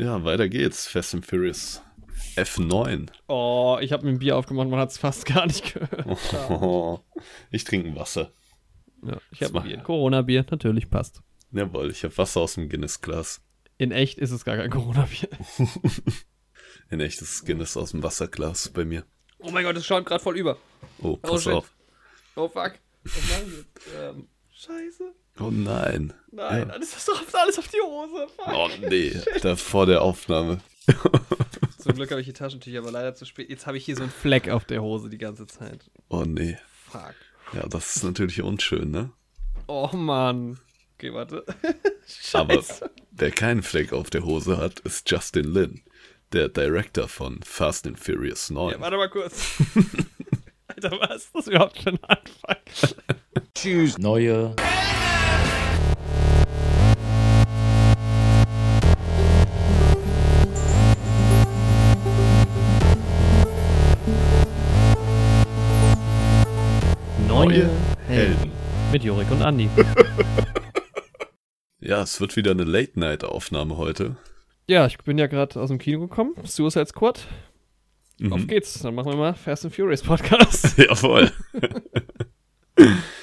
[0.00, 0.86] Ja, weiter geht's.
[0.88, 1.82] Fast and Furious
[2.34, 3.08] F9.
[3.28, 6.06] Oh, ich habe mir ein Bier aufgemacht, man hat es fast gar nicht gehört.
[6.48, 7.00] Oh,
[7.50, 8.32] ich trinke Wasser.
[9.02, 9.78] Ja, ich habe ein Bier.
[9.78, 11.22] Corona-Bier, natürlich passt.
[11.52, 13.42] Jawohl, ich habe Wasser aus dem Guinness-Glas.
[13.76, 15.28] In echt ist es gar kein Corona-Bier.
[16.90, 19.04] In echt ist es Guinness aus dem Wasserglas bei mir.
[19.38, 20.56] Oh mein Gott, es schaut gerade voll über.
[21.02, 21.52] Oh, pass shit.
[21.52, 21.70] auf.
[22.36, 22.72] Oh fuck.
[23.04, 23.66] Was?
[23.98, 25.14] Ähm, scheiße.
[25.40, 26.12] Oh nein.
[26.32, 26.74] Nein, Ja.
[26.74, 28.26] alles ist drauf, alles auf die Hose.
[28.36, 28.48] Fuck.
[28.54, 30.60] Oh nee, da vor der Aufnahme.
[31.78, 33.48] Zum Glück habe ich die Taschentücher, aber leider zu spät.
[33.48, 35.90] Jetzt habe ich hier so einen Fleck auf der Hose die ganze Zeit.
[36.08, 36.58] Oh nee.
[36.90, 37.14] Fuck.
[37.52, 39.10] Ja, das ist natürlich unschön, ne?
[39.66, 40.58] Oh Mann.
[40.96, 41.44] Okay, warte.
[42.34, 42.90] Aber Scheiße.
[43.12, 45.80] wer keinen Fleck auf der Hose hat, ist Justin Lin,
[46.32, 48.72] der Director von Fast and Furious 9.
[48.72, 49.54] Ja, warte mal kurz.
[50.66, 52.56] Alter, was ist das überhaupt für ein Anfang?
[53.32, 54.54] Neue
[67.28, 67.70] Neue
[68.08, 68.50] Helden.
[68.90, 69.68] Mit Jorik und Andi.
[71.82, 74.16] Ja, es wird wieder eine Late-Night-Aufnahme heute.
[74.68, 76.34] Ja, ich bin ja gerade aus dem Kino gekommen.
[76.44, 77.26] Suicide Squad.
[78.18, 78.32] Mhm.
[78.34, 78.80] Auf geht's.
[78.82, 80.76] Dann machen wir mal Fast and Furious Podcast.
[80.78, 81.32] Jawohl.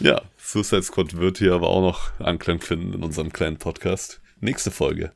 [0.00, 4.20] ja, Suicide Squad wird hier aber auch noch Anklang finden in unserem kleinen Podcast.
[4.40, 5.12] Nächste Folge.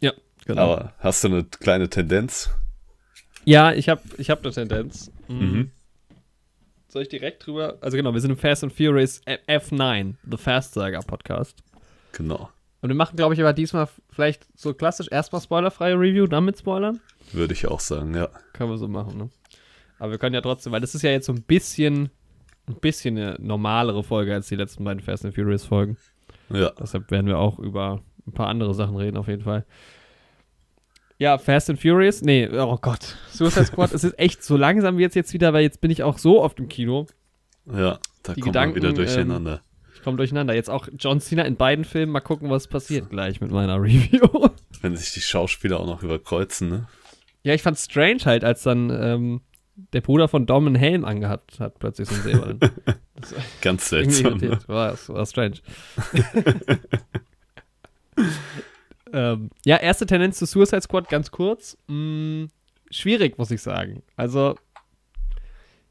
[0.00, 0.12] ja,
[0.46, 0.62] genau.
[0.74, 2.50] Aber hast du eine kleine Tendenz?
[3.44, 5.10] Ja, ich habe ich hab eine Tendenz.
[5.28, 5.38] Mhm.
[5.38, 5.70] Mhm.
[6.88, 7.78] Soll ich direkt drüber?
[7.80, 11.62] Also genau, wir sind im Fast and Furious F9, The Fast Saga Podcast.
[12.12, 12.50] Genau.
[12.82, 16.58] Und wir machen, glaube ich, aber diesmal vielleicht so klassisch erstmal spoilerfreie Review, dann mit
[16.58, 17.00] Spoilern.
[17.32, 18.28] Würde ich auch sagen, ja.
[18.52, 19.30] Können wir so machen, ne?
[19.98, 22.10] Aber wir können ja trotzdem, weil das ist ja jetzt so ein bisschen,
[22.72, 25.96] ein bisschen eine normalere Folge als die letzten beiden Fast and Furious Folgen.
[26.50, 26.70] Ja.
[26.78, 29.64] Deshalb werden wir auch über ein paar andere Sachen reden, auf jeden Fall.
[31.18, 33.16] Ja, Fast and Furious, nee, oh Gott.
[33.30, 36.18] Suicide Squad, es ist echt so langsam jetzt jetzt wieder, weil jetzt bin ich auch
[36.18, 37.06] so oft im Kino.
[37.66, 39.62] Ja, da Die kommt Gedanken, man wieder durcheinander.
[39.94, 40.52] Ich komme durcheinander.
[40.54, 42.10] Jetzt auch John Cena in beiden Filmen.
[42.10, 44.48] Mal gucken, was passiert gleich mit meiner Review.
[44.80, 46.88] Wenn sich die Schauspieler auch noch überkreuzen, ne?
[47.44, 49.40] ja, ich fand strange halt, als dann ähm,
[49.92, 52.60] der Bruder von Dom einen Helm angehabt hat, plötzlich so ein Silbernen.
[53.60, 54.38] Ganz seltsam.
[54.38, 54.58] Ne?
[54.66, 55.56] War, das war strange.
[59.12, 61.78] ähm, ja, erste Tendenz zu Suicide Squad, ganz kurz.
[61.86, 62.46] Mm,
[62.90, 64.02] schwierig, muss ich sagen.
[64.16, 64.56] Also,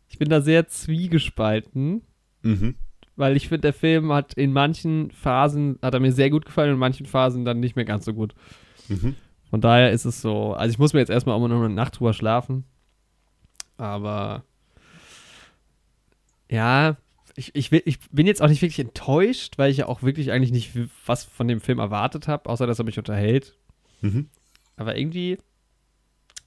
[0.10, 2.02] ich bin da sehr zwiegespalten.
[2.44, 2.76] Mhm.
[3.16, 6.74] weil ich finde, der Film hat in manchen Phasen, hat er mir sehr gut gefallen
[6.74, 8.34] in manchen Phasen dann nicht mehr ganz so gut.
[8.90, 9.16] Mhm.
[9.52, 11.74] Von daher ist es so, also ich muss mir jetzt erstmal auch mal noch eine
[11.74, 12.64] Nacht drüber schlafen,
[13.82, 14.44] aber
[16.50, 16.98] ja,
[17.36, 20.32] ich, ich, will, ich bin jetzt auch nicht wirklich enttäuscht, weil ich ja auch wirklich
[20.32, 20.72] eigentlich nicht
[21.06, 23.58] was von dem Film erwartet habe, außer dass er mich unterhält.
[24.02, 24.30] Mhm.
[24.76, 25.40] Aber irgendwie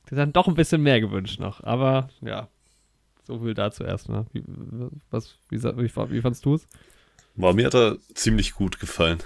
[0.04, 1.62] ist dann doch ein bisschen mehr gewünscht noch.
[1.64, 2.48] Aber ja,
[3.24, 4.26] so viel dazu erstmal.
[4.32, 4.44] Wie,
[5.10, 6.68] was, wie, wie, wie fandst du es?
[7.34, 9.18] Boah, mir hat er ziemlich gut gefallen.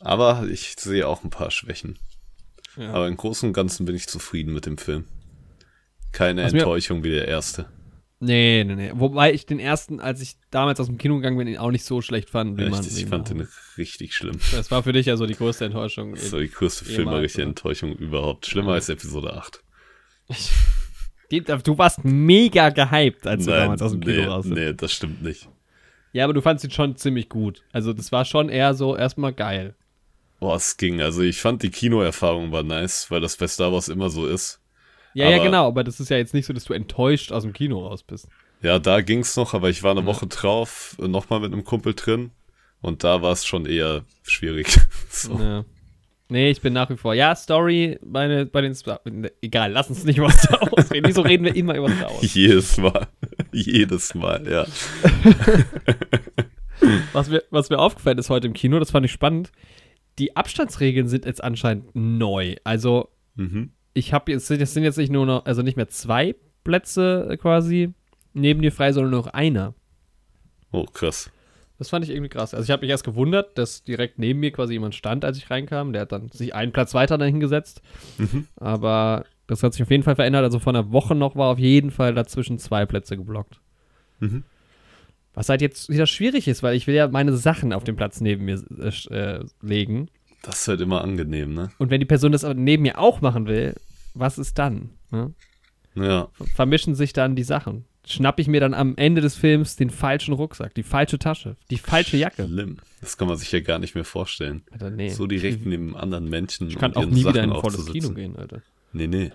[0.00, 1.98] Aber ich sehe auch ein paar Schwächen.
[2.76, 2.92] Ja.
[2.94, 5.04] Aber im Großen und Ganzen bin ich zufrieden mit dem Film.
[6.12, 7.66] Keine Was Enttäuschung wie der erste.
[8.20, 8.90] Nee, nee, nee.
[8.94, 11.84] Wobei ich den ersten, als ich damals aus dem Kino gegangen bin, ihn auch nicht
[11.84, 12.58] so schlecht fand.
[12.58, 14.38] Wie man, Richtig, wie ich fand man den richtig schlimm.
[14.52, 16.14] Das war für dich ja so die größte Enttäuschung.
[16.14, 17.42] Das war die größte Jemals, filmerische?
[17.42, 18.46] Enttäuschung überhaupt.
[18.46, 19.62] Schlimmer als Episode 8.
[21.30, 24.54] Die- Du warst mega gehypt, als du damals aus dem Kino nee, raus bist.
[24.56, 25.48] nee, das stimmt nicht.
[26.12, 27.62] Ja, aber du fandst ihn schon ziemlich gut.
[27.70, 29.74] Also das war schon eher so erstmal geil.
[30.40, 31.02] Boah, es ging.
[31.02, 34.57] Also ich fand die Kinoerfahrung war nice, weil das bei Star Wars immer so ist.
[35.18, 37.42] Ja, ja, Aber- genau, aber das ist ja jetzt nicht so, dass du enttäuscht aus
[37.42, 38.28] dem Kino raus bist.
[38.62, 42.30] Ja, da ging's noch, aber ich war eine Woche drauf, nochmal mit einem Kumpel drin.
[42.80, 44.68] Und da war es schon eher schwierig.
[45.10, 45.38] so.
[45.38, 45.64] Ja.
[46.28, 47.14] Nee, ich bin nach wie vor.
[47.14, 49.00] Ja, Story meine, bei den Star
[49.40, 51.06] Egal, lass uns nicht über Star Wars reden.
[51.08, 52.34] Wieso reden wir immer über Star Wars?
[52.34, 53.06] Jedes Mal.
[53.52, 54.66] Jedes Mal, ja.
[57.12, 59.50] Was mir, was mir aufgefallen ist heute im Kino, das fand ich spannend.
[60.18, 62.56] Die Abstandsregeln sind jetzt anscheinend neu.
[62.64, 63.70] Also, Mhm.
[63.98, 66.34] Ich habe jetzt, es sind jetzt nicht nur noch, also nicht mehr zwei
[66.64, 67.92] Plätze quasi
[68.32, 69.74] neben dir frei, sondern nur noch einer.
[70.70, 71.30] Oh, krass.
[71.78, 72.54] Das fand ich irgendwie krass.
[72.54, 75.50] Also ich habe mich erst gewundert, dass direkt neben mir quasi jemand stand, als ich
[75.50, 75.92] reinkam.
[75.92, 77.82] Der hat dann sich einen Platz weiter dahin gesetzt.
[78.18, 78.48] Mhm.
[78.56, 80.42] Aber das hat sich auf jeden Fall verändert.
[80.42, 83.60] Also vor einer Woche noch war auf jeden Fall dazwischen zwei Plätze geblockt.
[84.18, 84.42] Mhm.
[85.34, 88.20] Was halt jetzt wieder schwierig ist, weil ich will ja meine Sachen auf den Platz
[88.20, 90.08] neben mir äh, äh, legen.
[90.42, 91.70] Das ist halt immer angenehm, ne?
[91.78, 93.74] Und wenn die Person das neben mir auch machen will,
[94.14, 94.90] was ist dann?
[95.10, 95.34] Ne?
[95.94, 96.28] Ja.
[96.54, 97.84] Vermischen sich dann die Sachen.
[98.06, 101.78] schnapp ich mir dann am Ende des Films den falschen Rucksack, die falsche Tasche, die
[101.78, 102.46] falsche Jacke.
[102.46, 102.78] Schlimm.
[103.00, 104.62] Das kann man sich ja gar nicht mehr vorstellen.
[104.70, 105.10] Alter, nee.
[105.10, 106.68] So direkt neben anderen Menschen.
[106.68, 107.86] ich kann auch ihren nie wieder Sachen in ein volles.
[107.86, 108.62] Kino gehen, Alter.
[108.92, 109.30] Nee, nee.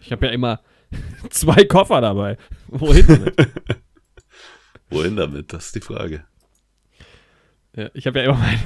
[0.00, 0.60] Ich habe ja immer
[1.30, 2.36] zwei Koffer dabei.
[2.68, 3.34] Wohin damit?
[4.90, 5.52] Wohin damit?
[5.52, 6.24] Das ist die Frage.
[7.76, 8.60] ja, ich habe ja immer mein,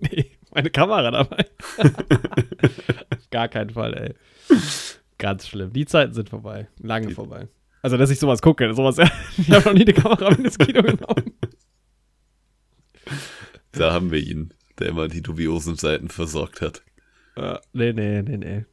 [0.00, 1.44] nee, meine Kamera dabei.
[1.78, 1.90] Auf
[3.30, 4.56] Gar keinen Fall, ey.
[5.18, 5.72] Ganz schlimm.
[5.72, 6.68] Die Zeiten sind vorbei.
[6.78, 7.48] Lange Die- vorbei.
[7.82, 8.74] Also, dass ich sowas gucke.
[8.74, 8.98] Sowas,
[9.38, 11.32] ich habe noch nie eine Kamera mit ins Kino genommen.
[13.72, 16.82] Da haben wir ihn, der immer die dubiosen Seiten versorgt hat.
[17.36, 18.64] Äh, nee, nee, nee, nee.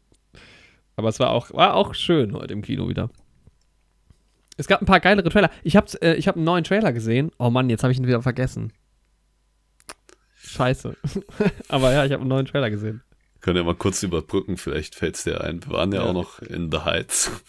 [0.96, 3.10] Aber es war auch, war auch schön heute im Kino wieder.
[4.58, 5.52] Es gab ein paar geilere Trailer.
[5.64, 7.32] Ich habe äh, ich hab einen neuen Trailer gesehen.
[7.38, 8.74] Oh Mann, jetzt habe ich ihn wieder vergessen.
[10.48, 10.96] Scheiße.
[11.70, 13.02] Aber ja, ich habe einen neuen Trailer gesehen.
[13.42, 15.64] Können ja mal kurz überbrücken, vielleicht fällt es dir ein.
[15.66, 16.10] Wir waren ja, Ja.
[16.10, 17.32] auch noch in The Heights.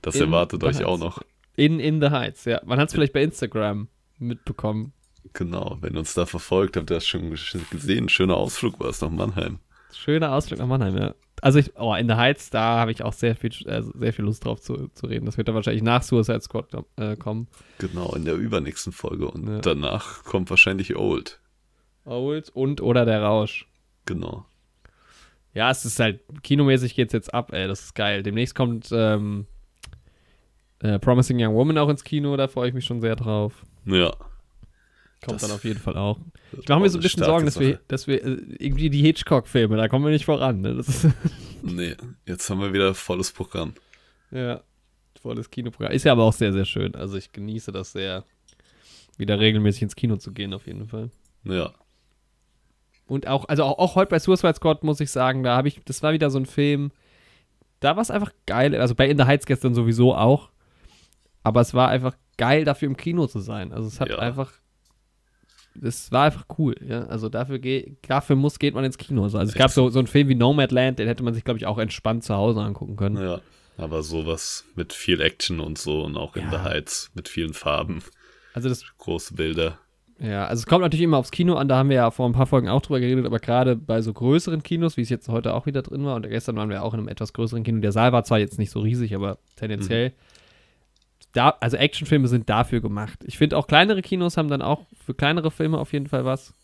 [0.00, 1.00] Das In erwartet euch auch Heights.
[1.00, 1.22] noch.
[1.56, 2.60] In, in the Heights, ja.
[2.64, 3.88] Man hat es vielleicht bei Instagram
[4.18, 4.92] mitbekommen.
[5.34, 7.30] Genau, wenn ihr uns da verfolgt, habt ihr das schon
[7.70, 8.08] gesehen.
[8.08, 9.58] Schöner Ausflug war es nach Mannheim.
[9.92, 11.14] Schöner Ausflug nach Mannheim, ja.
[11.42, 14.24] Also ich, oh, in the Heights, da habe ich auch sehr viel, äh, sehr viel
[14.24, 15.26] Lust drauf zu, zu reden.
[15.26, 17.48] Das wird dann wahrscheinlich nach Suicide Squad äh, kommen.
[17.78, 19.28] Genau, in der übernächsten Folge.
[19.30, 19.58] Und Ja.
[19.60, 21.38] danach kommt wahrscheinlich Old.
[22.06, 23.66] Old und oder der Rausch.
[24.06, 24.46] Genau.
[25.52, 28.22] Ja, es ist halt, kinomäßig geht's jetzt ab, ey, das ist geil.
[28.22, 29.46] Demnächst kommt ähm,
[30.80, 33.64] äh, Promising Young Woman auch ins Kino, da freue ich mich schon sehr drauf.
[33.86, 34.10] Ja.
[35.24, 36.18] Kommt Das- dann auf jeden Fall auch.
[36.60, 39.76] Ich mache mir so ein bisschen Sorgen, dass wir, dass wir äh, irgendwie die Hitchcock-Filme,
[39.76, 40.60] da kommen wir nicht voran.
[40.60, 40.82] Ne?
[41.62, 43.72] Nee, jetzt haben wir wieder volles Programm.
[44.30, 44.60] ja,
[45.20, 45.90] volles Kinoprogramm.
[45.92, 46.94] Ist ja aber auch sehr, sehr schön.
[46.94, 48.22] Also ich genieße das sehr,
[49.16, 51.10] wieder regelmäßig ins Kino zu gehen, auf jeden Fall.
[51.44, 51.72] Ja.
[53.06, 55.80] Und auch, also auch, auch heute bei Suicide Squad muss ich sagen, da habe ich,
[55.84, 56.90] das war wieder so ein Film,
[57.80, 58.74] da war es einfach geil.
[58.74, 60.50] Also bei In the Heights gestern sowieso auch.
[61.42, 63.72] Aber es war einfach geil, dafür im Kino zu sein.
[63.72, 64.18] Also es hat Ja.
[64.18, 64.52] einfach,
[65.80, 66.74] es war einfach cool.
[66.84, 67.04] Ja?
[67.06, 69.22] Also dafür, geh, dafür muss, geht man ins Kino.
[69.24, 71.58] Also, also es gab so, so einen Film wie Nomadland, den hätte man sich, glaube
[71.58, 73.16] ich, auch entspannt zu Hause angucken können.
[73.22, 73.40] Ja.
[73.78, 76.50] Aber sowas mit viel Action und so und auch in Ja.
[76.50, 78.02] The Heights mit vielen Farben,
[78.54, 79.78] Also das, große Bilder.
[80.18, 82.32] Ja, also es kommt natürlich immer aufs Kino an, da haben wir ja vor ein
[82.32, 85.52] paar Folgen auch drüber geredet, aber gerade bei so größeren Kinos, wie es jetzt heute
[85.54, 87.92] auch wieder drin war, und gestern waren wir auch in einem etwas größeren Kino, der
[87.92, 90.12] Saal war zwar jetzt nicht so riesig, aber tendenziell,
[91.32, 93.22] da, also Actionfilme sind dafür gemacht.
[93.26, 96.54] Ich finde auch kleinere Kinos haben dann auch für kleinere Filme auf jeden Fall was.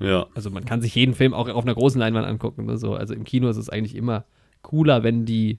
[0.00, 0.26] Ja.
[0.34, 2.64] Also man kann sich jeden Film auch auf einer großen Leinwand angucken.
[2.64, 2.78] Ne?
[2.78, 4.24] So, also im Kino ist es eigentlich immer
[4.62, 5.58] cooler, wenn die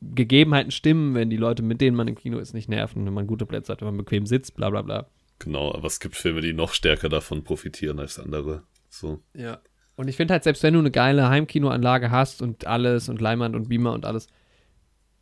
[0.00, 3.26] Gegebenheiten stimmen, wenn die Leute, mit denen man im Kino ist, nicht nerven, wenn man
[3.26, 5.06] gute Plätze hat, wenn man bequem sitzt, bla bla bla.
[5.44, 8.62] Genau, aber es gibt Filme, die noch stärker davon profitieren als andere.
[8.88, 9.20] So.
[9.34, 9.60] Ja.
[9.96, 13.54] Und ich finde halt, selbst wenn du eine geile Heimkinoanlage hast und alles und Leinwand
[13.54, 14.26] und Beamer und alles,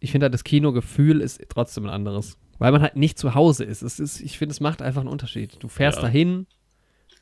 [0.01, 2.39] ich finde halt, das Kinogefühl ist trotzdem ein anderes.
[2.59, 3.83] Weil man halt nicht zu Hause ist.
[3.83, 5.57] Es ist ich finde, es macht einfach einen Unterschied.
[5.63, 6.03] Du fährst Ja.
[6.03, 6.47] dahin,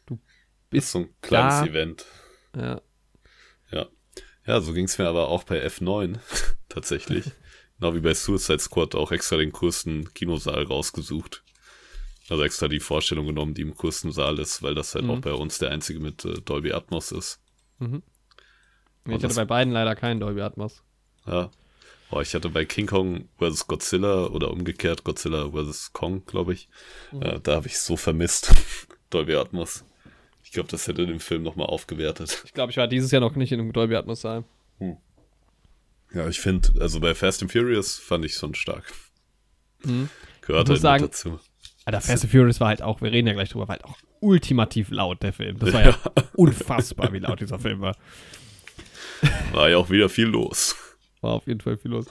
[0.07, 0.25] Das ist
[0.71, 1.67] bist, so ein kleines da.
[1.67, 2.05] Event.
[2.57, 2.81] ja,
[3.73, 3.87] Ja.
[4.47, 6.19] Ja, so ging es mir aber auch bei F9
[6.69, 7.25] tatsächlich.
[7.79, 11.43] genau wie bei Suicide Squad auch extra den größten Kinosaal rausgesucht.
[12.31, 15.11] Also extra die Vorstellung genommen, die im größten Saal ist, weil das halt Mhm.
[15.11, 17.41] auch bei uns der einzige mit äh, Dolby Atmos ist.
[17.79, 18.03] Mhm.
[19.07, 20.83] Ich hatte das- bei beiden leider keinen Dolby Atmos.
[21.27, 21.51] Ja.
[22.11, 23.67] Boah, ich hatte bei King Kong vs.
[23.67, 25.93] Godzilla oder umgekehrt Godzilla vs.
[25.93, 26.69] Kong, glaube ich.
[27.13, 27.23] Mhm.
[27.23, 28.53] Äh, da habe ich so vermisst.
[29.11, 29.85] Dolby Atmos.
[30.45, 32.43] Ich glaube, das hätte den Film nochmal aufgewertet.
[32.45, 34.45] Ich glaube, ich war dieses Jahr noch nicht in einem Dolby Atmos Saal.
[36.13, 38.93] Ja, ich finde, also bei Fast and Furious fand ich schon stark.
[39.85, 40.09] Mhm.
[40.43, 41.39] Gehört halt sagen- dazu.
[41.95, 43.97] Alter, Fast and Furious war halt auch, wir reden ja gleich drüber, war halt auch
[44.21, 45.59] ultimativ laut, der Film.
[45.59, 45.97] Das war ja
[46.35, 47.97] unfassbar, wie laut dieser Film war.
[49.53, 50.77] War ja auch wieder viel los.
[51.21, 52.07] War auf jeden Fall viel los.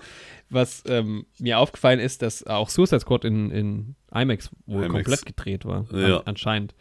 [0.50, 5.06] Was ähm, mir aufgefallen ist, dass auch Suicide Squad in, in IMAX wohl IMAX.
[5.06, 5.86] komplett gedreht war.
[5.92, 6.18] Ja.
[6.18, 6.76] An, anscheinend.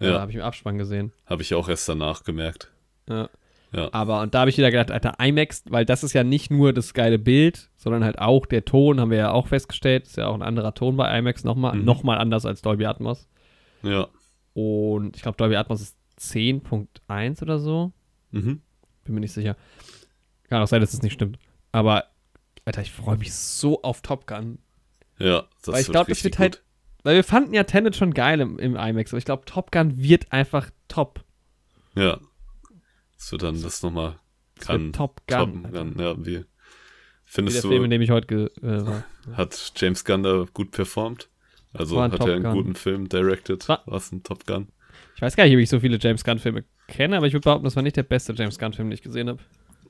[0.00, 0.10] Ja.
[0.10, 0.20] Ja.
[0.20, 1.12] habe ich im Abspann gesehen.
[1.26, 2.72] Habe ich auch erst danach gemerkt.
[3.08, 3.28] Ja.
[3.74, 3.88] Ja.
[3.92, 6.72] Aber, und da habe ich wieder gedacht, Alter, IMAX, weil das ist ja nicht nur
[6.72, 10.04] das geile Bild, sondern halt auch der Ton, haben wir ja auch festgestellt.
[10.06, 11.84] Ist ja auch ein anderer Ton bei IMAX, nochmal Mhm.
[11.84, 13.28] noch mal anders als Dolby Atmos.
[13.82, 14.06] Ja.
[14.52, 17.92] Und ich glaube, Dolby Atmos ist 10.1 oder so.
[18.30, 18.60] Mhm.
[19.04, 19.56] Bin mir nicht sicher.
[20.48, 21.38] Kann auch sein, dass es nicht stimmt.
[21.72, 22.04] Aber,
[22.64, 24.58] Alter, ich freue mich so auf Top Gun.
[25.18, 26.62] Ja, das Weil ich glaube, das wird halt.
[27.02, 29.98] Weil wir fanden ja Tenet schon geil im, im IMAX, aber ich glaube, Top Gun
[30.02, 31.24] wird einfach top.
[31.94, 32.02] gut.
[32.04, 32.18] Ja.
[33.16, 34.18] Das wird dann das nochmal
[34.60, 34.92] kann.
[34.92, 35.62] Top Gun.
[35.62, 35.72] Top.
[35.72, 35.94] Gun.
[35.98, 36.44] Ja, wie Wie der
[37.24, 39.04] findest Film, in du, dem ich heute äh, war.
[39.36, 41.28] hat James Gunn da gut performt?
[41.72, 42.52] Also hat Top er einen Gun.
[42.52, 43.68] guten Film directed?
[43.68, 44.68] War- es ein Top Gun?
[45.16, 47.64] Ich weiß gar nicht, ob ich so viele James Gunn-Filme kenne, aber ich würde behaupten,
[47.64, 49.40] das war nicht der beste James Gunn-Film, den ich gesehen habe.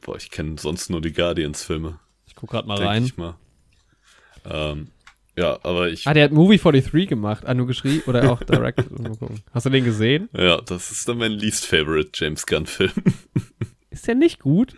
[0.00, 1.98] Boah, ich kenne sonst nur die Guardians-Filme.
[2.26, 3.04] Ich gucke gerade mal denke rein.
[3.04, 3.36] ich mal.
[4.46, 4.88] Ähm,
[5.36, 6.06] Ja, aber ich.
[6.06, 7.44] Ah, der hat Movie 43 gemacht.
[7.46, 8.84] Ah, nur geschrieben oder auch direct.
[9.52, 10.28] Hast du den gesehen?
[10.36, 12.92] Ja, das ist dann mein least favorite James Gunn-Film.
[13.90, 14.74] Ist der nicht gut?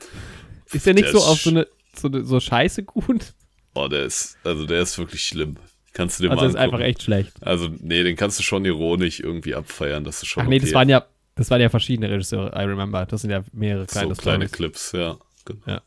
[0.72, 3.32] Ist der nicht Der so ist auf so eine, so eine so scheiße gut?
[3.75, 5.56] Oh, der ist, also der ist wirklich schlimm.
[5.94, 6.75] Kannst du dir Also mal ist angucken.
[6.75, 7.32] einfach echt schlecht.
[7.40, 10.04] Also, nee, den kannst du schon ironisch irgendwie abfeiern.
[10.04, 10.66] Das ist schon Ach nee, okay.
[10.66, 13.06] das waren ja, das waren ja verschiedene Regisseure, I remember.
[13.06, 14.48] Das sind ja mehrere kleine so kleine.
[14.50, 15.16] Clips, ja.
[15.46, 15.60] Genau.
[15.66, 15.82] Ja.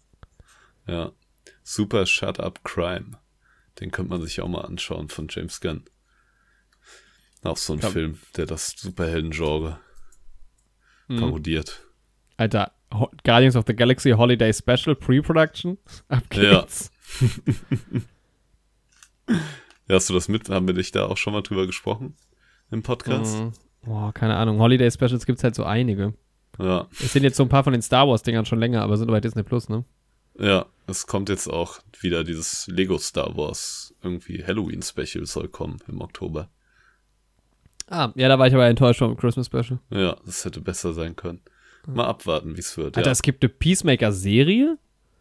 [0.88, 1.12] Ja.
[1.64, 3.12] Super Shut Up Crime.
[3.80, 5.84] Den könnte man sich auch mal anschauen von James Gunn.
[7.44, 7.90] Auch so ein Ja.
[7.90, 9.80] Film, der das Superhelden-Genre
[11.08, 11.20] Mhm.
[11.20, 11.86] parodiert.
[12.38, 15.78] Alter, Ho Guardians of the Galaxy Holiday Special Pre-Production.
[16.08, 16.62] Ab Ja.
[16.62, 16.92] geht's.
[19.28, 19.36] Ja,
[19.96, 20.50] hast du das mit?
[20.50, 22.16] Haben wir dich da auch schon mal drüber gesprochen
[22.72, 23.40] im Podcast?
[23.40, 23.52] Mhm.
[23.84, 24.60] Boah, keine Ahnung.
[24.60, 26.14] Holiday Specials gibt's halt so einige.
[26.58, 26.88] Ja.
[27.00, 29.22] Es sind jetzt so ein paar von den Star Wars-Dingern schon länger, aber sind bei
[29.22, 29.86] Disney Plus, ne?
[30.40, 35.80] Ja, es kommt jetzt auch wieder dieses Lego Star Wars irgendwie Halloween Special soll kommen
[35.88, 36.50] im Oktober.
[37.88, 39.80] Ah, ja, da war ich aber enttäuscht vom Christmas Special.
[39.90, 41.42] Ja, das hätte besser sein können.
[41.88, 42.98] Mal abwarten, wie es wird.
[42.98, 43.12] Alter, Ja.
[43.12, 44.78] es gibt eine Peacemaker-Serie?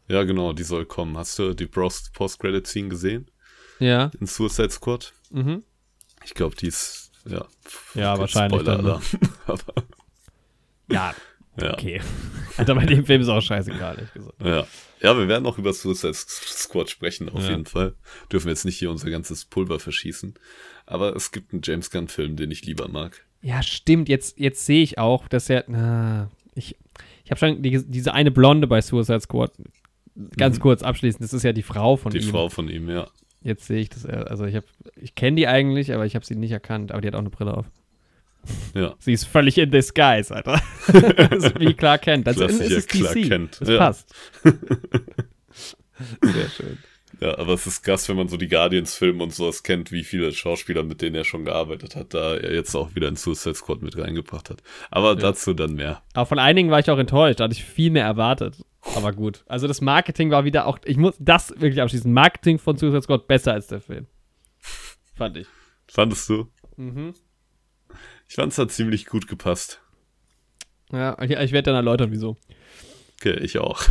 [0.09, 1.17] ja, genau, die soll kommen.
[1.19, 3.31] Hast du die Post- Post-Credit-Scene gesehen
[3.79, 4.11] Ja.
[4.21, 5.13] in Suicide Squad?
[5.31, 5.63] Mhm.
[6.25, 7.47] Ich glaube, die ist, ja.
[7.95, 9.01] Ja, wahrscheinlich dann, ne?
[9.47, 9.63] Aber,
[10.91, 11.15] Ja,
[11.61, 11.73] ja.
[11.73, 12.01] okay.
[12.57, 14.41] Alter, bei dem Film ist auch scheißegal, ehrlich gesagt.
[14.43, 14.67] Ja.
[15.03, 17.51] Ja, wir werden noch über Suicide Squad sprechen, auf Ja.
[17.51, 17.95] jeden Fall.
[18.33, 20.35] Dürfen jetzt nicht hier unser ganzes Pulver verschießen.
[20.87, 23.25] Aber es gibt einen James Gunn-Film, den ich lieber mag.
[23.43, 24.09] Ja, stimmt.
[24.09, 25.65] Jetzt, jetzt sehe ich auch, dass er.
[25.69, 26.77] Na, ich
[27.25, 29.53] ich habe schon die, diese eine Blonde bei Suicide Squad.
[30.37, 30.63] Ganz Mhm.
[30.63, 32.25] kurz abschließend, das ist ja die Frau von Die ihm.
[32.31, 33.09] Frau von ihm, ja.
[33.43, 34.05] Jetzt sehe ich das.
[34.05, 34.67] Also ich habe,
[35.01, 36.91] ich kenne die eigentlich, aber ich habe sie nicht erkannt.
[36.91, 37.67] Aber die hat auch eine Brille auf.
[38.75, 38.95] Ja.
[38.99, 40.61] Sie ist völlig in disguise, Alter.
[40.89, 42.27] das ist wie Clark Kent.
[42.27, 43.01] Das ist, Klassischer es ist DC.
[43.01, 43.57] Clark Kent.
[43.61, 43.79] Das Ja.
[43.79, 44.15] passt.
[46.23, 46.79] Sehr schön.
[47.21, 50.31] Ja, aber es ist krass, wenn man so die Guardians-Filme und sowas kennt, wie viele
[50.31, 53.83] Schauspieler, mit denen er schon gearbeitet hat, da er jetzt auch wieder in Suicide Squad
[53.83, 54.63] mit reingebracht hat.
[54.93, 56.03] Aber dazu dann mehr.
[56.15, 57.41] Aber von einigen war ich auch enttäuscht.
[57.41, 58.65] Da hatte ich viel mehr erwartet.
[58.95, 59.43] Aber gut.
[59.49, 60.79] Also das Marketing war wieder auch.
[60.85, 62.13] Ich muss das wirklich abschließen.
[62.13, 64.07] Marketing von Suicide Squad besser als der Film.
[65.17, 65.49] Fand ich.
[65.89, 66.47] Fandest du?
[66.77, 67.15] Mhm.
[68.29, 69.81] Ich fand es hat ziemlich gut gepasst.
[70.93, 72.37] Ja, ich, ich werde dann erläutern, wieso.
[73.21, 73.83] Okay, ich auch.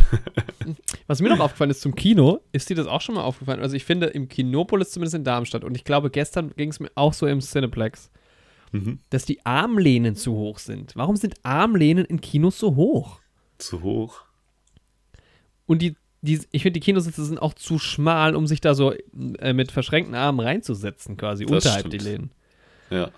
[1.06, 3.60] Was mir noch aufgefallen ist zum Kino, ist dir das auch schon mal aufgefallen?
[3.60, 6.90] Also ich finde im Kinopolis zumindest in Darmstadt und ich glaube gestern ging es mir
[6.94, 8.10] auch so im Cineplex,
[8.70, 8.98] Mhm.
[9.08, 10.94] dass die Armlehnen zu hoch sind.
[10.94, 13.18] Warum sind Armlehnen in Kinos so hoch?
[13.56, 14.24] Zu hoch.
[15.66, 18.92] Und die, die ich finde die Kinositze sind auch zu schmal, um sich da so
[19.38, 21.92] äh, mit verschränkten Armen reinzusetzen quasi Das unterhalb stimmt.
[21.94, 22.30] die Lehnen.
[22.90, 23.10] Ja.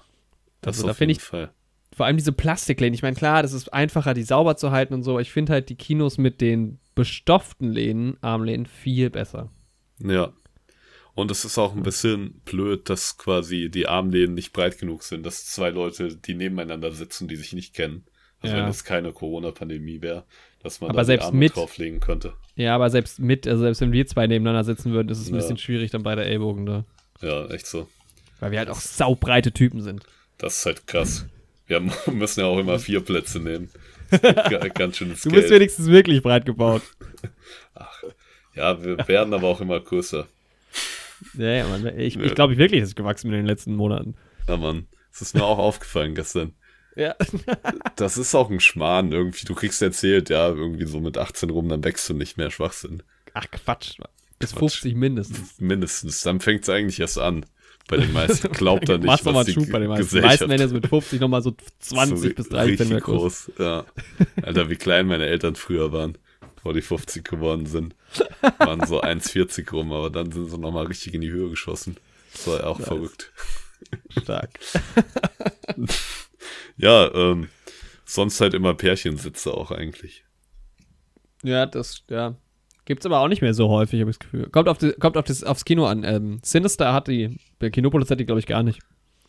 [0.60, 1.50] Das Also da finde ich- Fall.
[1.96, 2.94] Vor allem diese Plastiklehnen.
[2.94, 5.12] Ich meine, klar, das ist einfacher, die sauber zu halten und so.
[5.12, 9.50] aber Ich finde halt die Kinos mit den bestofften Lehnen, Armlehnen, viel besser.
[9.98, 10.32] Ja.
[11.14, 15.26] Und es ist auch ein bisschen blöd, dass quasi die Armlehnen nicht breit genug sind,
[15.26, 18.04] dass zwei Leute, die nebeneinander sitzen, die sich nicht kennen.
[18.40, 18.62] Also Ja.
[18.62, 20.24] wenn es keine Corona-Pandemie wäre,
[20.62, 22.32] dass man Aber da selbst die Arme mit- drauflegen könnte.
[22.54, 25.34] Ja, aber selbst mit, also selbst wenn wir zwei nebeneinander sitzen würden, ist es ein
[25.34, 25.40] Ja.
[25.40, 26.84] bisschen schwierig dann bei der Ellbogen da.
[27.20, 27.88] Ja, echt so.
[28.38, 30.04] Weil wir halt auch saubreite Typen sind.
[30.40, 31.26] Das ist halt krass.
[31.66, 31.80] Wir
[32.12, 33.70] müssen ja auch immer vier Plätze nehmen.
[34.10, 35.60] Ga- Ganz schönes Du bist Geld.
[35.60, 36.82] wenigstens wirklich breit gebaut.
[38.54, 40.26] Ja, wir werden aber auch immer größer.
[41.34, 41.98] Ja, ja, Mann.
[41.98, 42.22] Ich, Ja.
[42.22, 44.14] ich glaube wirklich, dass ich gewachsen bin in den letzten Monaten.
[44.48, 44.86] Ja, Mann.
[45.12, 46.54] Das ist mir auch aufgefallen gestern.
[46.96, 47.14] Ja.
[47.96, 49.44] Das ist auch ein Schmarrn irgendwie.
[49.46, 53.02] Du kriegst erzählt, ja, irgendwie so mit 18 rum, dann wächst du nicht mehr Schwachsinn.
[53.34, 53.96] Ach, Quatsch.
[54.38, 54.58] Bis Quatsch.
[54.80, 55.60] 50 mindestens.
[55.60, 56.22] Mindestens.
[56.22, 57.46] Dann fängt es eigentlich erst an.
[57.90, 58.48] Bei den meisten.
[58.52, 60.16] Glaubt er nicht, Machst du mal was die einen Schub bei den meisten.
[60.16, 63.50] Die meisten Ende mit 50 nochmal so 20 so bis 30 richtig groß.
[63.58, 63.84] Ja.
[64.42, 66.16] Alter, wie klein meine Eltern früher waren,
[66.54, 67.96] bevor die 50 geworden sind.
[68.58, 71.96] Waren so 1,40 rum, aber dann sind sie nochmal richtig in die Höhe geschossen.
[72.32, 72.88] Das war ja auch Nice.
[72.88, 73.32] verrückt.
[74.22, 74.50] Stark.
[76.76, 77.48] Ja, ähm,
[78.06, 80.24] sonst halt immer Pärchensitze auch eigentlich.
[81.42, 82.36] Ja, das, ja.
[82.90, 84.48] Gibt's aber auch nicht mehr so häufig, habe ich das Gefühl.
[84.48, 86.02] Kommt, auf die, kommt auf das, aufs Kino an.
[86.02, 88.80] Ähm, Sinister hat die, bei Kinopolis hat die, glaube ich, gar nicht.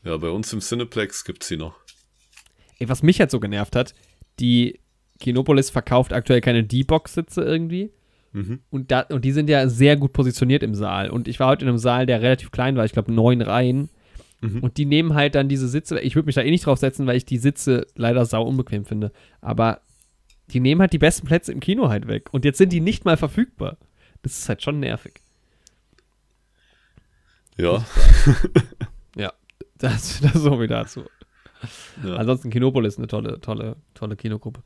[0.04, 1.76] Ja, bei uns im Cineplex gibt's sie noch.
[2.80, 3.94] Ey, was mich halt so genervt hat,
[4.40, 4.80] die
[5.20, 7.92] Kinopolis verkauft aktuell keine D-Box-Sitze irgendwie.
[8.32, 8.62] Mhm.
[8.72, 11.12] Und, da, und die sind ja sehr gut positioniert im Saal.
[11.12, 13.92] Und ich war heute in einem Saal, der relativ klein war, ich glaube neun Reihen.
[14.42, 14.62] Mhm.
[14.62, 17.06] Und die nehmen halt dann diese Sitze, ich würde mich da eh nicht drauf setzen,
[17.06, 19.12] weil ich die Sitze leider sau unbequem finde.
[19.40, 19.82] Aber
[20.52, 22.30] die nehmen halt die besten Plätze im Kino halt weg.
[22.32, 23.78] Und jetzt sind die nicht mal verfügbar.
[24.22, 25.22] Das ist halt schon nervig.
[27.58, 27.86] Ja.
[29.18, 29.34] Ja,
[29.78, 31.04] das, das so wie dazu.
[32.02, 32.16] ja.
[32.16, 34.64] Ansonsten Kinopolis eine tolle, tolle, tolle Kinogruppe.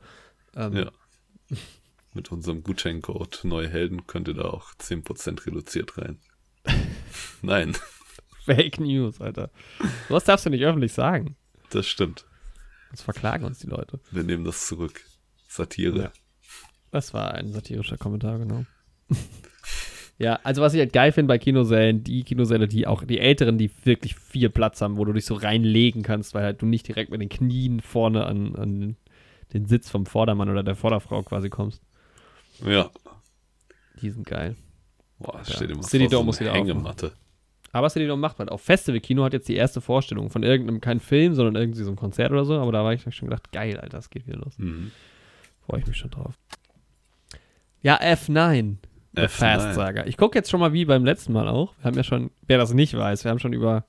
[0.54, 0.92] Ähm, Ja.
[2.14, 6.18] Mit unserem Gutscheincode Neue Helden könnt ihr da auch 10% reduziert rein.
[7.42, 7.76] Nein.
[8.44, 9.50] Fake News, Alter.
[10.08, 11.36] Was darfst du nicht öffentlich sagen?
[11.70, 12.24] Das stimmt.
[12.92, 13.98] Das verklagen uns die Leute.
[14.12, 15.02] Wir nehmen das zurück.
[15.56, 15.98] Satire.
[15.98, 16.12] Ja.
[16.90, 18.64] Das war ein satirischer Kommentar, genau.
[20.18, 23.58] ja, also was ich halt geil finde bei Kinosälen, die Kinosäle, die auch, die älteren,
[23.58, 26.88] die wirklich viel Platz haben, wo du dich so reinlegen kannst, weil halt du nicht
[26.88, 28.96] direkt mit den Knien vorne an, an
[29.52, 31.82] den Sitz vom Vordermann oder der Vorderfrau quasi kommst.
[32.64, 32.90] Ja.
[34.00, 34.56] Die sind geil.
[35.18, 37.12] Boah, stell dir mal City vor, Dome so muss eine wieder Hängematte.
[37.72, 38.48] Aber City Dome macht man.
[38.48, 41.96] Auch Festival-Kino hat jetzt die erste Vorstellung von irgendeinem, kein Film, sondern irgendwie so ein
[41.96, 42.54] Konzert oder so.
[42.54, 44.58] Aber da war ich schon gedacht, geil, Alter, das geht wieder los.
[44.58, 44.92] Mhm.
[45.66, 46.34] Freue ich mich schon drauf.
[47.82, 48.76] Ja, F9.
[49.14, 49.28] The F9.
[49.28, 50.04] Fast Saga.
[50.06, 51.74] Ich gucke jetzt schon mal wie beim letzten Mal auch.
[51.78, 53.84] Wir haben ja schon, wer das nicht weiß, wir haben schon über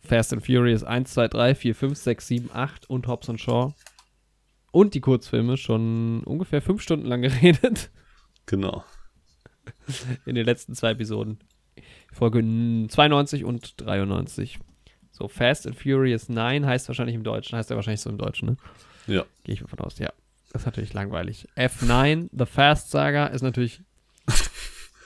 [0.00, 3.74] Fast and Furious 1, 2, 3, 4, 5, 6, 7, 8 und Hobbs und Shaw
[4.70, 7.90] und die Kurzfilme schon ungefähr fünf Stunden lang geredet
[8.46, 8.84] Genau.
[10.24, 11.38] in den letzten zwei Episoden.
[12.12, 14.58] Folge 92 und 93.
[15.10, 18.48] So, Fast and Furious 9 heißt wahrscheinlich im Deutschen, heißt ja wahrscheinlich so im Deutschen,
[18.50, 18.56] ne?
[19.06, 19.24] Ja.
[19.44, 20.10] Gehe ich davon aus, ja.
[20.52, 21.46] Das ist natürlich langweilig.
[21.56, 23.80] F9, The Fast Saga, ist natürlich.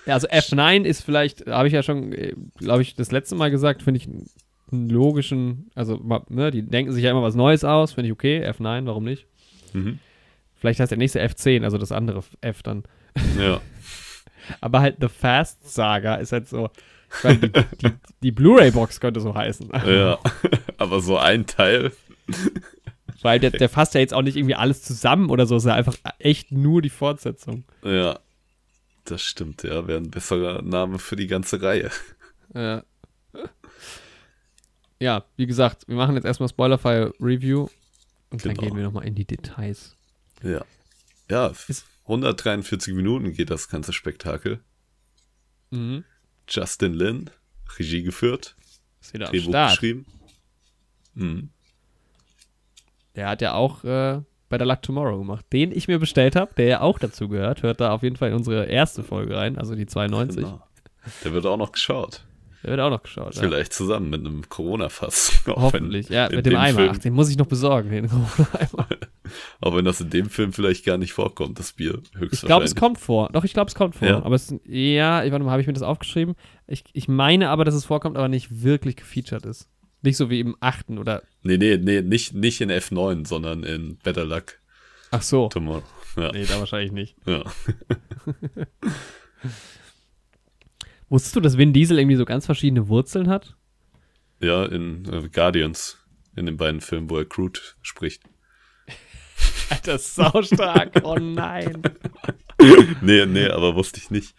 [0.06, 2.14] ja, also F9 ist vielleicht, habe ich ja schon,
[2.56, 7.04] glaube ich, das letzte Mal gesagt, finde ich einen logischen, also, ne, die denken sich
[7.04, 8.48] ja immer was Neues aus, finde ich okay.
[8.48, 9.26] F9, warum nicht?
[9.72, 9.98] Mhm.
[10.62, 12.84] Vielleicht heißt der nächste F10, also das andere F dann.
[13.38, 13.60] Ja.
[14.60, 16.70] Aber halt The Fast Saga ist halt so.
[17.18, 17.50] Ich meine, die,
[17.82, 19.70] die, die Blu-ray-Box könnte so heißen.
[19.86, 20.18] ja.
[20.78, 21.92] Aber so ein Teil.
[23.22, 25.68] Weil der, der fasst ja jetzt auch nicht irgendwie alles zusammen oder so, es ist
[25.68, 27.64] ja einfach echt nur die Fortsetzung.
[27.84, 28.18] Ja.
[29.04, 29.86] Das stimmt, ja.
[29.88, 31.90] Wäre ein besserer Name für die ganze Reihe.
[32.54, 32.84] Ja.
[35.00, 37.68] Ja, wie gesagt, wir machen jetzt erstmal Spoilerfire Review
[38.30, 38.68] und dann Genau.
[38.68, 39.96] gehen wir nochmal in die Details.
[40.42, 40.64] Ja.
[41.30, 41.48] Ja.
[41.68, 44.60] Ist- 143 Minuten geht das ganze Spektakel.
[45.70, 46.04] Mhm.
[46.48, 47.30] Justin Lin,
[47.78, 48.56] Regie geführt,
[49.12, 49.70] Drehbuch Start.
[49.72, 50.06] geschrieben.
[51.14, 51.50] Mhm.
[53.16, 56.52] Der hat ja auch äh, bei der Luck Tomorrow gemacht, den ich mir bestellt habe,
[56.56, 57.62] der ja auch dazu gehört.
[57.62, 60.42] Hört da auf jeden Fall in unsere erste Folge rein, also die 92.
[60.44, 60.62] Genau.
[61.24, 62.24] Der wird auch noch geschaut.
[62.62, 63.34] Der wird auch noch geschaut.
[63.34, 63.42] Ja.
[63.42, 65.42] Vielleicht zusammen mit einem Corona-Fass.
[65.46, 66.08] Wenn- Hoffentlich.
[66.10, 66.78] Ja, mit dem Eimer.
[66.78, 68.86] Film, Ach, den muss ich noch besorgen, den Corona-Eimer.
[69.62, 72.32] Auch wenn das in dem Film vielleicht gar nicht vorkommt, das Bier höchstwahrscheinlich.
[72.34, 73.30] Ich glaube, es kommt vor.
[73.32, 74.06] Doch, ich glaube, es kommt vor.
[74.06, 74.22] Ja?
[74.22, 76.34] Aber es, ja, warte mal, habe ich mir das aufgeschrieben?
[76.66, 79.68] Ich, ich meine aber, dass es vorkommt, aber nicht wirklich gefeatured ist.
[80.02, 81.22] Nicht so wie im achten oder.
[81.42, 84.58] Nee, nee, nee, nicht, nicht in F9, sondern in Better Luck
[85.10, 85.48] Ach so.
[85.48, 85.82] Tomorrow.
[86.16, 87.16] Ja, Nee, da wahrscheinlich nicht.
[87.26, 87.44] ja.
[91.08, 93.56] Wusstest du, dass Vin Diesel irgendwie so ganz verschiedene Wurzeln hat?
[94.40, 95.98] ja in äh, Guardians,
[96.34, 98.24] in den beiden Filmen, wo er Groot spricht.
[99.70, 101.00] Alter, saustark.
[101.04, 101.82] Oh nein.
[103.00, 104.36] Nee, nee, aber wusste ich nicht.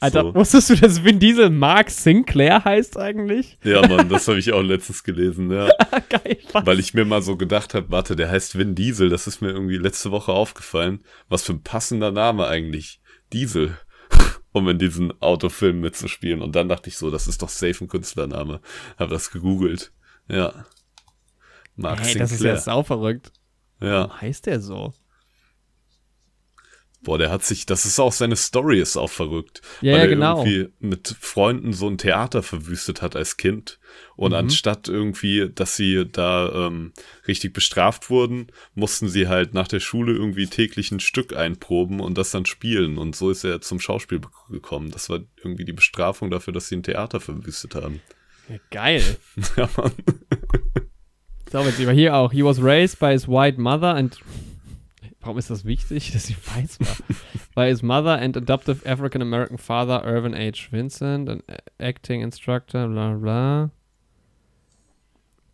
[0.00, 0.34] Alter, So.
[0.34, 3.58] wusstest du, dass Vin Diesel Mark Sinclair heißt eigentlich?
[3.62, 5.68] Ja, Mann, das habe ich auch letztens gelesen, ja.
[6.08, 6.38] Geil.
[6.52, 6.64] Was?
[6.66, 9.50] Weil ich mir mal so gedacht habe, warte, der heißt Vin Diesel, das ist mir
[9.50, 11.04] irgendwie letzte Woche aufgefallen.
[11.28, 13.00] Was für ein passender Name eigentlich.
[13.32, 13.76] Diesel.
[14.52, 16.42] Um in diesen Autofilm mitzuspielen.
[16.42, 18.60] Und dann dachte ich so, das ist doch safe ein Künstlername.
[18.98, 19.92] Habe das gegoogelt.
[20.26, 20.64] Ja.
[21.76, 22.56] Mark Hey, das ist ja Sinclair.
[22.56, 23.32] sauverrückt.
[23.80, 24.08] ja.
[24.08, 24.92] Warum heißt der so?
[27.02, 29.62] Boah, der hat sich, das ist auch seine Story, ist auch verrückt.
[29.80, 30.44] Ja, weil er genau.
[30.44, 33.78] irgendwie mit Freunden so ein Theater verwüstet hat als Kind.
[34.16, 34.36] Und Mhm.
[34.38, 36.92] anstatt irgendwie, dass sie da ähm,
[37.26, 42.18] richtig bestraft wurden, mussten sie halt nach der Schule irgendwie täglich ein Stück einproben und
[42.18, 42.98] das dann spielen.
[42.98, 44.90] Und so ist er zum Schauspiel gekommen.
[44.90, 48.02] Das war irgendwie die Bestrafung dafür, dass sie ein Theater verwüstet haben.
[48.50, 49.16] Ja, geil.
[49.56, 49.92] ja, Mann.
[51.50, 52.30] So, jetzt wir hier auch.
[52.30, 54.18] He was raised by his white mother and.
[55.20, 56.96] Warum ist das wichtig, dass sie weiß war?
[57.54, 60.68] by his mother and adoptive African American father, Irvin H.
[60.70, 61.42] Vincent, an
[61.78, 63.70] acting instructor, bla bla.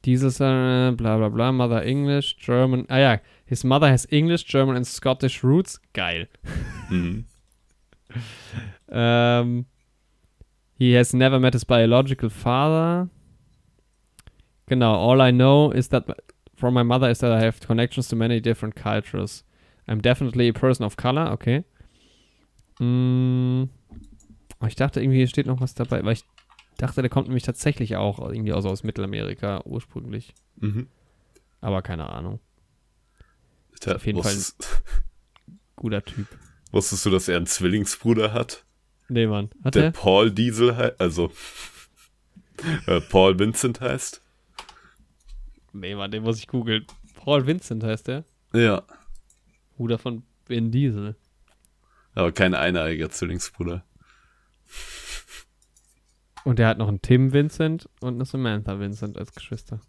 [0.04, 2.86] Dieses, äh, bla bla bla, Mother English, German.
[2.88, 5.80] Ah ja, his mother has English, German and Scottish roots.
[5.94, 6.26] Geil.
[6.88, 7.24] Mhm.
[8.88, 9.66] Um,
[10.78, 13.08] he has never met his biological father.
[14.68, 16.04] Genau, all I know is that
[16.54, 19.42] from my mother is that I have connections to many different cultures.
[19.86, 21.64] I'm definitely a person of color, okay.
[22.78, 23.64] Mm,
[24.58, 26.24] aber ich dachte irgendwie, hier steht noch was dabei, weil ich
[26.78, 30.34] dachte, der kommt nämlich tatsächlich auch irgendwie aus, aus Mittelamerika ursprünglich.
[30.56, 30.88] Mhm.
[31.60, 32.40] Aber keine Ahnung.
[33.80, 34.82] Tja, auf jeden Fall- wusstest,
[35.76, 36.26] Guter Typ.
[36.72, 38.64] wusstest du, dass er einen Zwillingsbruder hat?
[39.08, 39.50] Nee, Mann.
[39.62, 39.90] Hat der der?
[39.92, 41.30] Paul Diesel heißt, also
[42.86, 44.20] äh, Paul Vincent heißt.
[45.72, 46.86] Nee, Mann, den muss ich googeln.
[47.14, 48.24] Paul Vincent heißt der.
[48.54, 48.82] Ja,
[49.76, 51.16] Bruder von Vin Diesel.
[52.14, 53.84] aber kein eineiiger Zwillingsbruder.
[56.44, 59.80] Und der hat noch einen Tim Vincent und eine Samantha Vincent als Geschwister.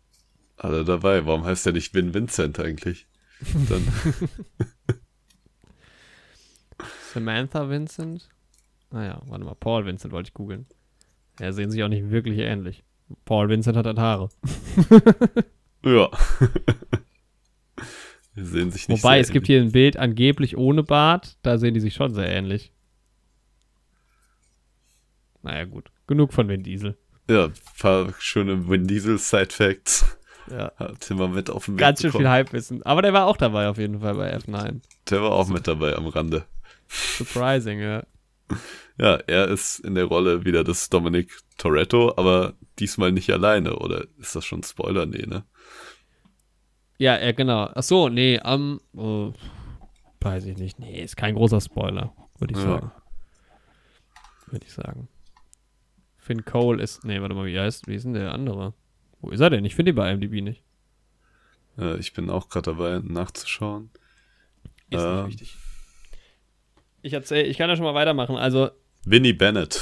[0.58, 1.26] Alle dabei.
[1.26, 3.08] Warum heißt der nicht Vin Vincent eigentlich?
[3.70, 3.88] Dann,
[7.14, 8.28] Samantha Vincent?
[8.92, 10.66] Naja, warte mal, Paul Vincent wollte ich googeln.
[11.40, 12.84] Ja, sehen sich auch nicht wirklich ähnlich.
[13.26, 14.30] Paul Vincent hat halt Haare.
[15.86, 16.10] ja.
[18.40, 21.38] Sehen sich nicht Wobei, sehr es gibt hier ein Bild angeblich ohne Bart.
[21.42, 22.72] Da sehen die sich schon sehr ähnlich.
[25.42, 25.90] Naja, gut.
[26.06, 26.98] Genug von Vin Diesel.
[27.30, 30.18] Ja, ein paar schöne Vin Diesel Side Facts.
[30.50, 30.72] Ja.
[30.78, 32.24] Hat Tim mit auf dem Weg Ganz schön bekommen.
[32.24, 32.84] viel Halbwissen.
[32.84, 34.82] Aber der war auch dabei auf jeden Fall bei F9.
[35.10, 36.46] Der war auch mit dabei am Rande.
[36.88, 38.04] Surprising, ja.
[39.00, 44.08] Ja, er ist in der Rolle wieder des Dominic Toretto, aber diesmal nicht alleine, oder
[44.18, 45.06] ist das schon Spoiler?
[45.06, 45.44] Nee, ne?
[46.98, 47.70] Ja, ja, genau.
[47.76, 48.80] Ach so, nee, am.
[48.96, 49.32] oh,
[50.22, 50.80] weiß ich nicht.
[50.80, 52.66] Nee, ist kein großer Spoiler, würde ich Ja.
[52.66, 52.92] sagen.
[54.48, 55.08] Würde ich sagen.
[56.18, 57.04] Finn Cole ist.
[57.06, 57.88] Nee, warte mal, wie heißt.
[57.88, 58.74] Wie ist denn der andere?
[59.22, 59.64] Wo ist er denn?
[59.66, 60.64] Ich finde ihn bei IMDb nicht.
[61.78, 63.90] Äh, ich bin auch gerade dabei, nachzuschauen.
[64.90, 65.16] Ist Ähm.
[65.26, 65.56] nicht wichtig.
[67.04, 68.36] Ich erzähl, ich kann ja schon mal weitermachen.
[68.36, 68.70] Also,
[69.06, 69.80] Vinnie Bennett.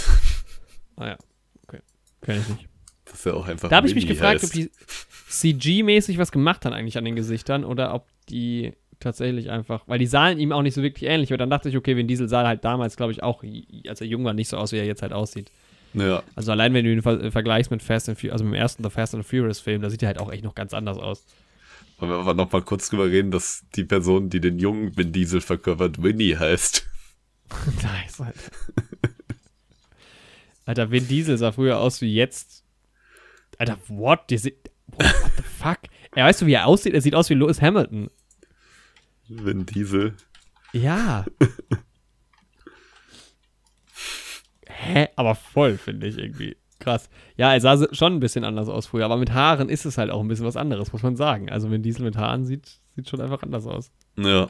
[0.98, 1.18] ah ja,
[1.64, 1.80] okay.
[2.22, 2.68] Kenn ich nicht.
[3.06, 4.46] Das ist ja auch einfach Da habe ich mich gefragt, heißt.
[4.46, 4.70] ob die
[5.28, 10.08] CG-mäßig was gemacht haben eigentlich an den Gesichtern oder ob die tatsächlich einfach, weil die
[10.08, 11.32] sahen ihm auch nicht so wirklich ähnlich.
[11.32, 13.44] Und dann dachte ich, okay, Vin Diesel sah halt damals, glaube ich, auch,
[13.88, 15.52] als er jung war, nicht so aus, wie er jetzt halt aussieht.
[15.94, 18.60] Ja, Also allein, wenn du ihn ver vergleichst mit Fast and Furious, also mit dem
[18.60, 20.98] ersten The Fast and Furious Film, da sieht er halt auch echt noch ganz anders
[20.98, 21.26] aus.
[21.98, 25.14] wollen wir aber noch mal kurz drüber reden, dass die Person, die den jungen Vin
[25.14, 26.86] Diesel verkörpert, Winnie heißt.
[27.84, 28.40] nice, Alter.
[30.66, 32.64] Alter, Vin Diesel sah früher aus wie jetzt.
[33.58, 34.32] Alter, what?
[34.92, 35.80] Sieht, what the fuck?
[36.16, 36.94] Er weißt du, wie er aussieht?
[36.94, 38.10] Er sieht aus wie Lewis Hamilton.
[39.28, 40.14] Vin Diesel.
[40.72, 41.26] Ja.
[44.68, 45.08] Hä?
[45.16, 46.58] Aber voll, finde ich irgendwie.
[46.80, 47.10] Krass.
[47.38, 50.12] Ja, er sah schon ein bisschen anders aus früher, aber mit Haaren ist es halt
[50.12, 51.50] auch ein bisschen was anderes, muss man sagen.
[51.50, 53.92] Also, wenn Diesel mit Haaren sieht, sieht schon einfach anders aus.
[54.18, 54.50] Ja.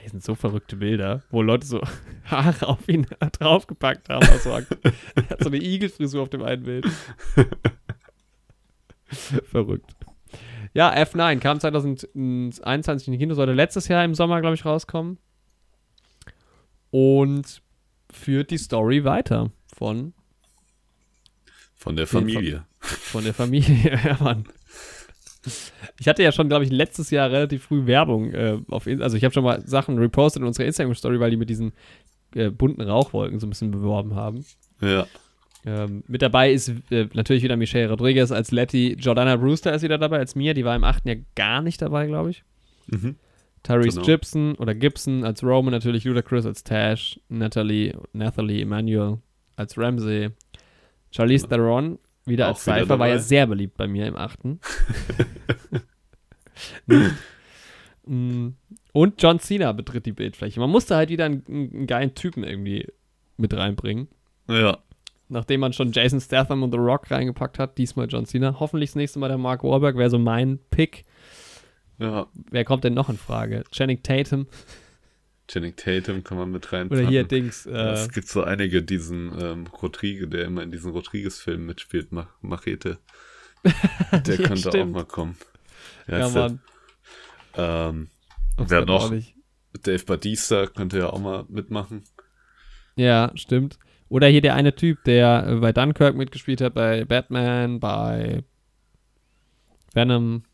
[0.00, 1.80] Hier sind so verrückte Bilder, wo Leute so
[2.24, 4.26] Haare auf ihn draufgepackt haben.
[4.28, 6.86] Also, er hat so eine Igelfrisur auf dem einen Bild.
[9.50, 9.94] Verrückt.
[10.72, 15.18] Ja, F9 kam 2021 in die Kino, sollte letztes Jahr im Sommer, glaube ich, rauskommen.
[16.90, 17.62] Und
[18.10, 20.14] führt die Story weiter von,
[21.76, 22.64] Von der Familie.
[22.80, 24.00] von der Familie.
[24.04, 24.44] ja, Mann.
[26.00, 29.16] Ich hatte ja schon, glaube ich, letztes Jahr relativ früh Werbung äh, auf In Also
[29.16, 31.72] ich habe schon mal Sachen repostet in unserer Instagram-Story, weil die mit diesen
[32.34, 34.44] äh, bunten Rauchwolken so ein bisschen beworben haben.
[34.80, 35.06] Ja.
[35.66, 38.96] Ähm, mit dabei ist äh, natürlich wieder Michelle Rodriguez als Letty.
[38.98, 40.52] Jordana Brewster ist wieder dabei als Mia.
[40.54, 42.44] Die war im achten Jahr gar nicht dabei, glaube ich.
[42.88, 43.16] Mhm.
[43.62, 44.06] Tyrese Genau.
[44.06, 49.18] Gibson oder Gibson als Roman, natürlich Ludacris als Tash, Natalie, Nathalie Emanuel
[49.56, 50.30] als Ramsey,
[51.10, 53.22] Charlize Theron wieder Auch als wieder Cypher, war ja dabei.
[53.24, 54.60] sehr beliebt bei mir im achten.
[58.06, 58.48] Mm.
[58.92, 60.60] Und John Cena betritt die Bildfläche.
[60.60, 62.86] Man musste halt wieder einen, einen geilen Typen irgendwie
[63.38, 64.08] mit reinbringen.
[64.48, 64.78] Ja.
[65.28, 68.58] Nachdem man schon Jason Statham und The Rock reingepackt hat, diesmal John Cena.
[68.60, 71.04] Hoffentlich das nächste Mal der Mark Wahlberg wäre so mein Pick.
[71.98, 72.26] Ja.
[72.50, 73.64] Wer kommt denn noch in Frage?
[73.70, 74.46] Channing Tatum
[75.48, 76.88] Channing Tatum kann man mit rein.
[76.88, 77.66] oder hier Dings.
[77.66, 82.28] Äh, es gibt so einige, diesen ähm, Rodriguez, der immer in diesen Rodriguez-Filmen mitspielt, Mach
[82.40, 82.98] Machete.
[84.26, 84.92] Der Ja, könnte auch stimmt.
[84.92, 85.36] mal kommen.
[86.06, 86.28] Ja, der?
[86.30, 86.60] Mann.
[87.56, 88.08] Ähm,
[88.58, 89.10] Wer noch?
[89.10, 89.14] auch.
[89.82, 92.04] Dave Batista könnte ja auch mal mitmachen.
[92.96, 93.78] Ja, stimmt.
[94.08, 98.44] Oder hier der eine Typ, der bei Dunkirk mitgespielt hat, bei Batman, bei
[99.92, 100.44] Venom.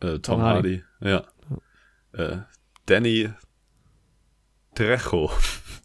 [0.00, 0.82] Äh, Tom, Tom Hardy.
[1.00, 1.24] Ja.
[2.12, 2.38] Äh,
[2.86, 3.30] Danny
[4.74, 5.30] Trejo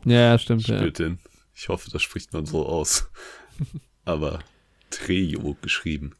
[0.05, 0.67] Ja, stimmt.
[0.67, 0.77] Ja.
[0.77, 1.19] spielt den.
[1.53, 3.09] Ich hoffe, das spricht man so aus.
[4.05, 4.39] Aber
[4.89, 6.15] Trejo geschrieben.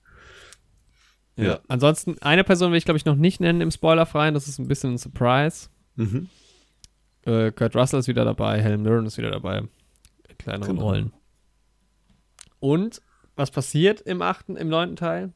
[1.36, 1.44] Ja.
[1.44, 1.60] Ja.
[1.68, 4.34] Ansonsten, eine Person will ich, glaube ich, noch nicht nennen im Spoilerfreien.
[4.34, 5.70] Das ist ein bisschen ein Surprise.
[5.96, 6.30] Mhm.
[7.26, 9.64] Äh, Kurt Russell ist wieder dabei, Helen Mirren ist wieder dabei.
[10.40, 10.88] In kleineren Genau.
[10.88, 11.14] Rollen.
[12.60, 13.02] Und
[13.36, 15.34] was passiert im achten, im neunten Teil?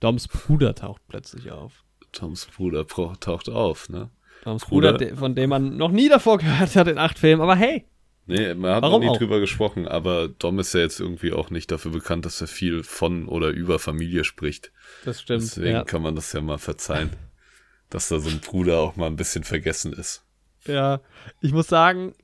[0.00, 1.84] Doms Bruder taucht plötzlich auf.
[2.12, 4.10] Toms Bruder taucht auf, ne?
[4.44, 5.06] Doms Bruder, Bruder.
[5.06, 7.42] de- von dem man noch nie davor gehört hat in acht Filmen.
[7.42, 7.86] Aber hey,
[8.26, 9.18] Nee, man hat Warum noch nie auch?
[9.18, 12.84] drüber gesprochen, aber Dom ist ja jetzt irgendwie auch nicht dafür bekannt, dass er viel
[12.84, 14.70] von oder über Familie spricht.
[15.04, 15.42] das stimmt.
[15.42, 15.82] Deswegen Ja.
[15.84, 17.10] kann man das ja mal verzeihen,
[17.90, 20.24] dass da so ein Bruder auch mal ein bisschen vergessen ist.
[20.66, 21.00] Ja,
[21.40, 22.14] ich muss sagen,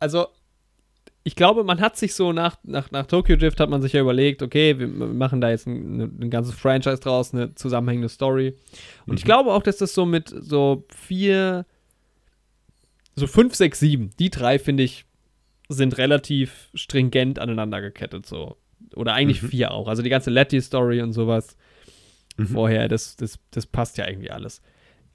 [0.00, 0.26] also
[1.22, 4.00] ich glaube, man hat sich so nach, nach, nach Tokyo Drift hat man sich ja
[4.00, 8.54] überlegt, okay, wir machen da jetzt ein, ein, ein ganzes Franchise draus, eine zusammenhängende Story.
[9.06, 9.26] Und ich Mhm.
[9.26, 11.66] glaube auch, dass das so mit so vier,
[13.16, 15.04] so fünf, sechs, sieben, die drei finde ich,
[15.68, 18.26] sind relativ stringent aneinander gekettet.
[18.26, 18.56] So.
[18.96, 19.48] Oder eigentlich Mhm.
[19.48, 19.88] vier auch.
[19.88, 21.56] Also die ganze Letty-Story und sowas
[22.38, 22.46] Mhm.
[22.46, 24.62] vorher, das, das, das passt ja irgendwie alles.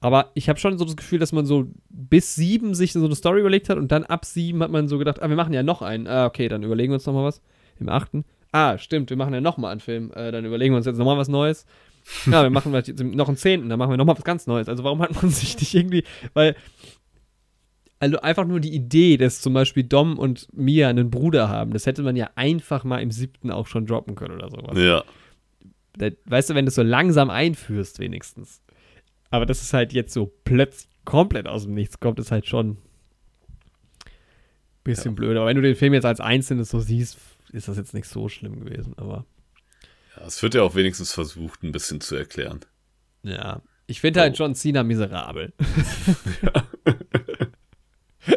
[0.06, 3.16] Aber ich habe schon so das Gefühl, dass man so bis sieben sich so eine
[3.16, 5.64] Story überlegt hat und dann ab sieben hat man so gedacht, ah, wir machen ja
[5.64, 6.06] noch einen.
[6.06, 7.42] Ah, okay, dann überlegen wir uns noch mal was.
[7.80, 8.24] Im achten.
[8.52, 10.12] Ah, stimmt, wir machen ja noch mal einen Film.
[10.14, 11.66] Äh, dann überlegen wir uns jetzt noch mal was Neues.
[12.28, 14.46] Ja, wir machen vielleicht jetzt noch einen zehnten, dann machen wir noch mal was ganz
[14.46, 14.70] Neues.
[14.70, 16.04] Also warum hat man sich nicht irgendwie,
[16.36, 16.56] weil
[17.98, 21.88] also einfach nur die Idee, dass zum Beispiel Dom und Mia einen Bruder haben, das
[21.88, 24.78] hätte man ja einfach mal im siebten auch schon droppen können oder sowas.
[24.78, 25.04] Ja.
[26.26, 28.62] Weißt du, wenn du es so langsam einführst, wenigstens.
[29.36, 32.72] Aber das ist halt jetzt so plötzlich komplett aus dem Nichts kommt, ist halt schon
[32.72, 32.78] ein
[34.84, 35.16] bisschen Ja.
[35.16, 35.38] blöd.
[35.38, 37.18] Aber wenn du den Film jetzt als Einzelnes so siehst,
[37.52, 38.94] ist das jetzt nicht so schlimm gewesen.
[38.98, 39.26] Aber
[40.18, 40.26] ja.
[40.26, 42.62] Es wird ja auch wenigstens versucht, ein bisschen zu erklären.
[43.24, 44.38] ja, ich finde halt Oh.
[44.38, 45.54] John Cena miserabel.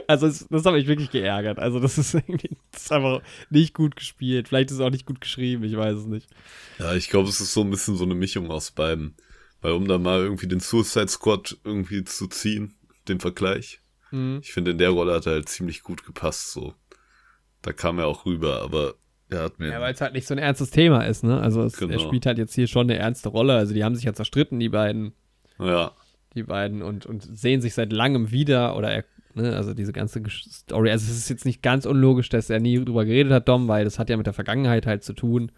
[0.06, 1.58] Also das, das hat mich wirklich geärgert.
[1.58, 4.48] Also das ist irgendwie das ist einfach nicht gut gespielt.
[4.48, 6.28] Vielleicht ist es auch nicht gut geschrieben, ich weiß es nicht.
[6.78, 9.14] Ja, ich glaube, es ist so ein bisschen so eine Mischung aus beiden.
[9.60, 12.74] Weil um da mal irgendwie den Suicide Squad irgendwie zu ziehen,
[13.08, 13.80] den Vergleich.
[14.10, 14.38] Mhm.
[14.42, 16.74] Ich finde, in der Rolle hat er halt ziemlich gut gepasst, so.
[17.62, 18.94] Da kam er auch rüber, aber
[19.30, 19.68] er hat mir.
[19.70, 21.40] Ja, weil es halt nicht so ein ernstes Thema ist, ne?
[21.40, 21.98] Also es, er Genau.
[21.98, 23.54] spielt halt jetzt hier schon eine ernste Rolle.
[23.56, 25.12] Also die haben sich ja zerstritten, die beiden,
[25.58, 25.92] ja,
[26.34, 30.22] die beiden und, und sehen sich seit langem wieder oder er, ne, also diese ganze
[30.30, 30.90] Story.
[30.92, 33.84] Also es ist jetzt nicht ganz unlogisch, dass er nie drüber geredet hat, Dom, weil
[33.84, 35.50] das hat ja mit der Vergangenheit halt zu tun.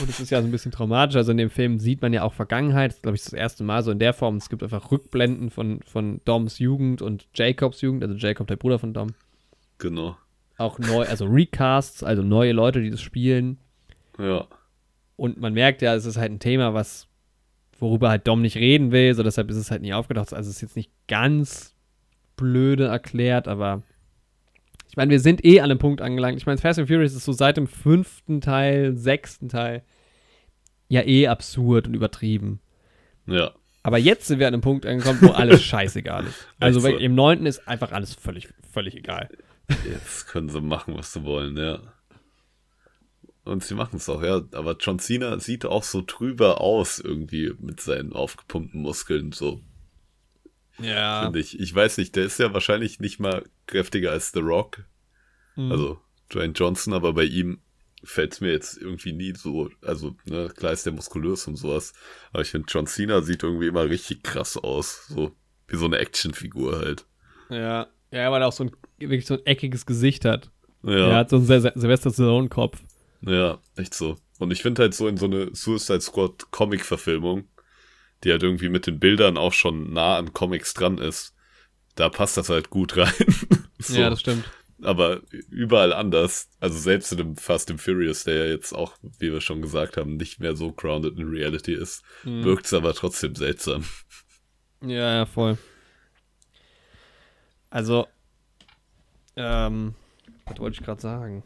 [0.00, 1.16] Und es ist ja so ein bisschen traumatisch.
[1.16, 2.90] Also in dem Film sieht man ja auch Vergangenheit.
[2.90, 4.36] Das ist, glaube ich, das erste Mal so in der Form.
[4.36, 8.78] Es gibt einfach Rückblenden von, von Doms Jugend und Jacobs Jugend, also Jacob, der Bruder
[8.78, 9.14] von Dom.
[9.78, 10.16] genau.
[10.56, 13.58] Auch neu, also Recasts, also neue Leute, die das spielen.
[14.20, 14.46] Ja.
[15.16, 17.08] Und man merkt ja, es ist halt ein Thema, was,
[17.80, 20.32] worüber halt Dom nicht reden will, so deshalb ist es halt nie aufgedacht.
[20.32, 21.74] Also es ist jetzt nicht ganz
[22.36, 23.82] blöde erklärt, aber
[24.94, 26.38] ich meine, wir sind eh an einem Punkt angelangt.
[26.38, 29.82] Ich meine, Fast and Furious ist so seit dem fünften Teil, sechsten Teil
[30.86, 32.60] ja eh absurd und übertrieben.
[33.26, 33.50] Ja.
[33.82, 36.46] Aber jetzt sind wir an einem Punkt angekommen, wo alles scheißegal ist.
[36.60, 36.86] Also so.
[36.90, 39.30] im neunten ist einfach alles völlig, völlig egal.
[39.84, 41.80] Jetzt können sie machen, was sie wollen, ja.
[43.42, 44.42] Und sie machen es auch, ja.
[44.52, 49.60] Aber John Cena sieht auch so drüber aus, irgendwie mit seinen aufgepumpten Muskeln, so,
[50.78, 51.22] Ja.
[51.24, 51.58] finde ich.
[51.60, 54.84] Ich weiß nicht, der ist ja wahrscheinlich nicht mal kräftiger als The Rock.
[55.56, 55.70] Mhm.
[55.72, 55.98] Also
[56.32, 57.60] Dwayne Johnson, aber bei ihm
[58.02, 61.94] fällt es mir jetzt irgendwie nie so, also ne, klar ist der muskulös und sowas,
[62.32, 65.34] aber ich finde John Cena sieht irgendwie immer richtig krass aus, so
[65.68, 67.06] wie so eine Actionfigur halt.
[67.48, 67.86] Ja.
[68.10, 70.50] Ja, weil er auch so ein wirklich so ein eckiges Gesicht hat.
[70.84, 72.82] Er Ja, hat so einen Sil- Sylvester Stallone-Kopf.
[73.22, 74.16] ja, echt so.
[74.38, 77.44] Und ich finde halt so in so eine Suicide Squad Comic-Verfilmung,
[78.24, 81.34] die halt irgendwie mit den Bildern auch schon nah an Comics dran ist,
[81.94, 83.12] da passt das halt gut rein.
[83.78, 84.00] so.
[84.00, 84.44] Ja, das stimmt.
[84.82, 86.48] aber überall anders.
[86.60, 89.96] Also selbst in dem Fast and Furious, der ja jetzt auch, wie wir schon gesagt
[89.96, 92.44] haben, nicht mehr so grounded in Reality ist, Mhm.
[92.44, 93.84] wirkt es aber trotzdem seltsam.
[94.80, 95.56] Ja, ja, voll.
[97.70, 98.06] Also,
[99.36, 99.94] ähm,
[100.46, 101.42] was wollte ich gerade sagen?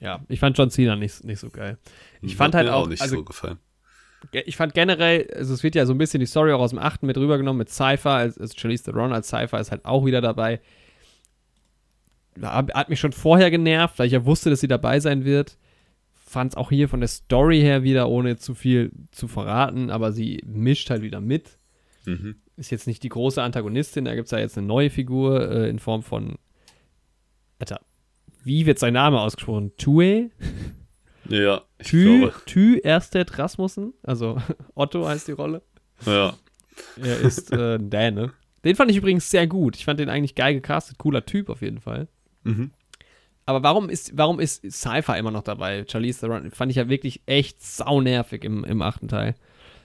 [0.00, 1.78] Ja, ich fand John Cena nicht, nicht so geil.
[2.20, 3.58] Ich fand Hat halt mir auch, nicht also so gefallen.
[4.30, 6.78] Ich fand generell, also es wird ja so ein bisschen die Story auch aus dem
[6.78, 10.20] achten mit rübergenommen, mit Cypher, als, als Charlize Theron als Cypher ist halt auch wieder
[10.20, 10.60] dabei.
[12.40, 15.58] Hat, hat mich schon vorher genervt, weil ich ja wusste, dass sie dabei sein wird.
[16.14, 20.12] Fand es auch hier von der Story her wieder, ohne zu viel zu verraten, aber
[20.12, 21.58] sie mischt halt wieder mit.
[22.06, 22.36] Mhm.
[22.56, 25.68] Ist jetzt nicht die große Antagonistin, da gibt es ja jetzt eine neue Figur äh,
[25.68, 26.36] in Form von.
[27.58, 27.80] Alter,
[28.44, 29.72] wie wird sein Name ausgesprochen?
[29.76, 30.30] Tue?
[31.28, 32.34] Ja, ich Tü, glaube.
[32.46, 34.36] Tü Ersted Rasmussen, also
[34.74, 35.62] Otto heißt die Rolle.
[36.04, 36.34] Ja,
[37.02, 38.32] Er ist äh, ein Däne.
[38.64, 39.76] Den fand ich übrigens sehr gut.
[39.76, 40.98] Ich fand den eigentlich geil gecastet.
[40.98, 42.08] Cooler Typ auf jeden Fall.
[42.44, 42.70] mhm.
[43.44, 45.84] Aber warum ist, warum ist Cypher immer noch dabei?
[45.88, 49.34] Charlize Theron fand ich ja wirklich echt saunervig im, im achten Teil.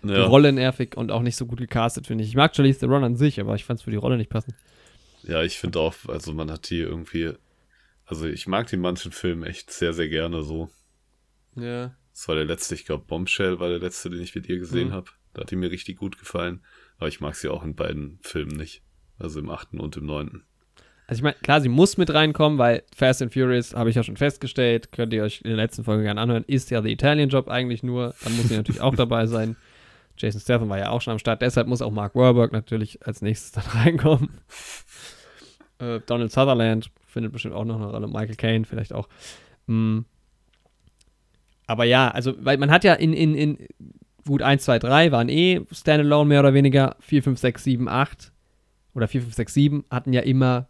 [0.04, 0.26] Die ja.
[0.26, 2.30] Rolle nervig und auch nicht so gut gecastet, finde ich.
[2.30, 4.56] Ich mag Charlize Theron an sich, aber ich fand es für die Rolle nicht passend.
[5.24, 7.32] ja, ich finde auch, also man hat die irgendwie,
[8.06, 10.70] also ich mag die in manchen Filmen echt sehr, sehr gerne so.
[11.58, 11.96] Ja.
[12.14, 14.90] Das war der letzte, ich glaube Bombshell war der letzte, den ich mit ihr gesehen
[14.90, 14.94] Mhm.
[14.94, 15.12] habe.
[15.34, 16.64] Da hat die mir richtig gut gefallen.
[16.98, 18.82] Aber ich mag sie auch in beiden Filmen nicht.
[19.20, 20.44] Also im achten und im neunten.
[21.06, 24.04] Also ich meine, klar, sie muss mit reinkommen, weil Fast and Furious, habe ich ja
[24.04, 27.30] schon festgestellt, könnt ihr euch in der letzten Folge gerne anhören, ist ja The Italian
[27.30, 28.14] Job eigentlich nur.
[28.24, 29.56] Dann muss sie natürlich auch dabei sein.
[30.18, 33.22] Jason Statham war ja auch schon am Start, deshalb muss auch Mark Wahlberg natürlich als
[33.22, 34.30] nächstes dann reinkommen.
[35.80, 38.08] äh, Donald Sutherland findet bestimmt auch noch eine Rolle.
[38.08, 39.08] Michael Caine vielleicht auch.
[39.68, 40.00] Mm.
[41.68, 43.58] Aber ja, also, weil man hat ja in, in, in
[44.26, 46.96] gut 1, 2, 3 waren eh Standalone mehr oder weniger.
[47.00, 48.32] 4, 5, 6, 7, 8
[48.96, 50.68] oder 4, 5, 6, 7 hatten ja immer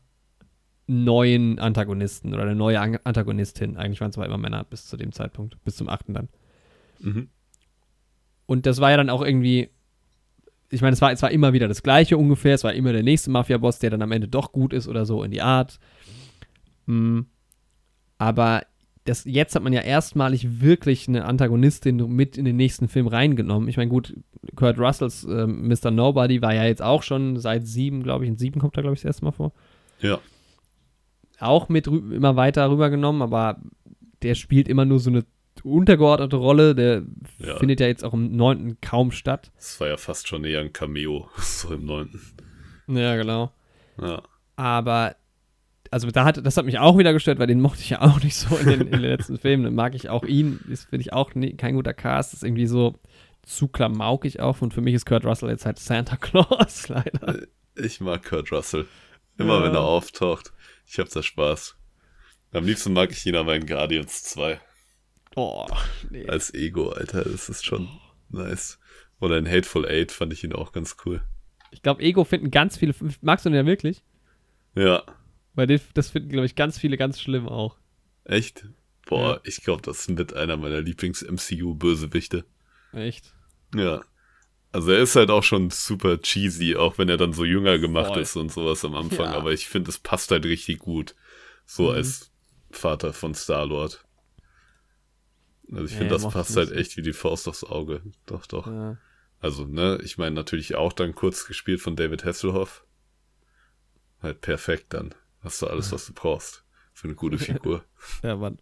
[0.87, 3.77] neuen Antagonisten oder eine neue An Antagonistin.
[3.77, 6.29] Eigentlich waren es aber immer Männer bis zu dem Zeitpunkt, bis zum achten dann.
[6.99, 7.29] Mhm.
[8.45, 9.69] Und das war ja dann auch irgendwie,
[10.69, 12.55] ich meine, es war, es war immer wieder das Gleiche ungefähr.
[12.55, 15.23] Es war immer der nächste Mafia-Boss, der dann am Ende doch gut ist oder so
[15.23, 15.79] in die Art.
[16.85, 17.21] Mm.
[18.17, 18.63] Aber
[19.07, 23.67] das, jetzt hat man ja erstmalig wirklich eine Antagonistin mit in den nächsten Film reingenommen.
[23.69, 24.13] Ich meine, gut,
[24.55, 25.91] Kurt Russells äh, Mr.
[25.91, 28.93] Nobody war ja jetzt auch schon seit sieben, glaube ich, in sieben kommt er, glaube
[28.95, 29.53] ich, das erste Mal vor.
[29.99, 30.19] Ja.
[31.39, 33.59] Auch mit immer weiter rübergenommen, aber
[34.23, 35.23] der spielt immer nur so eine
[35.63, 36.75] untergeordnete Rolle.
[36.75, 37.03] Der
[37.39, 37.57] Ja.
[37.57, 39.51] findet ja jetzt auch im neunten kaum statt.
[39.55, 42.19] Das war ja fast schon eher ein Cameo, so im neunten.
[42.87, 43.51] Ja, genau.
[44.01, 44.21] Ja.
[44.55, 45.15] Aber,
[45.97, 48.21] also da hat, das hat mich auch wieder gestört, weil den mochte ich ja auch
[48.21, 49.63] nicht so in den, in den letzten Filmen.
[49.63, 52.67] Dann mag ich auch ihn, ist, finde ich auch nie, kein guter Cast, ist irgendwie
[52.67, 52.95] so
[53.43, 54.61] zu klamaukig auch.
[54.61, 57.41] Und für mich ist Kurt Russell jetzt halt Santa Claus, leider.
[57.75, 58.85] Ich mag Kurt Russell.
[59.37, 59.63] Immer Ja.
[59.63, 60.51] wenn er auftaucht.
[60.85, 61.75] Ich hab da Spaß.
[62.53, 64.59] Am liebsten mag ich ihn aber in Guardians 2.
[65.35, 65.65] Oh,
[66.09, 66.27] nee.
[66.27, 67.23] Als Ego, Alter.
[67.23, 67.87] Das ist schon
[68.29, 68.79] nice.
[69.19, 71.21] Oder in Hateful Eight fand ich ihn auch ganz cool.
[71.71, 74.03] Ich glaube, Ego finden ganz viele, magst du den ja wirklich?
[74.75, 75.03] Ja.
[75.57, 77.77] Weil den, das finden, glaube ich, ganz viele ganz schlimm auch.
[78.25, 78.67] Echt?
[79.07, 79.39] Boah, Ja.
[79.43, 82.45] ich glaube, das ist mit einer meiner Lieblings-MCU-Bösewichte.
[82.93, 83.33] Echt?
[83.73, 84.01] Ja.
[84.71, 88.13] Also er ist halt auch schon super cheesy, auch wenn er dann so jünger gemacht
[88.13, 88.21] Voll.
[88.21, 89.31] ist und sowas am Anfang.
[89.31, 89.33] Ja.
[89.37, 91.15] Aber ich finde, es passt halt richtig gut.
[91.65, 91.89] So Mhm.
[91.89, 92.31] als
[92.69, 94.05] Vater von Star-Lord.
[95.71, 98.01] Also ich Ja, finde, das passt halt echt wie die Faust aufs Auge.
[98.25, 98.67] Doch, doch.
[98.67, 98.97] Ja.
[99.39, 102.85] Also, ne, ich meine natürlich auch dann kurz gespielt von David Hasselhoff.
[104.21, 105.15] Halt perfekt dann.
[105.41, 106.63] Hast du alles, was du brauchst.
[106.93, 107.83] Für eine gute Figur.
[108.23, 108.57] Ja, Mann.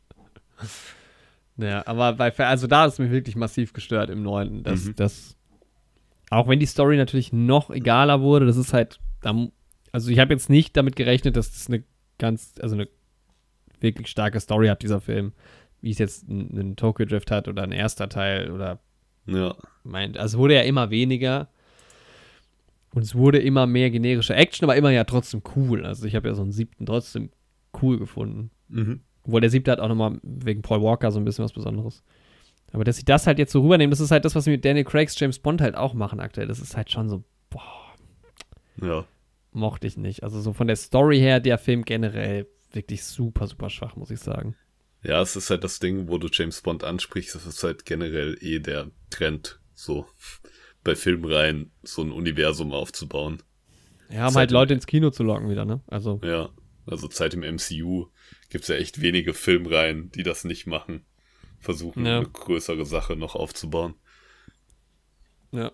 [1.57, 4.63] Naja, aber bei, also da es mich wirklich massiv gestört im neunten.
[4.63, 4.95] Dass, Mhm.
[4.95, 5.37] dass,
[6.29, 8.99] auch wenn die Story natürlich noch egaler wurde, das ist halt,
[9.91, 11.83] also ich habe jetzt nicht damit gerechnet, dass das eine
[12.17, 12.89] ganz, also eine
[13.79, 15.33] wirklich starke Story hat, dieser Film.
[15.81, 18.79] Wie es jetzt ein, ein Tokyo Drift hat oder ein erster Teil oder
[19.27, 19.55] ja.
[19.83, 20.17] meint.
[20.17, 21.49] Also es wurde ja immer weniger.
[22.95, 25.85] Und es wurde immer mehr generische Action, aber immer ja trotzdem cool.
[25.85, 27.29] Also ich habe ja so einen siebten trotzdem
[27.81, 28.49] cool gefunden.
[28.69, 29.01] Mhm.
[29.23, 32.03] Obwohl der siebte hat auch nochmal wegen Paul Walker so ein bisschen was Besonderes.
[32.71, 34.63] Aber dass sie das halt jetzt so rübernehmen, das ist halt das, was sie mit
[34.65, 36.47] Daniel Craigs James Bond halt auch machen aktuell.
[36.47, 37.93] Das ist halt schon so, boah,
[38.81, 39.05] Ja.
[39.51, 40.23] mochte ich nicht.
[40.23, 44.19] Also so von der Story her, der Film generell wirklich super, super schwach, muss ich
[44.19, 44.55] sagen.
[45.03, 48.37] Ja, es ist halt das Ding, wo du James Bond ansprichst, das ist halt generell
[48.41, 50.05] eh der Trend, so
[50.85, 53.43] bei Filmreihen so ein Universum aufzubauen.
[54.09, 55.81] Ja, um Ist halt Leute ins Kino zu locken wieder, ne?
[55.87, 56.49] Also, Ja,
[56.85, 58.07] also seit dem MCU
[58.49, 61.03] gibt's ja echt wenige Filmreihen, die das nicht machen.
[61.59, 62.17] Versuchen, Ja.
[62.19, 63.95] eine größere Sache noch aufzubauen.
[65.51, 65.71] ja.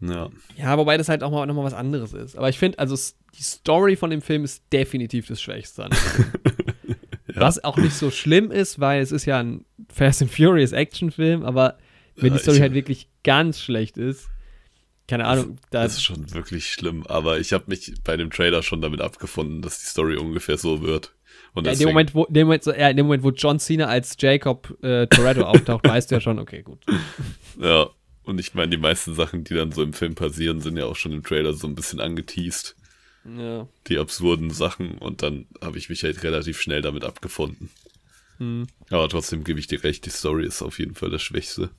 [0.00, 2.36] Ja, Ja, wobei das halt auch mal, noch mal was anderes ist.
[2.36, 2.94] Aber ich finde, also
[3.36, 5.86] die Story von dem Film ist definitiv das Schwächste.
[5.86, 5.90] an.
[5.92, 6.54] Ja.
[7.34, 11.44] Was auch nicht so schlimm ist, weil es ist ja ein Fast and Furious Actionfilm,
[11.44, 11.78] aber
[12.16, 14.28] wenn die Story ich- halt wirklich ganz schlecht ist,
[15.08, 17.04] keine Ahnung, da das ist schon wirklich schlimm.
[17.06, 20.82] Aber ich habe mich bei dem Trailer schon damit abgefunden, dass die Story ungefähr so
[20.82, 21.14] wird.
[21.54, 23.58] Und ja, in dem Moment, wo, in dem Moment, ja, in dem Moment, wo John
[23.58, 26.78] Cena als Jacob äh, Toretto auftaucht, weißt du ja schon, okay, gut.
[27.58, 27.88] Ja,
[28.24, 30.96] und ich meine, die meisten Sachen, die dann so im Film passieren, sind ja auch
[30.96, 32.76] schon im Trailer so ein bisschen angeteased.
[33.24, 33.66] Ja.
[33.86, 37.70] Die absurden Sachen und dann habe ich mich halt relativ schnell damit abgefunden.
[38.36, 38.66] Hm.
[38.90, 41.70] Aber trotzdem gebe ich dir recht, die Story ist auf jeden Fall das Schwächste.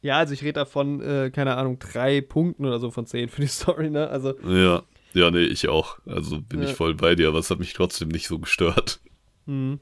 [0.00, 3.40] Ja, also ich rede davon, äh, keine Ahnung, drei Punkten oder so von zehn für
[3.40, 4.08] die Story, ne?
[4.08, 4.82] Also, Ja,
[5.14, 5.98] ja, nee, ich auch.
[6.06, 6.68] Also bin Ja.
[6.68, 9.00] ich voll bei dir, aber es hat mich trotzdem nicht so gestört.
[9.46, 9.80] hm.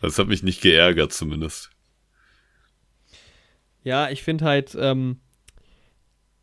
[0.00, 1.70] Also es hat mich nicht geärgert zumindest.
[3.84, 5.18] Ja, ich finde halt, ähm,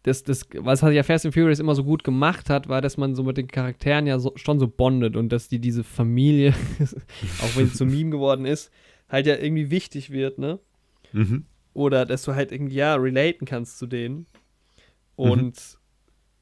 [0.04, 2.98] das, das, was halt ja Fast and Furious immer so gut gemacht hat, war, dass
[2.98, 6.54] man so mit den Charakteren ja so, schon so bondet und dass die diese Familie,
[7.42, 8.72] auch wenn so ein Meme geworden ist,
[9.10, 10.60] halt ja irgendwie wichtig wird, ne?
[11.12, 11.46] Mhm.
[11.80, 14.26] Oder dass du halt irgendwie, ja, relaten kannst zu denen.
[15.16, 15.58] Und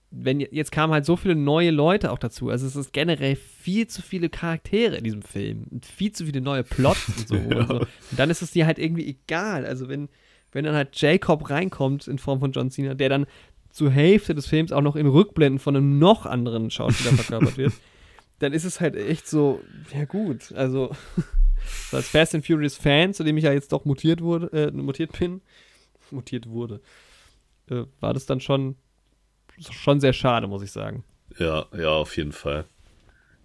[0.10, 2.50] wenn je- jetzt kamen halt so viele neue Leute auch dazu.
[2.50, 5.66] Also es ist generell viel zu viele Charaktere in diesem Film.
[5.70, 7.36] Und viel zu viele neue Plots und so.
[7.36, 7.42] Ja.
[7.60, 7.80] und, so.
[7.82, 9.64] und dann ist es dir halt irgendwie egal.
[9.64, 10.10] Also wenn,
[10.54, 13.28] wenn dann halt Jacob reinkommt in Form von John Cena, der dann
[13.70, 17.74] zur Hälfte des Films auch noch in Rückblenden von einem noch anderen Schauspieler verkörpert wird,
[18.40, 19.62] dann ist es halt echt so,
[19.94, 20.96] ja gut, also
[21.90, 24.72] so als Fast and Furious Fan, zu dem ich ja jetzt doch mutiert wurde, äh,
[24.72, 25.42] mutiert bin,
[26.12, 26.82] mutiert wurde,
[27.70, 28.76] äh, war das dann schon
[29.60, 31.04] schon sehr schade, muss ich sagen.
[31.40, 32.66] Ja, ja, auf jeden Fall.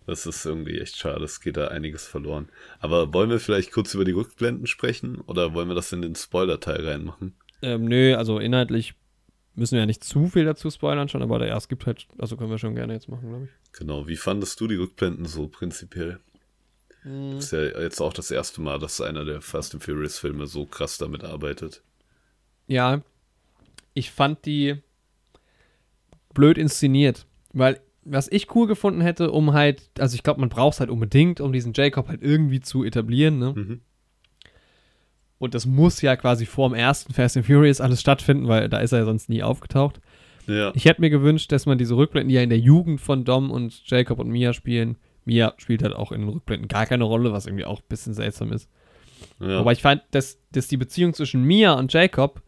[0.06, 2.48] Das ist irgendwie echt schade, es geht da einiges verloren.
[2.80, 6.16] Aber wollen wir vielleicht kurz über die Rückblenden sprechen oder wollen wir das in den
[6.16, 7.34] Spoiler-Teil reinmachen?
[7.62, 8.94] Ähm, nö, also inhaltlich
[9.54, 12.36] müssen wir ja nicht zu viel dazu spoilern schon, aber ja, es gibt halt, also
[12.36, 13.78] können wir schon gerne jetzt machen, glaube ich.
[13.78, 16.18] Genau, wie fandest du die Rückblenden so prinzipiell?
[17.04, 17.36] Mhm.
[17.36, 20.46] Das ist ja jetzt auch das erste Mal, dass einer der Fast and Furious Filme
[20.46, 21.82] so krass damit arbeitet.
[22.66, 23.02] Ja,
[23.94, 24.76] ich fand die
[26.32, 30.74] blöd inszeniert, weil was ich cool gefunden hätte, um halt, also ich glaube, man braucht
[30.74, 33.52] es halt unbedingt, um diesen Jacob halt irgendwie zu etablieren, ne?
[33.54, 33.80] Mhm.
[35.38, 38.78] Und das muss ja quasi vor dem ersten Fast and Furious alles stattfinden, weil da
[38.78, 40.00] ist er ja sonst nie aufgetaucht.
[40.46, 43.24] Ja, Ich hätte mir gewünscht, dass man diese Rückblenden, die ja in der Jugend von
[43.24, 47.04] Dom und Jacob und Mia spielen, Mia spielt halt auch in den Rückblenden gar keine
[47.04, 48.68] Rolle, was irgendwie auch ein bisschen seltsam ist.
[49.40, 49.60] ja.
[49.60, 52.42] Aber ich fand, dass, dass die Beziehung zwischen Mia und Jacob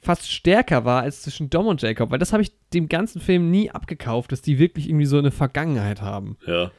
[0.00, 3.50] fast stärker war als zwischen Dom und Jacob, weil das habe ich dem ganzen Film
[3.50, 6.36] nie abgekauft, dass die wirklich irgendwie so eine Vergangenheit haben.
[6.46, 6.70] ja.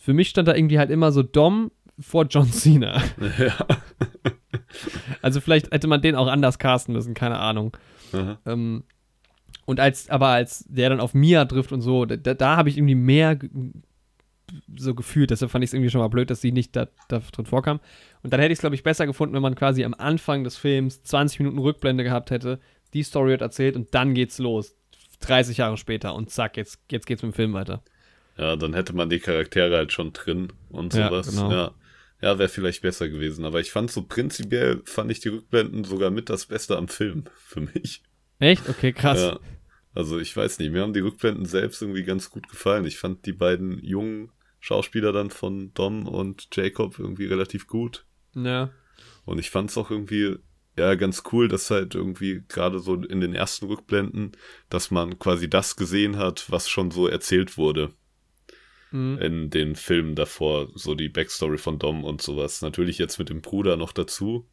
[0.00, 1.70] Für mich stand da irgendwie halt immer so Dom
[2.00, 3.02] vor John Cena.
[3.38, 3.54] ja.
[5.20, 7.76] Also vielleicht hätte man den auch anders casten müssen, keine Ahnung.
[8.46, 8.84] Ähm,
[9.66, 12.76] und als, aber als der dann auf Mia trifft und so, da, da habe ich
[12.76, 13.38] irgendwie mehr
[14.76, 15.30] so gefühlt.
[15.30, 17.80] Deshalb fand ich es irgendwie schon mal blöd, dass sie nicht da, da drin vorkam.
[18.22, 20.56] Und dann hätte ich es, glaube ich, besser gefunden, wenn man quasi am Anfang des
[20.56, 22.60] Films 20 Minuten Rückblende gehabt hätte,
[22.94, 24.74] die Story wird erzählt und dann geht's los.
[25.20, 27.82] 30 Jahre später und zack, jetzt, jetzt geht's mit dem Film weiter.
[28.36, 31.30] Ja, dann hätte man die Charaktere halt schon drin und Ja, sowas.
[31.30, 31.50] genau.
[31.52, 31.70] Ja,
[32.20, 33.44] ja wäre vielleicht besser gewesen.
[33.44, 37.24] Aber ich fand so prinzipiell, fand ich die Rückblenden sogar mit das Beste am Film
[37.36, 38.02] für mich.
[38.38, 38.68] Echt?
[38.68, 39.20] Okay, krass.
[39.20, 39.38] Ja.
[39.94, 42.86] Also ich weiß nicht, mir haben die Rückblenden selbst irgendwie ganz gut gefallen.
[42.86, 44.30] Ich fand die beiden jungen
[44.62, 48.06] Schauspieler dann von Dom und Jacob irgendwie relativ gut.
[48.34, 48.70] Ja.
[49.24, 50.36] Und ich fand es auch irgendwie,
[50.78, 54.32] ja, ganz cool, dass halt irgendwie gerade so in den ersten Rückblenden,
[54.70, 57.92] dass man quasi das gesehen hat, was schon so erzählt wurde
[58.92, 59.18] Mhm.
[59.18, 62.62] in den Filmen davor, so die Backstory von Dom und sowas.
[62.62, 64.46] Natürlich jetzt mit dem Bruder noch dazu,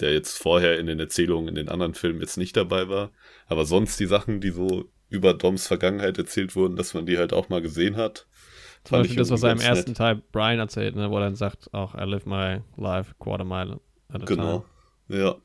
[0.00, 3.12] der jetzt vorher in den Erzählungen in den anderen Filmen jetzt nicht dabei war.
[3.46, 7.32] Aber sonst die Sachen, die so über Doms Vergangenheit erzählt wurden, dass man die halt
[7.32, 8.26] auch mal gesehen hat.
[8.84, 11.72] Zum Beispiel das, was er im ersten Teil Brian erzählt, ne, wo er dann sagt,
[11.72, 14.64] auch I live my life quarter mile at a Genau.
[15.08, 15.36] Ja.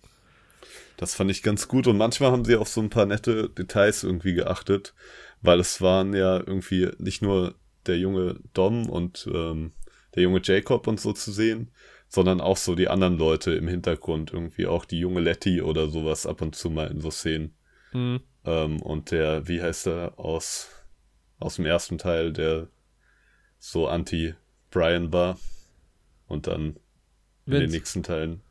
[0.97, 4.03] Das fand ich ganz gut und manchmal haben sie auf so ein paar nette Details
[4.03, 4.93] irgendwie geachtet,
[5.41, 9.71] weil es waren ja irgendwie nicht nur der junge Dom und ähm,
[10.15, 11.71] der junge Jacob und so zu sehen,
[12.09, 16.25] sondern auch so die anderen Leute im Hintergrund, irgendwie auch die junge Letty oder sowas
[16.25, 17.53] ab und zu mal in so Szenen.
[17.91, 18.09] Time.
[18.17, 18.19] Mhm.
[18.45, 20.69] Ähm, und der, wie heißt er aus,
[21.39, 22.67] aus dem ersten Teil, der
[23.59, 25.37] so anti-Brian war
[26.27, 26.77] und dann
[27.45, 28.41] in den nächsten Teilen.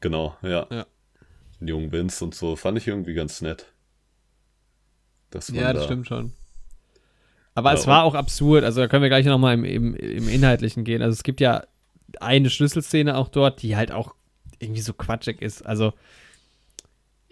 [0.00, 0.66] Genau, ja.
[0.70, 0.86] Ja.
[1.60, 3.72] Den jungen Vince und so fand ich irgendwie ganz nett.
[5.52, 6.32] Ja, das da, stimmt schon.
[7.54, 10.28] Aber Ja, es war auch absurd, also da können wir gleich nochmal im, im, im
[10.28, 11.02] Inhaltlichen gehen.
[11.02, 11.64] Also es gibt ja
[12.20, 14.14] eine Schlüsselszene auch dort, die halt auch
[14.58, 15.64] irgendwie so quatschig ist.
[15.64, 15.92] Also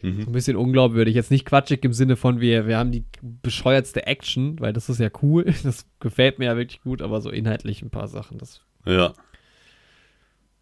[0.05, 0.21] Mhm.
[0.27, 1.15] ein bisschen unglaubwürdig.
[1.15, 5.01] Jetzt nicht quatschig im Sinne von, wir, wir haben die bescheuertste Action, weil das ist
[5.01, 5.47] ja cool.
[5.65, 8.37] Das gefällt mir ja wirklich gut, aber so inhaltlich ein paar Sachen.
[8.37, 9.15] Das, Ja,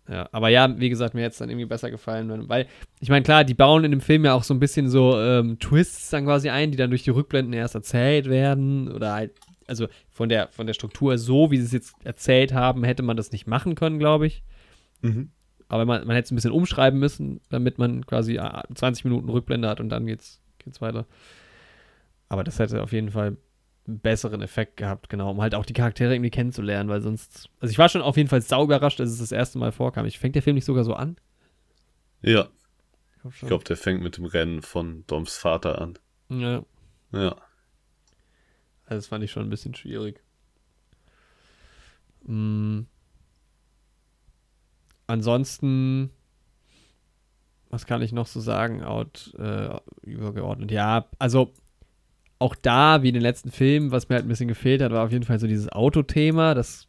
[0.08, 0.28] ja.
[0.30, 2.68] Aber ja, wie gesagt, mir hätte es dann irgendwie besser gefallen, weil,
[3.00, 5.58] ich meine, klar, die bauen in dem Film ja auch so ein bisschen so ähm,
[5.58, 8.92] Twists dann quasi ein, die dann durch die Rückblenden erst erzählt werden.
[8.92, 9.32] Oder halt,
[9.66, 13.16] also von der, von der Struktur so, wie sie es jetzt erzählt haben, hätte man
[13.16, 14.44] das nicht machen können, glaube ich.
[15.00, 15.30] mhm.
[15.72, 19.30] Aber man, man hätte es ein bisschen umschreiben müssen, damit man quasi äh, 20 Minuten
[19.30, 21.06] Rückblende hat und dann geht's, geht's weiter.
[22.28, 23.38] Aber das hätte auf jeden Fall
[23.86, 27.48] einen besseren Effekt gehabt, genau, um halt auch die Charaktere irgendwie kennenzulernen, weil sonst.
[27.58, 30.04] Also ich war schon auf jeden Fall sau überrascht, als es das erste Mal vorkam.
[30.04, 31.16] Ich fängt der Film nicht sogar so an?
[32.20, 32.48] ja.
[33.24, 35.98] Ich glaub glaube, der fängt mit dem Rennen von Doms Vater an.
[36.28, 36.64] Ja,
[37.12, 37.36] Ja.
[38.84, 40.20] also das fand ich schon ein bisschen schwierig.
[42.24, 42.80] Mm.
[45.06, 46.10] Ansonsten,
[47.70, 49.70] was kann ich noch so sagen, out, äh,
[50.02, 50.70] übergeordnet?
[50.70, 51.52] Ja, also
[52.38, 55.04] auch da, wie in den letzten Filmen, was mir halt ein bisschen gefehlt hat, war
[55.04, 56.54] auf jeden Fall so dieses Autothema.
[56.54, 56.88] Das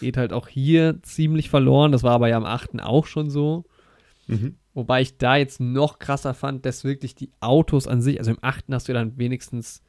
[0.00, 1.92] geht halt auch hier ziemlich verloren.
[1.92, 2.80] Das war aber ja am 8.
[2.82, 3.64] auch schon so.
[4.26, 4.56] Mhm.
[4.72, 8.38] Wobei ich da jetzt noch krasser fand, dass wirklich die Autos an sich, also im
[8.40, 8.64] 8.
[8.72, 9.82] hast du dann wenigstens,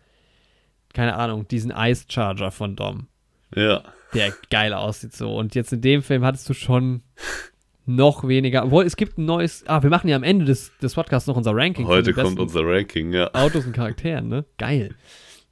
[0.94, 3.08] keine Ahnung, diesen Ice Charger von Dom,
[3.56, 3.84] Ja.
[4.14, 5.36] der geil aussieht so.
[5.36, 7.02] Und jetzt in dem Film hattest du schon
[7.86, 10.96] noch weniger, obwohl es gibt ein neues, ah, wir machen ja am Ende des, des
[10.96, 11.86] Podcasts noch unser Ranking.
[11.88, 13.30] Heute kommt unser Ranking, ja.
[13.34, 14.46] Autos und Charakteren, ne?
[14.58, 14.96] Geil.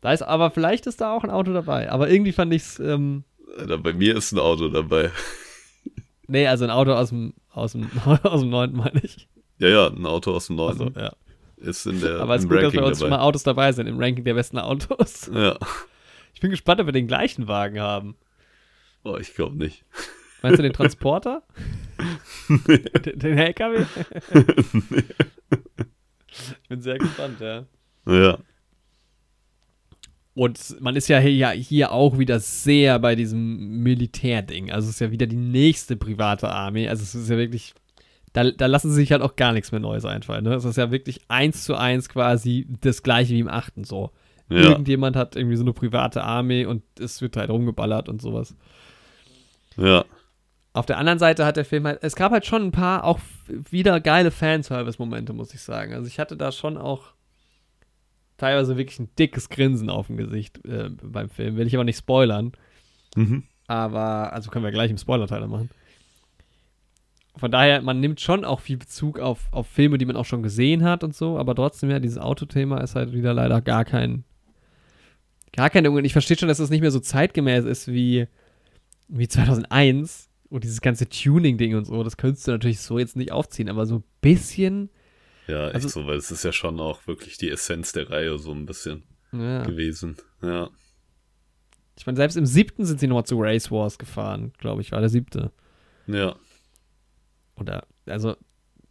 [0.02, 1.92] Da ist, aber vielleicht ist da auch ein Auto dabei.
[1.92, 3.24] Aber irgendwie fand ich es, ähm,
[3.82, 5.12] Bei mir ist ein Auto dabei.
[6.28, 7.90] nee, also ein Auto aus dem, aus dem,
[8.24, 8.74] aus dem 9.
[8.74, 9.28] meine ich.
[9.60, 11.14] Ja, ja, ein Auto aus dem Norden Also, ja.
[11.58, 13.28] ist in der Aber es ist gut, dass Ranking bei uns schon mal dabei.
[13.28, 15.30] Autos dabei sind im Ranking der besten Autos.
[15.34, 15.58] Ja.
[16.34, 18.16] Ich bin gespannt, ob wir den gleichen Wagen haben.
[19.06, 19.86] Oh, ich glaube nicht.
[20.42, 21.44] Meinst du den Transporter?
[22.68, 23.86] den, den LKW?
[26.62, 27.66] ich bin sehr gespannt, ja.
[28.06, 28.38] Ja.
[30.36, 34.72] Und man ist ja hier, hier auch wieder sehr bei diesem Militärding.
[34.72, 36.88] Also es ist ja wieder die nächste private Armee.
[36.88, 37.76] Also es ist ja wirklich,
[38.34, 40.44] da, da lassen sie sich halt auch gar nichts mehr Neues einfallen.
[40.44, 40.56] Ne?
[40.56, 44.12] Es ist ja wirklich eins zu eins quasi das gleiche wie im achten so.
[44.50, 44.70] Ja.
[44.70, 48.56] Irgendjemand hat irgendwie so eine private Armee und es wird halt rumgeballert und sowas.
[49.78, 50.04] Ja.
[50.74, 53.20] Auf der anderen Seite hat der Film halt, es gab halt schon ein paar auch
[53.48, 55.94] wieder geile Fanservice-Momente, muss ich sagen.
[55.94, 57.14] Also ich hatte da schon auch
[58.38, 61.58] teilweise wirklich ein dickes Grinsen auf dem Gesicht äh, beim Film.
[61.58, 62.54] Will ich aber nicht spoilern.
[63.16, 63.44] Mhm.
[63.68, 65.70] Aber, also können wir gleich im Spoiler-Teil machen.
[67.36, 70.44] Von daher, man nimmt schon auch viel Bezug auf, auf Filme, die man auch schon
[70.44, 74.24] gesehen hat und so, aber trotzdem, ja, dieses Autothema ist halt wieder leider gar kein,
[75.52, 78.28] gar keine, und ich verstehe schon, dass es das nicht mehr so zeitgemäß ist wie,
[79.08, 83.32] wie 2001 und dieses ganze Tuning-Ding und so, das könntest du natürlich so jetzt nicht
[83.32, 84.90] aufziehen, aber so ein bisschen.
[85.48, 88.38] Ja, echt Also- so, weil es ist ja schon auch wirklich die Essenz der Reihe
[88.38, 89.64] so ein bisschen Ja.
[89.64, 90.16] gewesen.
[90.42, 90.70] Ja.
[91.98, 95.00] Ich meine, selbst im siebten sind sie nochmal zu Race Wars gefahren, glaube ich, war
[95.00, 95.52] der siebte.
[96.08, 96.36] Ja.
[97.56, 98.36] Oder, also,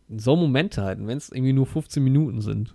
[0.09, 2.75] so Momente halt, wenn es irgendwie nur 15 Minuten sind.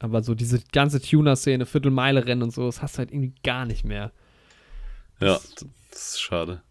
[0.00, 3.84] Aber so diese ganze Tuner-Szene, Viertelmeile-Rennen und so, das hast du halt irgendwie gar nicht
[3.84, 4.12] mehr.
[5.20, 5.54] Ja, Das-
[5.90, 6.62] das ist schade.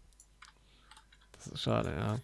[1.52, 2.18] Ist schade, ja.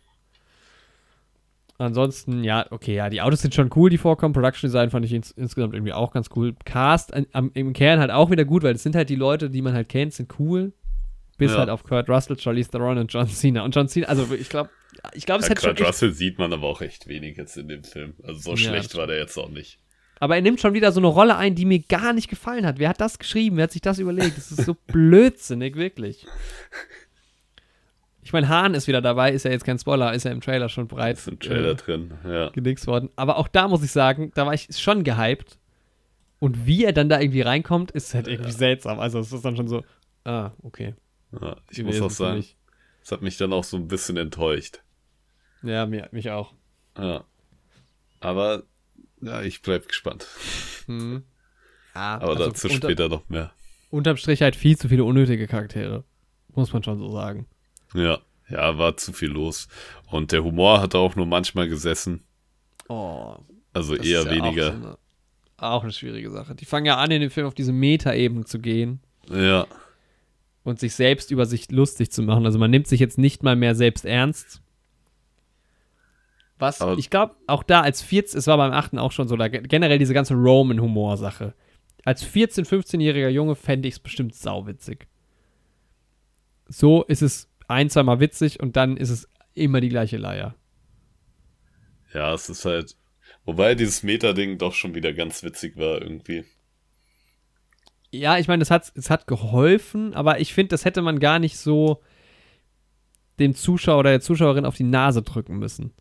[1.77, 4.33] Ansonsten, ja, okay, ja, die Autos sind schon cool, die vorkommen.
[4.33, 6.55] Production Design fand ich ins, insgesamt irgendwie auch ganz cool.
[6.65, 9.51] Cast äh, am, im Kern halt auch wieder gut, weil es sind halt die Leute,
[9.51, 10.73] die man halt kennt, sind cool.
[11.37, 11.59] Bis Ja.
[11.59, 13.65] halt auf Kurt Russell, Charlize Theron und John Cena.
[13.65, 14.71] Und John Cena, also ich glaube,
[15.15, 17.37] ich glaube, es Ja, hat schon Kurt echt, Russell sieht man aber auch echt wenig
[17.37, 18.15] jetzt in dem Film.
[18.23, 19.81] Also so Ja, schlecht war der jetzt auch nicht.
[20.21, 22.79] Aber er nimmt schon wieder so eine Rolle ein, die mir gar nicht gefallen hat.
[22.79, 23.57] Wer hat das geschrieben?
[23.57, 24.37] Wer hat sich das überlegt?
[24.39, 26.25] Das ist so blödsinnig, wirklich.
[28.25, 30.71] Ich meine, Hahn ist wieder dabei, ist ja jetzt kein Spoiler, ist ja im Trailer
[30.71, 32.15] schon breit Ist im Trailer äh, drin.
[32.25, 32.49] Ja.
[32.49, 33.11] gedings worden.
[33.17, 35.59] Aber auch da muss ich sagen, da war ich schon gehypt.
[36.39, 38.99] Und wie er dann da irgendwie reinkommt, ist halt irgendwie seltsam.
[38.99, 39.85] Also es ist dann schon so,
[40.25, 40.95] ah, okay.
[41.41, 42.45] ja ich muss auch sagen,
[43.03, 44.83] es hat mich dann auch so ein bisschen enttäuscht.
[45.63, 46.55] Ja, mir, mich auch.
[46.97, 47.25] Ja.
[48.21, 48.63] Aber
[49.21, 50.27] ja, ich bleib gespannt.
[50.87, 51.25] Hm.
[51.95, 53.53] Ja, Aber also dazu unter, später noch mehr.
[53.91, 56.05] Unterm Strich halt viel zu viele unnötige Charaktere.
[56.55, 57.47] Muss man schon so sagen.
[57.95, 58.19] Ja.
[58.51, 59.69] Ja, war zu viel los.
[60.11, 62.23] Und der Humor hat auch nur manchmal gesessen.
[62.89, 63.37] Oh,
[63.73, 64.69] Also eher ja weniger.
[64.69, 64.99] Auch, so eine,
[65.57, 66.55] auch eine schwierige Sache.
[66.55, 69.67] Die fangen ja an, in dem Film auf diese Meta-Ebene zu gehen Ja.
[70.63, 72.45] und sich selbst über sich lustig zu machen.
[72.45, 74.61] Also man nimmt sich jetzt nicht mal mehr selbst ernst.
[76.59, 78.99] Was, Aber- ich glaube, auch da als 14, es war beim 8.
[78.99, 81.55] auch schon so, da ge- generell diese ganze Roman-Humor-Sache.
[82.05, 85.09] Als 14-, 15-jähriger Junge fände ich es bestimmt sauwitzig.
[86.69, 90.55] So ist es ein, zweimal witzig und dann ist es immer die gleiche Leier.
[92.13, 92.97] Ja, es ist halt.
[93.45, 96.45] Wobei dieses Meta-Ding doch schon wieder ganz witzig war irgendwie.
[98.11, 101.39] Ja, ich meine, es hat, es hat geholfen, aber ich finde, das hätte man gar
[101.39, 102.01] nicht so
[103.39, 105.93] dem Zuschauer oder der Zuschauerin auf die Nase drücken müssen.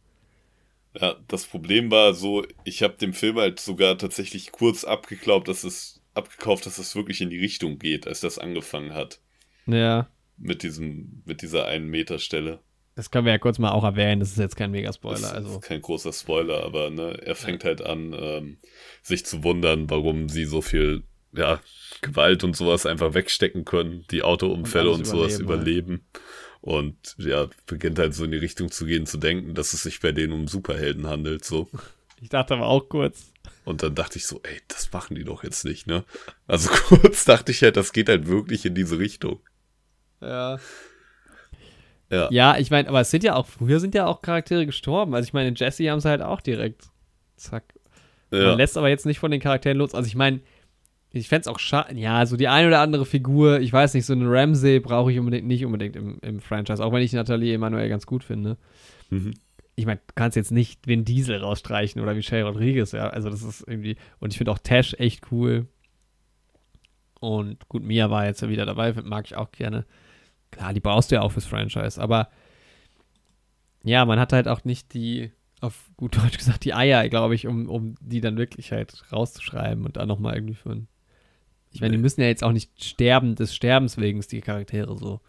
[1.00, 5.64] Ja, das Problem war so, ich habe dem Film halt sogar tatsächlich kurz abgeglaubt, dass
[5.64, 9.20] es abgekauft, dass es wirklich in die Richtung geht, als das angefangen hat.
[9.66, 10.08] Ja,
[10.38, 12.60] Mit diesem, mit dieser einen Meter Stelle.
[12.96, 14.20] das können wir ja kurz mal auch erwähnen.
[14.20, 15.20] Das ist jetzt kein Mega-Spoiler.
[15.20, 18.58] Das Also, ist kein großer Spoiler, aber ne, er fängt halt an, ähm,
[19.02, 21.04] sich zu wundern, warum sie so viel
[21.36, 21.60] ja,
[22.02, 26.08] Gewalt und sowas einfach wegstecken können, die Autounfälle Und und, sowas überleben, überleben.
[26.62, 30.00] Und ja, beginnt halt so in die Richtung zu gehen, zu denken, dass es sich
[30.00, 31.70] bei denen um Superhelden handelt, so.
[32.22, 33.32] ich dachte aber auch kurz.
[33.66, 36.04] Und dann dachte ich so, ey, das machen die doch jetzt nicht, ne?
[36.48, 39.40] Also kurz dachte ich halt, das geht halt wirklich in diese Richtung.
[40.24, 40.58] Ja.
[42.10, 42.28] Ja.
[42.32, 45.16] Ja, ich meine, aber es sind ja auch, früher sind ja auch Charaktere gestorben.
[45.16, 46.84] Also ich meine, in Jesse haben sie halt auch direkt.
[47.38, 47.74] Zack.
[48.32, 49.96] Ja, Man lässt aber jetzt nicht von den Charakteren los.
[49.96, 50.42] Also ich meine,
[51.12, 51.96] ich fände es auch schade.
[51.96, 55.20] Ja, so die eine oder andere Figur, ich weiß nicht, so eine Ramsey brauche ich
[55.20, 58.58] unbedingt nicht unbedingt im, im Franchise, auch wenn ich Nathalie Emanuel ganz gut finde.
[59.10, 59.34] Mhm.
[59.76, 63.10] Ich meine, du kannst jetzt nicht Vin Diesel rausstreichen oder Michelle Rodriguez, ja.
[63.10, 63.96] Also das ist irgendwie.
[64.20, 65.68] Und ich finde auch Tash echt cool.
[67.20, 69.86] Und gut, Mia war jetzt ja wieder dabei, mag ich auch gerne.
[70.56, 72.30] Klar, die brauchst du ja auch fürs Franchise, aber
[73.84, 75.32] ja, man hat halt auch nicht die,
[75.62, 79.86] auf gut Deutsch gesagt, die Eier, glaube ich, um, um die dann wirklich halt rauszuschreiben
[79.86, 80.88] und dann nochmal irgendwie für ein.
[81.72, 85.22] Ich meine, die müssen ja jetzt auch nicht sterben des Sterbens wegen, die Charaktere so.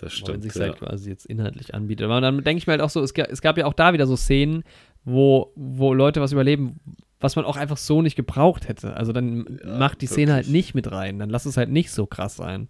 [0.00, 0.42] das stimmt.
[0.42, 0.62] sich Ja.
[0.62, 2.06] halt quasi jetzt inhaltlich anbietet.
[2.06, 4.06] Aber dann denke ich mir halt auch so, es, es gab ja auch da wieder
[4.06, 4.64] so Szenen,
[5.04, 6.80] wo, wo Leute was überleben,
[7.20, 8.94] was man auch einfach so nicht gebraucht hätte.
[8.96, 10.64] Also dann Ja, macht die Szene halt wirklich.
[10.64, 11.18] nicht mit rein.
[11.18, 12.68] Dann lass es halt nicht so krass sein.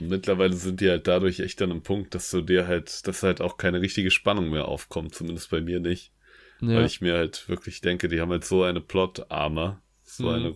[0.00, 3.22] Und mittlerweile sind die halt dadurch echt an einem Punkt, dass du dir halt, dass
[3.22, 6.12] halt auch keine richtige Spannung mehr aufkommt, zumindest bei mir nicht.
[6.60, 6.76] Ja.
[6.76, 10.28] Weil ich mir halt wirklich denke, die haben halt so eine Plot-Armor, so Mhm.
[10.30, 10.54] eine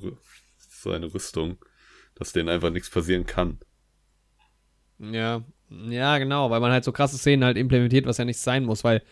[0.71, 1.59] so eine Rüstung,
[2.15, 3.59] dass denen einfach nichts passieren kann.
[4.99, 8.65] Ja, ja, genau, weil man halt so krasse Szenen halt implementiert, was ja nicht sein
[8.65, 9.03] muss, weil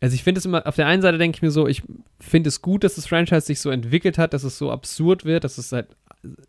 [0.00, 1.82] also ich finde es immer, auf der einen Seite denke ich mir so, ich
[2.18, 5.44] finde es gut, dass das Franchise sich so entwickelt hat, dass es so absurd wird,
[5.44, 5.88] dass es halt,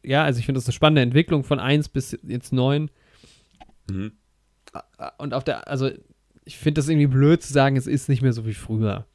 [0.03, 2.89] ja, also ich finde das eine spannende Entwicklung von 1 bis jetzt 9.
[3.89, 4.13] Mhm.
[5.17, 5.89] Und auf der, also
[6.45, 9.05] ich finde das irgendwie blöd zu sagen, es ist nicht mehr so wie früher.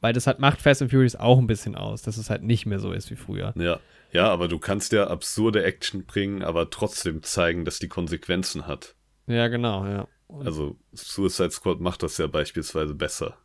[0.00, 2.64] Weil das halt macht Fast and Furious auch ein bisschen aus, dass es halt nicht
[2.64, 3.52] mehr so ist wie früher.
[3.56, 3.80] Ja,
[4.12, 8.94] ja, aber du kannst ja absurde Action bringen, aber trotzdem zeigen, dass die Konsequenzen hat.
[9.26, 10.08] Ja, genau, ja.
[10.26, 13.36] Und Also Suicide Squad macht das ja beispielsweise besser,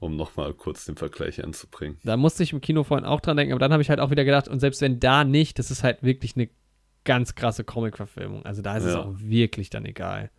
[0.00, 1.98] um nochmal kurz den Vergleich anzubringen.
[2.04, 4.10] da musste ich im Kino vorhin auch dran denken, aber dann habe ich halt auch
[4.10, 6.48] wieder gedacht, und selbst wenn da nicht, das ist halt wirklich eine
[7.04, 8.44] ganz krasse Comic-Verfilmung.
[8.44, 9.00] Also da ist es Ja.
[9.02, 10.30] auch wirklich dann egal.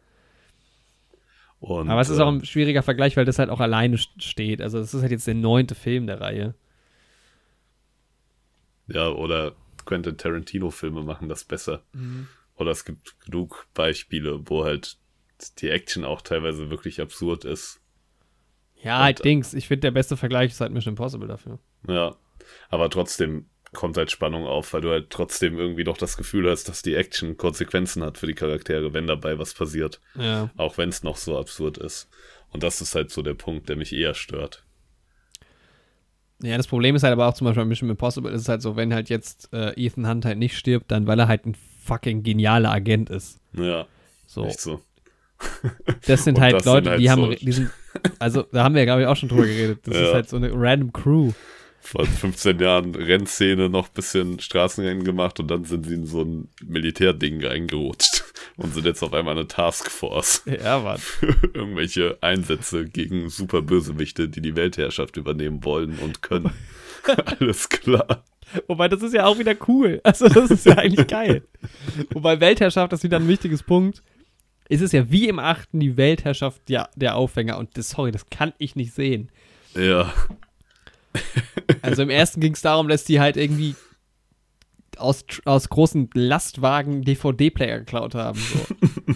[1.59, 4.21] Und, Aber es ist auch ähm, ein schwieriger Vergleich, weil das halt auch alleine st-
[4.21, 4.61] steht.
[4.61, 6.55] Also das ist halt jetzt der neunte Film der Reihe.
[8.87, 9.55] Ja, oder
[9.85, 11.83] Quentin Tarantino-Filme machen das besser.
[12.55, 14.97] Oder es gibt genug Beispiele, wo halt
[15.59, 17.78] die Action auch teilweise wirklich absurd ist.
[18.81, 19.53] Ja, Und, halt Dings.
[19.53, 21.59] Ich finde, der beste Vergleich ist halt Mission Impossible dafür.
[21.87, 22.15] Ja,
[22.69, 26.69] aber trotzdem kommt halt Spannung auf, weil du halt trotzdem irgendwie doch das Gefühl hast,
[26.69, 29.99] dass die Action Konsequenzen hat für die Charaktere, wenn dabei was passiert.
[30.15, 30.49] Ja.
[30.57, 32.09] Auch wenn es noch so absurd ist.
[32.51, 34.63] Und das ist halt so der Punkt, der mich eher stört.
[36.41, 38.61] Ja, das Problem ist halt aber auch zum Beispiel bei Mission Impossible ist es halt
[38.61, 41.55] so, wenn halt jetzt äh, Ethan Hunt halt nicht stirbt, dann weil er halt ein
[41.83, 43.39] fucking genialer Agent ist.
[43.53, 43.87] Ja,
[44.25, 44.45] So.
[44.45, 44.81] echt so.
[46.07, 47.69] Das sind halt das sind Leute, halt die haben, so- die sind,
[48.19, 49.79] also da haben wir ja, glaube ich, auch schon drüber geredet.
[49.85, 50.13] Das ist Ja.
[50.13, 51.31] halt so eine random Crew.
[51.81, 56.23] Vor 15 Jahren Rennszene, noch ein bisschen Straßenrennen gemacht und dann sind sie in so
[56.23, 58.25] ein Militärding reingerutscht
[58.57, 60.97] und sind jetzt auf einmal eine Taskforce Ja, Mann.
[60.99, 66.51] für irgendwelche Einsätze gegen super Bösewichte, die die Weltherrschaft übernehmen wollen und können.
[67.39, 68.23] Alles klar.
[68.67, 70.01] Wobei, das ist ja auch wieder cool.
[70.03, 71.43] Also, das ist ja eigentlich geil.
[72.11, 74.01] Wobei Weltherrschaft ist wieder ein wichtiges Punkt.
[74.69, 77.57] Es ist ja wie im achten die Weltherrschaft ja, der Aufhänger.
[77.57, 79.29] Und das, sorry, das kann ich nicht sehen.
[79.75, 80.13] Ja,
[81.81, 83.75] Also im ersten ging es darum, dass die halt irgendwie
[84.97, 88.39] aus, aus großen Lastwagen DVD-Player geklaut haben.
[88.39, 88.59] So.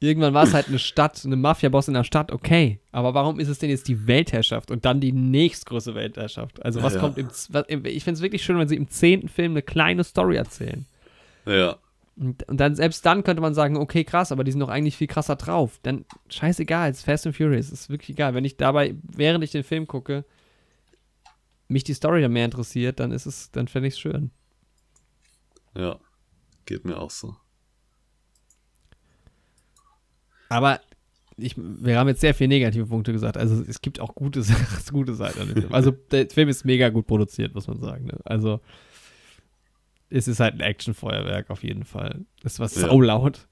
[0.00, 2.80] Irgendwann war es halt eine Stadt, eine Mafia-Boss in der Stadt, okay.
[2.92, 6.62] Aber warum ist es denn jetzt die Weltherrschaft und dann die nächstgrößte Weltherrschaft?
[6.64, 7.00] Also was Ja.
[7.00, 9.62] kommt im, was, im ich finde es wirklich schön, wenn sie im zehnten Film eine
[9.62, 10.84] kleine Story erzählen.
[11.46, 11.76] ja,
[12.16, 14.96] Und, und dann, selbst dann könnte man sagen, okay, krass, aber die sind doch eigentlich
[14.96, 15.80] viel krasser drauf.
[15.82, 18.34] Dann scheißegal, es ist Fast and Furious, ist wirklich egal.
[18.34, 20.24] Wenn ich dabei, während ich den Film gucke,
[21.66, 24.30] mich die Story dann mehr interessiert, dann ist es, dann fände ich es schön.
[25.76, 25.98] ja.
[26.66, 27.36] Geht mir auch so.
[30.48, 30.80] Aber
[31.36, 33.36] ich, wir haben jetzt sehr viele negative Punkte gesagt.
[33.36, 34.42] Also es gibt auch gute,
[34.92, 35.66] gute Seiten.
[35.72, 38.06] Also der Film ist mega gut produziert, muss man sagen.
[38.06, 38.18] Ne?
[38.24, 38.60] Also
[40.10, 42.24] es ist halt ein Actionfeuerwerk auf jeden Fall.
[42.42, 42.80] Es war Ja.
[42.88, 43.46] saulaut.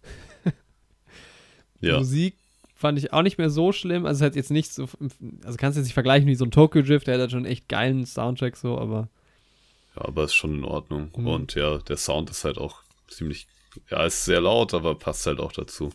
[1.80, 2.36] Die Ja, Musik
[2.74, 4.07] fand ich auch nicht mehr so schlimm.
[4.07, 4.88] Also es hat jetzt nicht so,
[5.44, 7.44] also kannst du jetzt nicht vergleichen wie so ein Tokyo Drift, der hat halt schon
[7.44, 9.09] echt geilen Soundtrack so, aber
[9.96, 11.11] ja aber ist schon in Ordnung.
[11.16, 11.26] Mhm.
[11.26, 13.46] Und ja, der Sound ist halt auch ziemlich,
[13.90, 15.92] ja, ist sehr laut, aber passt halt auch dazu.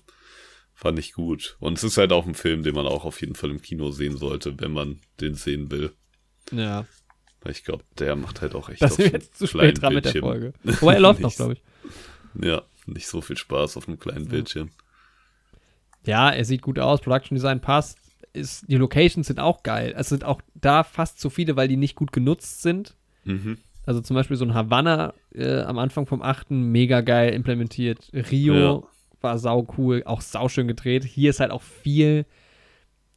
[0.73, 1.57] Fand ich gut.
[1.59, 3.89] Und es ist halt auch ein Film, den man auch auf jeden Fall im Kino
[3.91, 5.91] sehen sollte, wenn man den sehen will.
[6.51, 6.85] ja.
[7.49, 9.81] Ich glaube, der macht halt auch echt Das auf sind wir dem jetzt zu spät
[9.81, 10.13] dran mit der.
[10.21, 10.53] Folge.
[10.63, 11.61] Wobei er läuft noch, glaube ich.
[12.45, 14.69] Ja, nicht so viel Spaß auf einem kleinen Bildschirm.
[16.05, 17.97] Ja, er sieht gut aus, Production Design passt.
[18.33, 19.93] Ist, die Locations sind auch geil.
[19.97, 22.95] Es sind auch da fast zu viele, weil die nicht gut genutzt sind.
[23.23, 23.57] Mhm.
[23.85, 26.51] Also zum Beispiel so ein Havanna äh, am Anfang vom 8.
[26.51, 28.09] mega geil implementiert.
[28.13, 28.83] Rio Ja.
[29.21, 31.03] war sau cool, auch sau schön gedreht.
[31.05, 32.25] Hier ist halt auch viel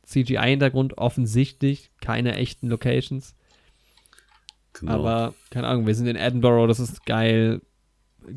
[0.07, 1.91] CGI-Hintergrund, offensichtlich.
[2.01, 3.35] Keine echten Locations.
[4.75, 4.93] Genau.
[4.93, 7.61] Aber, keine Ahnung, wir sind in Edinburgh, das ist geil.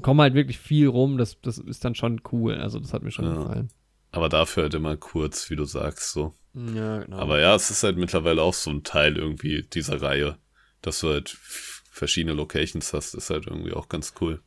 [0.01, 2.55] Kommen halt wirklich viel rum, das, das ist dann schon cool.
[2.55, 3.35] Also, das hat mir schon Ja.
[3.35, 3.69] gefallen.
[4.11, 6.33] Aber dafür halt immer kurz, wie du sagst, so.
[6.53, 7.17] Ja, genau.
[7.17, 10.37] Aber ja, es ist halt mittlerweile auch so ein Teil irgendwie dieser Reihe,
[10.81, 14.41] dass du halt verschiedene Locations hast, ist halt irgendwie auch ganz cool.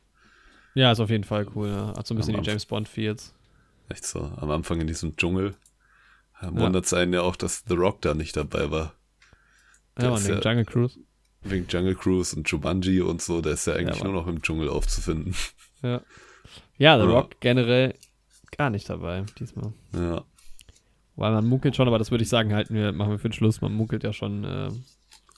[0.73, 1.69] ja, ist auf jeden Fall cool.
[1.69, 1.93] Ja.
[1.97, 3.33] Hat so ein bisschen Am die James Bond-Feels.
[3.89, 4.19] Echt so.
[4.37, 5.55] Am Anfang in diesem Dschungel
[6.41, 6.53] ja.
[6.53, 8.93] wundert es einen ja auch, dass The Rock da nicht dabei war.
[9.97, 10.99] Der Ja, man, ja- Jungle Cruise.
[11.49, 14.41] Wegen Jungle Cruise und Jumanji und so, der ist ja eigentlich Ja, nur noch im
[14.41, 15.35] Dschungel aufzufinden.
[15.81, 16.01] Ja.
[16.77, 17.11] Ja, The Ja.
[17.11, 17.93] Rock generell
[18.57, 19.73] gar nicht dabei diesmal.
[19.93, 20.23] ja.
[21.15, 23.33] Weil man munkelt schon, aber das würde ich sagen, halten wir, machen wir für den
[23.33, 23.59] Schluss.
[23.61, 24.69] Man munkelt ja schon, äh,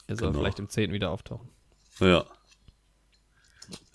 [0.08, 0.40] er soll Genau.
[0.40, 0.92] vielleicht im 10.
[0.92, 1.48] wieder auftauchen.
[2.00, 2.26] Ja.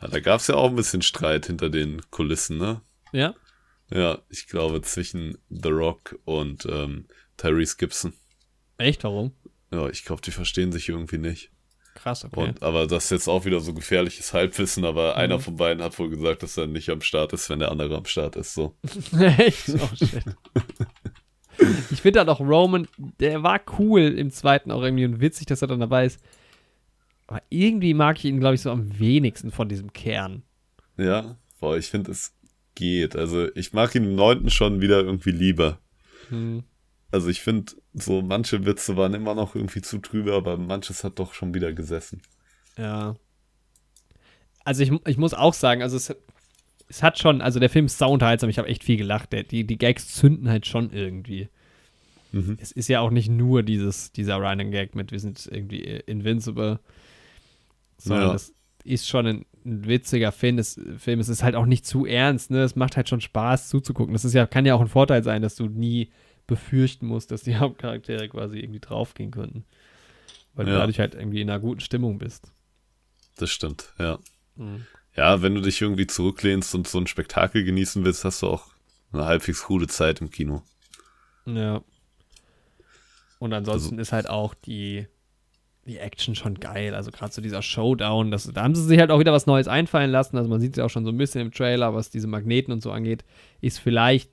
[0.01, 2.81] Ja, da gab es ja auch ein bisschen Streit hinter den Kulissen, ne?
[3.11, 3.35] Ja?
[3.91, 7.05] Ja, ich glaube zwischen The Rock und ähm,
[7.37, 8.13] Tyrese Gibson.
[8.77, 9.03] Echt?
[9.03, 9.31] Warum?
[9.71, 11.51] Ja, ich glaube, die verstehen sich irgendwie nicht.
[11.95, 12.39] Krass, okay.
[12.49, 15.19] Und, aber das ist jetzt auch wieder so gefährliches Halbwissen, aber Mhm.
[15.19, 17.95] einer von beiden hat wohl gesagt, dass er nicht am Start ist, wenn der andere
[17.97, 18.53] am Start ist.
[18.53, 18.75] So.
[19.19, 19.69] Echt?
[19.69, 20.23] Oh, shit.
[21.91, 25.61] ich finde halt auch Roman, der war cool im zweiten auch irgendwie und witzig, dass
[25.61, 26.19] er dann dabei ist.
[27.27, 30.43] Aber irgendwie mag ich ihn, glaube ich, so am wenigsten von diesem Kern.
[30.97, 32.33] Ja, boah, ich finde, es
[32.75, 33.15] geht.
[33.15, 35.79] Also ich mag ihn im neunten schon wieder irgendwie lieber.
[36.29, 36.63] Hm.
[37.15, 41.17] Also ich finde, so manche Witze waren immer noch irgendwie zu trübe, aber manches hat
[41.17, 42.21] doch schon wieder gesessen.
[42.77, 43.15] Ja.
[44.65, 46.13] Also ich, ich muss auch sagen, also es,
[46.89, 49.31] es hat schon, also der Film ist soundheitsam, ich habe echt viel gelacht.
[49.31, 51.47] Der, die, die Gags zünden halt schon irgendwie.
[52.33, 52.57] Mhm.
[52.59, 56.81] Es ist ja auch nicht nur dieses, dieser Running Gag mit, wir sind irgendwie invincible,
[57.97, 58.33] sondern Ja.
[58.33, 58.51] das
[58.83, 60.57] ist schon ein, ein witziger Film.
[60.57, 61.21] Es, Film.
[61.21, 62.63] Es ist halt auch nicht zu ernst, ne?
[62.63, 64.11] Es macht halt schon Spaß zuzugucken.
[64.11, 66.09] Das ist ja, kann ja auch ein Vorteil sein, dass du nie
[66.47, 69.65] befürchten musst, dass die Hauptcharaktere quasi irgendwie draufgehen könnten.
[70.53, 70.79] Weil du Ja.
[70.79, 72.51] dadurch halt irgendwie in einer guten Stimmung bist.
[73.37, 74.19] Das stimmt, ja.
[75.17, 78.67] Ja, wenn du dich irgendwie zurücklehnst und so ein Spektakel genießen willst, hast du auch
[79.11, 80.63] eine halbwegs coole Zeit im Kino.
[81.45, 81.81] Ja.
[83.39, 85.07] Und ansonsten ist halt auch die,
[85.85, 86.95] die Action schon geil.
[86.95, 89.67] Also gerade so dieser Showdown, das, da haben sie sich halt auch wieder was Neues
[89.67, 90.37] einfallen lassen.
[90.37, 92.71] Also man sieht es ja auch schon so ein bisschen im Trailer, was diese Magneten
[92.71, 93.25] und so angeht.
[93.59, 94.31] Ist vielleicht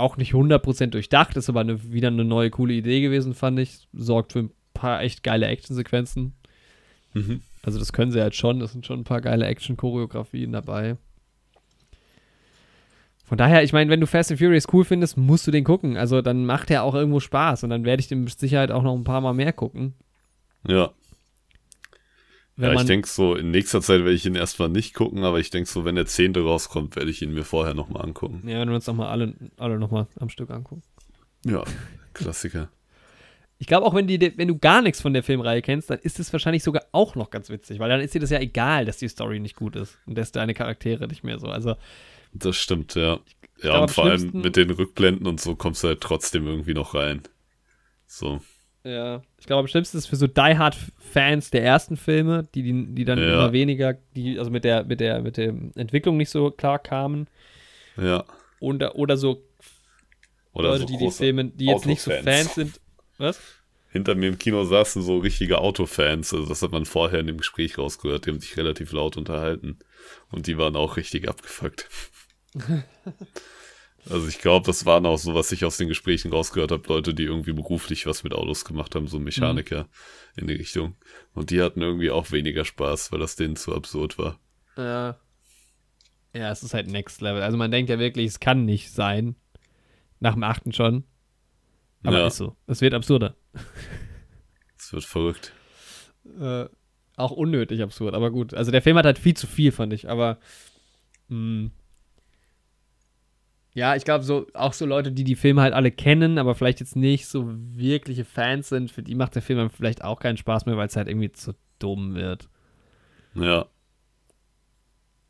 [0.00, 3.88] auch nicht 100% durchdacht, ist aber eine, wieder eine neue, coole Idee gewesen, fand ich.
[3.92, 6.34] Sorgt für ein paar echt geile Actionsequenzen.
[7.14, 7.42] Mhm.
[7.62, 8.60] Also das können sie halt schon.
[8.60, 10.96] Das sind schon ein paar geile Action-Choreografien dabei.
[13.24, 15.96] Von daher, ich meine, wenn du Fast and Furious cool findest, musst du den gucken.
[15.96, 18.82] Also dann macht er auch irgendwo Spaß und dann werde ich den mit Sicherheit auch
[18.82, 19.94] noch ein paar Mal mehr gucken.
[20.66, 20.90] Ja.
[22.56, 25.48] Ja, ich denke so, in nächster Zeit werde ich ihn erstmal nicht gucken, aber ich
[25.50, 28.46] denke so, wenn der zehnte rauskommt, werde ich ihn mir vorher nochmal angucken.
[28.46, 30.82] ja, wenn wir uns nochmal alle, alle nochmal am Stück angucken.
[31.44, 31.64] Ja,
[32.12, 32.68] Klassiker.
[33.58, 36.18] Ich glaube auch, wenn, die, wenn du gar nichts von der Filmreihe kennst, dann ist
[36.18, 38.96] es wahrscheinlich sogar auch noch ganz witzig, weil dann ist dir das ja egal, dass
[38.96, 41.46] die Story nicht gut ist und dass deine Charaktere nicht mehr so.
[41.46, 41.76] Also
[42.32, 43.20] Das stimmt, ja.
[43.62, 46.94] Ja, und vor allem mit den Rückblenden und so kommst du halt trotzdem irgendwie noch
[46.94, 47.22] rein.
[48.06, 48.40] So.
[48.82, 52.62] Ja, ich glaube, am schlimmsten ist für so Die Hard Fans der ersten Filme, die,
[52.62, 53.24] die, die dann Ja.
[53.34, 57.28] immer weniger, die also mit der, mit der, mit der Entwicklung nicht so klar kamen.
[57.96, 58.24] Ja.
[58.58, 59.42] Oder, oder so
[60.52, 62.10] Oder Leute, so die die Filme, die jetzt nicht so.
[62.10, 62.80] Fans sind.
[63.18, 63.38] Was?
[63.90, 66.32] Hinter mir im Kino saßen so richtige Autofans.
[66.32, 68.24] Also das hat man vorher in dem Gespräch rausgehört.
[68.24, 69.78] Die haben sich relativ laut unterhalten.
[70.30, 71.88] Und die waren auch richtig abgefuckt.
[74.08, 77.12] also ich glaube, das waren auch so, was ich aus den Gesprächen rausgehört habe, Leute,
[77.14, 79.88] die irgendwie beruflich was mit Autos gemacht haben, so Mechaniker
[80.36, 80.96] in die Richtung.
[81.34, 84.38] Und die hatten irgendwie auch weniger Spaß, weil das denen zu absurd war.
[84.76, 85.18] Ja.
[86.32, 87.42] Ja, es ist halt Next Level.
[87.42, 89.34] Also man denkt ja wirklich, es kann nicht sein.
[90.20, 91.04] Nach dem achten schon.
[92.04, 92.26] Aber Ja.
[92.28, 92.56] ist so.
[92.66, 93.36] Es wird absurder.
[94.78, 95.52] Es wird verrückt.
[96.38, 96.66] Äh,
[97.16, 98.54] auch unnötig absurd, aber gut.
[98.54, 100.08] Also der Film hat halt viel zu viel, fand ich.
[100.08, 100.38] Aber
[101.28, 101.70] mh,
[103.72, 106.80] ja, ich glaube, so, auch so Leute, die die Filme halt alle kennen, aber vielleicht
[106.80, 110.36] jetzt nicht so wirkliche Fans sind, für die macht der Film dann vielleicht auch keinen
[110.36, 112.48] Spaß mehr, weil es halt irgendwie zu dumm wird.
[113.34, 113.66] Ja.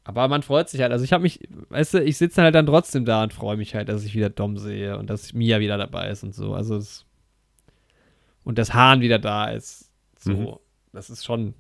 [0.05, 0.91] Aber man freut sich halt.
[0.93, 3.75] Also ich habe mich, weißt du, ich sitze halt dann trotzdem da und freue mich
[3.75, 6.55] halt, dass ich wieder Dom sehe und dass Mia wieder dabei ist und so.
[6.55, 7.05] Also es,
[8.43, 9.91] und dass Hahn wieder da ist.
[10.19, 10.57] So, Mhm.
[10.93, 11.55] das ist schon,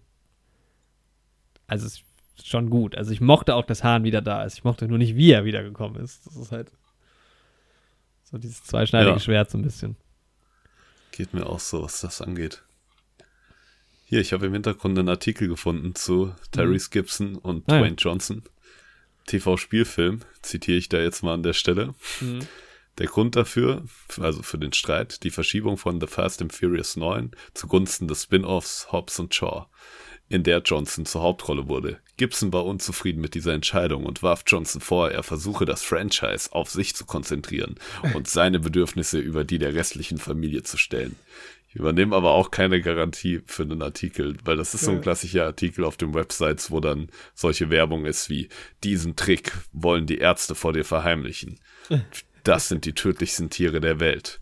[1.66, 2.02] also es
[2.46, 2.94] schon gut.
[2.96, 4.54] Also ich mochte auch, dass Hahn wieder da ist.
[4.54, 6.26] Ich mochte nur nicht, wie er wiedergekommen ist.
[6.26, 6.70] Das ist halt
[8.24, 9.18] so dieses zweischneidige Ja.
[9.20, 9.96] Schwert so ein bisschen.
[11.12, 12.62] Geht mir auch so, was das angeht.
[14.04, 17.80] Hier, ich habe im Hintergrund einen Artikel gefunden zu Tyrese Gibson und Ah, ja.
[17.80, 18.42] Dwayne Johnson.
[19.26, 21.94] TV-Spielfilm, zitiere ich da jetzt mal an der Stelle.
[22.20, 22.40] Mhm.
[22.98, 23.84] Der Grund dafür,
[24.18, 28.90] also für den Streit, die Verschiebung von The Fast and Furious 9 zugunsten des Spin-offs
[28.92, 29.66] Hobbs und Shaw,
[30.30, 31.98] in der Johnson zur Hauptrolle wurde.
[32.16, 36.70] Gibson war unzufrieden mit dieser Entscheidung und warf Johnson vor, er versuche das Franchise auf
[36.70, 37.74] sich zu konzentrieren
[38.14, 41.16] und seine Bedürfnisse über die der restlichen Familie zu stellen.
[41.68, 45.44] Ich übernehme aber auch keine Garantie für einen Artikel, weil das ist so ein klassischer
[45.44, 48.48] Artikel auf den Websites, wo dann solche Werbung ist wie,
[48.82, 51.60] diesen Trick wollen die Ärzte vor dir verheimlichen.
[52.42, 54.40] Das sind die tödlichsten Tiere der Welt.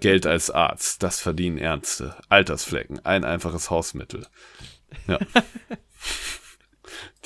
[0.00, 2.16] Geld als Arzt, das verdienen Ärzte.
[2.30, 4.26] Altersflecken, ein einfaches Hausmittel.
[5.06, 5.18] Ja.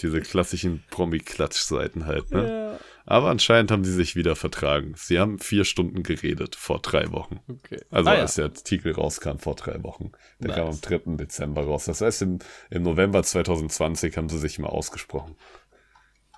[0.00, 2.78] Diese klassischen Promi-Klatsch-Seiten halt, ne?
[3.04, 4.92] Aber anscheinend haben sie sich wieder vertragen.
[4.96, 7.40] Sie haben vier Stunden geredet vor drei Wochen.
[7.48, 7.80] Okay.
[7.90, 8.20] Also Ah, ja.
[8.20, 10.12] als der Artikel rauskam vor drei Wochen.
[10.38, 10.56] Der Nice.
[10.56, 11.16] kam am 3.
[11.16, 11.86] Dezember raus.
[11.86, 12.38] Das heißt, im,
[12.70, 15.34] im November 2020 haben sie sich mal ausgesprochen.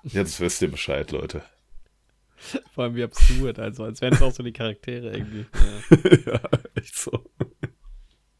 [0.04, 1.42] Jetzt wisst ihr Bescheid, Leute.
[2.72, 5.44] Vor allem wie absurd, also als wären es auch so die Charaktere irgendwie.
[6.24, 6.32] Ja.
[6.34, 6.40] ja,
[6.76, 7.10] echt so.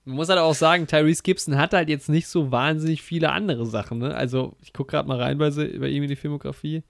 [0.05, 3.67] Man muss halt auch sagen, Tyrese Gibson hat halt jetzt nicht so wahnsinnig viele andere
[3.67, 4.15] Sachen, ne?
[4.15, 6.83] Also, ich gucke gerade mal rein bei, bei ihm in die Filmografie.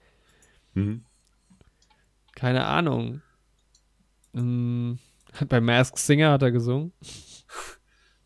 [0.73, 1.03] Mhm.
[2.35, 3.21] Keine Ahnung.
[4.33, 4.97] Hm,
[5.49, 6.93] bei Mask Singer hat er gesungen.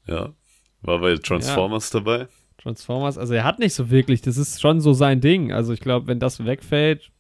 [0.08, 0.34] Ja.
[0.82, 2.00] War bei Transformers ja.
[2.00, 2.28] dabei?
[2.58, 5.52] Transformers, also er hat nicht so wirklich, das ist schon so sein Ding.
[5.52, 7.12] Also ich glaube, wenn das wegfällt.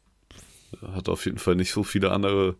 [0.81, 2.57] Er hat auf jeden Fall nicht so viele andere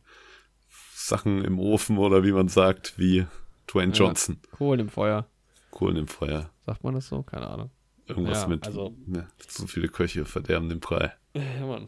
[0.94, 3.26] Sachen im Ofen oder wie man sagt, wie
[3.68, 4.40] Dwayne ja, Johnson.
[4.52, 5.28] Kohlen im Feuer.
[5.72, 6.50] Kohlen im Feuer.
[6.66, 7.24] Sagt man das so?
[7.24, 7.72] Keine Ahnung.
[8.08, 11.14] Irgendwas ja, mit, also, ne, so viele Köche verderben den Brei.
[11.34, 11.88] Ja, Mann.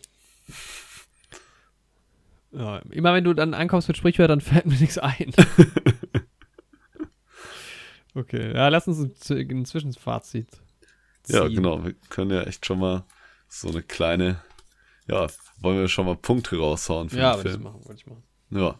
[2.51, 5.33] Ja, immer wenn du dann ankommst mit Sprichwörtern, fällt mir nichts ein.
[8.15, 10.49] okay, ja, lass uns ein Zwischenfazit
[11.23, 11.35] ziehen.
[11.35, 11.85] Ja, genau.
[11.85, 13.05] Wir können ja echt schon mal
[13.47, 14.41] so eine kleine,
[15.07, 15.27] ja,
[15.59, 17.63] wollen wir schon mal Punkte raushauen für ja, den Film.
[17.63, 18.23] Ja, machen, ich machen.
[18.49, 18.79] Ja.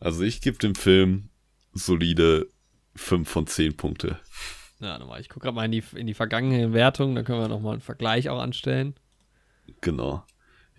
[0.00, 1.30] Also ich gebe dem Film
[1.76, 2.48] solide
[2.94, 4.18] 5 von 10 Punkte.
[4.80, 5.20] Ja, nochmal.
[5.20, 7.82] Ich gucke gerade mal in die, in die vergangene Wertung, da können wir nochmal einen
[7.82, 8.94] Vergleich auch anstellen.
[9.80, 10.24] Genau.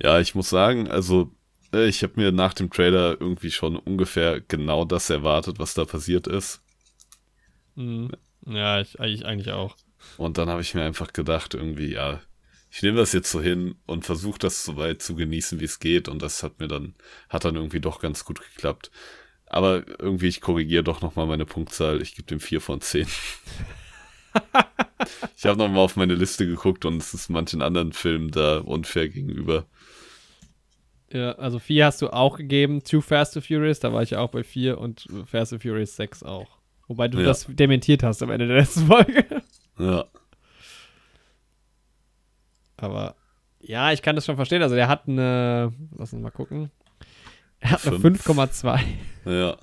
[0.01, 1.31] Ja, ich muss sagen, also
[1.73, 5.85] äh, ich habe mir nach dem Trailer irgendwie schon ungefähr genau das erwartet, was da
[5.85, 6.61] passiert ist.
[7.75, 8.11] Mhm.
[8.45, 9.75] Ja, ich, ich eigentlich auch.
[10.17, 12.21] Und dann habe ich mir einfach gedacht, irgendwie, ja,
[12.69, 15.79] ich nehme das jetzt so hin und versuche das so weit zu genießen, wie es
[15.79, 16.07] geht.
[16.09, 16.95] Und das hat mir dann,
[17.29, 18.91] hat dann irgendwie doch ganz gut geklappt.
[19.47, 22.01] Aber irgendwie, ich korrigiere doch nochmal meine Punktzahl.
[22.01, 23.07] Ich gebe dem 4 von 10.
[25.37, 29.07] ich habe nochmal auf meine Liste geguckt und es ist manchen anderen Filmen da unfair
[29.07, 29.65] gegenüber.
[31.11, 32.83] Ja, also 4 hast du auch gegeben.
[32.83, 36.23] Too Fast to Furious, da war ich auch bei 4 und Fast to Furious 6
[36.23, 36.57] auch.
[36.87, 37.25] Wobei du ja.
[37.25, 39.25] das dementiert hast am Ende der letzten Folge.
[39.79, 40.05] Ja.
[42.77, 43.15] Aber
[43.59, 44.61] ja, ich kann das schon verstehen.
[44.61, 46.71] Also der hat eine, lass uns mal gucken.
[47.59, 48.79] Er hat eine 5,2.
[49.25, 49.57] Ja.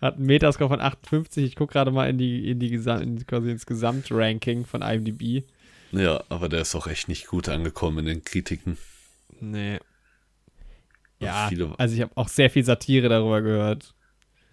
[0.00, 1.44] Hat einen Metascore von 58.
[1.44, 5.44] Ich gucke gerade mal in die, in die Gesam in, quasi ins Gesamtranking von IMDb.
[5.92, 8.78] Ja, aber der ist auch echt nicht gut angekommen in den Kritiken.
[9.40, 9.78] Nee.
[11.18, 11.74] Ja, viele...
[11.78, 13.94] also ich habe auch sehr viel Satire darüber gehört.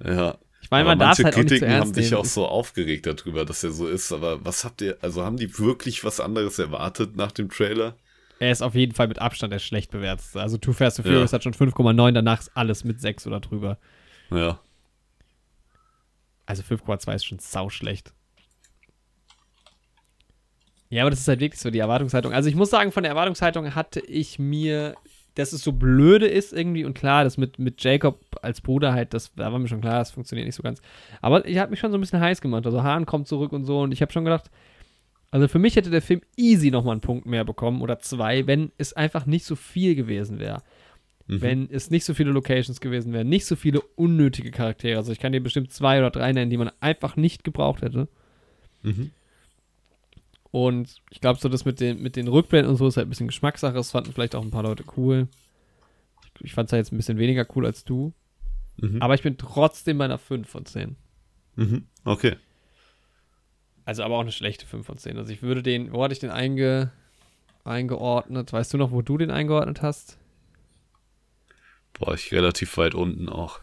[0.03, 0.37] Ja.
[0.61, 3.63] Ich meine, man darf halt Kritiken auch nicht haben sich auch so aufgeregt darüber, dass
[3.63, 4.11] er so ist.
[4.11, 7.95] Aber was habt ihr, also haben die wirklich was anderes erwartet nach dem Trailer?
[8.39, 10.35] Er ist auf jeden Fall mit Abstand der schlecht bewertet.
[10.35, 11.35] Also Too Fast to Furious ja.
[11.35, 13.77] hat schon 5,9, danach ist alles mit 6 oder drüber.
[14.29, 14.59] Ja.
[16.45, 18.13] Also 5,2 ist schon sau schlecht.
[20.89, 22.31] Ja, aber das ist halt wirklich so die Erwartungshaltung.
[22.31, 24.95] Also ich muss sagen, von der Erwartungshaltung hatte ich mir,
[25.35, 29.13] dass es so blöde ist irgendwie und klar, das mit, mit Jacob als Bruder halt,
[29.13, 30.81] das da war mir schon klar, das funktioniert nicht so ganz.
[31.21, 32.65] Aber ich habe mich schon so ein bisschen heiß gemacht.
[32.65, 34.49] Also Hahn kommt zurück und so und ich habe schon gedacht,
[35.31, 38.71] also für mich hätte der Film easy nochmal einen Punkt mehr bekommen oder zwei, wenn
[38.77, 40.63] es einfach nicht so viel gewesen wäre.
[41.27, 41.41] Mhm.
[41.41, 44.97] Wenn es nicht so viele Locations gewesen wären, nicht so viele unnötige Charaktere.
[44.97, 48.07] Also ich kann dir bestimmt zwei oder drei nennen, die man einfach nicht gebraucht hätte.
[48.83, 49.11] Mhm.
[50.51, 53.09] Und ich glaube, so das mit den, mit den Rückblenden und so ist halt ein
[53.09, 53.73] bisschen Geschmackssache.
[53.73, 55.27] Das fanden vielleicht auch ein paar Leute cool.
[56.23, 58.13] Ich, ich fand es halt jetzt ein bisschen weniger cool als du.
[58.77, 59.01] Mhm.
[59.01, 60.95] Aber ich bin trotzdem bei einer 5 von 10.
[61.57, 61.87] Mhm.
[62.05, 62.37] Okay.
[63.87, 65.17] Also aber auch eine schlechte 5 von 10.
[65.17, 66.91] Also ich würde den, wo hatte ich den einge,
[67.63, 68.51] eingeordnet?
[68.51, 70.17] Weißt du noch, wo du den eingeordnet hast?
[71.93, 73.61] Boah, ich relativ weit unten auch.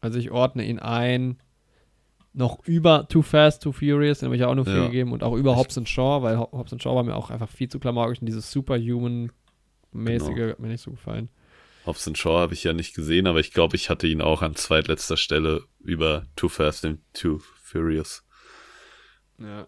[0.00, 1.38] Also ich ordne ihn ein
[2.32, 4.86] noch über Too Fast, Too Furious, den habe ich ja auch nur viel ja.
[4.86, 7.78] gegeben und auch über Hobbs Shaw, weil Hobbs Shaw war mir auch einfach viel zu
[7.78, 10.50] klamaukig und dieses Superhuman-mäßige genau.
[10.50, 11.28] hat mir nicht so gefallen.
[11.86, 14.56] Hobbs Shaw habe ich ja nicht gesehen, aber ich glaube, ich hatte ihn auch an
[14.56, 18.24] zweitletzter Stelle über Too Fast and Too Furious.
[19.44, 19.66] Ja.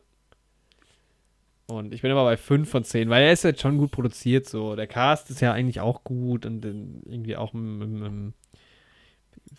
[1.67, 4.49] Und ich bin immer bei 5 von 10, weil er ist jetzt schon gut produziert.
[4.49, 4.77] So.
[4.77, 8.35] Der Cast ist ja eigentlich auch gut und irgendwie auch im, im, im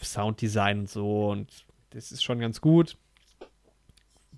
[0.02, 1.30] Sounddesign und so.
[1.30, 2.98] Und das ist schon ganz gut.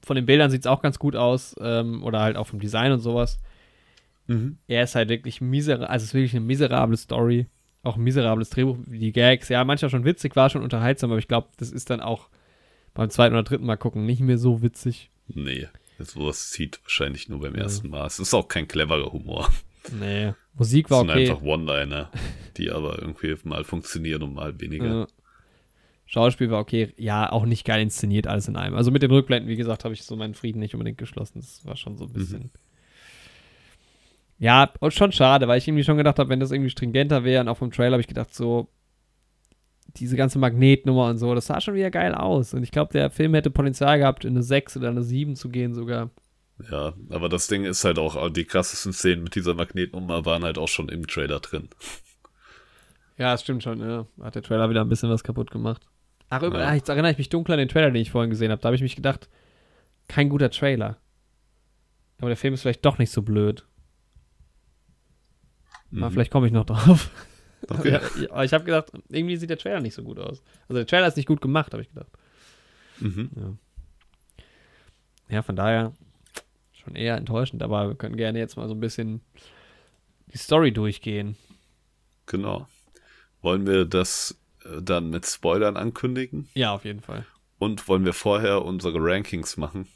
[0.03, 1.55] Von den Bildern sieht es auch ganz gut aus.
[1.61, 3.39] Ähm, oder halt auch vom Design und sowas.
[4.25, 4.57] Mhm.
[4.67, 5.85] Er ist halt wirklich miserabel.
[5.85, 7.47] Also es ist wirklich eine miserable Story.
[7.83, 8.77] Auch ein miserables Drehbuch.
[8.87, 12.01] Die Gags, ja, manchmal schon witzig, war schon unterhaltsam, aber ich glaube, das ist dann
[12.01, 12.29] auch
[12.93, 15.11] beim zweiten oder dritten Mal gucken nicht mehr so witzig.
[15.33, 15.67] Nee,
[15.99, 17.63] sowas zieht wahrscheinlich nur beim ja.
[17.63, 18.05] ersten Mal.
[18.07, 19.49] Es ist auch kein cleverer Humor.
[19.97, 21.23] Nee, Musik war okay.
[21.23, 22.11] Es sind einfach One-Liner,
[22.57, 24.85] die aber irgendwie mal funktionieren und mal weniger.
[24.85, 25.07] Ja.
[26.05, 26.93] Schauspiel war okay.
[26.97, 28.75] Ja, auch nicht geil inszeniert, alles in einem.
[28.75, 31.39] Also mit den Rückblenden, wie gesagt, habe ich so meinen Frieden nicht unbedingt geschlossen.
[31.39, 32.43] Das war schon so ein bisschen.
[32.43, 32.49] Mhm.
[34.39, 37.49] Ja, schon schade, weil ich irgendwie schon gedacht habe, wenn das irgendwie stringenter wäre und
[37.49, 38.69] auch vom Trailer habe ich gedacht, so,
[39.97, 42.53] diese ganze Magnetnummer und so, das sah schon wieder geil aus.
[42.53, 45.49] Und ich glaube, der Film hätte Potenzial gehabt, in eine 6 oder eine 7 zu
[45.49, 46.09] gehen sogar.
[46.69, 50.57] Ja, aber das Ding ist halt auch, die krassesten Szenen mit dieser Magnetnummer waren halt
[50.57, 51.69] auch schon im Trailer drin.
[53.17, 54.05] Ja, das stimmt schon, ja.
[54.21, 55.87] Hat der Trailer wieder ein bisschen was kaputt gemacht.
[56.29, 56.67] Ach, über, Ja.
[56.67, 58.61] ah, jetzt erinnere ich mich dunkel an den Trailer, den ich vorhin gesehen habe.
[58.61, 59.29] Da habe ich mich gedacht,
[60.07, 60.97] kein guter Trailer.
[62.19, 63.65] Aber der Film ist vielleicht doch nicht so blöd.
[65.91, 66.11] Aber Mhm.
[66.13, 67.09] vielleicht komme ich noch drauf.
[67.67, 67.99] Okay.
[68.29, 70.41] Aber ich habe gedacht, irgendwie sieht der Trailer nicht so gut aus.
[70.67, 72.11] Also der Trailer ist nicht gut gemacht, habe ich gedacht.
[72.99, 73.29] Mhm.
[73.35, 74.45] Ja.
[75.35, 75.93] ja, von daher
[76.73, 79.21] schon eher enttäuschend, aber wir können gerne jetzt mal so ein bisschen
[80.33, 81.35] die Story durchgehen.
[82.25, 82.67] Genau.
[83.41, 86.49] Wollen wir das äh, dann mit Spoilern ankündigen?
[86.53, 87.25] Ja, auf jeden Fall.
[87.57, 89.87] Und wollen wir vorher unsere Rankings machen?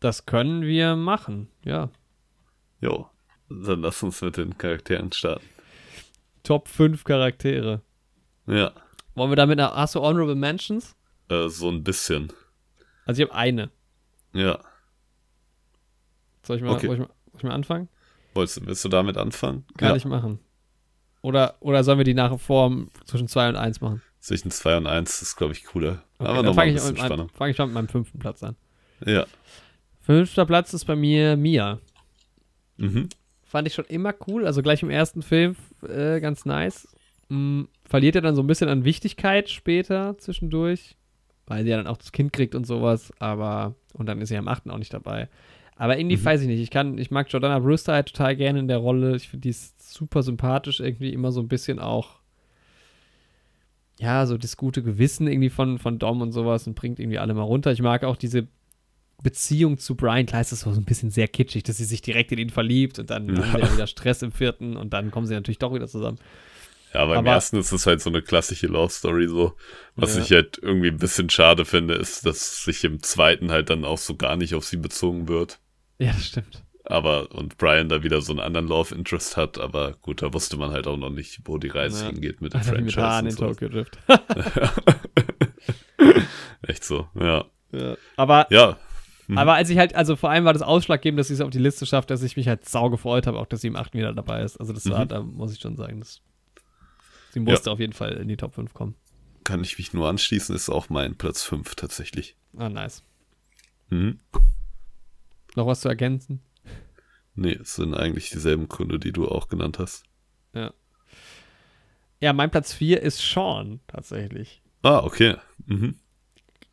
[0.00, 1.90] Das können wir machen, ja.
[2.80, 3.08] Jo,
[3.48, 5.46] dann lass uns mit den Charakteren starten.
[6.46, 7.82] Top 5 Charaktere.
[8.46, 8.72] Ja,
[9.14, 10.94] Wollen wir damit, hast du Honorable Mentions?
[11.28, 12.32] äh, so ein bisschen.
[13.04, 13.70] Also ich habe eine.
[14.32, 14.60] Ja.
[16.44, 16.86] Soll ich mal, Okay.
[16.86, 17.88] soll ich mal, soll ich mal anfangen?
[18.34, 19.64] Wolltest, willst du damit anfangen?
[19.76, 19.96] Kann ja.
[19.96, 20.38] ich machen.
[21.22, 24.02] Oder, oder sollen wir die nachher Form zwischen 2 und 1 machen?
[24.20, 26.02] Zwischen 2 und 1 ist, glaube ich, cooler.
[26.18, 27.28] Okay, Aber dann nochmal fange ein ich, bisschen meinem- Spannung.
[27.34, 28.54] fang ich mal mit meinem fünften Platz an.
[29.04, 29.26] Ja.
[30.02, 31.80] Fünfter Platz ist bei mir Mia.
[32.76, 33.08] Mhm.
[33.56, 34.44] Fand ich schon immer cool.
[34.46, 35.56] Also gleich im ersten Film
[35.88, 36.86] äh, ganz nice.
[37.30, 40.98] Mm, verliert ja dann so ein bisschen an Wichtigkeit später zwischendurch,
[41.46, 43.14] weil sie ja dann auch das Kind kriegt und sowas.
[43.18, 44.68] Aber, und dann ist sie am 8.
[44.68, 45.30] auch nicht dabei.
[45.74, 46.24] Aber irgendwie Mhm.
[46.26, 46.60] weiß ich nicht.
[46.60, 49.16] Ich kann, ich mag Jordana Brewster halt total gerne in der Rolle.
[49.16, 52.20] Ich finde die ist super sympathisch, irgendwie immer so ein bisschen auch.
[53.98, 57.32] Ja, so das gute Gewissen irgendwie von, von Dom und sowas und bringt irgendwie alle
[57.32, 57.72] mal runter.
[57.72, 58.48] Ich mag auch diese
[59.22, 60.26] Beziehung zu Brian.
[60.26, 62.98] Klar ist das so ein bisschen sehr kitschig, dass sie sich direkt in ihn verliebt
[62.98, 65.74] und dann haben sie ja wieder Stress im vierten und dann kommen sie natürlich doch
[65.74, 66.18] wieder zusammen.
[66.94, 69.54] Ja, beim Aber- ersten ist es halt so eine klassische Love Story so.
[69.96, 70.22] Was Ja.
[70.22, 73.98] ich halt irgendwie ein bisschen schade finde, ist, dass sich im zweiten halt dann auch
[73.98, 75.58] so gar nicht auf sie bezogen wird.
[75.98, 76.62] Ja, das stimmt.
[76.84, 80.56] Aber, und Brian da wieder so einen anderen Love Interest hat, aber gut, da wusste
[80.56, 82.10] man halt auch noch nicht, wo die Reise Ja.
[82.12, 83.02] hingeht mit dem Alter, wie mit Franchise.
[83.02, 83.46] Haaren in so.
[83.46, 83.98] Tokyo Drift.
[86.62, 87.44] Echt so, ja.
[88.16, 88.78] Aber, Ja.
[89.28, 89.38] Mhm.
[89.38, 91.58] aber als ich halt, also vor allem war das ausschlaggebend, dass sie es auf die
[91.58, 93.94] Liste schafft, dass ich mich halt sau gefreut habe, auch dass sie im 8.
[93.94, 94.56] wieder dabei ist.
[94.58, 95.08] Also das war, Mhm.
[95.08, 96.20] da muss ich schon sagen, das,
[97.32, 98.94] sie musste auf jeden Fall in die Top 5 kommen.
[99.44, 102.36] Kann ich mich nur anschließen, ist auch mein Platz 5 tatsächlich.
[102.56, 103.02] Ah, nice.
[103.90, 104.18] Mhm.
[105.54, 106.40] Noch was zu ergänzen?
[107.34, 110.04] Nee, es sind eigentlich dieselben Gründe, die du auch genannt hast.
[112.20, 114.62] Ja, mein Platz 4 ist Sean, tatsächlich.
[114.82, 115.36] Ah, okay.
[115.66, 115.96] Mhm.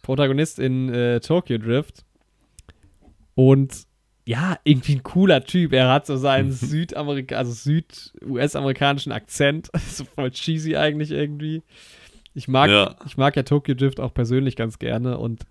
[0.01, 2.05] Protagonist in äh, Tokyo Drift.
[3.35, 3.83] Und
[4.25, 5.73] ja, irgendwie ein cooler Typ.
[5.73, 6.53] Er hat so seinen Mhm.
[6.53, 9.69] Südamerika also Süd-US-amerikanischen Akzent.
[9.89, 11.61] so voll cheesy eigentlich irgendwie.
[12.33, 12.95] Ich mag, Ja.
[13.05, 15.43] ich mag ja Tokyo Drift auch persönlich ganz gerne und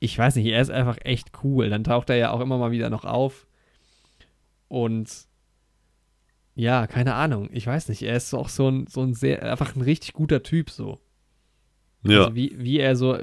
[0.00, 1.70] ich weiß nicht, er ist einfach echt cool.
[1.70, 3.46] Dann taucht er ja auch immer mal wieder noch auf.
[4.68, 5.08] Und
[6.54, 7.48] ja, keine Ahnung.
[7.52, 8.02] Ich weiß nicht.
[8.02, 11.00] Er ist auch so ein, so ein sehr, einfach ein richtig guter Typ so.
[12.04, 12.24] Ja.
[12.24, 13.18] Also wie, wie er so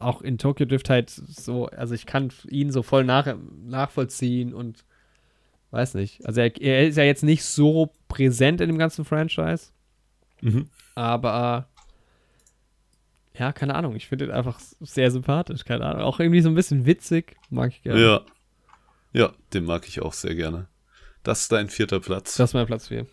[0.00, 3.34] auch in Tokyo Drift halt so, also ich kann ihn so voll nach,
[3.64, 4.84] nachvollziehen und
[5.70, 6.26] weiß nicht.
[6.26, 9.68] Also er, er ist ja jetzt nicht so präsent in dem ganzen Franchise,
[10.42, 10.68] Mhm.
[10.94, 11.68] aber
[13.38, 13.94] ja, keine Ahnung.
[13.94, 16.02] Ich finde ihn einfach sehr sympathisch, keine Ahnung.
[16.02, 18.02] Auch irgendwie so ein bisschen witzig, mag ich gerne.
[18.02, 18.20] Ja.
[19.12, 20.68] Ja, den mag ich auch sehr gerne.
[21.22, 22.36] Das ist dein vierter Platz.
[22.36, 23.06] Das ist mein Platz 4.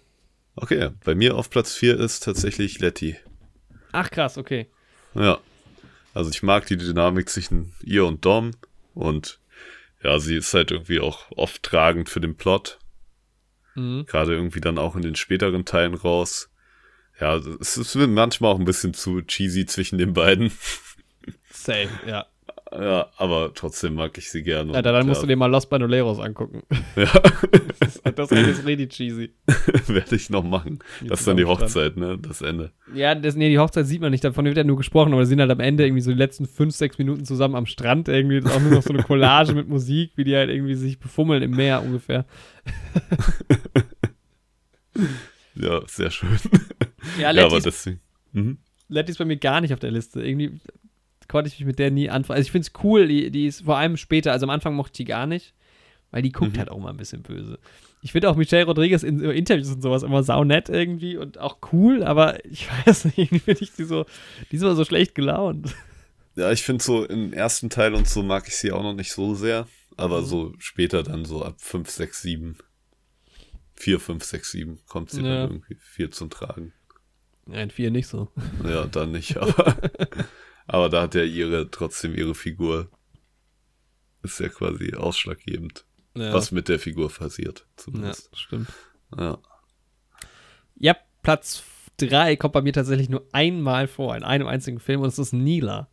[0.56, 3.18] Okay, bei mir auf Platz 4 ist tatsächlich Letty.
[3.92, 4.68] Ach krass, okay.
[5.16, 5.40] Ja.
[6.18, 8.56] Also ich mag die Dynamik zwischen ihr und Dom
[8.96, 9.40] und
[10.02, 12.80] ja, sie ist halt irgendwie auch oft tragend für den Plot.
[13.76, 14.08] Mhm.
[14.08, 16.50] Gerade irgendwie dann auch in den späteren Teilen raus.
[17.20, 20.52] Ja, es ist manchmal auch ein bisschen zu cheesy zwischen den beiden.
[21.52, 22.26] Safe, ja.
[22.72, 24.74] Ja, aber trotzdem mag ich sie gerne.
[24.74, 26.64] Alter, dann und, musst du ja, dir mal Los Bandoleros angucken.
[26.96, 27.12] Ja,
[28.18, 29.32] Das, das ist richtig cheesy.
[29.88, 30.80] werde ich noch machen.
[31.02, 31.46] Mit Das ist dann die.
[31.46, 32.18] Hochzeit, ne?
[32.18, 32.72] Das Ende.
[32.94, 35.30] Ja, das, nee, die Hochzeit sieht man nicht, davon wird ja nur gesprochen, aber sie
[35.30, 38.42] sind halt am Ende irgendwie so die letzten fünf, sechs Minuten zusammen am Strand irgendwie.
[38.42, 41.00] Das ist auch nur noch so eine Collage mit Musik, wie die halt irgendwie sich
[41.00, 42.26] befummeln im Meer ungefähr.
[45.56, 46.30] Ja, sehr schön.
[47.20, 48.00] Ja, Ja, aber Letty, deswegen.
[48.34, 48.58] Mhm.
[48.90, 50.24] Letty ist bei mir gar nicht auf der Liste.
[50.24, 50.60] Irgendwie
[51.28, 52.38] konnte ich mich mit der nie anfangen.
[52.38, 54.92] Also ich finde es cool, die, die ist vor allem später, also am Anfang mochte
[54.94, 55.54] ich die gar nicht,
[56.12, 56.60] weil die guckt Mhm.
[56.60, 57.60] halt auch mal ein bisschen böse.
[58.02, 62.04] Ich finde auch Michelle Rodriguez in Interviews und sowas immer saunett irgendwie und auch cool,
[62.04, 64.06] aber ich weiß nicht, irgendwie finde ich die so,
[64.52, 65.76] die ist immer so schlecht gelaunt.
[66.36, 69.12] Ja, ich finde so im ersten Teil und so mag ich sie auch noch nicht
[69.12, 69.68] so sehr.
[70.00, 70.26] Aber Mhm.
[70.26, 72.58] so später dann so ab 5, 6, 7.
[73.74, 75.28] 4, 5, 6, 7 kommt sie Ja.
[75.30, 76.74] dann irgendwie viel zum Tragen.
[77.48, 78.28] Ja, in vier nicht so.
[78.64, 79.78] Ja, dann nicht, aber,
[80.68, 82.90] aber da hat ja ihre, trotzdem ihre Figur.
[84.24, 85.86] Ist ja quasi ausschlaggebend.
[86.16, 88.38] Ja, Was mit der Figur passiert, ja zumindest.
[88.38, 88.68] stimmt.
[89.18, 89.38] Ja.
[90.76, 91.64] Ja, Platz
[91.98, 95.34] 3 kommt bei mir tatsächlich nur einmal vor, in einem einzigen Film, und es ist
[95.34, 95.88] Nila.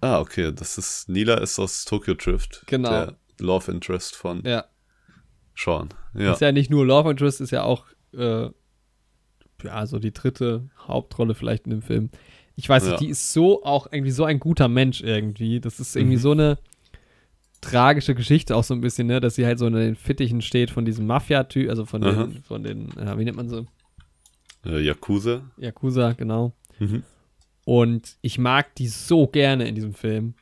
[0.00, 0.52] Ah, okay.
[0.52, 2.62] Das ist, Nila ist aus Tokyo Drift.
[2.66, 2.90] Genau.
[2.90, 4.66] Der Love Interest von Ja.
[5.56, 5.88] Sean.
[6.14, 6.32] Ja.
[6.34, 8.50] Ist ja nicht nur Love Interest, ist ja auch, äh,
[9.62, 12.10] ja, so die dritte Hauptrolle vielleicht in dem Film.
[12.56, 12.98] Ich weiß nicht, Ja.
[12.98, 15.60] die ist so auch irgendwie so ein guter Mensch irgendwie.
[15.60, 16.20] Das ist irgendwie Mhm.
[16.20, 16.58] so eine
[17.60, 20.70] tragische Geschichte auch so ein bisschen, ne, dass sie halt so in den Fittichen steht
[20.70, 22.24] von diesem Mafia-Typ, also von Aha.
[22.24, 23.66] den, von den, ja, wie nennt man so?
[24.66, 25.42] Äh, Yakuza.
[25.56, 26.52] Yakuza, genau.
[26.78, 27.02] Mhm.
[27.64, 30.34] Und ich mag die so gerne in diesem Film.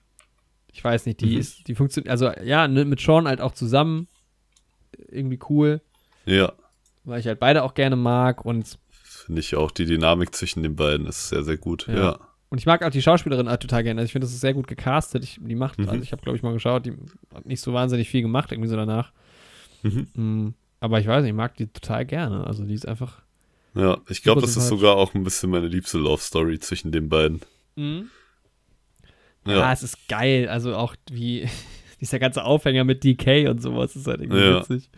[0.72, 1.38] Ich weiß nicht, die Mhm.
[1.38, 4.08] ist, die funktioniert, also ja, ne, mit Sean halt auch zusammen.
[5.08, 5.80] Irgendwie cool,
[6.26, 6.52] Ja.
[7.04, 8.78] weil ich halt beide auch gerne mag und
[9.26, 9.70] Finde ich auch.
[9.70, 11.86] Die Dynamik zwischen den beiden ist sehr, sehr gut.
[11.88, 11.94] Ja.
[11.94, 12.18] Ja.
[12.48, 14.00] Und ich mag auch die Schauspielerin halt total gerne.
[14.00, 15.24] Also ich finde, das ist sehr gut gecastet.
[15.24, 15.88] Ich, die macht, Mhm.
[15.88, 16.92] also ich habe, glaube ich, mal geschaut, die
[17.34, 19.12] hat nicht so wahnsinnig viel gemacht, irgendwie so danach.
[19.82, 20.06] Mhm.
[20.14, 22.46] Mm, aber ich weiß nicht, ich mag die total gerne.
[22.46, 23.22] Also die ist einfach.
[23.74, 27.08] Ja, ich glaube, das ist sogar auch ein bisschen meine liebste Love Story zwischen den
[27.08, 27.40] beiden.
[27.76, 28.02] Ja.
[29.46, 29.72] Ja.
[29.72, 30.48] es ist geil.
[30.48, 31.48] Also auch wie
[32.00, 34.60] dieser ganze Aufhänger mit DK und sowas ist halt irgendwie Ja.
[34.60, 34.90] witzig.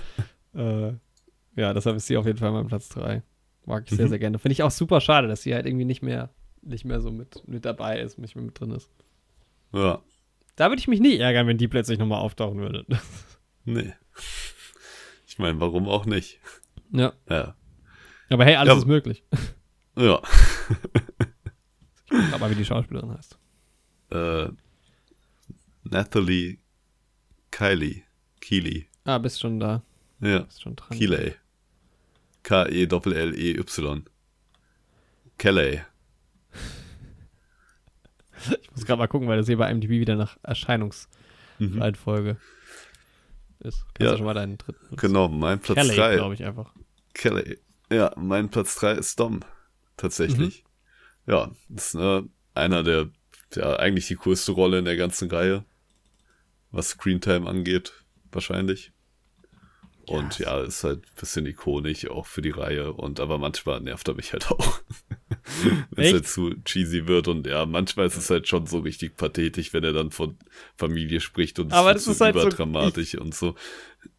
[0.54, 0.92] äh,
[1.56, 3.22] ja, deshalb ist sie auf jeden Fall mein Platz 3.
[3.70, 4.10] Mag ich sehr, Mhm.
[4.10, 4.38] sehr gerne.
[4.38, 6.30] Finde ich auch super schade, dass sie halt irgendwie nicht mehr,
[6.62, 8.90] nicht mehr so mit, mit dabei ist, nicht mehr mit drin ist.
[9.72, 10.02] Ja.
[10.56, 12.84] Da würde ich mich nicht ärgern, wenn die plötzlich nochmal auftauchen würde.
[13.66, 13.92] Nee.
[15.26, 16.40] Ich meine, warum auch nicht?
[16.92, 17.12] ja.
[17.28, 17.54] Ja.
[18.30, 18.78] Aber hey, alles Ja.
[18.78, 19.22] ist möglich.
[19.96, 20.20] Ja.
[22.32, 23.38] Aber wie die Schauspielerin heißt.
[24.10, 24.48] Äh,
[25.84, 26.58] Nathalie
[27.50, 28.02] Kylie.
[28.40, 28.88] Keeley.
[29.04, 29.82] Ah, bist schon da.
[30.20, 30.40] Ja.
[30.40, 30.96] Bist schon dran.
[30.96, 31.34] Keeley.
[32.44, 34.04] E K-E-L-L-E-Y.
[35.38, 35.82] Kelly.
[38.62, 43.66] Ich muss gerade mal gucken, weil das hier bei IMDb wieder nach Erscheinungsreihenfolge Mhm.
[43.68, 43.84] ist.
[43.94, 44.10] Kannst Ja.
[44.12, 44.96] ja schon mal deinen dritten.
[44.96, 46.14] Genau, mein Platz Kelly, 3.
[46.16, 46.74] glaube ich einfach.
[47.14, 47.58] Kelly.
[47.92, 49.40] Ja, mein Platz 3 ist Dom.
[49.96, 50.64] Tatsächlich.
[51.26, 51.32] Mhm.
[51.32, 52.22] Ja, ist äh,
[52.54, 53.10] einer der,
[53.54, 55.64] ja, eigentlich die coolste Rolle in der ganzen Reihe.
[56.70, 57.92] Was Screentime angeht,
[58.32, 58.92] wahrscheinlich.
[60.06, 62.92] Und ja, ist halt ein bisschen ikonisch auch für die Reihe.
[62.92, 64.80] Und aber manchmal nervt er mich halt auch.
[65.90, 67.28] wenn es halt zu cheesy wird.
[67.28, 70.36] Und ja, manchmal ist es halt schon so richtig pathetisch, wenn er dann von
[70.76, 73.54] Familie spricht und Aber es ist so halt so- überdramatisch und so.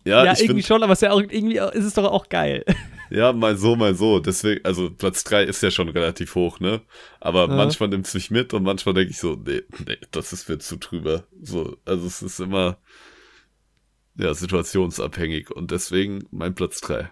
[0.05, 2.05] Ja, Ja, ich irgendwie finde, schon, aber es ist ja auch, irgendwie ist es doch
[2.11, 2.63] auch geil.
[3.09, 4.19] ja, mal so, mal so.
[4.19, 6.81] Deswegen, also Platz 3 ist ja schon relativ hoch, ne?
[7.19, 7.55] Aber Ja.
[7.55, 10.59] manchmal nimmt es mich mit und manchmal denke ich so, nee, nee, das ist mir
[10.59, 11.25] zu drüber.
[11.41, 12.77] So, also es ist immer
[14.15, 17.09] ja, situationsabhängig und deswegen mein Platz 3.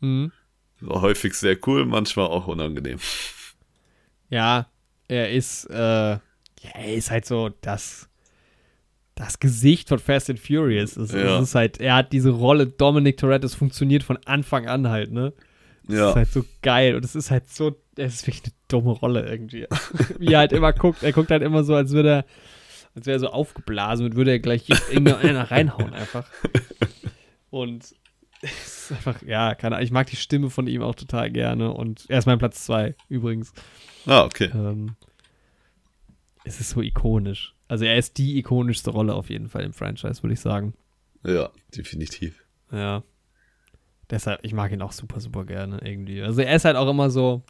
[0.00, 0.32] Mhm.
[0.80, 2.98] So, häufig sehr cool, manchmal auch unangenehm.
[4.30, 4.66] Ja,
[5.08, 6.20] er ist, äh, ja,
[6.74, 8.08] er ist halt so das,
[9.14, 10.96] das Gesicht von Fast and Furious.
[10.96, 11.36] Es, Ja.
[11.38, 15.12] es ist halt, er hat diese Rolle Dominic Toretto, es funktioniert von Anfang an halt,
[15.12, 15.32] ne?
[15.86, 16.10] Das Ja.
[16.10, 19.26] ist halt so geil und es ist halt so, es ist wirklich eine dumme Rolle
[19.28, 19.66] irgendwie.
[20.18, 22.24] Wie er halt immer guckt, er guckt halt immer so, als würde er,
[22.94, 26.28] als wäre er so aufgeblasen und würde er gleich irgendeiner reinhauen einfach.
[27.50, 27.94] Und
[28.42, 31.72] es ist einfach, ja, keine Ahnung, ich mag die Stimme von ihm auch total gerne
[31.72, 33.52] und er ist mein Platz zwei übrigens.
[34.06, 34.50] Ah, okay.
[34.54, 34.96] Ähm,
[36.44, 37.54] es ist so ikonisch.
[37.68, 40.74] Also er ist die ikonischste Rolle auf jeden Fall im Franchise, würde ich sagen.
[41.24, 42.44] Ja, definitiv.
[42.70, 43.02] Ja.
[44.10, 46.22] Deshalb, ich mag ihn auch super, super gerne irgendwie.
[46.22, 47.42] Also er ist halt auch immer so.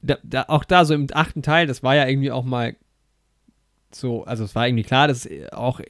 [0.00, 2.76] Da, da, auch da so im achten Teil, das war ja irgendwie auch mal
[3.94, 5.80] so, also es war irgendwie klar, dass auch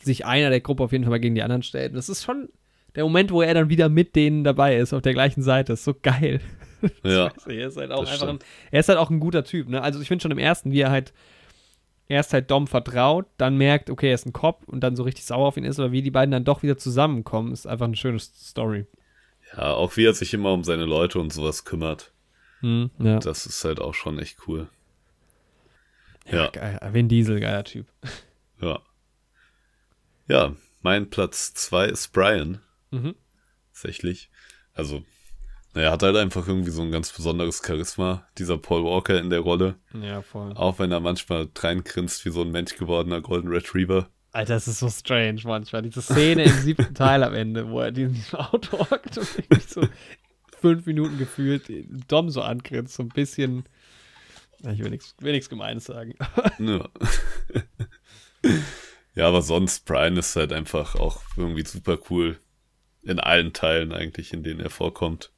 [0.00, 1.90] sich einer der Gruppe auf jeden Fall mal gegen die anderen stellt.
[1.90, 2.48] Und das ist schon
[2.94, 5.72] der Moment, wo er dann wieder mit denen dabei ist, auf der gleichen Seite.
[5.72, 6.40] Das ist so geil.
[7.02, 7.30] Ja.
[7.30, 8.38] Scheiße, er ist halt auch einfach ein,
[8.70, 9.82] er ist halt auch ein guter Typ, ne?
[9.82, 11.12] Also ich finde schon im ersten, wie er halt
[12.06, 15.24] erst halt Dom vertraut, dann merkt, okay, er ist ein Cop und dann so richtig
[15.24, 17.96] sauer auf ihn ist, oder wie die beiden dann doch wieder zusammenkommen, ist einfach eine
[17.96, 18.86] schöne Story.
[19.56, 22.12] Ja, auch wie er sich immer um seine Leute und sowas kümmert.
[22.60, 23.18] Hm, ja.
[23.18, 24.68] Das ist halt auch schon echt cool.
[26.30, 26.44] Ja.
[26.44, 26.50] Ja.
[26.50, 26.78] Geil.
[26.92, 27.86] Vin Diesel, geiler Typ.
[28.60, 28.80] Ja.
[30.26, 32.60] Ja, mein Platz 2 ist Brian.
[32.90, 33.14] Mhm.
[33.72, 34.30] Tatsächlich.
[34.74, 35.04] Also,
[35.74, 39.40] naja, hat halt einfach irgendwie so ein ganz besonderes Charisma, dieser Paul Walker in der
[39.40, 39.76] Rolle.
[39.94, 40.52] Ja, voll.
[40.54, 44.08] Auch wenn er manchmal reingrinst wie so ein Mensch gewordener Golden Retriever.
[44.32, 45.82] Alter, das ist so strange manchmal.
[45.82, 49.66] Diese Szene im siebten Teil am Ende, wo er in diesem Auto hockt und irgendwie
[49.66, 49.88] so
[50.60, 51.70] fünf Minuten gefühlt
[52.08, 53.64] Dom so angrinst, so ein bisschen.
[54.60, 56.14] Ich will nichts Gemeines sagen.
[56.58, 56.88] Ja.
[59.14, 62.38] ja, aber sonst, Brian ist halt einfach auch irgendwie super cool.
[63.02, 65.32] In allen Teilen eigentlich, in denen er vorkommt.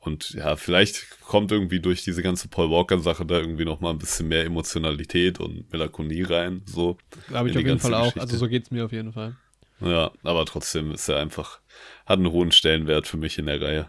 [0.00, 4.28] Und ja, vielleicht kommt irgendwie durch diese ganze Paul Walker-Sache da irgendwie nochmal ein bisschen
[4.28, 6.62] mehr Emotionalität und Melancholie rein.
[6.66, 6.98] So.
[7.28, 8.00] Glaube ich auf jeden Fall auch.
[8.04, 8.20] Geschichte.
[8.20, 9.36] Also so geht's mir auf jeden Fall.
[9.80, 11.60] Ja, aber trotzdem ist er einfach,
[12.06, 13.88] hat einen hohen Stellenwert für mich in der Reihe.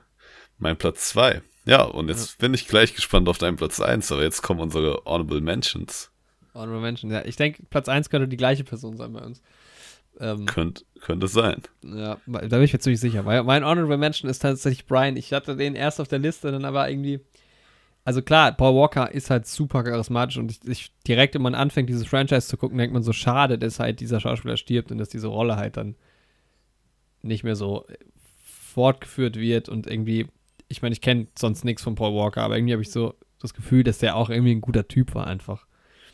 [0.58, 4.24] Mein Platz zwei Ja, und jetzt bin ich gleich gespannt auf deinen Platz 1, aber
[4.24, 6.12] jetzt kommen unsere Honorable Mentions.
[6.54, 7.26] Honorable Mention, ja.
[7.26, 9.42] Ich denke, Platz 1 könnte die gleiche Person sein bei uns.
[10.20, 11.62] Ähm, Könnt, könnte sein.
[11.84, 13.26] ja, da bin ich mir ziemlich sicher.
[13.26, 15.18] Weil mein Honorable Mention ist tatsächlich Brian.
[15.18, 17.20] Ich hatte den erst auf der Liste, dann aber irgendwie.
[18.06, 21.90] Also klar, Paul Walker ist halt super charismatisch und ich, ich direkt, wenn man anfängt,
[21.90, 25.10] dieses Franchise zu gucken, denkt man so, schade, dass halt dieser Schauspieler stirbt und dass
[25.10, 25.96] diese Rolle halt dann
[27.24, 27.84] nicht mehr so
[28.44, 30.28] fortgeführt wird und irgendwie,
[30.68, 33.54] ich meine, ich kenne sonst nichts von Paul Walker, aber irgendwie habe ich so das
[33.54, 35.68] Gefühl, dass der auch irgendwie ein guter Typ war einfach.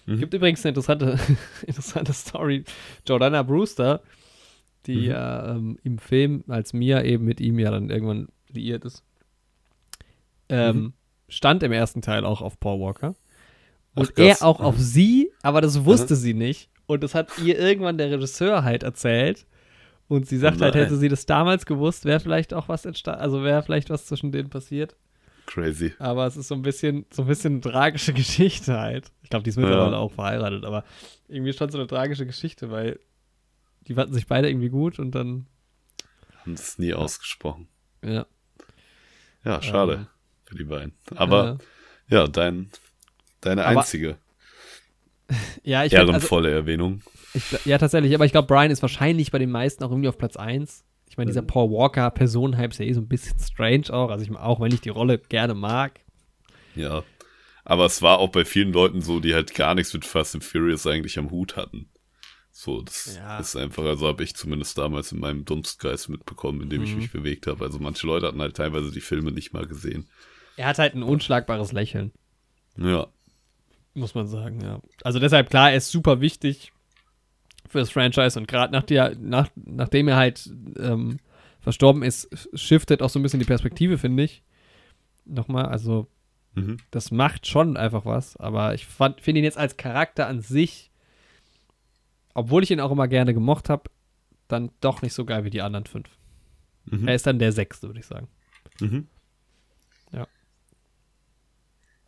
[0.05, 0.19] Mhm.
[0.19, 1.17] Gibt übrigens eine interessante,
[1.67, 2.63] interessante Story.
[3.07, 4.01] Jordana Brewster,
[4.87, 5.03] die Mhm.
[5.03, 9.03] ja ähm, im Film, als Mia eben mit ihm ja dann irgendwann liiert ist,
[10.49, 10.93] ähm, Mhm.
[11.29, 13.15] stand im ersten Teil auch auf Paul Walker.
[13.95, 16.69] Und Ach, er auch auf sie, aber das wusste sie nicht.
[16.87, 19.45] Und das hat ihr irgendwann der Regisseur halt erzählt.
[20.11, 20.83] Und sie sagt Oh halt, nein.
[20.83, 24.33] hätte sie das damals gewusst, wäre vielleicht auch was entstanden, also wäre vielleicht was zwischen
[24.33, 24.97] denen passiert.
[25.45, 25.93] Crazy.
[25.99, 29.09] Aber es ist so ein bisschen, so ein bisschen eine tragische Geschichte halt.
[29.23, 30.83] Ich glaube, die ist mittlerweile auch verheiratet, aber
[31.29, 32.99] irgendwie schon so eine tragische Geschichte, weil
[33.87, 35.45] die fanden sich beide irgendwie gut und dann,
[36.41, 37.69] Haben das nie ausgesprochen.
[38.03, 38.25] ja.
[39.45, 40.07] Ja, schade Ähm,
[40.43, 40.93] für die beiden.
[41.15, 41.57] Aber
[42.09, 42.69] äh, ja, dein,
[43.39, 44.17] deine Aber einzige
[45.63, 47.01] ja, ich also, ehrenvolle Erwähnung.
[47.33, 50.17] Ich, ja, tatsächlich, aber ich glaube, Brian ist wahrscheinlich bei den meisten auch irgendwie auf
[50.17, 50.83] Platz 1.
[51.09, 51.47] Ich meine, dieser Mhm.
[51.47, 54.09] Paul Walker Personenhype ist ja eh so ein bisschen strange auch.
[54.09, 55.99] Also ich auch, wenn ich die Rolle gerne mag.
[56.75, 57.03] Ja.
[57.65, 60.43] Aber es war auch bei vielen Leuten so, die halt gar nichts mit Fast and
[60.43, 61.89] Furious eigentlich am Hut hatten.
[62.53, 63.39] So, das Ja.
[63.39, 66.97] ist einfach, also habe ich zumindest damals in meinem Dunstkreis mitbekommen, in dem ich Mhm.
[66.99, 67.63] mich bewegt habe.
[67.63, 70.09] Also manche Leute hatten halt teilweise die Filme nicht mal gesehen.
[70.57, 72.11] Er hat halt ein unschlagbares Lächeln.
[72.77, 73.07] Ja.
[73.93, 74.81] Muss man sagen, ja.
[75.03, 76.71] Also deshalb, klar, er ist super wichtig
[77.71, 81.17] für das Franchise und gerade nach der, nach, nachdem er halt ähm,
[81.59, 84.43] verstorben ist, shiftet auch so ein bisschen die Perspektive, finde ich.
[85.25, 86.07] Nochmal, also
[86.53, 86.77] Mhm.
[86.91, 90.91] das macht schon einfach was, aber ich finde ihn jetzt als Charakter an sich,
[92.33, 93.89] obwohl ich ihn auch immer gerne gemocht habe,
[94.49, 96.09] dann doch nicht so geil wie die anderen fünf.
[96.85, 97.07] Mhm.
[97.07, 98.27] Er ist dann der sechste, würde ich sagen.
[98.81, 99.07] Mhm.
[100.11, 100.27] Ja.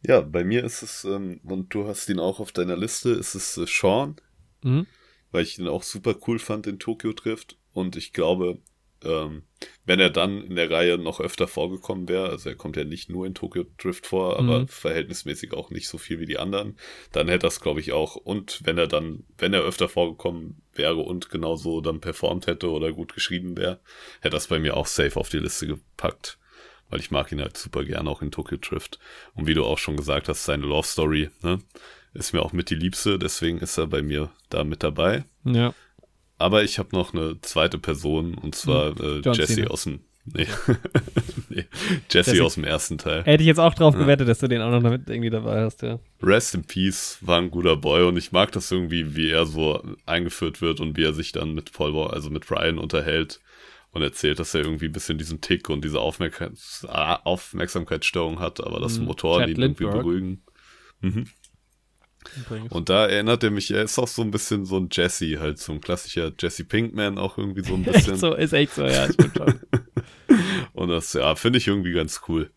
[0.05, 3.35] Ja, bei mir ist es, ähm, und du hast ihn auch auf deiner Liste, ist
[3.35, 4.17] es äh, Sean,
[4.61, 4.87] Mhm.
[5.33, 7.57] Weil ich ihn auch super cool fand in Tokyo trifft.
[7.73, 8.59] Und ich glaube,
[9.03, 9.43] ähm,
[9.85, 13.09] wenn er dann in der Reihe noch öfter vorgekommen wäre, also er kommt ja nicht
[13.09, 14.67] nur in Tokyo Drift vor, aber Mhm.
[14.69, 16.77] verhältnismäßig auch nicht so viel wie die anderen,
[17.11, 18.15] dann hätte das, glaube ich, auch.
[18.15, 22.93] Und wenn er dann, wenn er öfter vorgekommen wäre und genauso dann performt hätte oder
[22.93, 23.81] gut geschrieben wäre,
[24.21, 26.37] hätte das bei mir auch safe auf die Liste gepackt.
[26.89, 28.99] Weil ich mag ihn halt super gern auch in Tokyo Drift.
[29.33, 31.59] Und wie du auch schon gesagt hast, seine Love Story, ne,
[32.13, 35.25] ist mir auch mit die Liebste, deswegen ist er bei mir da mit dabei.
[35.45, 35.73] Ja.
[36.37, 39.21] Aber ich habe noch eine zweite Person und zwar äh, Hm.
[39.23, 40.47] John Jesse aus dem nee.
[41.49, 41.65] nee.
[42.09, 42.43] Jesse, Jesse.
[42.43, 43.23] aus dem ersten Teil.
[43.23, 44.01] Hätte ich jetzt auch drauf Ja.
[44.01, 45.99] gewettet, dass du den auch noch damit irgendwie dabei hast, ja.
[46.21, 49.81] Rest in Peace war ein guter Boy und ich mag das irgendwie, wie er so
[50.05, 53.39] eingeführt wird und wie er sich dann mit Paul, also mit Brian unterhält
[53.91, 58.79] und erzählt, dass er irgendwie ein bisschen diesen Tick und diese Aufmerksamkeits Aufmerksamkeitsstörung hat, aber
[58.79, 59.05] dass Mhm.
[59.05, 60.41] Motoren Chad ihn irgendwie beruhigen.
[61.01, 61.25] Mhm.
[62.37, 62.71] Übrigens.
[62.71, 65.59] Und da erinnert er mich, er ist auch so ein bisschen so ein Jesse, halt
[65.59, 68.13] so ein klassischer Jesse Pinkman auch irgendwie so ein bisschen.
[68.13, 69.59] echt so, ist echt so, ja, stimmt schon.
[70.73, 72.49] Und das, ja, finde ich irgendwie ganz cool.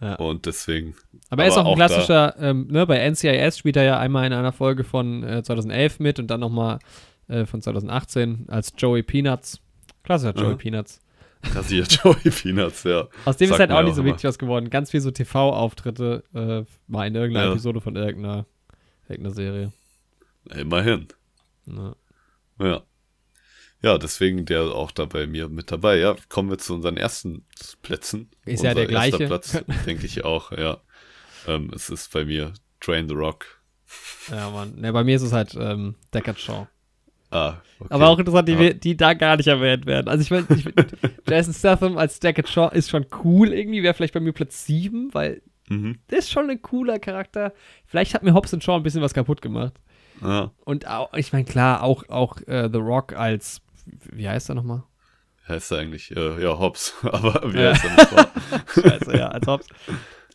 [0.00, 0.16] Ja.
[0.16, 0.94] Und deswegen.
[1.30, 4.26] Aber er ist auch ein da- klassischer, ähm, ne, bei NCIS spielt er ja einmal
[4.26, 6.78] in einer Folge von äh, 2011 mit und dann nochmal
[7.28, 9.60] äh, von 2018 als Joey Peanuts.
[10.04, 10.56] Klassischer Joey Aha.
[10.56, 11.00] Peanuts.
[11.68, 13.06] Hier Joey Peanuts, ja.
[13.24, 14.68] Aus dem ist Sagt halt auch nicht so wirklich was geworden.
[14.68, 17.52] Ganz viel so TV-Auftritte äh, mal in irgendeiner Ja.
[17.52, 18.46] Episode von irgendeiner,
[19.08, 19.72] irgendeiner Serie.
[20.54, 21.08] Immerhin.
[21.64, 21.96] Ne.
[22.58, 22.82] Ja.
[23.82, 25.98] Ja, deswegen der auch da bei mir mit dabei.
[25.98, 27.44] Ja, kommen wir zu unseren ersten
[27.82, 28.30] Plätzen.
[28.44, 29.26] Ist ja der gleiche.
[29.26, 30.80] Platz, denke ich auch, ja.
[31.46, 33.44] Ähm, es ist bei mir Train the Rock.
[34.28, 34.74] Ja, Mann.
[34.76, 36.66] Ne, bei mir ist es halt ähm, Deckard Shaw.
[37.30, 37.92] Ah, okay.
[37.92, 38.72] Aber auch interessant, die, Ja.
[38.72, 40.08] die da gar nicht erwähnt werden.
[40.08, 40.46] Also ich meine,
[41.28, 45.12] Jason Statham als Deckard Shaw ist schon cool irgendwie, wäre vielleicht bei mir Platz 7,
[45.12, 45.98] weil Mhm.
[46.10, 47.52] der ist schon ein cooler Charakter.
[47.86, 49.74] Vielleicht hat mir Hobbs und Shaw ein bisschen was kaputt gemacht.
[50.22, 50.50] Ja.
[50.64, 53.60] Und auch, ich meine, klar, auch, auch äh, The Rock als,
[54.12, 54.82] wie heißt er nochmal?
[55.48, 56.94] Heißt er eigentlich, äh, ja, Hobbs.
[57.02, 58.26] Aber wie heißt er nochmal?
[58.74, 59.66] Scheiße, ja, als Hobbs.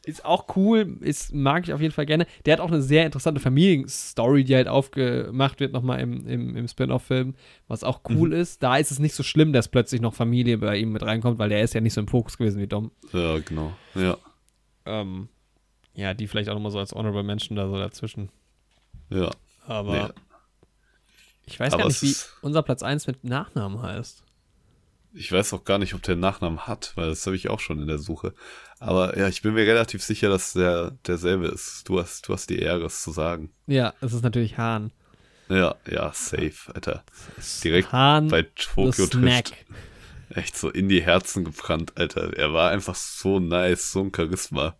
[0.06, 2.26] Ist auch cool, ist, mag ich auf jeden Fall gerne.
[2.46, 6.68] Der hat auch eine sehr interessante Familienstory, die halt aufgemacht wird nochmal im, im, im
[6.68, 7.36] Spin-off-Film,
[7.68, 8.36] was auch cool Mhm.
[8.36, 8.64] ist.
[8.64, 11.50] Da ist es nicht so schlimm, dass plötzlich noch Familie bei ihm mit reinkommt, weil
[11.50, 12.92] der ist ja nicht so im Fokus gewesen wie Dom.
[13.14, 13.74] ja, genau.
[13.96, 14.18] Ja.
[14.86, 15.30] Ähm,
[15.94, 18.30] ja, die vielleicht auch nochmal so als Honorable Mention da so dazwischen.
[19.10, 19.30] Ja.
[19.68, 20.14] Aber Nee.
[21.46, 24.24] ich weiß Aber gar nicht, wie unser Platz 1 mit Nachnamen heißt.
[25.14, 27.60] ich weiß auch gar nicht, ob der einen Nachnamen hat, weil das habe ich auch
[27.60, 28.34] schon in der Suche.
[28.80, 31.88] Aber ja, ich bin mir relativ sicher, dass der derselbe ist.
[31.90, 33.52] Du hast, du hast die Ehre, es zu sagen.
[33.68, 34.92] Ja, es ist natürlich Hahn.
[35.50, 37.04] Ja, ja, safe, Alter.
[37.64, 39.06] Direkt Hahn, bei Tokyo.
[39.08, 39.54] Drift.
[40.36, 42.36] Echt so in die Herzen gebrannt, Alter.
[42.38, 44.76] Er war einfach so nice, so ein Charisma,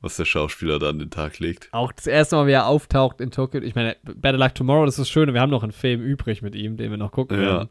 [0.00, 1.68] was der Schauspieler da an den Tag legt.
[1.72, 3.60] Auch das erste Mal, wie er auftaucht in Tokyo.
[3.62, 5.34] Ich meine, Better Luck Tomorrow, das ist das Schöne.
[5.34, 7.46] Wir haben noch einen Film übrig mit ihm, den wir noch gucken Ja.
[7.46, 7.68] werden.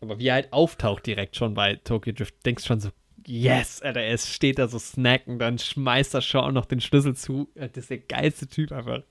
[0.00, 2.90] Aber wie er halt auftaucht direkt schon bei Tokyo Drift, denkst schon so,
[3.24, 7.48] yes, Alter, er steht da so snacken, dann schmeißt er schon noch den Schlüssel zu.
[7.54, 9.02] Das ist der geilste Typ einfach.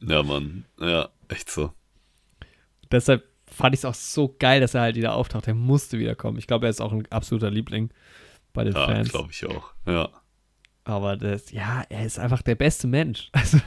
[0.00, 0.64] Ja, Mann.
[0.80, 1.72] Ja, echt so.
[2.90, 5.46] Deshalb fand ich es auch so geil, dass er halt wieder auftaucht.
[5.48, 6.38] Er musste wiederkommen.
[6.38, 7.90] Ich glaube, er ist auch ein absoluter Liebling
[8.52, 9.10] bei den Ja, Fans.
[9.10, 9.72] glaube ich auch.
[9.86, 10.08] Ja,
[10.84, 13.30] Aber das, ja, er ist einfach der beste Mensch.
[13.34, 13.58] Also,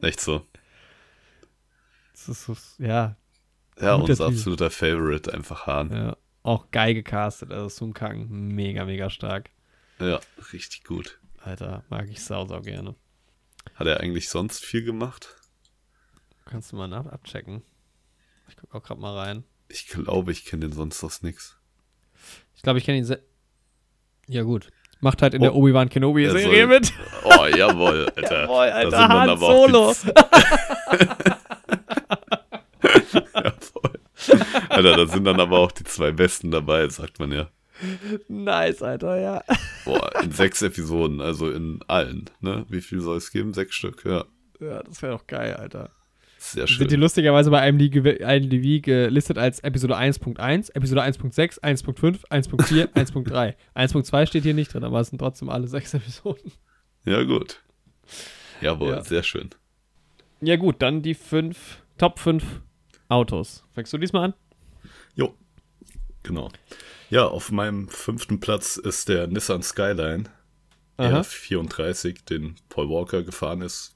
[0.00, 0.46] echt so.
[2.12, 3.16] das ist so, ja,
[3.80, 4.26] Ja, unser Typ.
[4.26, 5.90] absoluter Favorite, einfach Hahn.
[5.92, 7.52] ja, auch geil gecastet.
[7.52, 9.50] Also Sun Kang, mega, mega stark.
[10.00, 10.20] Ja,
[10.52, 11.20] richtig gut.
[11.38, 12.94] Alter, mag ich sau, sau gerne.
[13.74, 15.36] Hat er eigentlich sonst viel gemacht?
[16.44, 17.62] Kannst du mal nach abchecken?
[18.52, 19.44] Ich guck auch gerade mal rein.
[19.68, 21.56] Ich glaube, ich kenne den sonst aus nix.
[22.54, 23.20] Ich glaube, ich kenne ihn sehr.
[24.28, 24.68] Ja, gut.
[25.00, 25.44] Macht halt in Oh.
[25.44, 26.92] der Obi-Wan Kenobi-Serie Er mit.
[27.24, 28.42] Oh, jawohl, Alter.
[28.46, 29.92] Jawohl, Da Alter, sind dann Han aber Solo.
[33.34, 34.00] Jawohl.
[34.68, 37.48] Alter, da sind dann aber auch die zwei Besten dabei, sagt man ja.
[38.28, 39.42] Nice, Alter, ja.
[39.86, 42.64] Boah, in sechs Episoden, also in allen, ne?
[42.68, 43.54] Wie viel soll es geben?
[43.54, 44.24] Sechs Stück, ja.
[44.60, 45.90] Ja, das wäre doch geil, Alter.
[46.44, 47.00] Sehr Sind die schön.
[47.00, 53.54] lustigerweise bei IMDb, IMDb gelistet als Episode 1.1, Episode 1.6, 1.5, 1.4, 1.3.
[53.76, 56.50] 1.2 steht hier nicht drin, aber es sind trotzdem alle sechs Episoden.
[57.04, 57.62] Ja, gut.
[58.60, 59.04] Jawohl, Ja.
[59.04, 59.50] sehr schön.
[60.40, 62.60] Ja, gut, dann die fünf, Top 5
[63.08, 63.64] Autos.
[63.72, 64.34] Fängst du diesmal an?
[65.14, 65.34] Jo.
[66.24, 66.50] Genau.
[67.08, 70.24] Ja, auf meinem fünften Platz ist der Nissan Skyline
[70.96, 71.20] Aha.
[71.20, 73.94] R34, den Paul Walker gefahren ist.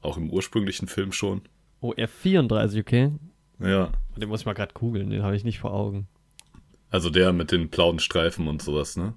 [0.00, 1.42] Auch im ursprünglichen Film schon.
[1.80, 3.12] Oh, R34, okay.
[3.60, 3.90] Ja.
[4.16, 6.08] Den muss ich mal gerade googeln, den habe ich nicht vor Augen.
[6.90, 9.14] Also der mit den blauen Streifen und sowas, ne?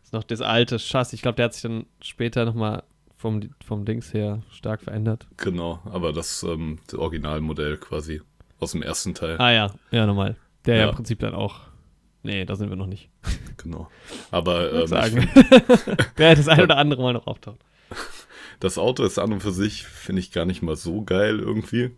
[0.00, 1.14] Das ist noch das alte Chassis.
[1.14, 2.82] Ich glaube, der hat sich dann später nochmal
[3.16, 5.26] vom, vom Dings her stark verändert.
[5.38, 8.20] Genau, aber das, ähm, das Originalmodell quasi
[8.60, 9.36] aus dem ersten Teil.
[9.38, 10.36] Ah ja, ja, nochmal.
[10.66, 10.82] Der ja.
[10.82, 10.88] Ja.
[10.90, 11.60] im Prinzip dann auch.
[12.22, 13.08] Nee, da sind wir noch nicht.
[13.56, 13.88] Genau.
[14.30, 15.28] Aber ähm, sagen.
[16.16, 17.60] Wer das ein oder andere Mal noch auftaucht.
[18.60, 21.92] Das Auto ist an und für sich, finde ich, gar nicht mal so geil irgendwie.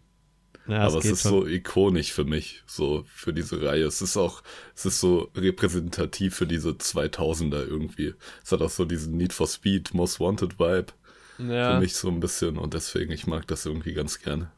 [0.67, 1.31] Ja, aber es ist schon.
[1.31, 3.85] so ikonisch für mich, so für diese Reihe.
[3.85, 4.43] Es ist auch,
[4.75, 8.15] es ist so repräsentativ für diese 2000er irgendwie.
[8.45, 10.93] Es hat auch so diesen Need for Speed, Most Wanted Vibe
[11.39, 11.75] ja.
[11.75, 14.51] für mich so ein bisschen und deswegen, ich mag das irgendwie ganz gerne.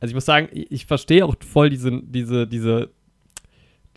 [0.00, 2.90] Also ich muss sagen, ich, ich verstehe auch voll diesen, diese, diese,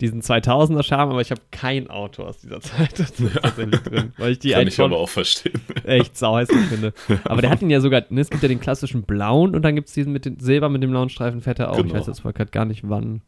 [0.04, 4.38] diesen 2000er Charme, aber ich habe kein Auto aus dieser Zeit tatsächlich drin, weil ich
[4.38, 5.60] die Kann eigentlich ich aber auch verstehen.
[5.84, 6.92] echt sauhässlich finde.
[7.24, 9.74] Aber der hat ihn ja sogar, ne, es gibt ja den klassischen blauen und dann
[9.74, 11.76] gibt es diesen mit den Silber mit dem blauen Streifen, fährt er auch.
[11.78, 11.94] Ich Genau.
[11.94, 13.20] weiß jetzt gerade gar nicht wann.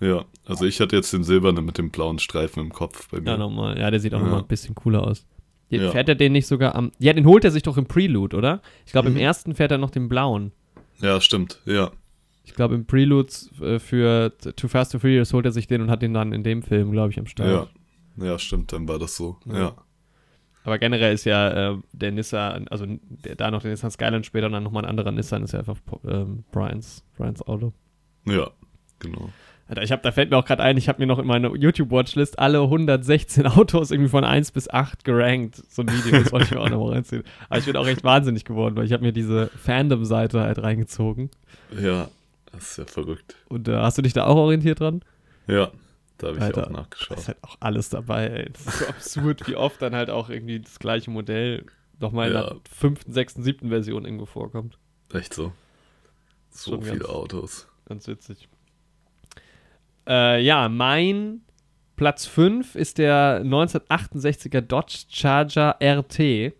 [0.00, 3.30] ja, also ich hatte jetzt den silbernen mit dem blauen Streifen im Kopf bei mir.
[3.32, 3.78] Ja, nochmal.
[3.78, 4.24] Ja, der sieht auch Ja.
[4.24, 5.26] nochmal ein bisschen cooler aus.
[5.70, 5.90] Ja.
[5.90, 6.92] Fährt er den nicht sogar am.
[6.98, 8.60] Ja, den holt er sich doch im Prelude, oder?
[8.86, 9.16] Ich glaube, Mhm.
[9.16, 10.52] im ersten fährt er noch den blauen.
[11.00, 11.90] Ja, stimmt, ja.
[12.44, 15.90] Ich glaube, im Prelude äh, für Too Fast to Furious holt er sich den und
[15.90, 17.48] hat den dann in dem Film, glaube ich, am Start.
[17.50, 17.68] Ja.
[18.16, 19.38] Ja, stimmt, dann war das so.
[19.46, 19.58] Ja.
[19.58, 19.74] Ja.
[20.64, 24.46] Aber generell ist ja äh, der Nissan, also der, da noch der Nissan Skyline später
[24.46, 25.76] und dann nochmal ein anderer Nissan, ist ja einfach
[26.08, 27.72] ähm, Brians, Brians Auto.
[28.26, 28.50] Ja,
[28.98, 29.30] genau.
[29.66, 31.54] Alter, ich hab, da fällt mir auch gerade ein, ich habe mir noch in meiner
[31.54, 35.62] YouTube-Watchlist alle 116 Autos irgendwie von 1 bis 8 gerankt.
[35.68, 37.24] So ein Video, das wollte ich mir auch nochmal reinziehen.
[37.48, 41.30] Aber ich bin auch echt wahnsinnig geworden, weil ich habe mir diese Fandom-Seite halt reingezogen.
[41.78, 42.08] Ja,
[42.54, 43.36] das ist ja verrückt.
[43.48, 45.02] Und äh, hast du dich da auch orientiert dran?
[45.46, 45.70] Ja,
[46.18, 47.18] da habe ich Alter, auch Da nachgeschaut.
[47.18, 48.50] ist halt auch alles dabei, ey.
[48.52, 51.66] Das ist so absurd, wie oft dann halt auch irgendwie das gleiche Modell
[52.00, 52.42] nochmal in Ja.
[52.50, 54.78] der fünften, sechsten, siebten Version irgendwo vorkommt.
[55.12, 55.52] Echt so.
[56.50, 57.68] So Schon viele ganz- Autos.
[57.86, 58.48] Ganz witzig.
[60.08, 61.40] Äh, ja, mein
[61.96, 66.52] Platz 5 ist der 1968er Dodge Charger RT.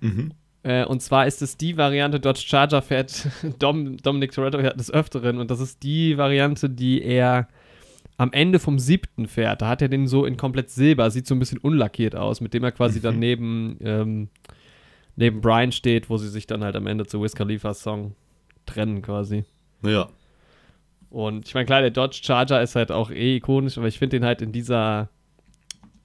[0.00, 0.34] Mhm.
[0.64, 3.28] Äh, und zwar ist es die Variante, Dodge Charger fährt
[3.58, 5.38] Dom, Dominic Toretto des Öfteren.
[5.38, 7.48] Und das ist die Variante, die er
[8.16, 9.62] am Ende vom siebten fährt.
[9.62, 12.54] Da hat er den so in komplett Silber, sieht so ein bisschen unlackiert aus, mit
[12.54, 14.28] dem er quasi dann neben, ähm,
[15.16, 18.14] neben Brian steht, wo sie sich dann halt am Ende zu Wiz Khalifa Song
[18.66, 19.44] trennen quasi.
[19.82, 20.08] Ja,
[21.10, 24.18] Und ich meine, klar, der Dodge Charger ist halt auch eh ikonisch, aber ich finde
[24.18, 25.08] den halt in dieser,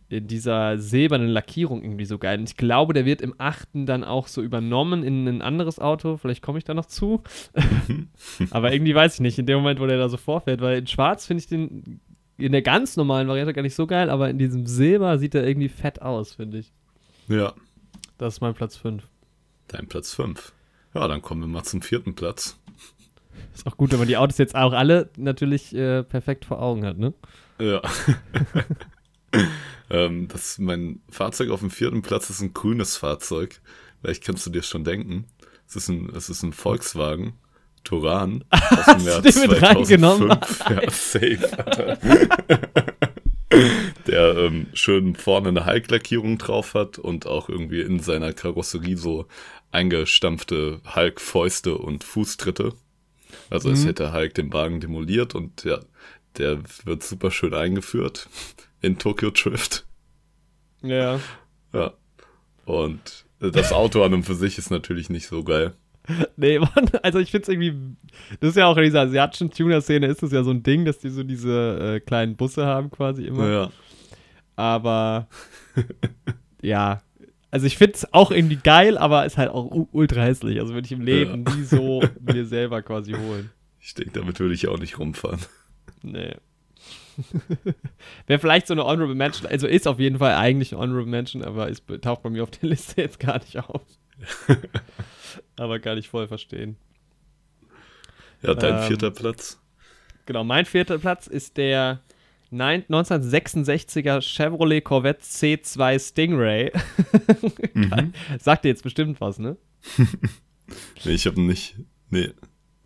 [0.09, 2.39] in dieser silbernen Lackierung irgendwie so geil.
[2.39, 6.17] Und ich glaube, der wird im achten dann auch so übernommen in ein anderes Auto.
[6.17, 7.23] Vielleicht komme ich da noch zu.
[8.51, 10.87] aber irgendwie weiß ich nicht, in dem Moment, wo der da so vorfährt, weil in
[10.87, 11.99] Schwarz finde ich den
[12.37, 15.45] in der ganz normalen Variante gar nicht so geil, aber in diesem Silber sieht er
[15.45, 16.71] irgendwie fett aus, finde ich.
[17.27, 17.53] Ja.
[18.17, 19.03] Das ist mein Platz 5.
[19.67, 20.53] Dein Platz 5.
[20.93, 22.59] Ja, dann kommen wir mal zum vierten Platz.
[23.53, 26.85] Ist auch gut, wenn man die Autos jetzt auch alle natürlich äh, perfekt vor Augen
[26.85, 27.13] hat, ne?
[27.59, 27.81] Ja.
[29.89, 33.61] ähm, das, mein Fahrzeug auf dem vierten Platz ist ein grünes Fahrzeug.
[34.01, 35.25] Vielleicht kannst du dir schon denken.
[35.67, 37.33] Es ist ein, es ist ein Volkswagen.
[37.83, 40.29] Turan aus dem Jahr du den mit reingenommen?
[40.41, 40.69] 2005.
[40.69, 42.57] Ja, safe.
[44.07, 49.25] Der ähm, schön vorne eine Hulk-Lackierung drauf hat und auch irgendwie in seiner Karosserie so
[49.71, 52.73] eingestampfte Hulk-Fäuste und Fußtritte.
[53.49, 53.87] Also es Mhm.
[53.87, 55.79] hätte Hulk den Wagen demoliert und ja,
[56.37, 58.27] der wird super schön eingeführt
[58.81, 59.85] in Tokyo Drift.
[60.81, 61.19] Ja.
[61.73, 61.93] Ja.
[62.65, 65.73] Und das Auto an und für sich ist natürlich nicht so geil.
[66.37, 67.75] Nee, Mann, also ich finde es irgendwie,
[68.39, 70.99] das ist ja auch in dieser asiatischen Tuner-Szene ist es ja so ein Ding, dass
[70.99, 73.49] die so diese äh, kleinen Busse haben quasi immer.
[73.49, 73.71] Ja.
[74.55, 75.27] Aber
[76.61, 77.01] ja,
[77.51, 80.59] also ich finde es auch irgendwie geil, aber ist halt auch ultra hässlich.
[80.59, 83.49] Also würde ich im Leben nie so mir selber quasi holen.
[83.79, 85.39] Ich denke, damit würde ich auch nicht rumfahren.
[86.03, 86.35] Nee.
[88.27, 91.43] Wäre vielleicht so eine Honorable Mention, also ist auf jeden Fall eigentlich eine Honorable Mention,
[91.43, 93.81] aber ist, taucht bei mir auf der Liste jetzt gar nicht auf.
[95.57, 96.77] aber kann ich voll verstehen.
[98.41, 99.59] Ja, dein Ähm, vierter Platz.
[100.25, 102.01] Genau, mein vierter Platz ist der
[102.51, 106.71] nein- 1966er Chevrolet Corvette C2 Stingray.
[107.73, 108.13] Mhm.
[108.39, 109.57] Sagt dir jetzt bestimmt was, ne?
[111.05, 111.77] Nee, ich habe nicht.
[112.09, 112.31] Nee,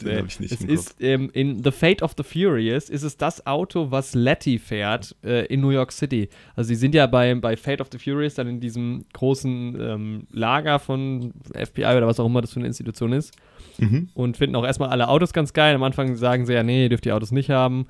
[0.05, 3.17] den habe ich nicht es ist ähm, in The Fate of the Furious ist es
[3.17, 6.29] das Auto, was Letty fährt äh, in New York City.
[6.55, 10.27] Also sie sind ja bei, bei Fate of the Furious dann in diesem großen ähm,
[10.31, 13.33] Lager von FBI oder was auch immer das für eine Institution ist
[13.77, 14.09] Mhm.
[14.13, 15.73] und finden auch erstmal alle Autos ganz geil.
[15.75, 17.87] Am Anfang sagen sie ja, nee, ihr dürft die Autos nicht haben.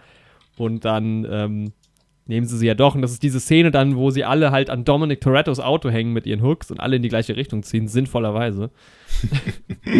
[0.58, 1.74] Und dann ähm,
[2.28, 2.96] nehmen sie sie ja doch.
[2.96, 6.14] Und das ist diese Szene dann, wo sie alle halt an Dominic Torettos Auto hängen
[6.14, 8.70] mit ihren Hooks und alle in die gleiche Richtung ziehen, sinnvollerweise.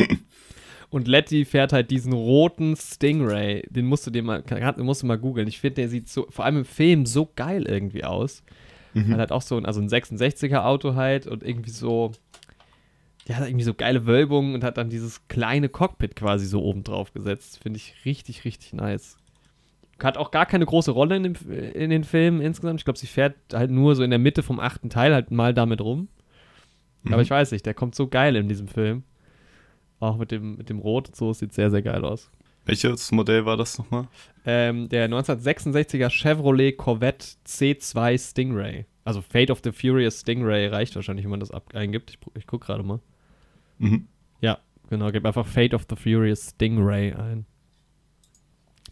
[0.92, 3.64] und Letty fährt halt diesen roten Stingray.
[3.70, 4.44] Den musst du dir mal,
[4.78, 5.48] musst du mal googeln.
[5.48, 8.44] Ich finde, der sieht so, vor allem im Film, so geil irgendwie aus.
[8.94, 9.14] Mhm.
[9.14, 12.12] Hat halt auch so ein, also ein 66er Auto halt und irgendwie so,
[13.26, 16.84] der hat irgendwie so geile Wölbungen und hat dann dieses kleine Cockpit quasi so oben
[16.84, 17.60] drauf gesetzt.
[17.64, 19.18] Finde ich richtig, richtig nice.
[20.04, 21.36] Hat auch gar keine große Rolle in, dem,
[21.74, 22.82] in den Filmen insgesamt.
[22.82, 25.54] Ich glaube, sie fährt halt nur so in der Mitte vom achten Teil halt mal
[25.54, 26.10] damit rum.
[27.04, 27.14] Mhm.
[27.14, 29.04] Aber ich weiß nicht, der kommt so geil in diesem Film.
[30.02, 32.30] Auch mit dem, mit dem Rot und so, sieht sehr, sehr geil aus.
[32.66, 34.08] Welches Modell war das nochmal?
[34.46, 38.86] Ähm, der 1966er Chevrolet Corvette C2 Stingray.
[39.04, 42.10] Also Fate of the Furious Stingray reicht wahrscheinlich, wenn man das ab eingibt.
[42.12, 43.00] Ich, ich gucke gerade mal.
[43.80, 44.08] Mhm.
[44.42, 44.60] Ja,
[44.90, 47.46] genau, gib einfach Fate of the Furious Stingray ein.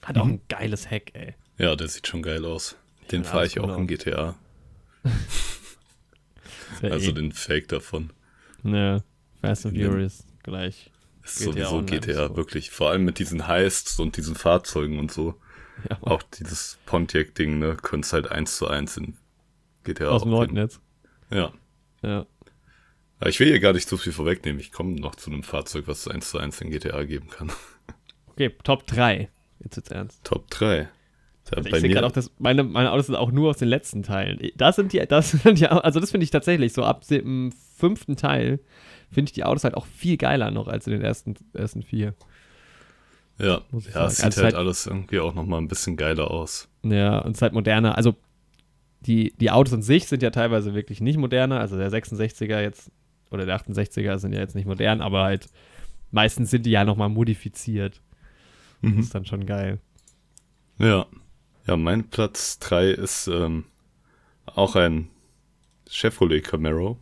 [0.03, 0.33] Hat auch Mhm.
[0.33, 1.35] ein geiles Heck, ey.
[1.57, 2.75] Ja, der sieht schon geil aus.
[3.11, 3.77] Den Ja, fahre ich auch genau.
[3.79, 4.35] in GTA.
[5.03, 5.11] Ja
[6.91, 8.11] Also eh, den Fake davon.
[8.63, 9.03] ne,
[9.41, 10.91] Fast and Furious gleich.
[11.23, 12.35] Ist GTA sowieso Online GTA, so.
[12.35, 12.71] wirklich.
[12.71, 15.35] Vor allem mit diesen Heists und diesen Fahrzeugen und so.
[15.89, 19.15] Ja, Auch dieses Pontiac-Ding, ne, könnt's halt eins zu eins in
[19.83, 20.81] GTA aus dem jetzt.
[21.31, 21.53] Ja.
[22.01, 22.25] Ja.
[23.19, 24.59] Aber ich will hier gar nicht zu viel vorwegnehmen.
[24.59, 27.51] Ich komme noch zu einem Fahrzeug, was es eins zu eins in GTA geben kann.
[28.39, 29.29] Okay, Top 3.
[29.61, 30.23] Jetzt wird's ernst.
[30.23, 30.77] Top 3.
[30.77, 30.87] Ja,
[31.57, 34.01] Also ich sehe gerade auch, dass meine, meine Autos sind auch nur aus den letzten
[34.01, 34.39] Teilen.
[34.55, 38.15] Das sind die, das sind die, also das finde ich tatsächlich so ab dem fünften
[38.15, 38.61] Teil
[39.11, 42.13] finde ich die Autos halt auch viel geiler noch als in den ersten, ersten vier.
[43.37, 44.09] ja, ja es sagen.
[44.11, 46.67] sieht Also halt halt- alles irgendwie auch nochmal ein bisschen geiler aus.
[46.83, 47.97] Ja, und es ist halt moderner.
[47.97, 48.15] Also
[49.01, 51.59] die, die Autos an sich sind ja teilweise wirklich nicht moderner.
[51.59, 52.91] Also der 66er jetzt
[53.31, 55.47] oder der 68er sind ja jetzt nicht modern, aber halt
[56.11, 58.01] meistens sind die ja nochmal modifiziert.
[58.81, 58.99] Das Mhm.
[58.99, 59.79] ist dann schon geil.
[60.77, 61.05] Ja.
[61.67, 63.65] Ja, mein Platz 3 ist ähm,
[64.47, 65.09] auch ein
[65.87, 66.97] Chevrolet Camaro.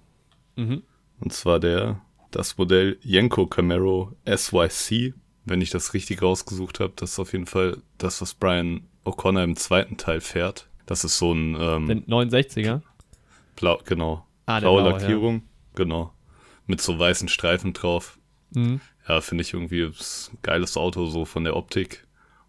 [0.55, 0.83] Mhm.
[1.19, 5.13] Und zwar der, das Modell Yenko Camaro SYC.
[5.45, 9.43] Wenn ich das richtig rausgesucht habe, das ist auf jeden Fall das, was Brian O'Connor
[9.43, 10.67] im zweiten Teil fährt.
[10.85, 12.81] Das ist so ein ähm, Den 69er.
[13.55, 14.89] blau, genau, Ah, blaue ja.
[14.89, 15.43] Lackierung,
[15.75, 16.13] genau,
[16.65, 18.17] mit so weißen Streifen drauf.
[18.51, 18.81] Mhm.
[19.07, 19.93] Ja, finde ich irgendwie ein
[20.41, 22.05] geiles Auto so von der Optik.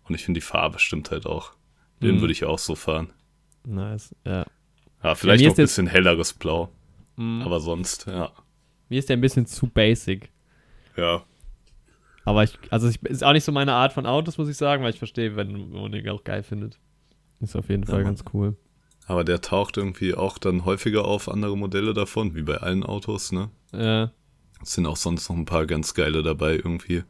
[0.08, 1.52] Und ich finde die Farbe stimmt halt auch.
[2.02, 2.20] Den Mhm.
[2.20, 3.12] würde ich auch so fahren.
[3.64, 4.44] Nice, ja.
[5.02, 6.68] Ja, vielleicht mir noch ein bisschen helleres Blau.
[7.16, 7.42] Mhm.
[7.42, 8.32] Aber sonst, ja.
[8.88, 10.30] Mir ist der ein bisschen zu basic.
[10.96, 11.22] Ja,
[12.24, 14.82] Aber ich, also ich, ist auch nicht so meine Art von Autos, muss ich sagen,
[14.82, 16.78] weil ich verstehe, wenn man den auch geil findet.
[17.40, 18.56] Ist auf jeden Fall Ja, ganz cool.
[19.06, 23.30] aber der taucht irgendwie auch dann häufiger auf andere Modelle davon, wie bei allen Autos,
[23.32, 23.50] ne?
[23.72, 24.10] Ja,
[24.60, 27.04] Es sind auch sonst noch ein paar ganz geile dabei irgendwie.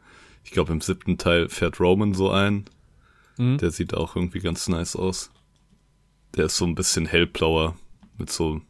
[0.45, 2.67] Ich glaube, im siebten Teil fährt Roman so ein.
[3.39, 3.57] Mhm.
[3.59, 5.31] Der sieht auch irgendwie ganz nice aus.
[6.37, 7.75] Der ist so ein bisschen hellblauer
[8.19, 8.61] mit so.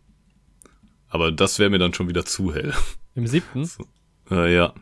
[1.09, 2.75] Aber das wäre mir dann schon wieder zu hell.
[3.15, 3.65] Im siebten?
[3.65, 3.85] So.
[4.31, 4.75] Äh, ja.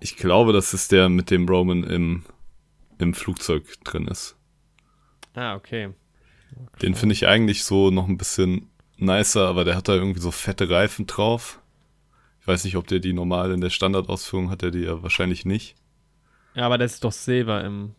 [0.00, 2.24] Ich glaube, das ist der mit dem Roman im,
[2.98, 4.36] im Flugzeug drin ist.
[5.34, 5.90] Ah, okay.
[6.82, 10.30] Den finde ich eigentlich so noch ein bisschen nicer, aber der hat da irgendwie so
[10.30, 11.60] fette Reifen drauf.
[12.40, 15.44] Ich weiß nicht, ob der die normal in der Standardausführung hat, der die ja wahrscheinlich
[15.44, 15.76] nicht.
[16.54, 17.94] Ja, aber das ist doch Silber im,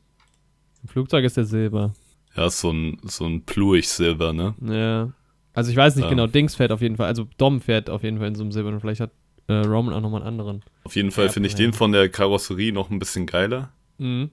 [0.82, 1.94] im Flugzeug ist der Silber.
[2.36, 4.56] Ja, ist so ein, so ein Pluig-Silber, ne?
[4.62, 5.14] Ja.
[5.54, 6.10] Also ich weiß nicht Ja.
[6.10, 8.52] genau, Dings fährt auf jeden Fall, also Dom fährt auf jeden Fall in so einem
[8.52, 9.12] Silber und vielleicht hat
[9.48, 10.64] äh, Roman auch nochmal einen anderen.
[10.84, 11.60] Auf jeden Fall Ja, finde ich ja.
[11.60, 13.72] den von der Karosserie noch ein bisschen geiler.
[13.98, 14.30] Mhm.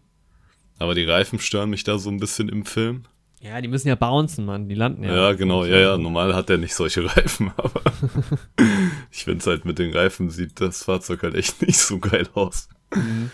[0.78, 3.04] Aber die Reifen stören mich da so ein bisschen im Film.
[3.40, 4.68] Ja, die müssen ja bouncen, Mann.
[4.68, 5.14] Die landen ja.
[5.14, 5.98] Ja, genau, ja, ja.
[5.98, 7.80] Normal hat der nicht solche Reifen, aber
[9.10, 12.28] ich finde es halt mit den Reifen sieht das Fahrzeug halt echt nicht so geil
[12.34, 12.68] aus.
[12.94, 13.30] Mhm.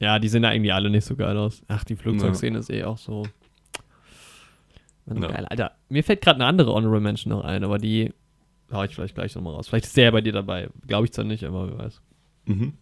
[0.00, 1.62] Ja, die sehen da irgendwie alle nicht so geil aus.
[1.68, 3.26] Ach, die Flugzeugszene ist eh auch so.
[5.06, 5.14] Ja.
[5.28, 5.72] Geil, Alter.
[5.88, 8.12] Mir fällt gerade eine andere Honorable Mention noch ein, aber die
[8.72, 9.68] hau ich vielleicht gleich nochmal raus.
[9.68, 10.68] Vielleicht ist der ja bei dir dabei.
[10.86, 12.00] Glaube ich zwar nicht, aber wer weiß.
[12.46, 12.74] Mhm.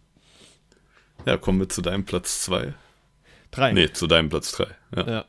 [1.25, 2.73] Ja, kommen wir zu deinem Platz 2.
[3.51, 3.71] Drei.
[3.73, 4.67] Nee, zu deinem Platz 3.
[4.95, 5.09] Ja.
[5.09, 5.25] Ja.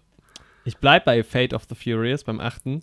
[0.65, 2.83] Ich bleib bei Fate of the Furious beim achten.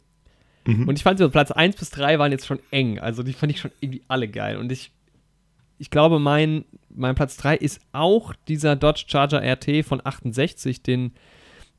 [0.65, 0.87] Mhm.
[0.87, 2.99] Und ich fand so Platz 1 bis 3 waren jetzt schon eng.
[2.99, 4.57] Also die fand ich schon irgendwie alle geil.
[4.57, 4.91] Und ich,
[5.79, 11.13] ich glaube, mein, mein Platz 3 ist auch dieser Dodge Charger RT von 68, den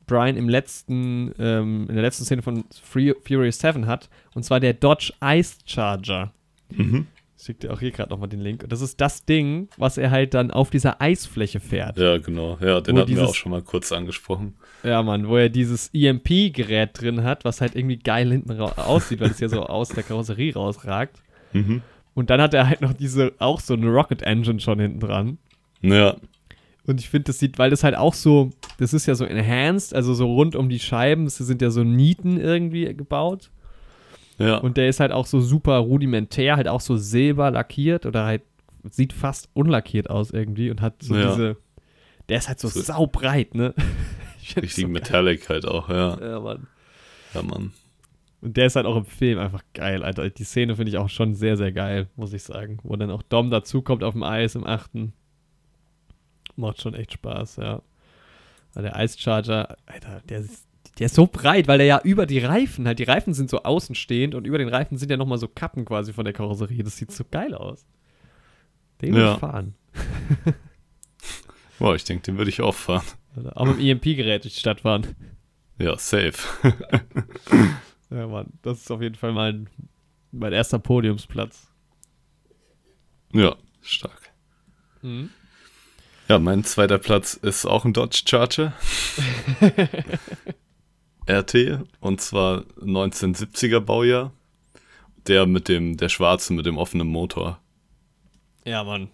[0.07, 4.09] Brian im letzten, ähm, in der letzten Szene von Free, Furious 7 hat.
[4.35, 6.33] Und zwar der Dodge Ice Charger.
[6.71, 7.07] Mhm.
[7.39, 8.63] Ich schicke dir auch hier gerade nochmal den Link.
[8.63, 11.99] Und das ist das Ding, was er halt dann auf dieser Eisfläche fährt.
[11.99, 12.57] Ja, genau.
[12.61, 14.55] Ja, den hatten wir dieses- auch schon mal kurz angesprochen.
[14.85, 19.31] Ja, Mann, wo er dieses EMP-Gerät drin hat, was halt irgendwie geil hinten aussieht, weil
[19.31, 21.21] es ja so aus der Karosserie rausragt.
[21.53, 21.83] Mhm.
[22.15, 25.39] Und dann hat er halt noch diese, auch so eine Rocket Engine schon hinten dran.
[25.81, 26.17] Ja,
[26.87, 29.95] Und ich finde, das sieht, weil das halt auch so, das ist ja so enhanced,
[29.95, 33.51] also so rund um die Scheiben, das sind ja so Nieten irgendwie gebaut.
[34.39, 34.57] ja.
[34.59, 38.43] Und der ist halt auch so super rudimentär, halt auch so silber lackiert oder halt
[38.91, 41.29] sieht fast unlackiert aus irgendwie und hat so Ja.
[41.31, 41.57] diese,
[42.29, 43.75] der ist halt so, So- saubreit, ne?
[44.57, 44.89] Richtig so.
[44.89, 46.19] Metallic halt auch, ja.
[46.21, 46.67] Ja, Mann.
[47.33, 47.73] Ja, Mann.
[48.41, 50.29] Und der ist halt auch im Film einfach geil, Alter.
[50.29, 52.79] Die Szene finde ich auch schon sehr, sehr geil, muss ich sagen.
[52.83, 55.13] Wo dann auch Dom dazukommt auf dem Eis im achten.
[56.57, 57.83] Macht schon echt Spaß, ja.
[58.75, 60.67] Der Ice Charger, Alter, der ist,
[60.99, 63.63] der ist so breit, weil der ja über die Reifen halt, die Reifen sind so
[63.63, 66.83] außenstehend und über den Reifen sind ja nochmal so Kappen quasi von der Karosserie.
[66.83, 67.85] Das sieht so geil aus.
[69.01, 69.35] Den will Ja.
[69.35, 69.75] ich fahren.
[71.79, 73.05] Boah, ich denke, den würde ich auch fahren.
[73.37, 73.57] Alter.
[73.57, 75.07] Auch mit dem EMP-Gerät durch die Stadt fahren.
[75.79, 76.35] Ja, safe.
[78.11, 79.71] Ja, Mann, das ist auf jeden Fall mein,
[80.33, 81.73] mein erster Podiumsplatz.
[83.33, 84.33] ja, stark.
[85.01, 85.31] Mhm.
[86.29, 88.73] Ja, mein zweiter Platz ist auch ein Dodge Charger.
[91.31, 94.33] RT und zwar 1970er Baujahr.
[95.27, 97.61] Der mit dem, der schwarze mit dem offenen Motor.
[98.65, 99.09] Ja, Mann.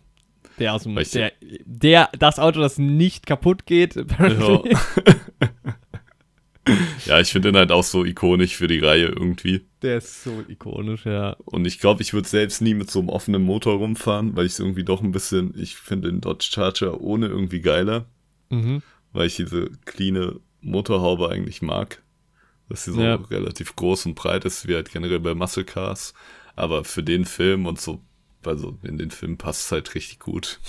[0.59, 1.33] Der aus dem, der,
[1.65, 3.97] der, das Auto, das nicht kaputt geht.
[3.97, 4.75] apparently.
[7.07, 9.67] Ja, ich finde den halt auch so ikonisch für die Reihe irgendwie.
[9.83, 11.37] Der ist so ikonisch, ja.
[11.45, 14.53] Und ich glaube, ich würde selbst nie mit so einem offenen Motor rumfahren, weil ich
[14.53, 18.07] es irgendwie doch ein bisschen, ich finde den Dodge Charger ohne irgendwie geiler,
[18.51, 18.83] Mhm.
[19.13, 22.03] weil ich diese cleane Motorhaube eigentlich mag.
[22.69, 23.15] Dass sie so Ja.
[23.17, 26.13] relativ groß und breit ist, wie halt generell bei Muscle Cars.
[26.57, 28.03] Aber für den Film und so,
[28.45, 30.61] also in den Film passt es halt richtig gut.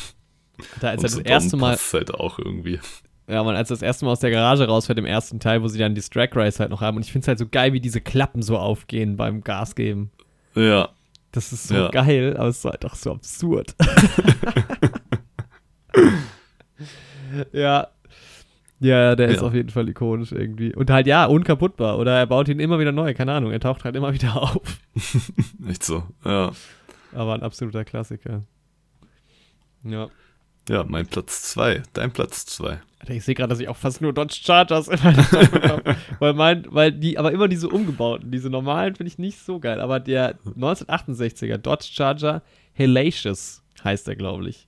[0.79, 2.79] Da, er zu das erste Mal, passt halt auch irgendwie.
[3.29, 5.67] Ja, man, als er das erste Mal aus der Garage rausfährt im ersten Teil, wo
[5.67, 6.97] sie dann die Drag Race halt noch haben.
[6.97, 10.11] Und ich finde es halt so geil, wie diese Klappen so aufgehen beim Gas geben.
[10.55, 10.89] Ja,
[11.31, 11.87] Das ist so Ja.
[11.89, 13.75] geil, aber es ist halt auch so absurd.
[17.51, 17.87] ja.
[18.81, 19.47] Ja, der ist Ja.
[19.47, 20.73] auf jeden Fall ikonisch irgendwie.
[20.73, 21.97] Und halt, ja, unkaputtbar.
[21.99, 23.51] Oder er baut ihn immer wieder neu, keine Ahnung.
[23.51, 24.79] Er taucht halt immer wieder auf.
[25.67, 26.03] echt so.
[26.23, 26.51] Ja.
[27.13, 28.43] Aber ein absoluter Klassiker.
[29.83, 30.07] Ja.
[30.69, 32.79] Ja, mein Platz zwei, dein Platz zwei.
[32.99, 35.95] Alter, ich sehe gerade, dass ich auch fast nur Dodge Chargers in meiner Sammlung habe.
[36.19, 39.81] weil mein, weil die, aber immer diese umgebauten, diese normalen finde ich nicht so geil.
[39.81, 42.43] Aber der 1968er Dodge Charger
[42.73, 44.67] Hellacious heißt der, glaube ich.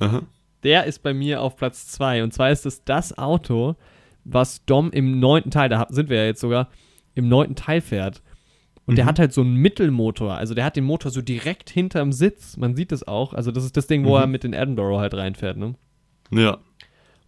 [0.00, 0.22] Aha.
[0.64, 2.24] Der ist bei mir auf Platz 2.
[2.24, 3.76] Und zwar ist es das Auto,
[4.24, 6.68] was Dom im neunten Teil, da sind wir ja jetzt sogar,
[7.14, 8.22] im neunten Teil fährt.
[8.86, 9.08] Und der Mhm.
[9.08, 10.34] hat halt so einen Mittelmotor.
[10.36, 12.56] Also der hat den Motor so direkt hinterm Sitz.
[12.56, 13.34] Man sieht das auch.
[13.34, 14.22] Also das ist das Ding, wo Mhm.
[14.22, 15.74] er mit den Edinburgh halt reinfährt, ne?
[16.30, 16.58] Ja.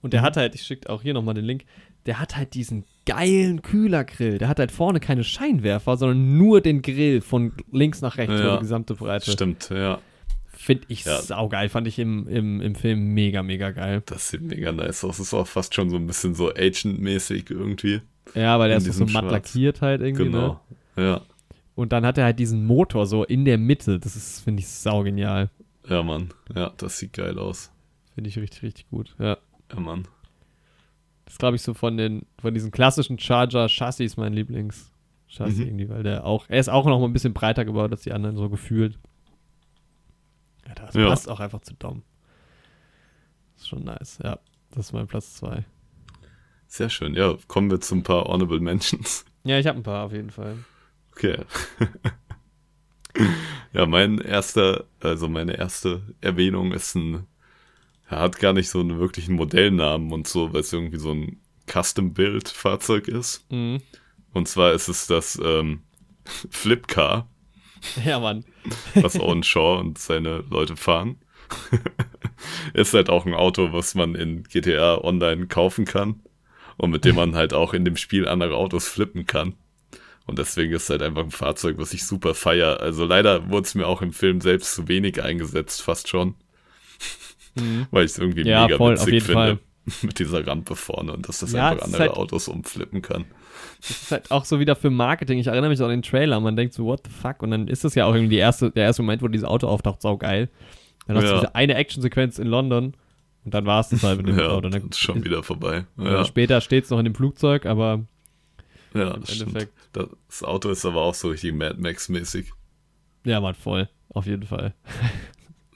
[0.01, 1.65] Und der hat halt, ich schicke auch hier nochmal den Link,
[2.07, 4.39] der hat halt diesen geilen Kühlergrill.
[4.39, 8.41] Der hat halt vorne keine Scheinwerfer, sondern nur den Grill von links nach rechts Ja.
[8.45, 9.31] über die gesamte Breite.
[9.31, 9.99] Stimmt, ja.
[10.47, 11.21] Finde ich Ja.
[11.21, 11.69] saugeil.
[11.69, 14.03] Fand ich im, im, im Film mega, mega geil.
[14.07, 15.17] Das sieht mega nice aus.
[15.19, 18.01] Das ist auch fast schon so ein bisschen so Agent-mäßig irgendwie.
[18.35, 19.33] Ja, weil der ist so matt Schwarz.
[19.33, 20.25] lackiert halt irgendwie.
[20.25, 20.31] Ne?
[20.31, 20.61] Genau.
[20.97, 21.21] Ja.
[21.79, 24.01] Und dann hat er halt diesen Motor so in der Mitte.
[24.01, 25.49] Das ist, finde ich, saugenial.
[25.89, 26.31] Ja, Mann.
[26.53, 27.71] Ja, das sieht geil aus.
[28.15, 29.15] Finde ich richtig, richtig gut.
[29.21, 29.39] Ja.
[29.73, 30.09] Ja, Mann.
[31.25, 35.63] Das ist, glaube ich, so von den, von diesen klassischen Charger-Chassis mein Lieblings-Chassis Mhm.
[35.67, 38.13] irgendwie, weil der auch, er ist auch noch mal ein bisschen breiter gebaut als die
[38.13, 38.99] anderen, so gefühlt.
[40.67, 41.07] Ja, das Ja.
[41.09, 42.03] passt auch einfach zu Dom.
[43.57, 44.41] Ist schon nice, ja.
[44.73, 45.65] Das ist mein Platz 2.
[46.67, 47.15] Sehr schön.
[47.15, 49.25] Ja, kommen wir zu ein paar Honorable Mentions.
[49.45, 50.57] Ja, ich habe ein paar auf jeden Fall.
[51.19, 51.39] Okay.
[53.73, 57.27] ja, mein erster, also meine erste Erwähnung ist ein,
[58.09, 61.41] er hat gar nicht so einen wirklichen Modellnamen und so, weil es irgendwie so ein
[61.67, 63.45] Custom-Build-Fahrzeug ist.
[63.51, 63.83] Mhm.
[64.33, 65.83] Und zwar ist es das ähm,
[66.51, 67.29] Flipcar,
[68.05, 68.45] Ja, Mann.
[68.95, 71.17] was Owen Shaw und seine Leute fahren.
[72.75, 76.21] ist halt auch ein Auto, was man in GTA Online kaufen kann
[76.77, 79.55] und mit dem man halt auch in dem Spiel andere Autos flippen kann.
[80.29, 82.81] Und deswegen ist es halt einfach ein Fahrzeug, was ich super feier.
[82.81, 86.35] Also leider wurde es mir auch im Film selbst zu wenig eingesetzt, fast schon.
[87.57, 87.87] Mhm.
[87.91, 89.41] Weil ich es irgendwie Ja, mega voll, auf witzig jeden finde.
[89.41, 89.59] Fall.
[90.03, 93.25] Mit dieser Rampe vorne und dass das Ja, einfach andere halt- Autos umflippen kann.
[93.81, 95.39] Das ist halt auch so wieder für Marketing.
[95.39, 96.39] Ich erinnere mich an den Trailer.
[96.41, 97.43] Man denkt so, what the fuck?
[97.43, 99.67] Und dann ist das ja auch irgendwie die erste, der erste Moment, wo dieses Auto
[99.67, 100.51] auftaucht, saugeil.
[101.07, 101.41] Dann hast du Ja.
[101.41, 102.93] diese eine Actionsequenz in London
[103.47, 104.57] und dann war es das halt mit dem Ja, Auto.
[104.67, 105.87] Und dann dann ist schon wieder vorbei.
[105.97, 106.05] Ja.
[106.05, 108.05] Ja, Später steht es noch in dem Flugzeug, aber
[108.95, 109.69] ja im stimmt.
[110.29, 112.53] Das Auto ist aber auch so richtig Mad Max-mäßig.
[113.25, 113.89] ja, man, voll.
[114.11, 114.75] Auf jeden Fall.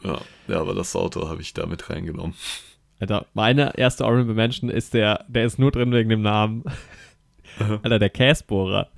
[0.04, 0.20] Ja.
[0.48, 2.34] ja, aber das Auto habe ich da mit reingenommen.
[2.98, 6.64] Alter, meine erste Honorable Mention ist der, der ist nur drin wegen dem Namen.
[7.84, 8.88] Alter, der Käsbohrer.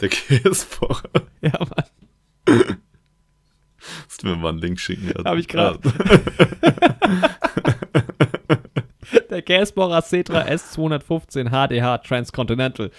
[0.00, 1.10] Der Käsebohrer.
[1.40, 2.76] Ja, Mann.
[4.04, 5.08] Musst du mir mal einen Link schicken?
[5.08, 5.24] Ja.
[5.24, 5.80] Hab ich grad.
[9.30, 12.90] Der Käsbohrer Cetra S215 HDH Transcontinental.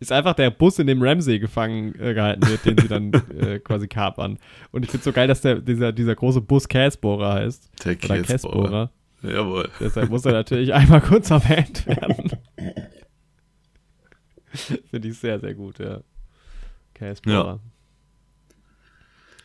[0.00, 3.58] Ist einfach der Bus, in dem Ramsey gefangen äh, gehalten wird, den sie dann äh,
[3.58, 4.38] quasi kapern.
[4.72, 7.70] Und ich finde so geil, dass der, dieser, dieser große Bus Käsbohrer heißt.
[7.84, 8.22] Der Oder.
[8.22, 8.90] Käsbohrer.
[9.22, 9.68] Jawohl.
[9.78, 12.30] Deshalb muss er natürlich einmal kurz erwähnt werden.
[14.90, 16.00] Finde ich sehr, sehr gut, ja.
[16.94, 17.60] Käsbohrer.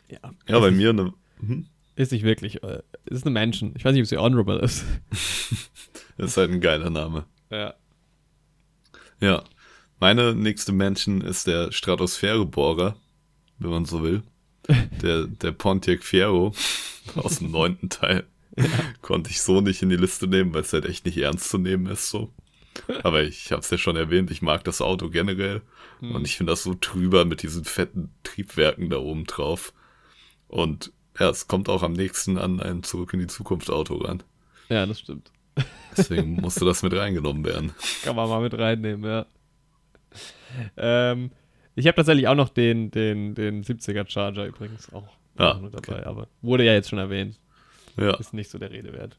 [0.08, 0.20] Ja.
[0.48, 1.14] Ja, bei mir eine.
[1.40, 1.68] Hm?
[1.98, 2.64] Ist nicht wirklich.
[2.64, 3.74] Äh, ist eine Menschen.
[3.76, 4.86] Ich weiß nicht, ob sie honorable ist.
[6.18, 7.26] Das ist halt ein geiler Name.
[7.50, 7.74] Ja.
[9.20, 9.44] Ja.
[10.00, 12.96] Meine nächste Mention ist der Stratosphärebohrer,
[13.60, 14.24] wenn man so will.
[15.02, 16.54] Der, der Pontiac Fiero
[17.16, 18.26] aus dem neunten Teil.
[19.02, 21.58] Konnte ich so nicht in die Liste nehmen, weil es halt echt nicht ernst zu
[21.58, 22.32] nehmen ist so.
[23.04, 25.62] Aber ich habe es ja schon erwähnt, ich mag das Auto generell.
[26.02, 29.74] Und ich finde das so trüber mit diesen fetten Triebwerken da oben drauf.
[30.48, 34.24] Und ja, es kommt auch am nächsten an ein Zurück in die Zukunft Auto ran.
[34.70, 35.32] Ja, das stimmt.
[35.98, 37.74] Deswegen musste das mit reingenommen werden.
[38.04, 39.26] Kann man mal mit reinnehmen, ja.
[40.78, 41.32] Ähm,
[41.76, 45.08] ich habe tatsächlich auch noch den, den, den 70er Charger übrigens auch
[45.38, 47.40] Ah, dabei, aber wurde ja jetzt schon erwähnt.
[47.98, 49.18] Ja, Ist nicht so der Rede wert.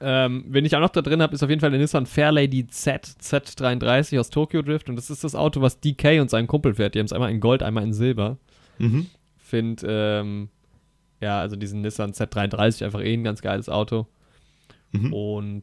[0.00, 2.66] Ähm, wenn ich auch noch da drin habe, ist auf jeden Fall der Nissan Fairlady
[2.66, 6.74] Z Z33 aus Tokyo Drift und das ist das Auto, was DK und sein Kumpel
[6.74, 6.94] fährt.
[6.94, 8.38] Die haben es einmal in Gold, einmal in Silber.
[8.78, 9.06] mhm.
[9.38, 10.48] Find, ähm,
[11.20, 14.06] ja, also diesen Nissan Z33 einfach eh ein ganz geiles Auto.
[14.92, 15.12] Mhm.
[15.12, 15.62] Und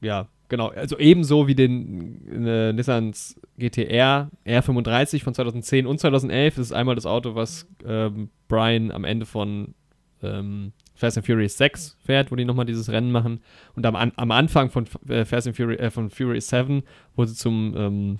[0.00, 0.68] ja, genau.
[0.68, 6.94] Also ebenso wie den äh, Nissans GTR R35 von 2010 und 2011 ist es einmal
[6.94, 9.74] das Auto, was ähm, Brian am Ende von
[10.22, 13.40] ähm, Fast and Furious 6 fährt, wo die nochmal dieses Rennen machen.
[13.74, 16.82] Und am, am Anfang von äh, Fast and Furious, äh, von Furious 7,
[17.16, 18.16] wo sie zum, ähm,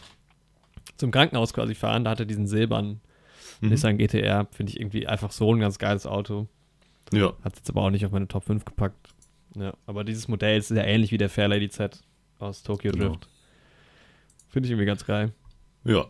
[0.97, 3.01] zum Krankenhaus quasi fahren, da hat er diesen silbernen
[3.61, 3.69] Mhm.
[3.71, 4.47] Nissan GTR.
[4.51, 6.49] Finde ich irgendwie einfach so ein ganz geiles Auto.
[7.13, 9.09] Ja, Hat jetzt aber auch nicht auf meine Top 5 gepackt.
[9.57, 12.03] Ja, aber dieses Modell ist sehr ähnlich wie der Fairlady Z
[12.39, 13.11] aus Tokyo Genau.
[13.11, 13.29] Drift.
[14.49, 15.33] Finde ich irgendwie ganz geil.
[15.85, 16.07] ja.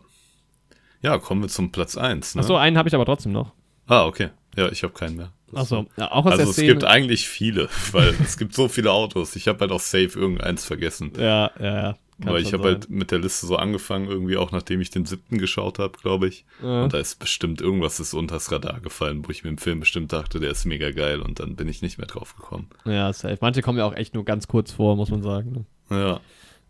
[1.01, 2.33] Ja, kommen wir zum Platz 1.
[2.33, 2.41] Ne?
[2.41, 3.51] Achso, einen habe ich aber trotzdem noch.
[3.85, 4.29] Ah, okay.
[4.57, 5.31] Ja, ich habe keinen mehr.
[5.53, 6.67] Achso, ja, auch aus Also der es Szene.
[6.69, 9.35] gibt eigentlich viele, weil es gibt so viele Autos.
[9.35, 11.11] Ich habe halt auch safe irgendeins vergessen.
[11.15, 11.97] ja, ja, ja.
[12.23, 15.05] kann Weil ich habe halt mit der Liste so angefangen, irgendwie auch nachdem ich den
[15.05, 16.43] siebten geschaut habe, glaube ich.
[16.63, 16.85] Ja.
[16.85, 20.11] Und da ist bestimmt irgendwas ist unters Radar gefallen, wo ich mir im Film bestimmt
[20.11, 22.67] dachte, der ist mega geil und dann bin ich nicht mehr drauf gekommen.
[22.85, 23.37] Ja, safe.
[23.41, 25.67] Manche kommen ja auch echt nur ganz kurz vor, muss man sagen.
[25.89, 26.19] Ja.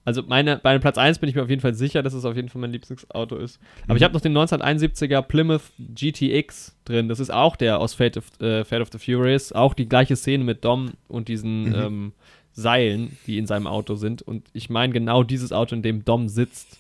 [0.08, 2.36] Also meine, bei Platz 1 bin ich mir auf jeden Fall sicher, dass es auf
[2.36, 3.60] jeden Fall mein Lieblingsauto ist.
[3.86, 3.98] Aber Mhm.
[3.98, 7.10] ich habe noch den 1971er Plymouth GTX drin.
[7.10, 9.52] Das ist auch der aus Fate of, äh, Fate of the Furious.
[9.52, 11.76] Auch die gleiche Szene mit Dom und diesen Mhm.
[11.76, 12.14] ähm,
[12.54, 14.22] Seilen, die in seinem Auto sind.
[14.22, 16.78] Und ich meine genau dieses Auto, in dem Dom sitzt.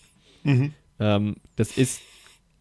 [1.00, 2.02] Ähm, das ist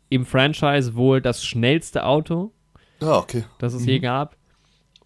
[0.08, 2.52] im Franchise wohl das schnellste Auto,
[3.00, 3.44] Ah, okay.
[3.58, 4.36] das es je gab.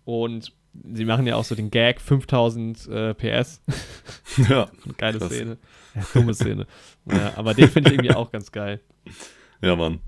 [0.05, 0.53] Und
[0.95, 3.61] sie machen ja auch so den Gag 5000 äh, PS.
[4.49, 4.69] Ja.
[4.99, 5.33] Geile Krass.
[5.33, 5.59] Szene.
[5.95, 6.67] Ja, dumme Szene.
[7.11, 8.81] Ja, aber den finde ich irgendwie auch ganz geil.
[9.63, 10.01] Ja, Mann.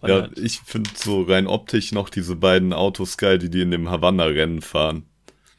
[0.00, 3.62] Weil Ja, halt- ich finde so rein optisch noch diese beiden Autos geil, die die
[3.62, 5.04] in dem Havanna-Rennen fahren.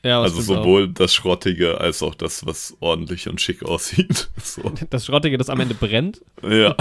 [0.06, 4.30] Ja Also sowohl das Schrottige als auch das, was ordentlich und schick aussieht.
[4.46, 4.64] So.
[4.64, 4.74] Auch.
[4.92, 6.22] Das Schrottige, das am Ende brennt.
[6.44, 6.76] Ja.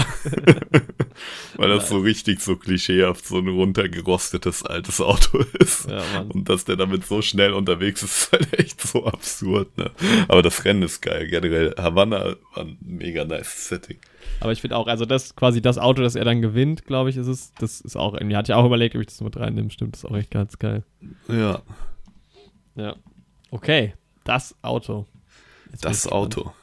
[1.57, 5.89] Weil das so richtig so klischeehaft so ein runtergerostetes altes Auto ist.
[5.89, 6.31] Ja, Mann.
[6.31, 9.89] Und dass der damit so schnell unterwegs ist, ist halt echt so absurd, ne?
[10.27, 11.27] Aber das Rennen ist geil.
[11.27, 13.97] Generell, Havanna war ein mega nice Setting.
[14.41, 17.17] Aber ich finde auch, also das quasi das Auto, das er dann gewinnt, glaube ich,
[17.17, 17.53] ist es.
[17.59, 19.71] Das ist auch irgendwie, hatte ich auch überlegt, ob ich das mit reinnehme.
[19.71, 20.83] Stimmt, das ist auch echt ganz geil.
[21.27, 21.61] Ja,
[22.75, 22.95] Ja.
[23.55, 23.93] Okay,
[24.25, 25.05] das Auto.
[25.71, 26.07] Jetzt das.
[26.11, 26.53] Auto.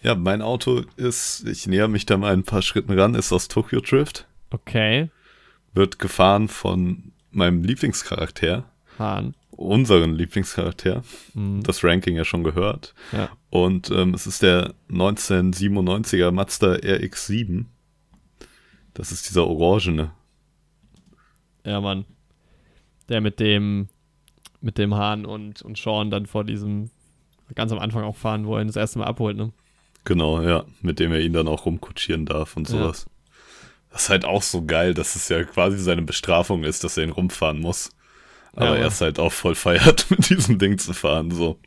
[0.00, 3.48] Ja, mein Auto ist, ich näher mich da mal ein paar Schritten ran, ist aus
[3.48, 4.28] Tokyo Drift.
[4.50, 5.10] Okay,
[5.74, 8.64] Wird gefahren von meinem Lieblingscharakter,
[8.98, 9.34] Hahn.
[9.50, 11.02] unseren Lieblingscharakter.
[11.34, 11.64] Mhm.
[11.64, 12.94] Das Ranking ja schon gehört.
[13.10, 13.28] Ja.
[13.50, 17.64] Und ähm, es ist der 1997er Mazda RX-7.
[18.94, 20.12] Das ist dieser orangene.
[21.64, 22.04] ja, Mann.
[23.08, 23.88] Der mit dem,
[24.60, 26.90] mit dem Hahn und, und Sean dann vor diesem,
[27.54, 29.52] ganz am Anfang auch fahren, wo er ihn das erste Mal abholt, ne?
[30.04, 30.64] Genau, ja.
[30.82, 32.78] Mit dem er ihn dann auch rumkutschieren darf und Ja.
[32.78, 33.06] sowas.
[33.90, 37.04] Das ist halt auch so geil, dass es ja quasi seine Bestrafung ist, dass er
[37.04, 37.90] ihn rumfahren muss.
[38.54, 38.80] Ja, Aber Mann.
[38.82, 41.58] er ist halt auch voll feiert, mit diesem Ding zu fahren, so.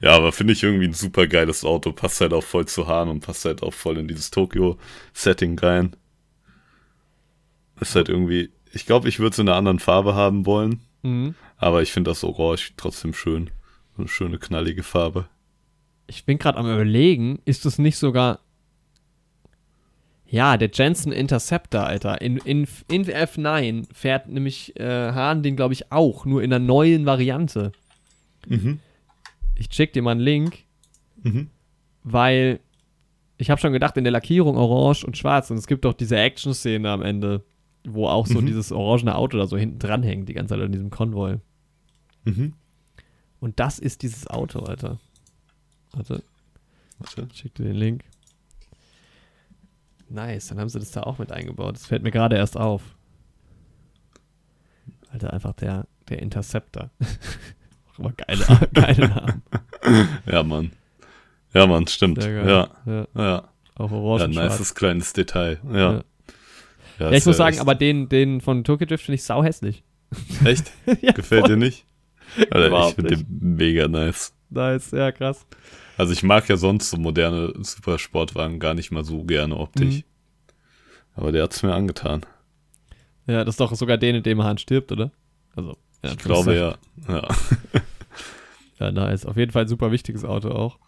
[0.00, 1.92] Ja, aber finde ich irgendwie ein super geiles Auto.
[1.92, 5.94] Passt halt auch voll zu Hahn und passt halt auch voll in dieses Tokyo-Setting rein.
[7.80, 10.80] Ist halt irgendwie, ich glaube, ich würde es in einer anderen Farbe haben wollen.
[11.04, 11.34] Mhm.
[11.56, 13.50] Aber ich finde das Orange trotzdem schön.
[13.96, 15.28] Eine schöne, knallige Farbe.
[16.08, 18.40] Ich bin gerade am überlegen, ist das nicht sogar.
[20.26, 22.20] Ja, der Jensen Interceptor, Alter.
[22.20, 26.64] In, in, in F9 fährt nämlich äh, Hahn den, glaube ich, auch, nur in einer
[26.64, 27.70] neuen Variante.
[28.48, 28.80] Mhm.
[29.54, 30.58] Ich check dir mal einen Link,
[31.22, 31.48] Mhm.
[32.02, 32.60] weil
[33.38, 36.16] ich habe schon gedacht, in der Lackierung orange und schwarz und es gibt doch diese
[36.18, 37.42] Action-Szene am Ende,
[37.86, 38.46] wo auch so Mhm.
[38.46, 41.36] dieses orangene Auto da so hinten dran hängt, die ganze Zeit an diesem Konvoi.
[42.24, 42.54] Mhm.
[43.40, 44.98] Und das ist dieses Auto, Alter.
[45.92, 46.22] Warte,
[46.98, 47.28] Warte.
[47.30, 48.04] ich schick dir den Link.
[50.08, 51.74] Nice, dann haben sie das da auch mit eingebaut.
[51.76, 52.82] Das fällt mir gerade erst auf.
[55.10, 56.90] Alter, einfach der, der Interceptor.
[57.94, 58.44] Auch immer geile,
[58.74, 59.42] geile Namen.
[60.26, 60.72] Ja, Mann.
[61.52, 62.24] Ja, Mann, stimmt.
[62.24, 63.48] Ja, Ja, ja.
[63.76, 64.52] auch orange Ja, schwarz.
[64.58, 65.60] nices kleines Detail.
[65.70, 65.92] Ja.
[65.94, 66.04] Ja.
[66.98, 69.42] Ja, Ja, ich muss sagen, echt- aber den, den von Tokyo Drift finde ich sau
[69.42, 69.82] hässlich.
[70.44, 70.70] Echt?
[71.02, 71.84] ja, Gefällt voll dir nicht?
[72.50, 73.26] Alter, ich finde den
[73.56, 74.32] mega nice.
[74.50, 75.46] Nice, ja, krass.
[75.96, 79.96] Also ich mag ja sonst so moderne Supersportwagen gar nicht mal so gerne optisch.
[79.96, 80.02] Mhm.
[81.16, 82.24] Aber der hat's mir angetan.
[83.26, 85.10] Ja, das ist doch sogar den, in dem Hahn stirbt, oder?
[85.56, 86.76] Also, ja, Ich glaube ja.
[87.08, 87.28] Ja.
[88.80, 89.24] Ja, nice.
[89.24, 90.78] Auf jeden Fall ein super wichtiges Auto auch.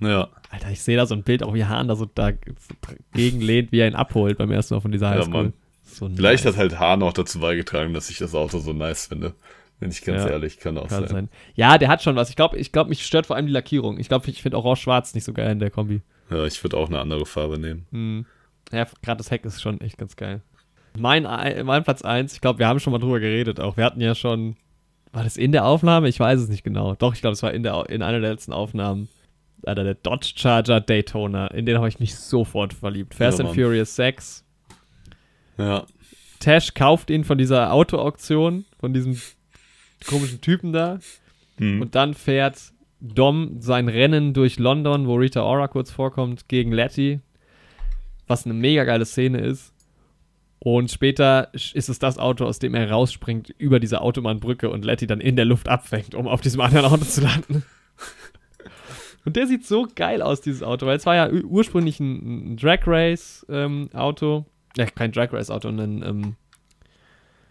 [0.00, 3.72] Ja, Alter, ich sehe da so ein Bild, auch wie Hahn da so dagegen lehnt,
[3.72, 5.32] wie er ihn abholt beim ersten Mal von dieser Ja, Highschool.
[5.32, 5.52] Mann.
[5.84, 6.54] so vielleicht nice.
[6.54, 9.34] hat halt Hahn auch dazu beigetragen, dass ich das Auto so nice finde.
[9.78, 11.08] Wenn ich ganz Ja, ehrlich, kann auch Kann sein.
[11.08, 11.28] sein.
[11.54, 12.28] Ja, der hat schon was.
[12.28, 13.98] Ich glaube, ich glaub, mich stört vor allem die Lackierung.
[13.98, 16.02] Ich glaube, ich finde Orange-Schwarz nicht so geil in der Kombi.
[16.30, 17.86] Ja, ich würde auch eine andere Farbe nehmen.
[17.90, 18.26] Hm.
[18.72, 20.42] Ja, gerade das Heck ist schon echt ganz geil.
[20.98, 23.76] Mein, Ei- mein Platz 1, ich glaube, wir haben schon mal drüber geredet auch.
[23.78, 24.56] Wir hatten ja schon,
[25.12, 26.08] war das in der Aufnahme?
[26.08, 26.94] Ich weiß es nicht genau.
[26.96, 29.08] Doch, ich glaube, es war in, der, in einer der letzten Aufnahmen.
[29.64, 31.48] Alter, der Dodge Charger Daytona.
[31.48, 33.14] In den habe ich mich sofort verliebt.
[33.14, 33.54] Fast Ja, and.
[33.54, 34.44] Furious 6.
[35.58, 35.84] Ja,
[36.40, 39.20] Tash kauft ihn von dieser Autoauktion, von diesem
[40.06, 40.98] komischen Typen da.
[41.58, 41.82] hm.
[41.82, 47.20] Und dann fährt Dom sein Rennen durch London, wo Rita Ora kurz vorkommt, gegen Letty.
[48.26, 49.74] Was eine mega geile Szene ist.
[50.58, 55.06] Und später ist es das Auto, aus dem er rausspringt über diese Autobahnbrücke und Letty
[55.06, 57.64] dann in der Luft abfängt, um auf diesem anderen Auto zu landen.
[59.24, 62.52] Und der sieht so geil aus, dieses Auto, weil es war ja ur- ursprünglich ein,
[62.52, 64.46] ein Drag Race ähm, Auto.
[64.76, 66.36] Ja, kein Drag Race Auto, ein, ähm,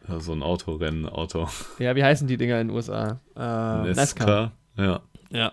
[0.08, 1.48] ja, so ein Autorennen, Auto.
[1.80, 3.20] ja, wie heißen die Dinger in den USA?
[3.36, 4.52] Äh, NASCAR.
[4.78, 5.02] Ja.
[5.32, 5.52] Ja.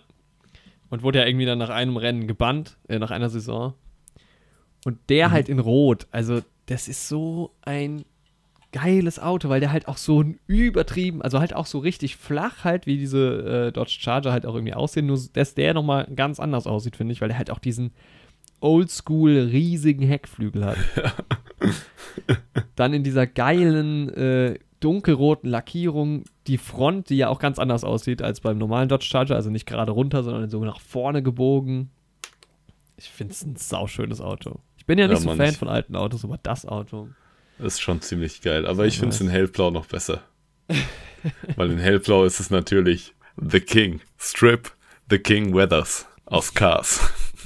[0.88, 3.74] Und wurde ja irgendwie dann nach einem Rennen gebannt, äh, nach einer Saison.
[4.84, 8.04] Und der halt in Rot, also das ist so ein
[8.76, 12.64] geiles Auto, weil der halt auch so ein übertrieben, also halt auch so richtig flach
[12.64, 16.38] halt, wie diese äh, Dodge Charger halt auch irgendwie aussehen, nur dass der nochmal ganz
[16.38, 17.92] anders aussieht, finde ich, weil der halt auch diesen
[18.60, 20.76] oldschool riesigen Heckflügel hat.
[22.76, 28.20] Dann in dieser geilen äh, dunkelroten Lackierung die Front, die ja auch ganz anders aussieht
[28.20, 31.90] als beim normalen Dodge Charger, also nicht gerade runter, sondern so nach vorne gebogen.
[32.98, 34.60] Ich finde es ein sauschönes Auto.
[34.76, 37.08] Ich bin ja nicht Ja, so Fan von alten Autos, aber das Auto.
[37.58, 38.66] Ist schon ziemlich geil.
[38.66, 40.22] Aber ich finde es in hellblau noch besser.
[41.56, 44.00] Weil in hellblau ist es natürlich The King.
[44.18, 44.72] Strip
[45.08, 47.00] The King Weathers aus Cars.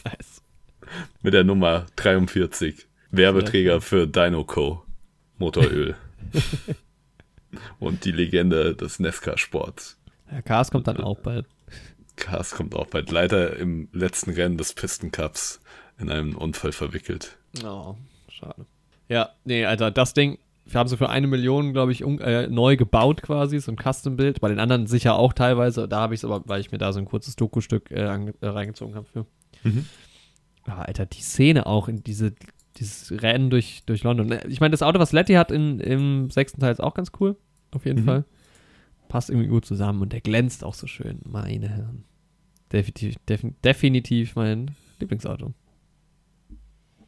[0.05, 0.43] Nice.
[1.23, 2.87] Mit der Nummer 43.
[3.11, 4.85] Werbeträger für Dinoco.
[5.39, 5.97] Motoröl.
[7.79, 9.99] Und die Legende des Nesca-Sports.
[10.31, 11.47] Ja, Cars kommt dann auch bald.
[12.17, 13.11] Cars kommt auch bald.
[13.11, 15.61] Leider im letzten Rennen des Piston Cups
[15.99, 17.39] in einen Unfall verwickelt.
[17.65, 17.97] Oh,
[18.29, 18.67] schade.
[19.11, 22.47] Ja, nee, Alter, das Ding, wir haben so für eine Million, glaube ich, un- äh,
[22.47, 24.41] neu gebaut quasi, so ein Custom-Bild.
[24.41, 25.89] Bei den anderen sicher auch teilweise.
[25.89, 28.33] Da habe ich es aber, weil ich mir da so ein kurzes Doku-Stück äh, äh,
[28.47, 29.27] reingezogen habe für.
[29.65, 29.85] Mhm.
[30.67, 32.33] Aber Alter, die Szene auch in diese,
[32.77, 34.31] dieses Rennen durch, durch London.
[34.31, 37.11] Äh, Ich meine, das Auto, was Letty hat in, im sechsten Teil, ist auch ganz
[37.19, 37.37] cool.
[37.73, 38.07] Auf jeden Mhm.
[38.07, 38.25] Fall.
[39.09, 41.19] Passt irgendwie gut zusammen und der glänzt auch so schön.
[41.25, 42.05] Meine Herren.
[42.73, 45.53] Definitiv, defin definitiv mein Lieblingsauto.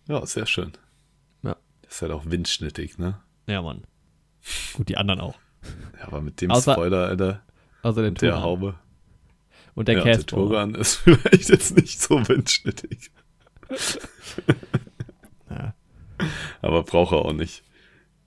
[0.08, 0.72] Ja, sehr schön.
[1.92, 1.96] Ja.
[1.96, 3.20] Das ist halt auch windschnittig, ne?
[3.46, 3.84] Ja, Mann.
[4.74, 5.38] Gut, die anderen auch.
[5.98, 7.42] Ja, aber mit dem Außer- Spoiler, Alter,
[7.82, 8.40] Also den und der.
[8.42, 8.74] Haube.
[9.74, 10.26] Und der ja, der Casper.
[10.36, 13.10] Turan ist vielleicht jetzt nicht so windschnittig.
[15.50, 15.74] Ja,
[16.62, 17.62] Aber braucht er auch nicht.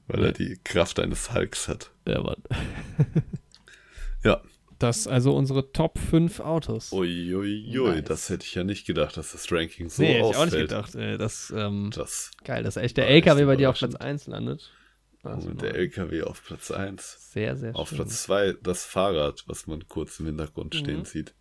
[0.08, 0.26] Weil Nee.
[0.28, 1.92] er die Kraft eines Hulks hat.
[2.08, 2.36] ja, Mann.
[4.80, 6.92] Das also unsere Top 5 Autos.
[6.92, 8.04] Uiuiui, Nice.
[8.06, 10.74] das hätte ich ja nicht gedacht, dass das Ranking so nee, hätte ich ausfällt.
[10.74, 10.96] auch nicht gedacht.
[10.96, 13.78] Äh, Das, ähm, Das, geil, dass echt der LKW bei dir auf.
[13.78, 14.72] Platz 1 landet.
[15.24, 17.32] Also der LKW auf Platz 1.
[17.32, 17.98] sehr, sehr Auf schön.
[17.98, 21.06] Platz 2 das Fahrrad, was man kurz im Hintergrund stehen Mhm.
[21.06, 21.34] sieht.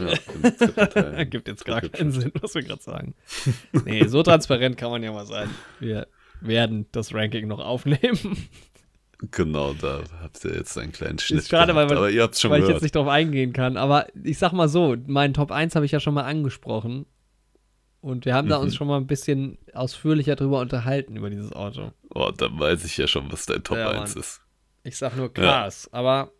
[0.00, 1.24] Ja.
[1.24, 3.14] Gibt jetzt gar keinen Sinn, was wir gerade sagen.
[3.84, 5.50] nee, so transparent kann man ja mal sein.
[5.80, 6.06] Wir
[6.40, 8.48] werden das Ranking noch aufnehmen.
[9.30, 11.46] Genau, da habt ihr jetzt einen kleinen Schnitt.
[11.46, 12.76] schade, weil man- aber ihr habt schon weil ich gehört.
[12.76, 13.76] jetzt nicht drauf eingehen kann.
[13.76, 17.06] Aber ich sag mal so, meinen Top 1 habe ich ja schon mal angesprochen.
[18.00, 18.64] Und wir haben da Mhm.
[18.64, 21.92] uns schon mal ein bisschen ausführlicher drüber unterhalten, über dieses Auto.
[22.12, 24.20] Oh, dann weiß ich ja schon, was dein Top Ja, 1 Mann.
[24.22, 24.40] ist.
[24.82, 26.32] Ich sag nur krass, aber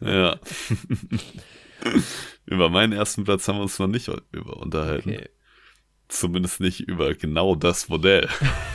[0.00, 0.36] Ja.
[2.46, 5.10] über meinen ersten Platz haben wir uns noch nicht über unterhalten.
[5.10, 5.28] okay.
[6.08, 8.28] Zumindest nicht über genau das Modell.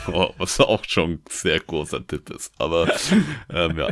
[0.36, 2.52] was auch schon ein sehr großer Tipp ist.
[2.58, 2.86] Aber
[3.50, 3.88] ähm, ja.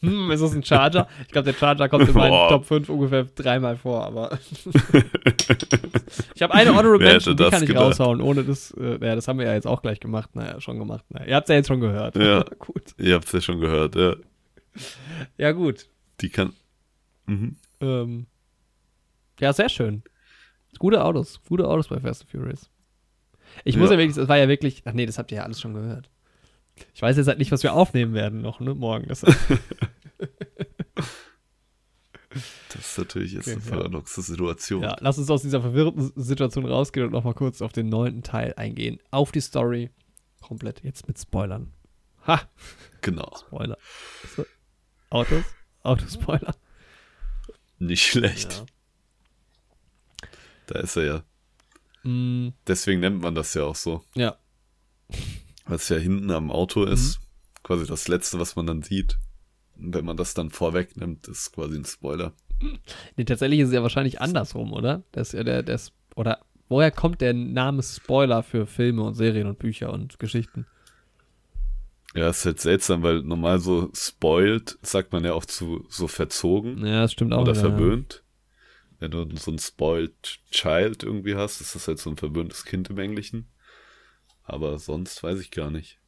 [0.00, 1.06] Hm, ist das ein Charger?
[1.26, 2.48] Ich glaube, der Charger kommt in meinen Boah.
[2.48, 4.36] Top 5 ungefähr dreimal vor, aber.
[6.34, 7.84] ich habe eine Honorable Mention, die kann ich gedacht?
[7.84, 8.72] raushauen, ohne das.
[8.72, 10.34] Äh, ja, das haben wir ja jetzt auch gleich gemacht.
[10.34, 11.04] Naja, schon gemacht.
[11.10, 12.16] Naja, ihr habt es ja jetzt schon gehört.
[12.16, 12.44] Ja.
[12.58, 12.94] gut.
[12.98, 13.94] Ihr habt es ja schon gehört.
[13.94, 14.16] Ja.
[15.36, 15.86] Ja, gut.
[16.20, 16.52] Die kann.
[17.26, 17.56] Mhm.
[17.80, 18.26] Ähm,
[19.38, 20.02] ja, sehr schön.
[20.78, 21.40] Gute Autos.
[21.48, 22.70] Gute Autos bei Fast and Furious.
[23.64, 23.94] Ich muss Ja.
[23.94, 24.82] ja wirklich, das war ja wirklich.
[24.84, 26.10] Ach nee, das habt ihr ja alles schon gehört.
[26.94, 28.74] Ich weiß jetzt halt nicht, was wir aufnehmen werden noch, ne?
[28.74, 29.08] Morgen.
[29.08, 29.24] Das,
[32.68, 33.70] Das ist natürlich jetzt Okay, eine ja.
[33.76, 34.82] paradoxe Situation.
[34.82, 38.52] Ja, lass uns aus dieser verwirrten Situation rausgehen und nochmal kurz auf den neunten Teil
[38.56, 38.98] eingehen.
[39.10, 39.90] Auf die Story.
[40.42, 41.72] Komplett jetzt mit Spoilern.
[42.26, 42.42] Ha!
[43.00, 43.32] Genau.
[43.38, 43.78] Spoiler.
[45.10, 45.44] Autos?
[45.82, 46.54] Autospoiler.
[47.78, 48.52] Nicht schlecht.
[48.52, 48.66] Ja.
[50.68, 51.22] Da ist er ja.
[52.08, 54.02] Mm, Deswegen nennt man das ja auch so.
[54.14, 54.36] ja.
[55.66, 56.92] Was ja hinten am Auto Mhm.
[56.92, 57.18] ist.
[57.62, 59.18] Quasi das letzte, was man dann sieht.
[59.76, 62.32] Und wenn man das dann vorwegnimmt, ist quasi ein Spoiler.
[63.16, 65.02] Nee, tatsächlich ist es ja wahrscheinlich andersrum, oder?
[65.12, 69.46] Das ist ja der, ist, oder woher kommt der Name Spoiler für Filme und Serien
[69.46, 70.66] und Bücher und Geschichten?
[72.14, 76.84] Ja, ist halt seltsam, weil normal so spoiled sagt man ja auch zu so verzogen
[76.86, 77.42] Ja, das stimmt auch.
[77.42, 78.20] oder wieder, ja.
[78.98, 82.90] Wenn du so ein spoiled Child irgendwie hast, ist das halt so ein verwöhntes Kind
[82.90, 83.48] im Englischen.
[84.42, 86.00] Aber sonst weiß ich gar nicht.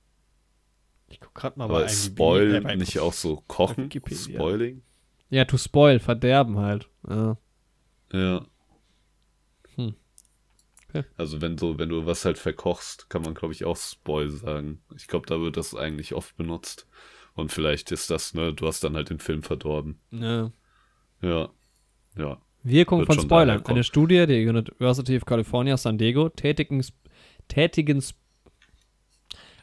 [1.08, 3.90] Ich guck grad mal Aber bei IMDb, Spoil äh, nicht auch so kochen?
[4.12, 4.82] Spoiling?
[5.28, 6.88] Ja, to spoil, verderben halt.
[7.08, 7.36] Ja.
[8.12, 8.46] Ja.
[9.76, 9.94] Hm.
[10.88, 11.04] Okay.
[11.16, 14.82] Also wenn so, wenn du was halt verkochst, kann man glaube ich auch Spoil sagen.
[14.96, 16.88] Ich glaube, da wird das eigentlich oft benutzt.
[17.34, 20.00] Und vielleicht ist das, ne, du hast dann halt den Film verdorben.
[20.10, 20.50] ja.
[21.22, 21.50] Ja.
[22.16, 22.40] Ja.
[22.62, 23.64] Wirkung von Spoilern.
[23.66, 26.84] Eine Studie der University of California, San Diego, tätigen,
[27.48, 28.02] tätigen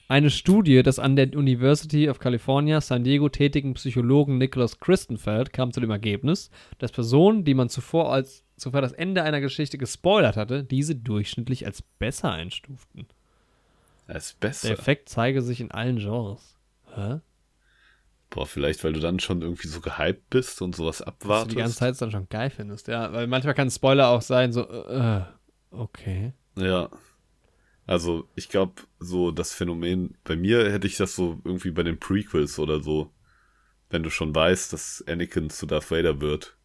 [0.10, 5.74] eine Studie des an der University of California, San Diego tätigen Psychologen Nicholas Christenfeld kam
[5.74, 10.36] zu dem Ergebnis, dass Personen, die man zuvor als zuvor das Ende einer Geschichte gespoilert
[10.36, 13.08] hatte, diese durchschnittlich als besser einstuften.
[14.08, 14.70] Ist besser.
[14.70, 16.58] Der Effekt zeige sich in allen Genres.
[16.96, 17.20] Hä?
[18.30, 21.52] Boah, vielleicht, weil du dann schon irgendwie so gehypt bist und sowas Was du abwartest.
[21.52, 23.12] die ganze Zeit dann schon geil findest, ja.
[23.14, 25.22] Weil manchmal kann Spoiler auch sein, so, äh,
[25.72, 26.34] okay.
[26.58, 26.90] Ja.
[27.86, 32.00] Also, ich glaube, so das Phänomen, bei mir hätte ich das so irgendwie bei den
[32.00, 33.12] Prequels oder so,
[33.90, 36.58] wenn du schon weißt, dass Anakin zu Darth Vader wird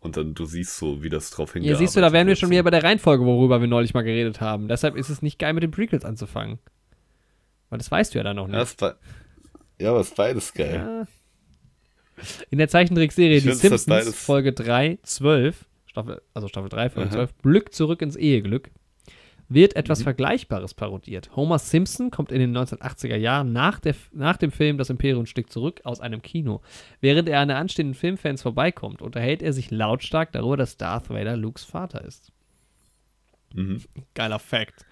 [0.00, 2.36] und dann du siehst so, wie das drauf Ja, hingearbeitet siehst du, da wären wir
[2.36, 4.68] schon wieder bei der Reihenfolge, worüber wir neulich mal geredet haben.
[4.68, 6.58] Deshalb ist es nicht geil, mit den Prequels anzufangen.
[7.70, 8.78] Weil das weißt du ja dann noch Ja, nicht.
[8.78, 8.96] be-
[9.78, 11.06] ja, aber ist beides geil.
[12.18, 12.24] Ja.
[12.50, 17.16] In der Zeichentrickserie Ich Die Simpsons, Folge 3, 12, Staffel, also Staffel 3, Folge Aha.
[17.16, 18.70] 12, Glück zurück ins Eheglück,
[19.48, 19.80] wird Mhm.
[19.80, 21.36] etwas Vergleichbares parodiert.
[21.36, 25.52] Homer Simpson kommt in den 1980er Jahren nach, der, nach dem Film Das Imperium schlägt
[25.52, 26.62] zurück aus einem Kino.
[27.00, 31.36] Während er an der anstehenden Filmfans vorbeikommt, unterhält er sich lautstark darüber, dass Darth Vader
[31.36, 32.32] Lukes Vater ist.
[33.54, 33.82] Mhm.
[34.14, 34.84] Geiler Fact.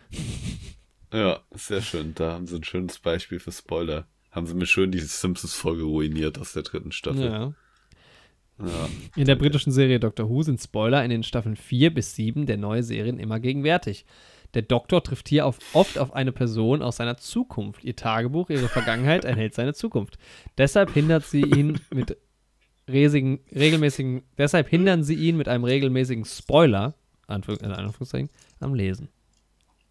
[1.12, 2.14] Ja, sehr schön.
[2.14, 4.06] Da haben sie ein schönes Beispiel für Spoiler.
[4.34, 7.24] Haben sie mir schön die Simpsons-Folge ruiniert aus der dritten Staffel.
[7.24, 7.54] Ja.
[8.58, 8.88] Ja.
[9.14, 12.56] In der britischen Serie Doctor Who sind Spoiler in den Staffeln 4 bis 7 der
[12.56, 14.06] neuen Serien immer gegenwärtig.
[14.54, 17.84] Der Doktor trifft hier auf, oft auf eine Person aus seiner Zukunft.
[17.84, 20.18] Ihr Tagebuch, ihre Vergangenheit enthält seine Zukunft.
[20.58, 22.16] Deshalb hindert sie ihn mit
[22.88, 26.94] riesigen, regelmäßigen, deshalb hindern sie ihn mit einem regelmäßigen Spoiler,
[27.28, 29.08] Anführ Anführungszeichen, am Lesen.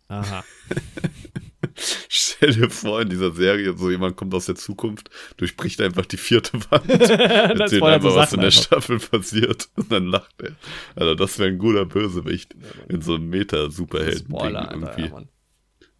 [0.09, 0.43] Aha.
[2.09, 6.17] Stell dir vor, in dieser Serie, so jemand kommt aus der Zukunft, durchbricht einfach die
[6.17, 8.63] vierte Wand, erzählt spoilert so einfach, was in der einfach.
[8.63, 10.55] Staffel passiert und dann lacht er.
[10.95, 12.55] Also das wäre ein guter Bösewicht
[12.89, 15.15] in so einem Meta-Superhelden-Ding Spoiler, Alter, irgendwie.
[15.15, 15.23] ja.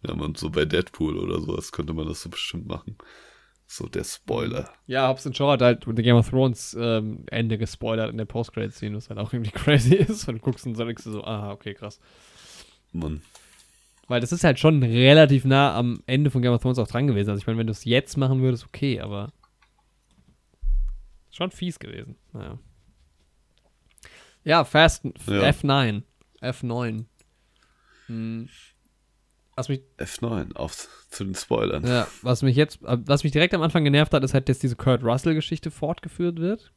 [0.06, 2.96] Ja, man, so bei Deadpool oder sowas könnte man das so bestimmt machen.
[3.66, 4.70] So der Spoiler.
[4.86, 8.96] Ja, Hobbs Shaw hat halt mit Game of Thrones ähm, Ende gespoilert in der Post-Credit-Scene,
[8.96, 10.28] was halt auch irgendwie crazy ist.
[10.28, 12.00] Und du guckst und sagst so, ah, okay, krass.
[12.92, 13.22] Mann.
[14.06, 17.06] Weil das ist halt schon relativ nah am Ende von Game of Thrones auch dran
[17.06, 17.30] gewesen.
[17.30, 19.32] Also ich meine, wenn du es jetzt machen würdest, okay, aber
[21.30, 22.16] schon fies gewesen.
[22.32, 22.58] Naja.
[24.44, 25.42] Ja, Fast Ja.
[25.48, 26.02] F9.
[26.42, 27.04] F9.
[28.06, 28.48] Hm.
[29.56, 31.86] Was mich, F9, auf zu den Spoilern.
[31.86, 34.58] ja, was mich jetzt, äh, was mich direkt am Anfang genervt hat, ist halt, dass
[34.58, 36.72] diese Kurt Russell-Geschichte fortgeführt wird.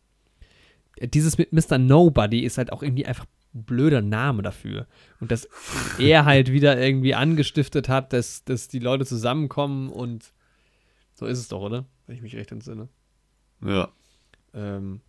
[0.98, 1.78] Äh, Dieses mit Mr.
[1.80, 3.30] Nobody ist halt auch irgendwie einfach ein
[3.64, 4.88] blöder Name dafür.
[5.20, 5.48] Und dass
[6.00, 10.32] er halt wieder irgendwie angestiftet hat, dass, dass die Leute zusammenkommen und
[11.14, 11.86] so ist es doch, oder?
[12.06, 12.90] Wenn ich mich recht entsinne.
[13.66, 13.90] Ja.
[14.54, 15.02] Ähm,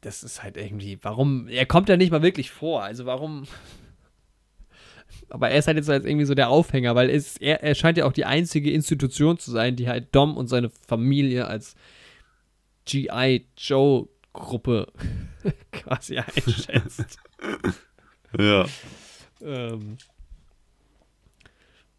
[0.00, 3.44] das ist halt irgendwie, warum, er kommt ja nicht mal wirklich vor, also warum,
[5.28, 7.98] aber er ist halt jetzt als irgendwie so der Aufhänger, weil es, er, er scheint
[7.98, 11.74] ja auch die einzige Institution zu sein, die halt Dom und seine Familie als
[12.84, 13.46] G.I.
[13.56, 14.92] Joe Gruppe
[15.72, 17.18] quasi einschätzt.
[18.36, 18.66] Ja.
[19.42, 19.96] ähm,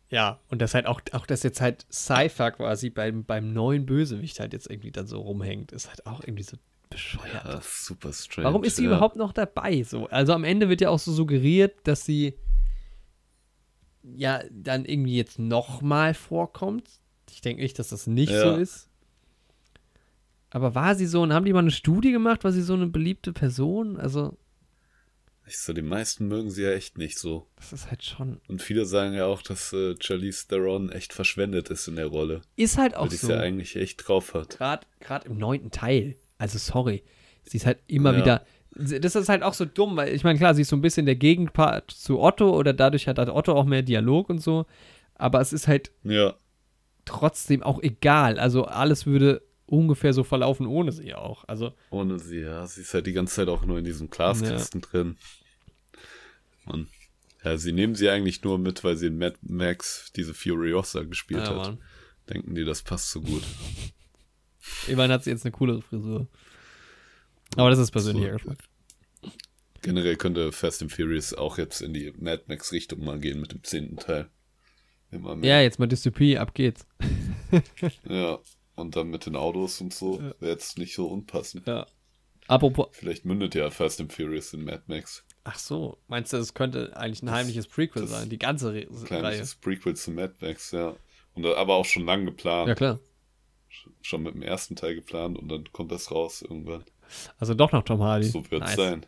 [0.09, 4.41] ja, und das halt auch, auch dass jetzt halt Cypher quasi beim, beim neuen Bösewicht
[4.41, 6.57] halt jetzt irgendwie dann so rumhängt, ist halt auch irgendwie so
[6.89, 7.45] bescheuert.
[7.45, 8.47] ja super strange.
[8.47, 8.89] Warum ist sie ja.
[8.89, 9.81] überhaupt noch dabei?
[9.83, 12.33] So, also am Ende wird ja auch so suggeriert, dass sie
[14.03, 16.89] ja dann irgendwie jetzt nochmal vorkommt.
[17.31, 18.41] Ich denke nicht, dass das nicht Ja.
[18.41, 18.89] so ist.
[20.55, 22.45] Aber war sie so und haben die mal eine Studie gemacht?
[22.45, 23.97] War sie so eine beliebte Person?
[23.97, 24.37] Also,
[25.45, 27.45] Ich so, die meisten mögen sie ja echt nicht so.
[27.57, 28.39] das ist halt schon.
[28.47, 32.39] Und viele sagen ja auch, dass äh, Charlize Theron echt verschwendet ist in der Rolle.
[32.55, 33.31] Ist halt Weil auch die es so.
[33.33, 34.57] ja eigentlich echt drauf hat.
[35.01, 36.15] Gerade im neunten Teil.
[36.37, 37.03] Also, sorry.
[37.43, 38.17] Sie ist halt immer Ja.
[38.21, 38.45] wieder.
[39.01, 41.05] Das ist halt auch so dumm, weil ich meine, klar, sie ist so ein bisschen
[41.05, 44.65] der Gegenpart zu Otto oder dadurch hat Otto auch mehr Dialog und so.
[45.15, 46.35] Aber es ist halt Ja.
[47.03, 48.39] trotzdem auch egal.
[48.39, 51.43] Also alles würde ungefähr so verlaufen ohne sie auch.
[51.47, 52.65] Also Ohne sie, ja.
[52.67, 55.17] Sie ist halt die ganze Zeit auch nur in diesem Glaskasten drin.
[56.65, 56.87] Mann.
[57.43, 61.41] Ja, sie nehmen sie eigentlich nur mit, weil sie in Mad Max diese Furiosa gespielt
[61.41, 61.57] ja, hat.
[61.57, 61.77] Mann.
[62.29, 63.43] Denken die, das passt so gut.
[64.87, 66.27] Immerhin hat sie jetzt eine coolere Frisur.
[67.55, 68.37] Aber das ist persönlicher So.
[68.37, 68.57] Geschmack.
[69.83, 73.53] Generell könnte Fast and Furious auch jetzt in die Mad Max Richtung mal gehen mit
[73.53, 74.29] dem zehnten Teil.
[75.43, 76.87] Ja, jetzt mal Dystopie, ab geht's.
[78.09, 78.39] Ja.
[78.75, 80.33] Und dann mit den Autos und so Ja.
[80.39, 81.65] wäre jetzt nicht so unpassend.
[81.67, 81.85] Ja.
[82.47, 82.87] Apropos.
[82.91, 85.23] Vielleicht mündet ja Fast and Furious in Mad Max.
[85.45, 88.29] Ach so, meinst du, es könnte eigentlich ein heimliches Prequel das- sein?
[88.29, 89.05] Die ganze Re Reihe.
[89.05, 90.95] Kleines Prequel zu Mad Max, ja.
[91.33, 92.67] Und da- aber auch schon lang geplant.
[92.67, 92.99] Ja, klar.
[94.01, 96.83] Schon mit dem ersten Teil geplant und dann kommt das raus irgendwann.
[97.39, 98.27] Also doch noch Tom Hardy.
[98.27, 98.75] So wird es Nice.
[98.75, 99.05] sein.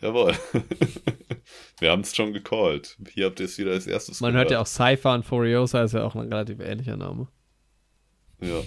[0.00, 0.34] Jawohl.
[1.78, 2.98] Wir haben es schon gecallt.
[3.12, 5.92] Hier habt ihr es wieder als erstes Man hört ja auch Cypher und Furiosa ist
[5.92, 7.28] ja auch ein relativ ähnlicher Name.
[8.42, 8.60] Ja.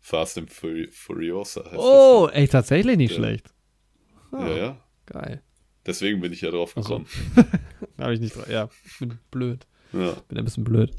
[0.00, 3.16] Fast and Furi Furiosa heißt Oh, ey, tatsächlich nicht Ja.
[3.18, 3.50] schlecht.
[4.30, 4.40] das.
[4.40, 4.84] Ah, Ja, ja.
[5.06, 5.42] Geil.
[5.86, 6.98] Deswegen bin ich ja drauf Ach so.
[7.04, 7.06] gekommen.
[7.98, 8.48] Habe ich nicht drauf.
[8.48, 9.66] Ja, ich bin blöd.
[9.92, 10.12] Ja.
[10.28, 10.92] Bin ein bisschen blöd.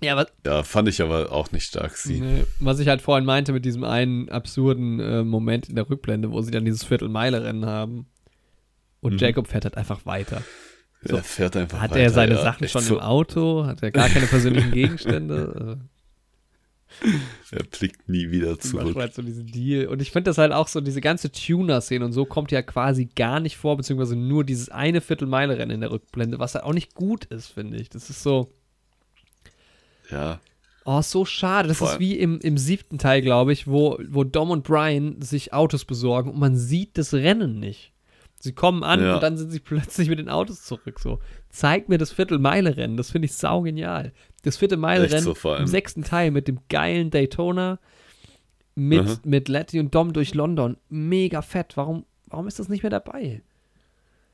[0.00, 2.20] Ja, was, ja, fand ich aber auch nicht stark, sie.
[2.20, 6.32] nee, was ich halt vorhin meinte mit diesem einen absurden äh, Moment in der Rückblende,
[6.32, 8.06] wo sie dann dieses Viertelmeile-Rennen haben.
[9.00, 9.18] Und Mhm.
[9.18, 10.42] Jacob fährt halt einfach weiter.
[11.04, 11.16] So.
[11.16, 12.42] Er fährt einfach Hat weiter, er seine ja.
[12.42, 13.66] Sachen schon so, im Auto?
[13.66, 15.80] Hat er gar keine persönlichen Gegenstände?
[17.50, 18.94] Er blickt nie wieder Äh, zurück.
[18.96, 19.86] Halt so diesen Deal.
[19.86, 23.06] Und ich finde das halt auch so, diese ganze Tuner-Szene und so kommt ja quasi
[23.06, 26.94] gar nicht vor, beziehungsweise nur dieses eine Viertelmeile-Rennen in der Rückblende, was halt auch nicht
[26.94, 27.88] gut ist, finde ich.
[27.88, 28.52] Das ist so,
[30.10, 30.38] Ja.
[30.84, 31.68] Oh, so schade.
[31.68, 35.20] Das Vor ist wie im, im siebten Teil, glaube ich, wo, wo Dom und Brian
[35.22, 37.91] sich Autos besorgen und man sieht das Rennen nicht.
[38.44, 39.14] Sie kommen an Ja.
[39.14, 40.98] und dann sind sie plötzlich mit den Autos zurück.
[40.98, 42.96] So, zeig mir das Viertelmeile-Rennen.
[42.96, 44.12] Das finde ich saugenial.
[44.42, 47.78] Das Viertelmeile-Rennen so, im sechsten Teil mit dem geilen Daytona
[48.74, 49.16] mit, Aha.
[49.24, 50.76] mit Letty und Dom durch London.
[50.88, 51.76] Mega fett.
[51.76, 53.42] Warum, warum ist das nicht mehr dabei?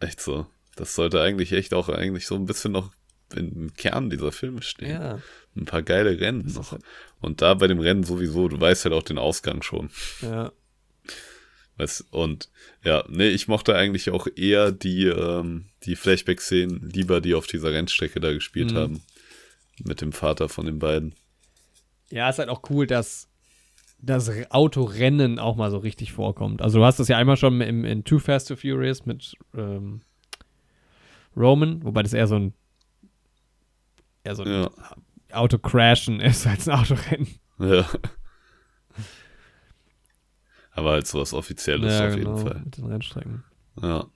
[0.01, 0.47] Echt so.
[0.77, 2.91] Das sollte eigentlich echt auch eigentlich so ein bisschen noch
[3.35, 4.91] im Kern dieser Filme stehen.
[4.91, 5.19] Ja.
[5.55, 6.73] Ein paar geile Rennen noch.
[6.73, 6.83] halt-
[7.21, 9.91] Und da bei dem Rennen sowieso, du weißt halt auch den Ausgang schon.
[10.23, 10.51] Ja.
[11.79, 12.49] Weißt, und
[12.85, 17.73] ja, nee, ich mochte eigentlich auch eher die, ähm, die Flashback-Szenen lieber, die auf dieser
[17.73, 18.77] Rennstrecke da gespielt Mhm.
[18.77, 19.03] haben.
[19.85, 21.15] Mit dem Vater von den beiden.
[22.11, 23.29] Ja, ist halt auch cool, dass
[24.01, 26.63] das Autorennen auch mal so richtig vorkommt.
[26.63, 30.01] Also du hast das ja einmal schon im, in Too Fast to Furious mit ähm,
[31.37, 32.55] Roman, wobei das eher so ein
[34.25, 34.71] eher so ein Ja.
[35.33, 37.29] Autocrashen ist als ein Autorennen.
[37.61, 37.89] Ja.
[40.79, 42.45] Aber halt sowas Offizielles auf jeden Fall.
[42.53, 43.45] genau, Mit den Rennstrecken.
[43.83, 44.07] Ja.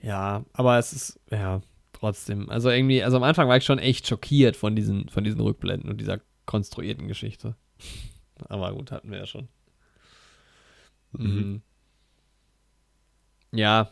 [0.00, 1.60] Ja, aber es ist, ja,
[1.92, 2.48] trotzdem.
[2.50, 5.90] Also irgendwie, also am Anfang war ich schon echt schockiert von diesen, von diesen Rückblenden
[5.90, 7.56] und dieser konstruierten Geschichte.
[8.48, 9.48] Aber gut, hatten wir ja schon.
[11.12, 11.62] Mhm.
[13.52, 13.88] Ja,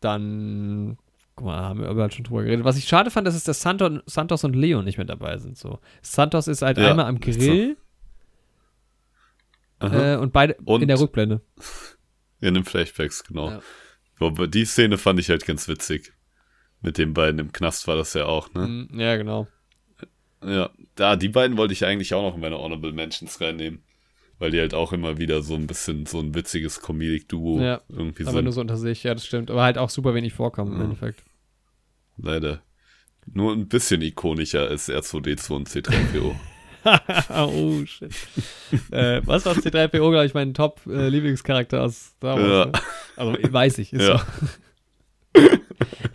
[0.00, 0.98] dann,
[1.34, 2.64] guck mal, haben wir überall schon drüber geredet.
[2.64, 5.56] Was ich schade fand, ist, dass das Santos, Santos und Leon nicht mehr dabei sind.
[5.56, 5.80] So.
[6.02, 7.18] Santos ist halt Ja, einmal am.
[7.20, 7.76] Grill.
[9.82, 11.40] Äh, und beide Und- in der Rückblende.
[12.40, 13.50] In den Flashbacks, genau.
[13.50, 13.60] Ja.
[14.18, 16.12] Aber die Szene fand ich halt ganz witzig.
[16.80, 18.66] Mit den beiden im Knast war das ja auch, ne?
[18.66, 19.46] Mhm, Ja, genau.
[20.44, 23.82] Ja, da, die beiden wollte ich eigentlich auch noch in meine Honorable Mentions reinnehmen.
[24.40, 28.24] Weil die halt auch immer wieder so ein bisschen so ein witziges Comedic-Duo Ja, irgendwie
[28.24, 28.44] Aber sind.
[28.44, 29.48] nur so unter sich, ja, das stimmt.
[29.52, 30.84] Aber halt auch super wenig vorkommen im Ja.
[30.86, 31.22] Endeffekt.
[32.16, 32.60] Leider.
[33.32, 36.34] Nur ein bisschen ikonischer als R2D2 und C3PO.
[37.30, 38.10] oh, shit.
[38.90, 42.48] äh, was war C3PO, glaube ich, mein Top-Lieblingscharakter aus Star Wars?
[42.48, 42.64] Ja.
[42.66, 42.72] Ne?
[43.16, 43.92] Also, weiß ich.
[43.92, 44.18] Ist Ja.
[44.18, 45.40] so.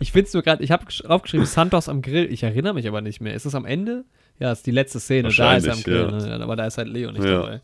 [0.00, 2.30] ich finde es nur gerade, ich habe aufgeschrieben, Santos am Grill.
[2.32, 3.34] Ich erinnere mich aber nicht mehr.
[3.34, 4.04] Ist es am Ende?
[4.38, 5.30] Ja, ist die letzte Szene.
[5.36, 6.08] Da ist er am Grill.
[6.12, 6.36] ja.
[6.38, 6.44] Ne?
[6.44, 7.40] Aber da ist halt Leo nicht Ja.
[7.42, 7.60] dabei.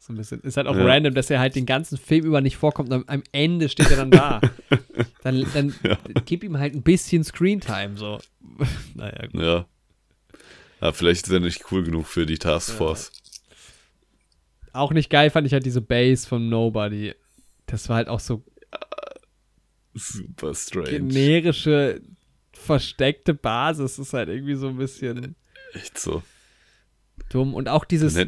[0.00, 0.40] So ein bisschen.
[0.40, 0.84] Ist halt auch Ja.
[0.84, 3.88] random, dass er halt den ganzen Film über nicht vorkommt und am, am Ende steht
[3.90, 4.40] er dann da.
[5.22, 5.96] dann dann Ja.
[6.24, 7.96] gib ihm halt ein bisschen Screentime.
[7.96, 8.18] So.
[8.94, 9.40] naja, gut.
[9.40, 9.66] ja.
[10.82, 13.12] Ja, vielleicht ist er nicht cool genug für die Taskforce.
[14.72, 17.14] Auch nicht geil fand ich halt diese Base von Nobody.
[17.66, 18.44] Das war halt auch so
[19.94, 20.90] Super strange.
[20.90, 22.02] generische,
[22.52, 24.00] versteckte Basis.
[24.00, 25.36] Ist halt irgendwie so ein bisschen
[25.72, 26.22] Echt so.
[27.30, 27.54] dumm.
[27.54, 28.18] Und auch dieses,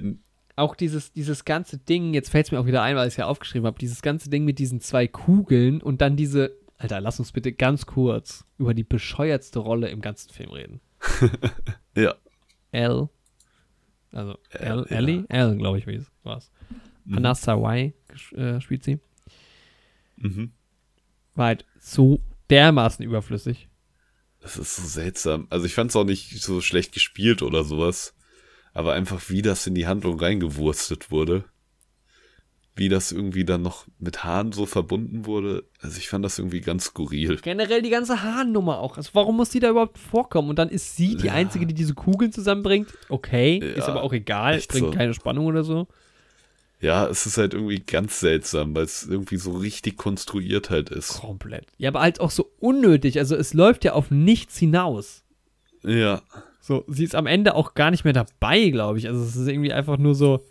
[0.55, 3.19] auch dieses, dieses ganze Ding, jetzt fällt es mir auch wieder ein, weil ich es
[3.19, 7.19] ja aufgeschrieben habe, dieses ganze Ding mit diesen zwei Kugeln und dann diese, Alter, lass
[7.19, 10.81] uns bitte ganz kurz über die bescheuertste Rolle im ganzen Film reden.
[11.97, 12.15] ja.
[12.75, 13.09] L,
[14.13, 14.97] also L, L, ja.
[14.97, 15.25] Ellie?
[15.29, 16.43] L, glaube ich, wie es war.
[17.05, 17.17] Mhm.
[18.11, 18.99] Ges- äh, spielt sie.
[20.17, 20.53] Mhm.
[21.35, 22.21] War halt so
[22.51, 23.69] dermaßen überflüssig.
[24.41, 25.47] Das ist so seltsam.
[25.51, 28.15] Also ich fand es auch nicht so schlecht gespielt oder sowas.
[28.73, 31.45] Aber einfach, wie das in die Handlung reingewurstet wurde.
[32.77, 35.63] Wie das irgendwie dann noch mit Hahn so verbunden wurde.
[35.81, 37.37] Also ich fand das irgendwie ganz skurril.
[37.41, 38.97] Generell die ganze Hahnnummer auch.
[38.97, 40.51] Also warum muss die da überhaupt vorkommen?
[40.51, 41.35] Und dann ist sie die Ja.
[41.35, 42.89] Einzige, die diese Kugeln zusammenbringt.
[43.09, 44.55] Okay, ist Ja, aber auch egal.
[44.57, 44.91] echt Bringt so.
[44.91, 45.87] keine Spannung oder so.
[46.81, 51.21] Ja, es ist halt irgendwie ganz seltsam, weil es irgendwie so richtig konstruiert halt ist.
[51.21, 51.67] Komplett.
[51.79, 53.19] Ja, aber halt auch so unnötig.
[53.21, 55.23] Also es läuft ja auf nichts hinaus.
[55.85, 56.23] Ja.
[56.61, 59.07] So, sie ist am Ende auch gar nicht mehr dabei, glaube ich.
[59.07, 60.43] Also es ist irgendwie einfach nur so,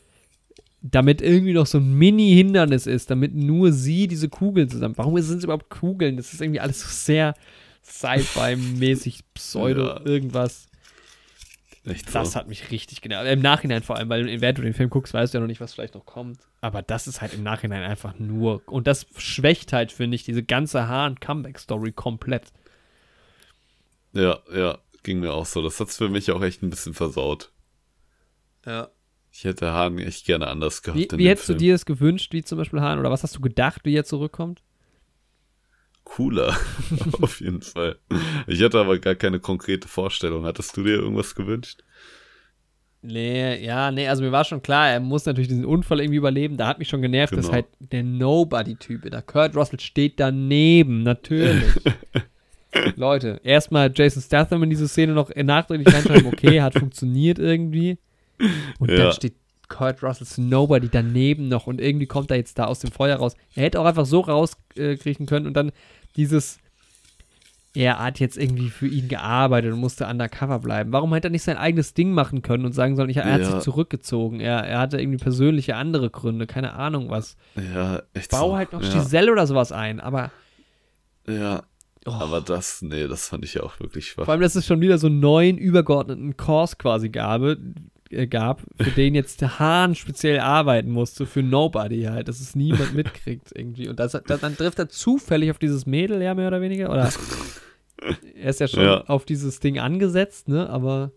[0.83, 4.97] damit irgendwie noch so ein Mini-Hindernis ist, damit nur sie diese Kugeln zusammen.
[4.97, 6.17] Warum sind es überhaupt Kugeln?
[6.17, 7.33] Das ist irgendwie alles so sehr
[7.83, 10.01] Sci-Fi-mäßig, Pseudo, Ja.
[10.05, 10.67] irgendwas.
[11.85, 12.19] Echt so.
[12.19, 13.29] Das hat mich richtig genervt.
[13.29, 15.59] Im Nachhinein vor allem, weil während du den Film guckst, weißt du ja noch nicht,
[15.59, 16.39] was vielleicht noch kommt.
[16.61, 18.61] Aber das ist halt im Nachhinein einfach nur.
[18.67, 22.53] Und das schwächt halt, finde ich, diese ganze Hahn-Comeback-Story komplett.
[24.13, 25.61] Ja, ja, ging mir auch so.
[25.61, 27.51] Das hat's für mich auch echt ein bisschen versaut.
[28.65, 28.89] Ja.
[29.35, 30.99] Ich hätte Hahn echt gerne anders gehabt.
[31.11, 31.59] Wie, wie hättest du Film.
[31.59, 32.99] dir es gewünscht, wie zum Beispiel Hahn?
[32.99, 34.61] Oder was hast du gedacht, wie er zurückkommt?
[36.03, 36.55] Cooler,
[37.21, 37.97] auf jeden Fall.
[38.45, 40.45] Ich hatte aber gar keine konkrete Vorstellung.
[40.45, 41.81] Hattest du dir irgendwas gewünscht?
[43.01, 46.55] Nee, ja, nee, also mir war schon klar, er muss natürlich diesen Unfall irgendwie überleben.
[46.55, 47.53] Da hat mich schon genervt, dass Genau.
[47.55, 51.63] halt der Nobody-Typ, der Kurt Russell steht daneben, natürlich.
[52.95, 57.97] Leute, erstmal Jason Statham in diese Szene noch nachträglich reinschreiben, okay, hat funktioniert irgendwie.
[58.79, 58.97] Und Ja.
[58.97, 59.35] dann steht
[59.69, 63.35] Kurt Russells Nobody daneben noch und irgendwie kommt er jetzt da aus dem Feuer raus.
[63.55, 65.71] Er hätte auch einfach so rauskriechen können und dann
[66.15, 66.59] dieses
[67.75, 70.91] er hat jetzt irgendwie für ihn gearbeitet und musste undercover bleiben.
[70.91, 73.41] Warum hätte er nicht sein eigenes Ding machen können und sagen sollen, ich, er hat
[73.41, 73.51] Ja.
[73.51, 74.39] sich zurückgezogen.
[74.41, 77.35] Er, er hatte irgendwie persönliche andere Gründe, keine Ahnung was.
[77.55, 78.57] Ja, echt Bau so.
[78.57, 78.93] halt noch ja.
[78.93, 80.29] Giselle oder sowas ein, aber
[81.27, 81.63] Ja,
[82.05, 84.25] oh, aber das, nee, das fand ich ja auch wirklich schwach.
[84.25, 87.79] vor allem, dass es schon wieder so einen neuen übergeordneten Kurs quasi gabe, äh,
[88.27, 92.93] gab, für den jetzt der Hahn speziell arbeiten musste, für Nobody halt, dass es niemand
[92.95, 93.87] mitkriegt irgendwie.
[93.89, 97.11] Und das, das, dann trifft er zufällig auf dieses Mädel, ja, mehr oder weniger, oder
[98.35, 99.01] er ist ja schon Ja.
[99.05, 101.11] auf dieses Ding angesetzt, ne, aber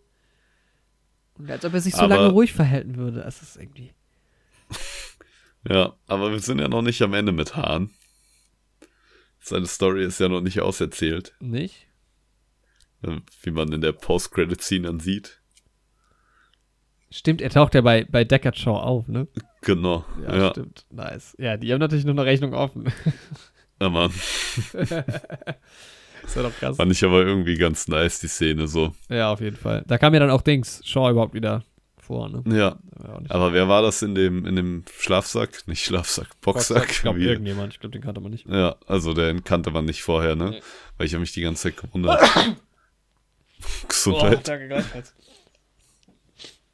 [1.38, 3.92] und als ob er sich so Aber- lange ruhig verhalten würde, das ist irgendwie
[5.68, 7.90] Ja, aber wir sind ja noch nicht am Ende mit Hahn.
[9.40, 11.86] Seine Story ist ja noch nicht auserzählt, nicht.
[13.02, 15.40] äh, wie man in der Post-Credit-Scene dann sieht.
[17.10, 19.28] Stimmt, er taucht ja bei, bei Deckard Shaw auf, ne?
[19.62, 20.50] Genau, Ja, ja.
[20.50, 20.84] stimmt.
[20.90, 21.34] Nice.
[21.38, 22.92] Ja, die haben natürlich noch eine Rechnung offen.
[23.78, 24.10] Ja, Mann.
[24.72, 24.90] ist
[26.34, 26.78] ja doch krass.
[26.78, 28.94] Fand ich aber irgendwie ganz nice, die Szene so.
[29.10, 29.84] Ja, auf jeden Fall.
[29.86, 31.62] Da kam ja dann auch Dings, Shaw überhaupt wieder
[31.98, 32.42] vor, ne?
[32.56, 32.78] Ja,
[33.28, 35.66] aber wer war das in dem, in dem Schlafsack?
[35.66, 36.90] Nicht Schlafsack, Boxsack.
[36.90, 37.74] Ich glaube, irgendjemand.
[37.74, 38.46] Ich glaube, den kannte man nicht.
[38.48, 40.50] Ja, also den kannte man nicht vorher, ne?
[40.52, 40.62] Nee.
[40.96, 42.18] Weil ich habe mich die ganze Zeit gewundert.
[43.88, 44.46] Gesundheit.
[44.48, 45.14] danke gleichfalls.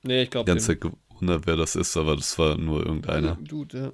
[0.03, 3.37] Nee, ich die glaube, ganze Zeit gewundert, wer das ist, aber das war nur irgendeiner.
[3.41, 3.93] Dude, ja.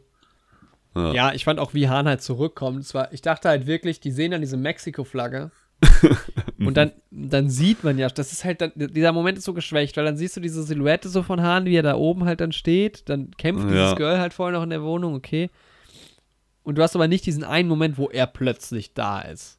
[0.95, 1.13] Ja.
[1.13, 2.81] Ja, ich fand auch, wie Hahn halt zurückkommt.
[2.81, 5.51] Es war, ich dachte halt wirklich, die sehen dann diese Mexiko-Flagge.
[6.59, 9.97] und dann, dann sieht man ja, das ist halt, dann, dieser Moment ist so geschwächt,
[9.97, 12.51] weil dann siehst du diese Silhouette so von Hahn, wie er da oben halt dann
[12.53, 13.09] steht.
[13.09, 13.71] Dann kämpft Ja.
[13.71, 15.51] dieses Girl halt vorher noch in der Wohnung, okay.
[16.65, 19.58] Und du hast aber nicht diesen einen Moment, wo er plötzlich da ist.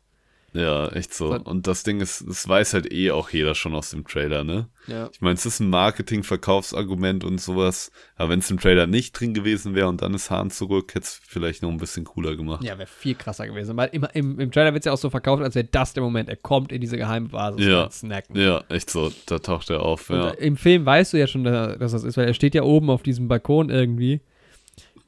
[0.54, 1.34] Ja, echt so.
[1.34, 4.68] Und das Ding ist, das weiß halt eh auch jeder schon aus dem Trailer, ne?
[4.88, 5.10] Ja.
[5.14, 7.92] Ich meine, es ist ein Marketing-Verkaufsargument und sowas.
[8.16, 11.06] Aber wenn es im Trailer nicht drin gewesen wäre und dann ist Hahn zurück, hätte
[11.06, 12.64] es vielleicht noch ein bisschen cooler gemacht.
[12.64, 13.78] Ja, wäre viel krasser gewesen.
[13.78, 16.04] Weil im, im, im Trailer wird es ja auch so verkauft, als wäre das der
[16.04, 16.30] Moment.
[16.30, 17.84] Er kommt in diese geheime Basis Ja.
[17.84, 18.36] und snacken.
[18.36, 19.12] Ja, echt so.
[19.28, 20.10] Da taucht er auf.
[20.10, 22.90] Ja, im Film weißt du ja schon, dass das ist, weil er steht ja oben
[22.90, 24.22] auf diesem Balkon irgendwie.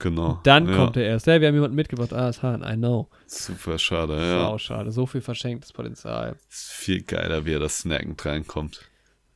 [0.01, 0.39] Genau.
[0.43, 0.75] Dann ja.
[0.75, 1.27] kommt er erst.
[1.27, 2.13] Hey, wir haben jemanden mitgebracht.
[2.13, 3.09] Ah, ist Hahn, I know.
[3.27, 4.21] Super schade, Ja.
[4.21, 4.41] ja.
[4.41, 4.91] Sau schade.
[4.91, 6.35] So viel verschenktes Potenzial.
[6.49, 8.81] Ist viel geiler, wie er das snackend reinkommt.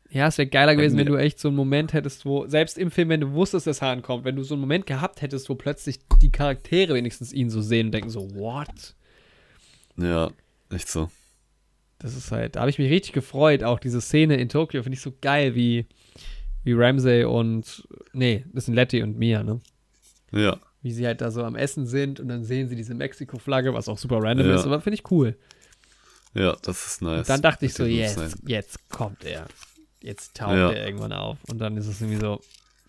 [0.10, 2.90] Ja, es wäre geiler gewesen, wenn du echt so einen Moment hättest, wo, selbst im
[2.90, 5.56] Film, wenn du wusstest, dass Hahn kommt, wenn du so einen Moment gehabt hättest, wo
[5.56, 8.96] plötzlich die Charaktere wenigstens ihn so sehen und denken so, what?
[9.98, 10.32] Ja,
[10.70, 11.10] echt so.
[12.00, 13.64] Das ist halt, da habe ich mich richtig gefreut.
[13.64, 15.86] Auch diese Szene in Tokio finde ich so geil, wie,
[16.64, 19.60] wie Ramsey und, nee, das sind Letty und Mia, ne?
[20.32, 23.74] Ja, Wie sie halt da so am Essen sind und dann sehen sie diese Mexiko-Flagge,
[23.74, 24.56] was auch super random Ja.
[24.56, 25.38] ist, aber finde ich cool.
[26.34, 27.20] ja, das ist nice.
[27.20, 28.32] Und dann dachte ich so, jetzt, Snack.
[28.48, 29.48] jetzt kommt er.
[30.02, 30.72] Jetzt taucht Ja.
[30.72, 31.38] er irgendwann auf.
[31.50, 32.42] Und dann ist es irgendwie so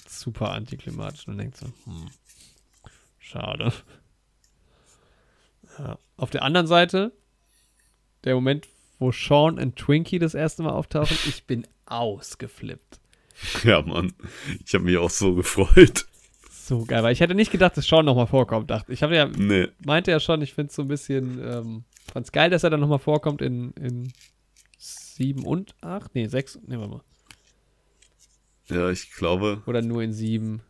[0.08, 2.08] super antiklimatisch und denkt so, hm,
[3.18, 3.72] schade.
[5.78, 5.98] Ja.
[6.16, 7.12] Auf der anderen Seite,
[8.24, 8.68] der Moment,
[8.98, 13.00] wo Sean und Twinkie das erste Mal auftauchen, ich bin ausgeflippt.
[13.64, 14.14] Ja, Mann.
[14.64, 16.06] Ich habe mich auch so gefreut.
[16.66, 18.70] So geil, weil ich hätte nicht gedacht, dass Sean nochmal vorkommt.
[18.70, 19.68] Dachte, ich habe ja, Nee.
[19.84, 22.80] meinte ja schon, ich finde es so ein bisschen, ähm, fand's geil, dass er dann
[22.80, 24.12] nochmal vorkommt in, in
[24.78, 27.00] 7 und 8, nee, 6, nehmen wir mal.
[28.68, 30.60] Ja, ich glaube, Oder nur in 7,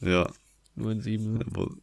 [0.00, 0.30] ja.
[0.76, 1.40] nur in 7.
[1.50, 1.74] Wo-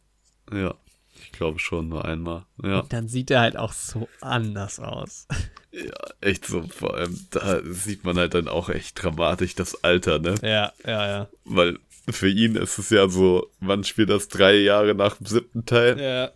[0.56, 0.74] Ja,
[1.20, 2.46] ich glaube schon nur einmal.
[2.62, 5.26] Ja, Und dann sieht er halt auch so anders aus.
[6.22, 6.62] echt so.
[6.68, 10.36] Vor allem, da sieht man halt dann auch echt dramatisch das Alter, ne?
[10.40, 11.28] Ja, ja, ja.
[11.44, 11.78] Weil
[12.12, 16.00] für ihn ist es ja so, man spielt das drei Jahre nach dem siebten Teil
[16.00, 16.30] Ja,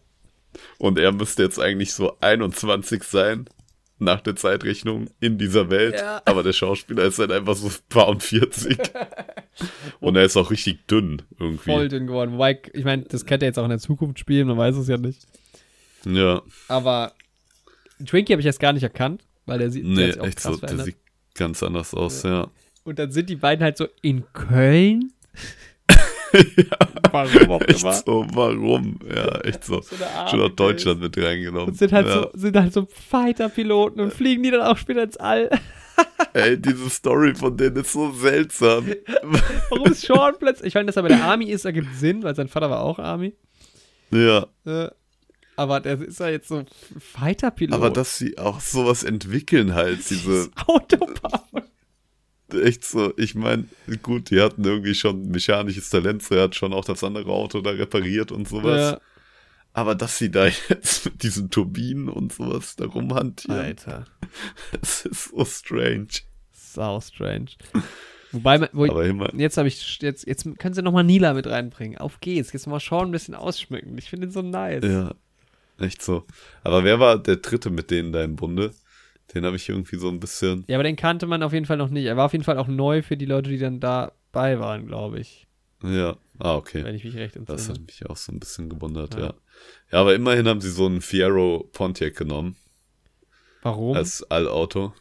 [0.78, 3.47] und er müsste jetzt eigentlich so 21 sein
[3.99, 5.94] nach der Zeitrechnung in dieser Welt.
[5.94, 6.23] Ja.
[6.24, 8.77] Aber der Schauspieler ist halt einfach so ein paar und 40.
[10.01, 11.70] und er ist auch richtig dünn irgendwie.
[11.70, 12.32] voll dünn geworden.
[12.32, 14.89] Wobei, ich meine, das könnte er jetzt auch in der Zukunft spielen, man weiß es
[14.89, 15.27] ja nicht.
[16.05, 17.12] Ja, Aber
[18.05, 20.57] Twinkie habe ich jetzt gar nicht erkannt, weil der sieht der nee, auch echt so.
[20.57, 20.97] Der sieht
[21.35, 22.49] ganz anders aus, ja.
[22.85, 25.12] Und dann sind die beiden halt so in Köln.
[27.10, 27.92] Warum auch Echt immer.
[27.92, 28.98] so, warum?
[29.14, 29.82] Ja, echt so.
[29.82, 29.96] So
[30.30, 30.48] Schon auch.
[30.50, 31.68] Deutschland mit reingenommen.
[31.68, 32.14] Und sind halt ja.
[32.22, 35.50] so, sind halt so Fighter-Piloten und fliegen die dann auch später ins All.
[36.32, 38.86] Ey, diese Story von denen ist so seltsam.
[39.70, 40.68] Warum ist Sean plötzlich?
[40.68, 42.98] Ich meine, dass er bei der Army ist, ergibt Sinn, weil sein Vater war auch
[42.98, 43.34] Army.
[44.10, 44.88] ja, Äh,
[45.54, 46.64] aber der ist ja jetzt so
[46.98, 47.74] Fighter-Pilot.
[47.74, 51.64] aber dass sie auch sowas entwickeln halt, diese, Autobahn.
[52.55, 53.65] Echt so, ich meine,
[54.03, 57.61] gut, die hatten irgendwie schon mechanisches Talent, so er hat schon auch das andere Auto
[57.61, 58.93] da repariert und sowas.
[58.93, 59.01] Ja.
[59.73, 64.05] Aber dass sie da jetzt mit diesen Turbinen und sowas da rumhantieren, Alter.
[64.81, 66.09] das ist so strange.
[66.53, 67.51] Sau strange.
[68.33, 68.93] Wobei, wo ich,
[69.35, 71.99] jetzt habe ich, jetzt, jetzt können sie nochmal Nila mit reinbringen.
[71.99, 72.53] Auf geht's.
[72.53, 73.99] Jetzt mal Sean ein bisschen ausschmücken.
[73.99, 74.83] Ich finde ihn so nice.
[74.83, 75.15] ja.
[75.79, 76.24] Echt so.
[76.65, 78.73] Aber wer war der dritte mit denen da im Bunde?
[79.34, 80.64] Den habe ich irgendwie so ein bisschen.
[80.68, 82.04] Ja, aber den kannte man auf jeden Fall noch nicht.
[82.04, 85.18] Er war auf jeden Fall auch neu für die Leute, die dann dabei waren, glaube
[85.20, 85.46] ich.
[85.82, 86.16] Ja.
[86.38, 86.84] Ah, okay.
[86.84, 87.56] Wenn ich mich recht entsinne.
[87.56, 89.20] Das hat mich auch so ein bisschen gewundert, Ja.
[89.20, 89.34] ja.
[89.92, 92.56] Ja, aber immerhin haben sie so einen Fiero Pontiac genommen
[93.62, 93.96] Warum?
[93.96, 94.94] als Allauto.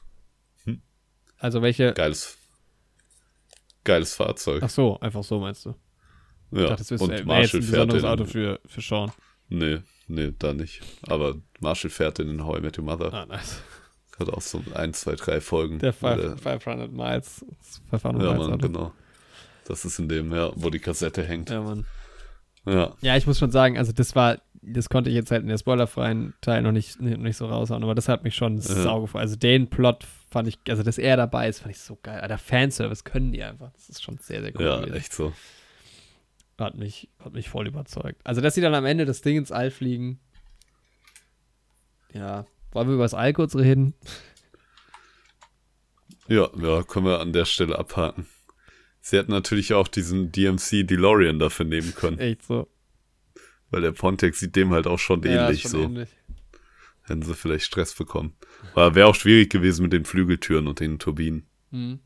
[1.37, 1.93] also welche.
[1.93, 2.37] Geiles,
[3.83, 4.61] geiles Fahrzeug.
[4.63, 5.75] Ach so, einfach so meinst du.
[6.51, 6.67] Ich ja.
[6.67, 9.11] dachte, das wäre Und jetzt Marshall ein fährt besonderes Auto für, für Sean.
[9.47, 10.81] Nee, nee, da nicht.
[11.07, 13.13] Aber Marshall fährt in den How I Met Your Mother.
[13.13, 13.61] Ah, nice.
[14.19, 15.79] Hat auch so ein, zwei, drei Folgen.
[15.79, 17.45] Der wo 5, 500 Miles.
[17.59, 18.93] das 500 ja, Miles Mann, genau.
[19.65, 21.49] Das ist in dem, ja, wo die Kassette hängt.
[21.49, 21.85] Ja, Mann.
[22.65, 22.95] Ja.
[23.01, 25.57] Ja, ich muss schon sagen, also das war, das konnte ich jetzt halt in der
[25.57, 29.21] spoilerfreien Teil noch nicht, nicht, nicht so raushauen, aber das hat mich schon sau gefreut.
[29.21, 32.19] Also den Plot fand ich, also dass er dabei ist, fand ich so geil.
[32.19, 33.71] Alter, Fanservice können die einfach.
[33.73, 34.65] Das ist schon sehr, sehr cool.
[34.65, 34.95] Ja, gewesen.
[34.95, 35.33] echt so.
[36.59, 38.21] Hat mich, hat mich voll überzeugt.
[38.23, 40.19] Also, dass sie dann am Ende das Ding ins All fliegen.
[42.13, 42.45] Ja.
[42.71, 43.93] Wollen wir über das All kurz reden?
[46.27, 48.27] Ja, ja, können wir an der Stelle abhaken.
[49.01, 52.67] Sie hätten natürlich auch diesen DMC DeLorean dafür nehmen können, Echt so.
[53.71, 55.81] weil der Pontiac sieht dem halt auch schon Ja, ähnlich schon so.
[55.83, 56.09] ähnlich.
[57.03, 58.37] Hätten sie vielleicht Stress bekommen.
[58.73, 61.47] Aber wäre auch schwierig gewesen mit den Flügeltüren und den Turbinen.
[61.71, 61.99] Hm.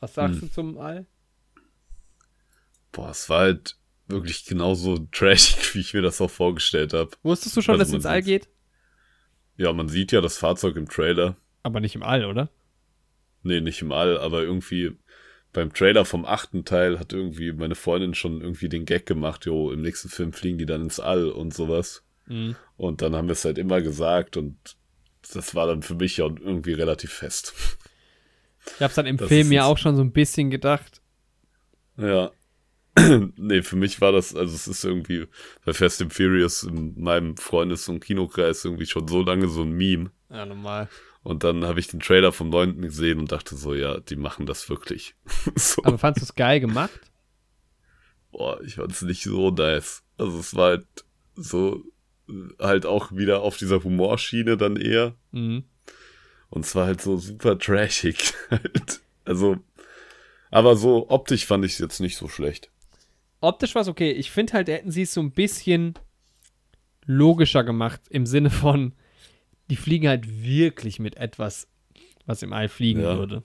[0.00, 0.48] Was sagst Hm.
[0.48, 1.06] du zum All?
[2.90, 3.76] Boah, es war halt
[4.08, 7.10] wirklich genauso trashig, wie ich mir das auch vorgestellt habe.
[7.22, 8.48] Wusstest du schon, Also dass es ins All geht?
[9.62, 11.36] Ja, man sieht ja das Fahrzeug im Trailer.
[11.62, 12.50] Aber nicht im All, oder?
[13.44, 14.96] Nee, nicht im All, aber irgendwie
[15.52, 19.70] beim Trailer vom achten Teil hat irgendwie meine Freundin schon irgendwie den Gag gemacht, jo,
[19.70, 22.02] im nächsten Film fliegen die dann ins All und sowas.
[22.26, 22.56] Mhm.
[22.76, 24.56] Und dann haben wir es halt immer gesagt und
[25.32, 27.54] das war dann für mich ja irgendwie relativ fest.
[28.76, 31.00] Ich hab's dann im Das Film ja auch schon so ein bisschen gedacht.
[31.96, 32.32] Ja.
[33.36, 35.26] nee, für mich war das, also es ist irgendwie
[35.64, 39.72] bei Fast and Furious in meinem Freundes- und Kinokreis irgendwie schon so lange so ein
[39.72, 40.10] Meme.
[40.30, 40.88] Ja, normal.
[41.22, 42.82] Und dann habe ich den Trailer vom 9.
[42.82, 45.14] gesehen und dachte so, ja, die machen das wirklich.
[45.54, 45.82] so.
[45.84, 47.00] Aber fandst du es geil gemacht?
[48.32, 50.02] Boah, ich fand es nicht so nice.
[50.18, 50.86] Also es war halt
[51.34, 51.84] so,
[52.58, 55.14] halt auch wieder auf dieser Humorschiene dann eher.
[55.30, 55.64] Mhm.
[56.50, 58.34] Und es war halt so super trashig.
[58.50, 59.00] halt.
[59.24, 59.58] Also,
[60.50, 62.71] aber so optisch fand ich es jetzt nicht so schlecht.
[63.42, 64.10] Optisch war es okay.
[64.12, 65.94] Ich finde halt, hätten sie es so ein bisschen
[67.04, 68.92] logischer gemacht im Sinne von,
[69.70, 71.68] die fliegen halt wirklich mit etwas,
[72.26, 73.16] was im All fliegen Ja.
[73.18, 73.42] würde.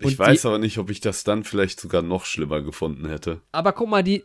[0.00, 3.06] Ich Und weiß die- aber nicht, ob ich das dann vielleicht sogar noch schlimmer gefunden
[3.08, 3.40] hätte.
[3.52, 4.24] Aber guck mal, die,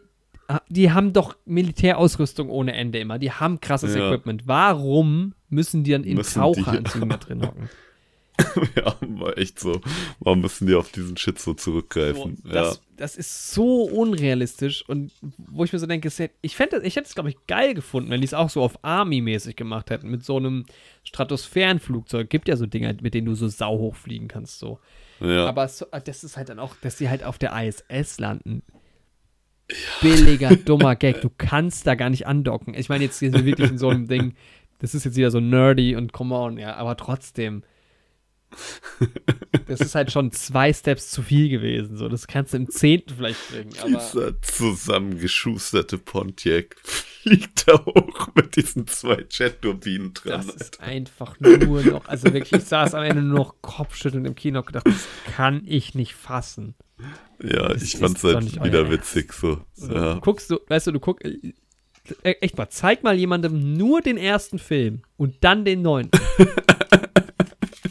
[0.68, 3.20] die haben doch Militärausrüstung ohne Ende immer.
[3.20, 4.08] Die haben krasses Ja.
[4.08, 4.48] Equipment.
[4.48, 7.70] Warum müssen die dann in Taucheranzügen da drin hocken?
[8.76, 9.82] ja, war echt so.
[10.20, 12.38] Warum müssen die auf diesen Shit so So, zurückgreifen?
[12.44, 17.16] das, das ist so unrealistisch und wo ich mir so denke, ich ich hätte es
[17.16, 20.38] glaube ich geil gefunden, wenn die es auch so auf Army-mäßig gemacht hätten mit so
[20.38, 20.66] einem
[21.03, 22.30] Stratosphärenflugzeug.
[22.30, 24.80] Gibt ja so Dinger, mit denen du so sauhoch fliegen kannst so.
[25.20, 25.28] ja.
[25.28, 25.48] ja.
[25.48, 28.64] Aber so, das ist halt dann auch, dass die halt auf der ISS landen.
[30.02, 31.22] Billiger, dummer Gag.
[31.22, 32.74] Du kannst da gar nicht andocken.
[32.74, 34.34] Ich meine, jetzt sind wir wirklich in so einem Ding,
[34.80, 37.64] das ist jetzt wieder so nerdy und come on, ja, aber trotzdem.
[39.68, 41.96] Das ist halt schon zwei Steps zu viel gewesen.
[41.96, 43.70] So, das kannst du im zehnten vielleicht bringen.
[43.88, 50.48] Dieser zusammengeschusterte Pontiac fliegt da hoch mit diesen zwei Jet-Turbinen dran.
[50.48, 54.36] das ist einfach nur noch, also wirklich, ich saß am Ende nur noch kopfschüttelnd im
[54.36, 56.74] Kino und gedacht, das kann ich nicht fassen.
[57.44, 59.62] ja, das ich fand's doch halt wieder witzig so.
[59.74, 60.20] So, Ja.
[60.20, 61.26] Guckst du, weißt du, du guckst,
[62.24, 66.20] äh, echt mal, zeig mal jemandem nur den ersten Film und dann den neunten.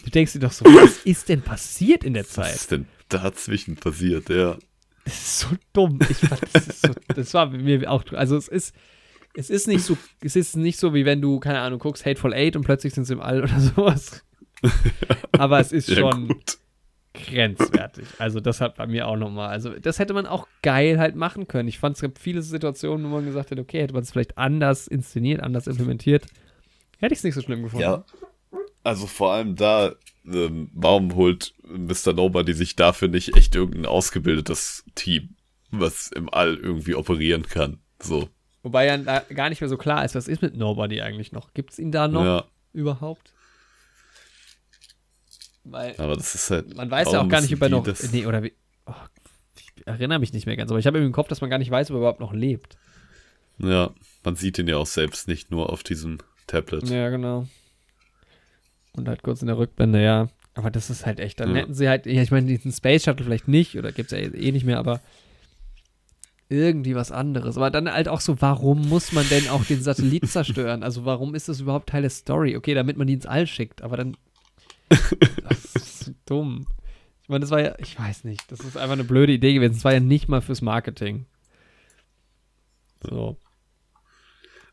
[0.09, 2.55] du denkst dir doch so, was ist denn passiert in der Was Zeit?
[2.55, 4.29] ist denn dazwischen passiert?
[4.29, 4.57] Ja.
[5.05, 5.99] Das ist so dumm.
[6.09, 8.75] Ich fand, das, ist so, das war mir auch, also es ist,
[9.35, 12.35] es ist nicht so, es ist nicht so, wie wenn du, keine Ahnung, guckst Hateful
[12.35, 14.25] Eight und plötzlich sind sie im All oder sowas.
[15.33, 16.59] Aber es ist ja, schon gut.
[17.15, 18.07] grenzwertig.
[18.19, 21.49] Also das hat bei mir auch nochmal, also das hätte man auch geil halt machen
[21.49, 21.69] können.
[21.69, 24.37] Ich fand, es gab viele Situationen, wo man gesagt hat, okay, hätte man es vielleicht
[24.37, 26.27] anders inszeniert, anders implementiert.
[26.99, 27.83] Hätte ich es nicht so schlimm gefunden.
[27.83, 28.05] Ja.
[28.85, 29.95] Also vor allem da,
[30.27, 32.13] ähm, warum holt Mr.
[32.15, 35.37] Nobody sich dafür nicht echt irgendein ausgebildetes Team,
[35.71, 37.79] was im All irgendwie operieren kann?
[38.01, 38.29] So.
[38.63, 41.53] Wobei ja gar nicht mehr so klar ist, was ist mit Nobody eigentlich noch?
[41.55, 42.45] Gibt es ihn da noch Ja.
[42.73, 43.33] überhaupt?
[45.65, 46.75] Weil Aber das ist halt.
[46.77, 47.87] man weiß ja auch gar nicht, ob er noch.
[48.13, 48.53] Nee, oder wie.
[48.87, 48.93] Oh,
[49.57, 51.71] ich erinnere mich nicht mehr ganz, aber ich habe im Kopf, dass man gar nicht
[51.71, 52.79] weiß, ob er überhaupt noch lebt.
[53.59, 53.91] Ja,
[54.25, 56.89] man sieht ihn ja auch selbst nicht nur auf diesem Tablet.
[56.89, 57.47] Ja, genau.
[58.99, 60.29] Und halt kurz in der Rückblende, ja.
[60.55, 61.41] Aber das ist halt echt.
[61.41, 61.63] Dann Ja.
[61.63, 64.25] hätten sie halt, ja, ich meine, diesen Space Shuttle vielleicht nicht, oder gibt es ja
[64.35, 65.01] eh nicht mehr, aber
[66.49, 67.57] irgendwie was anderes.
[67.57, 70.83] Aber dann halt auch so, warum muss man denn auch den Satellit zerstören?
[70.83, 72.57] Also warum ist das überhaupt Teil der Story?
[72.57, 74.17] Okay, damit man die ins All schickt, aber dann.
[74.89, 76.67] Das ist so dumm.
[77.23, 79.75] Ich meine, das war ja, ich weiß nicht, das ist einfach eine blöde Idee gewesen.
[79.75, 81.27] Das war ja nicht mal fürs Marketing.
[83.03, 83.37] So.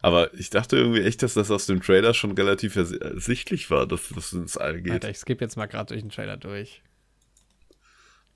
[0.05, 4.09] Aber ich dachte irgendwie echt, dass das aus dem Trailer schon relativ ersichtlich war, dass
[4.09, 4.93] das ins All geht.
[4.93, 6.83] Alter, ich skippe jetzt mal gerade durch den Trailer durch.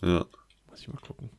[0.02, 0.26] Ja.
[0.68, 1.30] Muss ich mal gucken.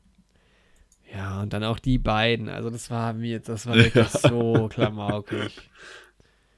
[1.13, 2.49] Ja, und dann auch die beiden.
[2.49, 4.05] Also das war mir, das war wirklich Ja.
[4.29, 5.69] so klamaukig.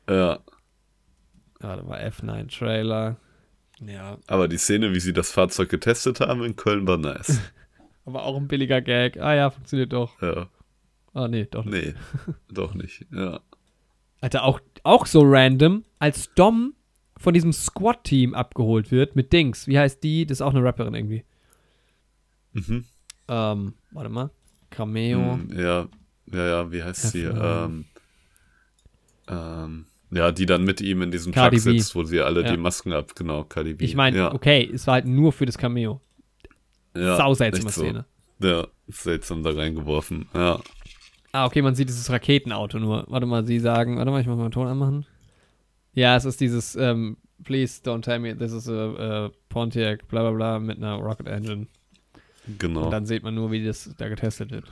[0.06, 0.40] Ja.
[1.60, 3.16] Warte mal, F9 Trailer.
[3.80, 7.40] Ja, Aber die Szene, wie sie das Fahrzeug getestet haben in Köln, war nice.
[8.04, 9.16] aber auch ein billiger Gag.
[9.16, 10.20] Ah ja, funktioniert doch.
[10.20, 10.50] Ja.
[11.14, 11.86] Ah nee, doch nicht.
[11.86, 11.94] Nee,
[12.50, 13.06] doch nicht.
[13.10, 13.40] Ja.
[14.22, 16.72] Alter, auch, auch so random, als Dom
[17.18, 19.66] von diesem Squad-Team abgeholt wird mit Dings.
[19.66, 20.24] Wie heißt die?
[20.24, 21.24] Das ist auch eine Rapperin irgendwie.
[22.54, 22.84] Mhm.
[23.28, 24.30] Ähm, warte mal.
[24.70, 25.34] Cameo.
[25.34, 25.88] Hm, Ja,
[26.32, 27.22] ja, ja, wie heißt sie?
[27.24, 27.84] Ja, Ähm,
[29.28, 32.50] ähm, ja, die dann mit ihm in diesem Truck sitzt, wo sie alle Ja.
[32.52, 33.84] die Masken ab, genau, Cardi B.
[33.84, 36.00] Ich meine, ja, okay, es war halt nur für das Cameo.
[36.96, 37.80] ja, Sau seltsame so.
[37.82, 38.04] Szene.
[38.40, 40.28] Ja, seltsam da reingeworfen.
[40.34, 40.60] Ja,
[41.32, 43.06] Ah, okay, man sieht dieses Raketenauto nur.
[43.08, 45.06] Warte mal, sie sagen, warte mal, ich muss mal den Ton anmachen.
[45.94, 50.22] Ja, es ist dieses, ähm, please don't tell me this is a, a Pontiac, bla
[50.22, 51.66] bla bla, mit einer Rocket Engine.
[52.58, 52.84] genau.
[52.84, 54.66] Und dann sieht man nur, wie das da getestet wird.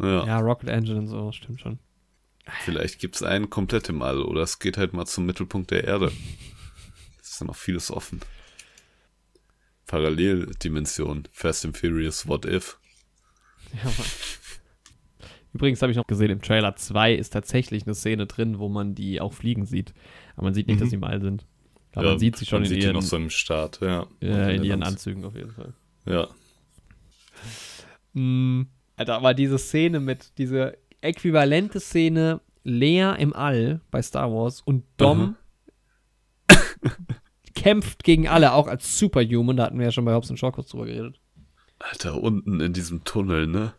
[0.00, 0.26] Ja, ja.
[0.26, 1.78] ja Rocket Engine und so, stimmt schon.
[2.64, 5.84] Vielleicht gibt es einen komplett im All oder es geht halt mal zum Mittelpunkt der
[5.84, 6.10] Erde.
[7.20, 8.20] Es ist ja noch vieles offen.
[9.86, 12.78] Paralleldimension, Fast and Furious, What If.
[13.74, 14.06] Ja, Mann.
[15.52, 18.94] Übrigens habe ich noch gesehen, im Trailer 2 ist tatsächlich eine Szene drin, wo man
[18.94, 19.94] die auch fliegen sieht.
[20.36, 20.80] Aber man sieht nicht, Mhm.
[20.80, 21.46] dass sie im All sind.
[21.92, 23.80] Aber Ja, man sieht sie schon man in sieht die ihren, noch so im Start,
[23.80, 24.06] ja.
[24.20, 25.72] Äh, in ihren Anzügen auf jeden Fall.
[26.06, 26.28] Ja,
[28.14, 28.62] Mm,
[28.96, 34.84] Alter, aber diese Szene mit, diese äquivalente Szene Lea im All bei Star Wars und
[34.96, 35.36] Dom
[37.54, 40.50] kämpft gegen alle, auch als Superhuman, da hatten wir ja schon bei Hobbs und Shaw
[40.52, 41.20] kurz drüber geredet.
[41.78, 43.72] Alter, unten in diesem Tunnel, ne?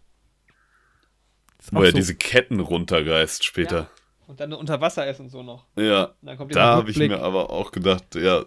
[1.71, 3.89] Wo auch er so- diese Ketten runterreißt später.
[4.27, 5.65] und dann unter Wasser ist und so noch.
[5.75, 8.43] Ja, Und dann kommt da habe ich mir aber auch gedacht, ja,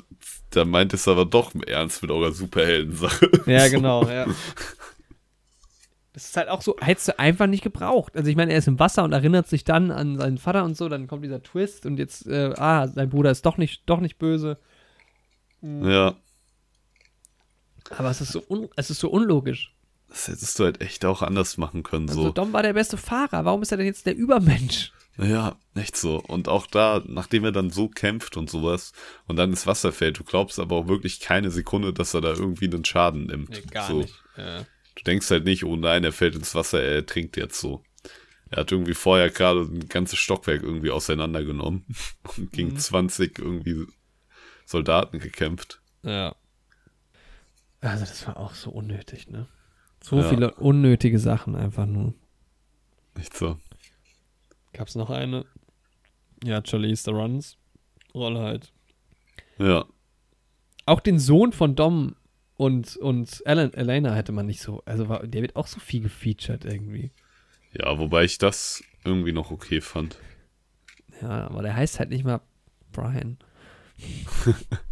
[0.50, 3.30] da meint es aber doch ernst mit eurer Superheldensache.
[3.46, 4.26] Ja, genau, ja.
[6.14, 8.14] Das ist halt auch so, hättest du einfach nicht gebraucht.
[8.16, 10.76] Also ich meine, er ist im Wasser und erinnert sich dann an seinen Vater und
[10.76, 13.98] so, dann kommt dieser Twist und jetzt, äh, ah, sein Bruder ist doch nicht, doch
[14.00, 14.58] nicht böse.
[15.62, 16.14] ja,
[17.96, 19.71] Aber es ist so, un, es ist so unlogisch.
[20.12, 22.30] Das hättest du halt echt auch anders machen können, Also so.
[22.32, 24.93] Dom war der beste Fahrer, warum ist er denn jetzt der Übermensch?
[25.18, 26.16] Ja, echt so.
[26.22, 28.93] Und auch da, nachdem er dann so kämpft und sowas
[29.26, 32.30] und dann ins Wasser fällt, du glaubst aber auch wirklich keine Sekunde, dass er da
[32.32, 33.62] irgendwie einen Schaden nimmt.
[33.89, 34.06] so.
[34.36, 34.60] Ja.
[34.94, 37.82] Du denkst halt nicht, oh nein, er fällt ins Wasser, er trinkt jetzt so.
[38.51, 41.84] Er hat irgendwie vorher gerade ein ganzes Stockwerk irgendwie auseinandergenommen
[42.36, 42.78] und gegen Mhm.
[42.78, 43.86] 20 irgendwie
[44.66, 45.80] Soldaten gekämpft.
[46.02, 46.34] ja.
[47.80, 49.48] Also das war auch so unnötig, ne?
[50.02, 50.28] So Ja.
[50.28, 52.14] viele unnötige Sachen einfach nur.
[53.16, 53.58] Nicht so.
[54.72, 55.44] Gab's noch eine?
[56.44, 57.56] Ja, Charlize Theron's
[58.14, 58.72] Rolle halt.
[59.58, 59.84] Ja.
[60.86, 62.16] Auch den Sohn von Dom
[62.56, 66.00] und, und Alan, Elena hätte man nicht so, also war, der wird auch so viel
[66.02, 67.12] gefeatured irgendwie.
[67.72, 70.18] Ja, wobei ich das irgendwie noch okay fand.
[71.20, 72.40] Ja, aber der heißt halt nicht mal
[72.92, 73.38] Brian.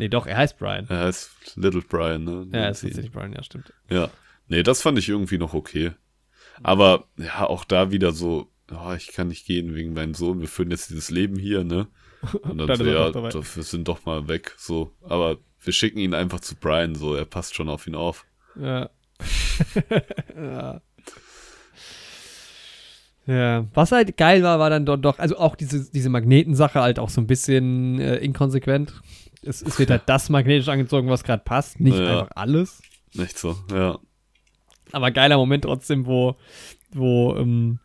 [0.00, 0.86] nee, doch, er heißt Brian.
[0.88, 2.48] Er heißt Little Brian, ne?
[2.52, 3.72] Ja, er ist tatsächlich Brian, ja, stimmt.
[3.88, 4.10] Ja.
[4.48, 5.92] Nee, das fand ich irgendwie noch okay.
[6.62, 10.48] Aber ja, auch da wieder so, oh, ich kann nicht gehen wegen meinem Sohn, wir
[10.48, 11.86] führen jetzt dieses Leben hier, ne?
[12.42, 14.92] Und dann, Dann so, ja, doch wir sind doch mal weg, so.
[15.02, 18.26] Aber wir schicken ihn einfach zu Brian, so, er passt schon auf ihn auf.
[18.56, 18.90] Ja.
[20.36, 20.80] ja.
[23.26, 27.10] Ja, was halt geil war, war dann doch, also auch diese, diese Magnetensache halt auch
[27.10, 28.92] so ein bisschen äh, inkonsequent.
[29.42, 32.20] Es, es wird halt das magnetisch angezogen, was gerade passt, nicht Ja.
[32.20, 32.82] einfach alles.
[33.14, 33.98] Nicht so, ja.
[34.92, 36.36] Aber geiler Moment trotzdem, wo,
[36.92, 37.78] wo ähm,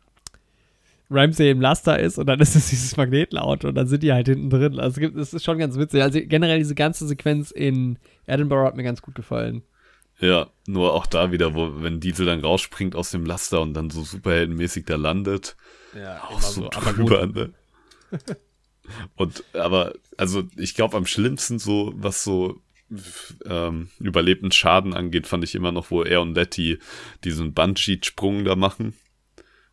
[1.10, 4.28] Ramsey im Laster ist und dann ist es dieses Magnetenauto und dann sind die halt
[4.28, 4.80] hinten drin.
[4.80, 6.02] Also es gibt- es ist schon ganz witzig.
[6.02, 9.62] Also generell diese ganze Sequenz in Edinburgh hat mir ganz gut gefallen.
[10.20, 13.90] Ja, nur auch da wieder, wo, wenn Diesel dann rausspringt aus dem Laster und dann
[13.90, 15.58] so superheldenmäßig da landet.
[15.94, 17.52] Ja, Auch so drüber, ne?
[19.16, 22.62] Und aber, also ich glaube am schlimmsten so, was so
[23.46, 26.78] ähm, überlebten Schaden angeht, fand ich immer noch, wo er und Letty
[27.24, 28.94] diesen Bungee-Sprung da machen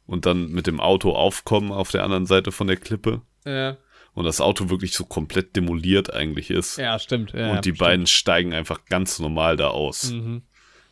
[0.07, 3.77] und dann mit dem Auto aufkommen auf der anderen Seite von der Klippe Ja,
[4.15, 6.79] und das Auto wirklich so komplett demoliert eigentlich ist.
[6.79, 7.33] ja stimmt.
[7.33, 7.79] Ja, und die stimmt.
[7.79, 10.43] beiden steigen einfach ganz normal da aus, Mhm.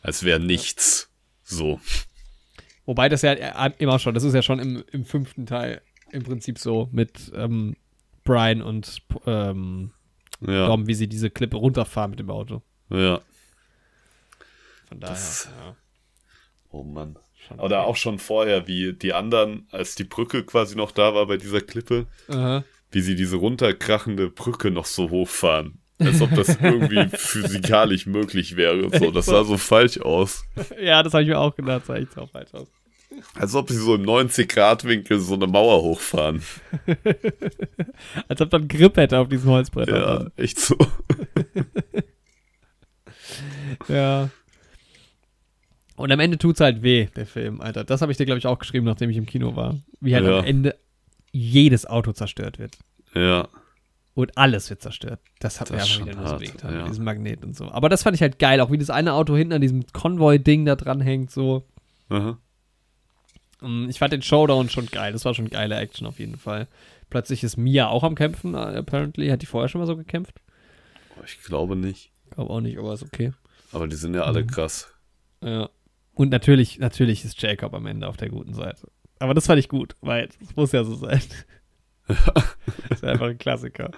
[0.01, 1.09] als wäre nichts.
[1.43, 1.81] So.
[2.85, 3.33] Wobei das ja
[3.77, 5.81] immer schon, das ist ja schon im, im fünften Teil
[6.11, 7.75] im Prinzip so mit ähm,
[8.31, 9.91] Brian und ähm,
[10.39, 10.67] Ja.
[10.67, 12.61] Dom, wie sie diese Klippe runterfahren mit dem Auto.
[12.89, 13.19] Ja.
[14.87, 15.15] Von daher.
[15.15, 15.75] Das- ja,
[16.73, 17.17] Oh Mann.
[17.47, 21.25] schon Oder auch schon vorher, wie die anderen, als die Brücke quasi noch da war
[21.27, 22.63] bei dieser Klippe, Aha.
[22.91, 25.79] wie sie diese runterkrachende Brücke noch so hochfahren.
[25.99, 28.89] Als ob das irgendwie physikalisch möglich wäre.
[28.97, 30.43] So, das sah so falsch aus.
[30.81, 32.67] Ja, das habe ich mir auch gedacht, sah echt so falsch aus.
[33.35, 36.41] Als ob sie so im 90-Grad-Winkel so eine Mauer hochfahren.
[38.27, 39.89] Als ob dann Grip hätte auf diesem Holzbrett.
[39.89, 40.75] Ja, echt so.
[43.87, 44.29] ja.
[45.95, 47.83] Und am Ende tut's halt weh, der Film, Alter.
[47.83, 49.77] Das habe ich dir, glaube ich, auch geschrieben, nachdem ich im Kino war.
[49.99, 50.39] Wie halt Ja.
[50.39, 50.75] am Ende
[51.31, 52.77] jedes Auto zerstört wird.
[53.13, 53.47] Ja,
[54.13, 55.19] Und alles wird zerstört.
[55.39, 56.79] Das hat Das mir schon wieder nur so wehgetan, ja.
[56.81, 57.71] mit diesem Magnet und so.
[57.71, 60.65] Aber das fand ich halt geil, auch wie das eine Auto hinten an diesem Konvoi-Ding
[60.65, 61.67] da dran hängt, so.
[62.09, 62.37] aha.
[63.89, 65.13] Ich fand den Showdown schon geil.
[65.13, 66.67] Das war schon geile Action auf jeden Fall.
[67.11, 69.27] Plötzlich ist Mia auch am Kämpfen, äh, apparently.
[69.29, 70.41] Hat die vorher schon mal so gekämpft?
[71.17, 72.11] Oh, ich glaube nicht.
[72.31, 73.33] Glaube auch nicht, aber ist okay.
[73.71, 74.47] Aber die sind ja alle Mhm.
[74.47, 74.91] krass.
[75.43, 75.69] Ja.
[76.13, 78.87] Und natürlich, natürlich ist Jacob am Ende auf der guten Seite.
[79.19, 81.21] Aber das fand ich gut, weil es muss ja so sein.
[82.07, 82.17] das
[82.89, 83.91] ist einfach ein Klassiker.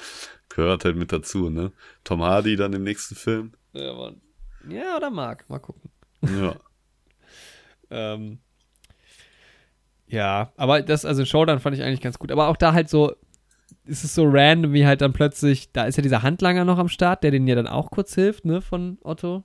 [0.50, 1.72] Gehört halt mit dazu, ne?
[2.04, 3.54] Tom Hardy dann im nächsten Film.
[3.72, 4.22] Ja, Mann.
[4.70, 5.50] Ja, oder Mark.
[5.50, 5.90] Mal gucken.
[6.22, 6.56] Ja.
[7.96, 8.40] Ähm,
[10.08, 12.32] ja, aber das, also Showdown fand ich eigentlich ganz gut.
[12.32, 13.14] Aber auch da halt so,
[13.86, 16.88] ist es so random, wie halt dann plötzlich, da ist ja dieser Handlanger noch am
[16.90, 19.44] Start, der denen ja dann auch kurz hilft, ne, von Otto,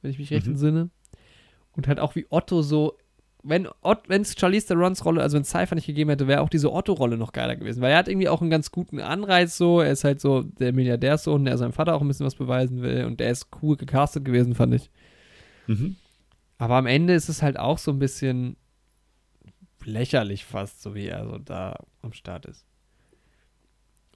[0.00, 0.52] wenn ich mich recht Mhm.
[0.52, 0.90] entsinne.
[1.72, 2.96] Und halt auch wie Otto so,
[3.44, 3.66] wenn
[4.08, 7.16] es Charlize Therons Rolle, also wenn es Cypher nicht gegeben hätte, wäre auch diese Otto-Rolle
[7.16, 10.04] noch geiler gewesen, weil er hat irgendwie auch einen ganz guten Anreiz so, er ist
[10.04, 13.30] halt so der Milliardärssohn, der seinem Vater auch ein bisschen was beweisen will und der
[13.30, 14.90] ist cool gecastet gewesen, fand ich.
[15.66, 15.96] Mhm.
[16.58, 18.56] Aber am Ende ist es halt auch so ein bisschen
[19.86, 22.66] lächerlich fast, so wie er so da am Start ist.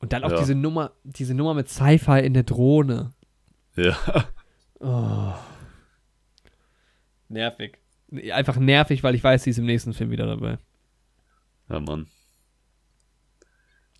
[0.01, 0.39] Und dann auch Ja.
[0.39, 3.13] diese Nummer, diese Nummer mit Sci-Fi in der Drohne.
[3.77, 3.97] Ja.
[4.81, 5.33] Oh.
[7.29, 7.79] Nervig.
[8.33, 10.59] Einfach nervig, weil ich weiß, sie ist im nächsten Film wieder dabei.
[11.69, 12.07] Ja, Mann.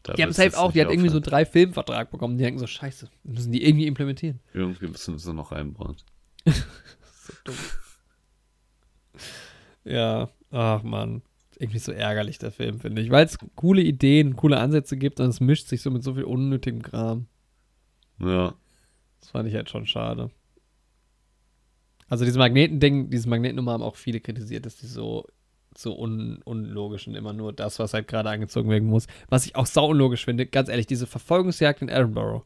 [0.03, 1.31] Da Die haben safe jetzt auch, die hat irgendwie so aufhören.
[1.31, 2.37] drei Filmvertrag bekommen.
[2.39, 4.39] Die denken so, scheiße, müssen die irgendwie implementieren.
[4.53, 5.97] Irgendwie müssen sie noch einbauen.
[7.27, 7.57] So dumm.
[9.83, 11.23] ja, ach man.
[11.59, 13.11] Irgendwie so ärgerlich, der Film, finde ich.
[13.11, 16.25] Weil es coole Ideen, coole Ansätze gibt und es mischt sich so mit so viel
[16.25, 17.27] unnötigem Kram.
[18.21, 18.55] Ja.
[19.21, 20.31] Das fand ich halt schon schade.
[22.09, 25.27] Also dieses Magnetending, diese Magnetnummer haben auch viele kritisiert, dass die so,
[25.77, 29.07] so un, unlogisch und immer nur das, was halt gerade angezogen werden muss.
[29.29, 32.45] Was ich auch sau unlogisch finde, ganz ehrlich, diese Verfolgungsjagd in Edinburgh.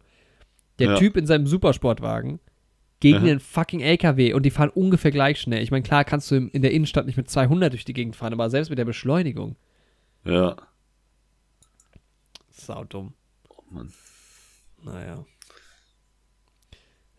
[0.79, 0.97] Der Ja.
[0.97, 2.41] Typ in seinem Supersportwagen
[3.01, 5.63] gegen den fucking LKW und die fahren ungefähr gleich schnell.
[5.63, 8.33] Ich meine, klar kannst du in der Innenstadt nicht mit 200 durch die Gegend fahren,
[8.35, 9.57] aber selbst mit der Beschleunigung.
[10.25, 10.57] Ja.
[12.51, 13.15] Sau dumm.
[13.49, 13.93] Oh Mann.
[14.83, 15.25] Naja.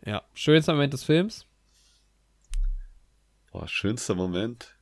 [0.06, 1.46] Ja, schönster Moment des Films.
[3.50, 4.76] Boah, schönster Moment.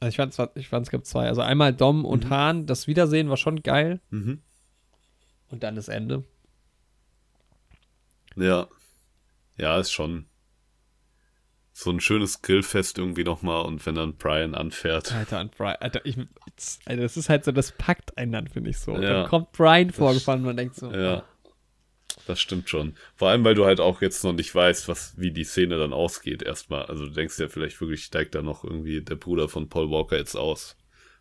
[0.00, 1.26] Also ich fand, ich fand es gab zwei.
[1.28, 2.30] Also einmal Dom und Mhm.
[2.30, 4.00] Hahn, das Wiedersehen war schon geil.
[4.10, 4.42] Mhm.
[5.48, 6.24] Und dann das Ende.
[8.36, 8.68] Ja.
[9.56, 10.26] Ja, ist schon
[11.72, 15.12] so ein schönes Grillfest irgendwie nochmal und wenn dann Brian anfährt.
[15.12, 16.16] Alter, und Brian, Alter, ich,
[16.86, 18.92] Alter, das ist halt so, das packt einen dann, finde ich so.
[18.94, 19.00] Ja.
[19.00, 21.24] Dann kommt Brian vorgefahren und man denkt so, Ja.
[22.26, 22.94] Das stimmt schon.
[23.16, 25.92] Vor allem, weil du halt auch jetzt noch nicht weißt, was, wie die Szene dann
[25.92, 26.86] ausgeht, erstmal.
[26.86, 30.16] Also du denkst ja vielleicht wirklich, steigt da noch irgendwie der Bruder von Paul Walker
[30.16, 30.76] jetzt aus.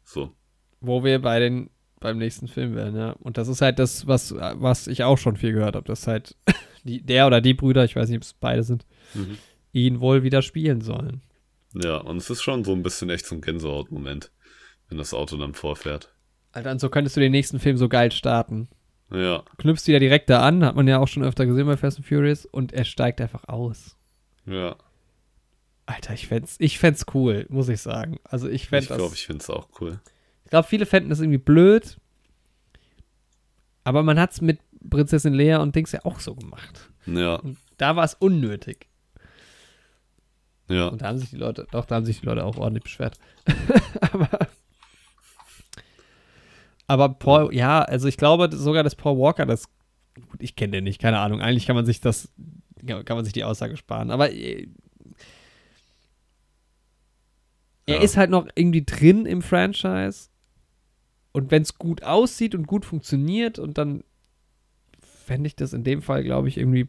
[0.05, 0.33] So.
[0.81, 1.69] wo wir bei den,
[1.99, 3.11] beim nächsten Film werden, ja.
[3.13, 6.35] Und das ist halt das, was, was ich auch schon viel gehört habe, dass halt
[6.83, 9.37] die, der oder die Brüder, ich weiß nicht, ob es beide sind, Mhm.
[9.71, 11.21] ihn wohl wieder spielen sollen.
[11.73, 14.31] Ja, und es ist schon so ein bisschen echt so ein Gänsehaut-Moment,
[14.89, 16.13] wenn das Auto dann vorfährt.
[16.51, 18.67] Alter, und so könntest du den nächsten Film so geil starten.
[19.11, 21.97] Ja, Knüpfst wieder direkt da an, hat man ja auch schon öfter gesehen bei Fast
[21.97, 23.97] and Furious, und er steigt einfach aus.
[24.45, 24.75] ja.
[25.85, 28.17] Alter, ich fänd's, ich fänd's cool, muss ich sagen.
[28.23, 28.97] Also ich fänd Ich das.
[28.97, 29.99] glaube, ich finde es auch cool.
[30.45, 31.97] Ich glaube, viele fänden das irgendwie blöd.
[33.83, 36.89] Aber man hat's mit Prinzessin Lea und Dings ja auch so gemacht.
[37.05, 38.87] Ja, Und da war es unnötig.
[40.69, 40.87] ja.
[40.87, 43.17] Und da haben sich die Leute, doch, da haben sich die Leute auch ordentlich beschwert.
[44.01, 44.29] aber,
[46.87, 49.65] aber Paul, ja, also ich glaube sogar, dass Paul Walker das,
[50.29, 51.41] gut, ich kenne den nicht, keine Ahnung.
[51.41, 52.29] Eigentlich kann man sich das,
[52.85, 54.11] kann man sich die Aussage sparen.
[54.11, 54.67] Aber äh,
[57.85, 58.01] er Ja.
[58.01, 60.29] ist halt noch irgendwie drin im Franchise.
[61.31, 64.03] Und wenn es gut aussieht und gut funktioniert und dann
[65.23, 66.87] fände ich das in dem Fall, glaube ich, irgendwie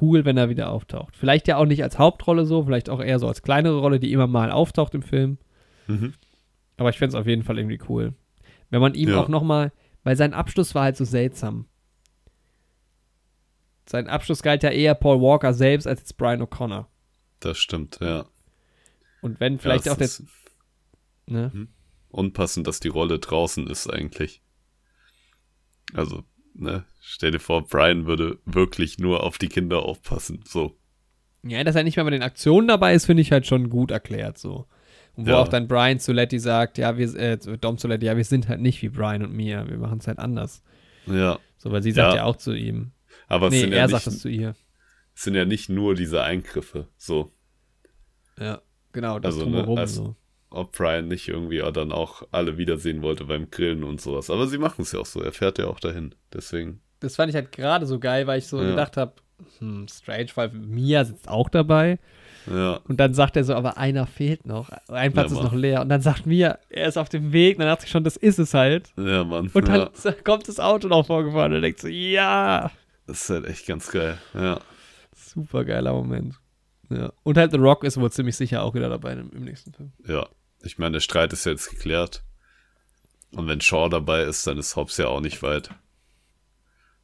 [0.00, 1.16] cool, wenn er wieder auftaucht.
[1.16, 4.12] Vielleicht ja auch nicht als Hauptrolle so, vielleicht auch eher so als kleinere Rolle, die
[4.12, 5.38] immer mal auftaucht im Film.
[5.86, 6.14] Mhm.
[6.76, 8.14] Aber ich fände es auf jeden Fall irgendwie cool.
[8.70, 9.20] Wenn man ihm Ja.
[9.20, 9.72] auch nochmal,
[10.02, 11.66] weil sein Abschluss war halt so seltsam.
[13.88, 16.86] Sein Abschluss galt ja eher Paul Walker selbst als jetzt Brian O'Connor.
[17.40, 18.26] Das stimmt, ja.
[19.22, 20.06] Und wenn vielleicht ja, auch der.
[20.06, 20.24] ist
[21.28, 21.66] Ne?
[22.08, 24.40] unpassend, dass die Rolle draußen ist eigentlich.
[25.92, 26.22] Also,
[26.58, 30.42] ne, stell dir vor, Brian würde wirklich nur auf die Kinder aufpassen.
[30.46, 30.76] So.
[31.42, 33.90] Ja, dass er nicht mehr bei den Aktionen dabei ist, finde ich halt schon gut
[33.90, 34.66] erklärt so.
[35.14, 35.38] Und wo Ja.
[35.40, 38.82] auch dann Brian Zuletti sagt, ja, wir, äh, Dom Zuletti, ja, wir sind halt nicht
[38.82, 40.62] wie Brian und Mia, wir machen es halt anders.
[41.06, 41.38] Ja.
[41.56, 42.24] So, weil sie sagt ja, Ja.
[42.24, 42.92] auch zu ihm.
[43.28, 44.54] Aber nee, sind, er ja sagt es zu ihr.
[45.14, 46.88] es sind ja nicht nur diese Eingriffe.
[46.98, 47.32] So.
[48.38, 48.60] Ja,
[48.92, 50.16] genau, das Also, ne, drumherum als- so.
[50.56, 54.30] Ob Brian nicht irgendwie dann auch alle wiedersehen wollte beim Grillen und sowas.
[54.30, 55.20] Aber sie machen es ja auch so.
[55.22, 56.14] Er fährt ja auch dahin.
[56.32, 56.80] Deswegen.
[57.00, 58.70] Das fand ich halt gerade so geil, weil ich so Ja.
[58.70, 59.12] gedacht habe,
[59.58, 61.98] hm, strange, weil Mia sitzt auch dabei.
[62.46, 62.80] Ja.
[62.88, 64.70] Und dann sagt er so, aber einer fehlt noch.
[64.88, 65.80] Ein Platz Ja, ist noch leer.
[65.82, 67.56] Und dann sagt Mia, er ist auf dem Weg.
[67.56, 68.92] Und dann dachte ich schon, das ist es halt.
[68.96, 69.50] Ja, Mann.
[69.52, 70.12] Und dann ja.
[70.24, 71.52] kommt das Auto noch vorgefahren.
[71.52, 72.70] Und er denkt so, ja.
[73.06, 74.18] Das ist halt echt ganz geil.
[74.34, 74.60] Ja.
[75.14, 76.34] Super geiler Moment.
[76.88, 77.12] Ja.
[77.24, 79.92] Und halt The Rock ist wohl ziemlich sicher auch wieder dabei im, im nächsten Film.
[80.06, 80.26] Ja.
[80.66, 82.22] Ich meine, der Streit ist jetzt geklärt.
[83.32, 85.70] Und wenn Shaw dabei ist, dann ist Hobbs ja auch nicht weit.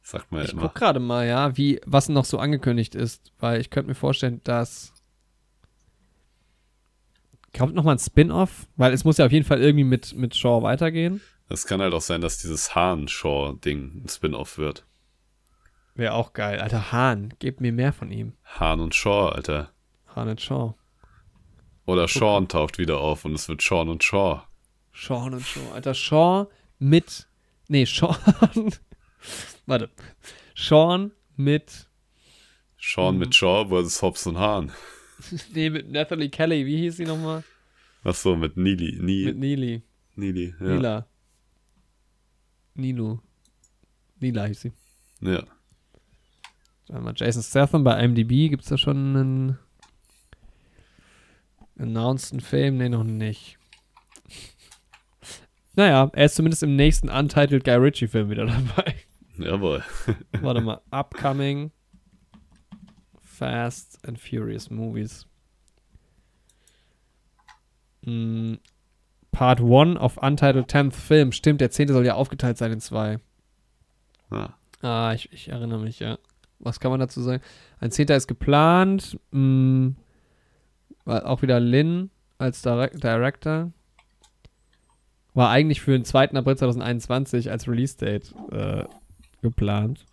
[0.01, 0.63] Sagt man ja Ich immer.
[0.63, 4.41] guck gerade mal, ja, wie, was noch so angekündigt ist, weil ich könnte mir vorstellen,
[4.43, 4.93] dass
[7.55, 10.35] kommt noch mal ein Spin-off, weil es muss ja auf jeden Fall irgendwie mit, mit
[10.35, 11.21] Shaw weitergehen.
[11.49, 14.85] Es kann halt auch sein, dass dieses Hahn-Shaw-Ding ein Spin-off wird.
[15.93, 16.59] Wäre auch geil.
[16.59, 18.33] Alter, Hahn, gebt mir mehr von ihm.
[18.43, 19.69] Hahn und Shaw, Alter.
[20.15, 20.73] Hahn und Shaw.
[21.85, 24.43] Oder Sean taucht wieder auf und es wird Sean und Shaw.
[24.93, 25.71] Sean und Shaw.
[25.73, 26.47] Alter, Shaw
[26.79, 27.27] mit.
[27.67, 28.15] Nee, Sean.
[29.65, 29.89] Warte.
[30.55, 31.87] Sean mit.
[32.77, 33.19] Sean Mhm.
[33.19, 34.71] mit Shaw versus Hobbs und Hahn.
[35.53, 36.65] Nee, mit Natalie Kelly.
[36.65, 37.43] Wie hieß sie nochmal?
[38.03, 38.99] Ach so, mit Neely.
[39.01, 39.81] Nie, Mit Neely.
[40.15, 40.65] Neely, ja.
[40.65, 41.07] Nila.
[42.75, 43.19] Nilu.
[44.19, 44.71] Nila hieß sie.
[45.21, 45.43] Ja.
[47.15, 49.59] Jason Statham bei IMDb gibt es da schon einen
[51.77, 52.77] announced Film?
[52.77, 53.57] Nee, noch nicht.
[55.75, 58.45] Naja, er ist zumindest im nächsten Untitled Guy Ritchie Film wieder
[58.75, 58.95] dabei.
[59.39, 59.83] Jawohl.
[60.41, 60.81] Warte mal.
[60.91, 61.71] Upcoming
[63.19, 65.25] Fast and Furious Movies.
[68.05, 68.55] Mm,
[69.31, 71.31] Part 1 of Untitled 10th Film.
[71.31, 71.87] Stimmt, der 10.
[71.87, 73.17] soll ja aufgeteilt sein in zwei.
[74.31, 74.53] Ja.
[74.83, 76.19] Ah, ich, ich erinnere mich, ja.
[76.59, 77.41] Was kann man dazu sagen?
[77.79, 79.17] Ein Zehnter ist geplant.
[79.31, 79.93] War
[81.05, 83.71] auch wieder Lin als Director.
[85.33, 86.31] War eigentlich für den 2.
[86.31, 88.85] April 2021 als Release-Date äh,
[89.41, 90.05] geplant.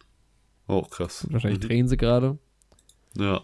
[0.67, 1.27] Oh, krass.
[1.31, 1.69] Wahrscheinlich Mhm.
[1.69, 2.39] drehen sie gerade.
[3.17, 3.43] Ja.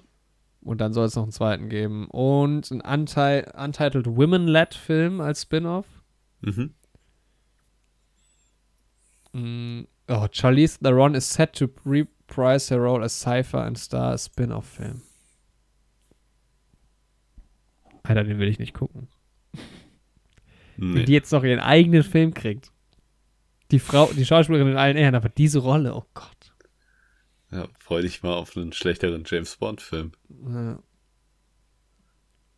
[0.62, 2.06] Und dann soll es noch einen zweiten geben.
[2.08, 5.86] Und ein Unti Untitled Women-Led-Film als Spin-off.
[6.40, 6.74] Mhm.
[9.32, 15.02] Mm, Oh, Charlize Theron is set to reprise her role as Cypher and Star Spin-off-Film.
[18.08, 19.08] Alter, den will ich nicht gucken.
[20.76, 21.04] Wenn Nee.
[21.04, 22.70] die jetzt noch ihren eigenen Film kriegt.
[23.70, 26.54] Die Frau, die Schauspielerin in allen Ehren, aber diese Rolle, oh Gott.
[27.50, 30.12] Ja, freu dich mal auf einen schlechteren James Bond-Film.
[30.46, 30.78] Ja.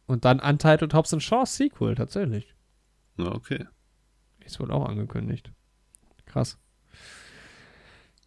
[0.07, 2.55] Und dann Untitled Hobbs Shaw Sequel, tatsächlich.
[3.19, 3.67] Ja, okay.
[4.45, 5.53] Ist wohl auch angekündigt.
[6.27, 6.59] Krass.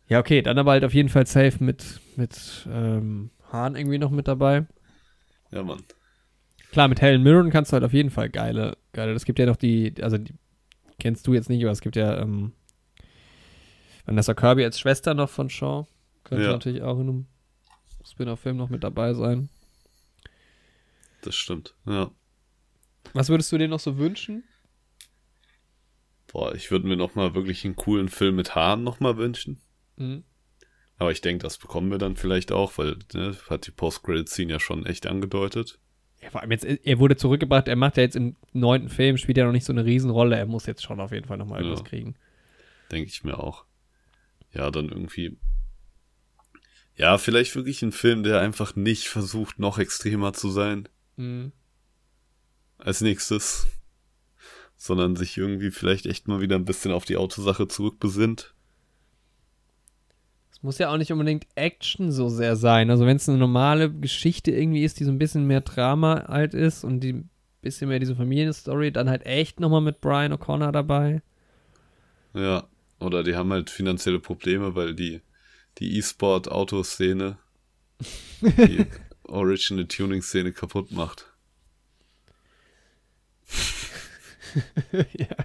[0.07, 4.11] Ja, okay, dann aber halt auf jeden Fall safe mit, mit ähm, Hahn irgendwie noch
[4.11, 4.67] mit dabei.
[5.51, 5.83] Ja, Mann.
[6.71, 9.11] Klar, mit Helen Mirren kannst du halt auf jeden Fall geile, geile.
[9.13, 10.33] Es gibt ja noch die, also die
[10.99, 12.53] kennst du jetzt nicht, aber es gibt ja ähm,
[14.05, 15.85] Vanessa Kirby als Schwester noch von Shaw.
[16.23, 16.51] Könnte Ja.
[16.51, 17.25] natürlich auch in einem
[18.05, 19.49] Spin-off-Film noch mit dabei sein.
[21.23, 21.75] Das stimmt.
[21.85, 22.09] Ja.
[23.13, 24.43] Was würdest du dir noch so wünschen?
[26.31, 29.59] Boah, ich würde mir noch mal wirklich einen coolen Film mit Haaren noch mal wünschen.
[29.97, 30.23] Mhm.
[30.97, 34.59] Aber ich denke, das bekommen wir dann vielleicht auch, weil ne, hat die Post-Credit-Scene ja
[34.59, 35.79] schon echt angedeutet.
[36.21, 39.37] Ja, vor allem jetzt, er wurde zurückgebracht, er macht ja jetzt im neunten Film, spielt
[39.37, 41.65] ja noch nicht so eine Riesenrolle, er muss jetzt schon auf jeden Fall nochmal Ja.
[41.67, 42.15] irgendwas kriegen.
[42.91, 43.65] Denke ich mir auch.
[44.53, 45.37] Ja, dann irgendwie.
[46.95, 51.51] Ja, vielleicht wirklich ein Film, der einfach nicht versucht, noch extremer zu sein Mhm.
[52.77, 53.67] als nächstes.
[54.75, 58.53] Sondern sich irgendwie vielleicht echt mal wieder ein bisschen auf die Autosache zurückbesinnt.
[60.61, 62.91] Muss ja auch nicht unbedingt Action so sehr sein.
[62.91, 66.53] Also wenn es eine normale Geschichte irgendwie ist, die so ein bisschen mehr Drama halt
[66.53, 67.29] ist und die ein
[67.61, 71.23] bisschen mehr diese Familienstory, dann halt echt nochmal mit Brian O'Connor dabei.
[72.33, 72.67] Ja.
[72.99, 75.21] Oder die haben halt finanzielle Probleme, weil die,
[75.79, 77.37] die E-Sport-Autoszene
[78.41, 78.85] die
[79.23, 81.25] Original Tuning-Szene kaputt macht.
[85.13, 85.35] ja.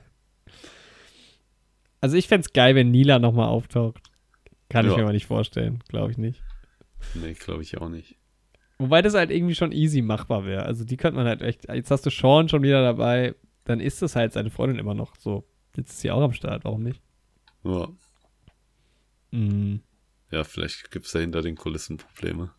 [2.03, 4.03] Also ich fände es geil, wenn Nila nochmal auftaucht.
[4.69, 4.99] Kann ich Ja.
[4.99, 5.83] mir aber nicht vorstellen.
[5.89, 6.43] Glaube ich nicht.
[7.15, 8.17] Nee, glaube ich auch nicht.
[8.79, 10.65] Wobei das halt irgendwie schon easy machbar wäre.
[10.65, 11.69] Also die könnte man halt echt.
[11.69, 13.35] Jetzt hast du Sean schon wieder dabei.
[13.65, 15.47] Dann ist es halt seine Freundin immer noch so.
[15.77, 16.65] Jetzt ist sie auch am Start.
[16.65, 17.01] Warum nicht?
[17.65, 17.89] Ja,
[19.33, 19.81] Mhm.
[20.31, 22.53] ja vielleicht gibt es da hinter den Kulissen Probleme.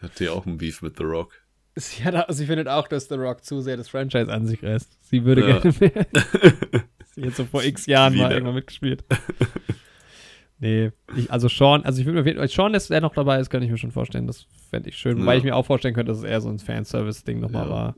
[0.00, 1.32] Hat die auch ein Beef mit The Rock?
[1.76, 4.96] Sie, hat, sie findet auch, dass The Rock zu sehr das Franchise an sich reißt.
[5.02, 5.58] Sie würde Ja.
[5.58, 6.06] gerne mehr.
[7.24, 8.34] hat so vor x Jahren mal Wieder.
[8.34, 9.04] irgendwann mitgespielt.
[10.58, 13.14] nee, ich, also Sean, also ich würde mir auf jeden Fall, Sean, dass der noch
[13.14, 14.26] dabei ist, kann ich mir schon vorstellen.
[14.26, 15.24] Das fände ich schön.
[15.24, 15.34] Ja.
[15.34, 17.70] ich mir auch vorstellen könnte, dass es eher so ein Fanservice-Ding nochmal Ja.
[17.70, 17.96] war.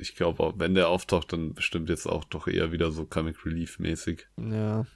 [0.00, 3.44] Ich glaube, auch, wenn der auftaucht, dann bestimmt jetzt auch doch eher wieder so Comic
[3.44, 4.26] Relief mäßig.
[4.38, 4.86] Ja.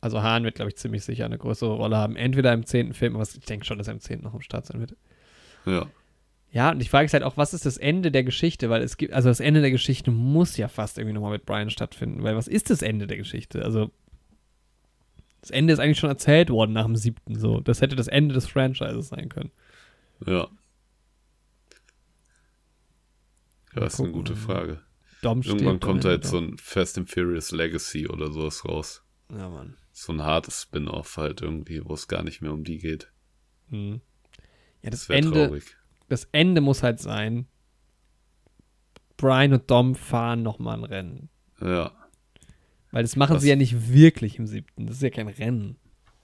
[0.00, 2.16] Also Hahn wird, glaube ich, ziemlich sicher eine größere Rolle haben.
[2.16, 4.66] Entweder im zehnten Film, aber ich denke schon, dass er im zehnten noch am Start
[4.66, 4.96] sein wird.
[5.64, 5.86] Ja,
[6.54, 8.70] Ja, und ich frage mich halt auch, was ist das Ende der Geschichte?
[8.70, 11.68] Weil es gibt, also das Ende der Geschichte muss ja fast irgendwie nochmal mit Brian
[11.68, 12.22] stattfinden.
[12.22, 13.64] Weil was ist das Ende der Geschichte?
[13.64, 13.90] Also,
[15.40, 17.34] das Ende ist eigentlich schon erzählt worden nach dem siebten.
[17.34, 19.50] So, das hätte das Ende des Franchises sein können.
[20.24, 20.46] ja.
[23.74, 24.80] Ja, Mal ist eine gute Frage.
[25.22, 29.02] Dom Irgendwann kommt halt Ende so ein Fast and Furious Legacy oder sowas raus.
[29.28, 29.76] Ja, Mann.
[29.90, 33.10] So ein hartes Spin-off halt irgendwie, wo es gar nicht mehr um die geht.
[33.70, 34.00] Hm.
[34.82, 35.76] Ja, das Das wäre Ende, traurig.
[36.14, 37.46] Das Ende muss halt sein.
[39.16, 41.28] Brian und Dom fahren nochmal ein Rennen.
[41.60, 41.92] Ja,
[42.90, 44.86] Weil das machen Was- sie ja nicht wirklich im siebten.
[44.86, 45.76] Das ist ja kein Rennen.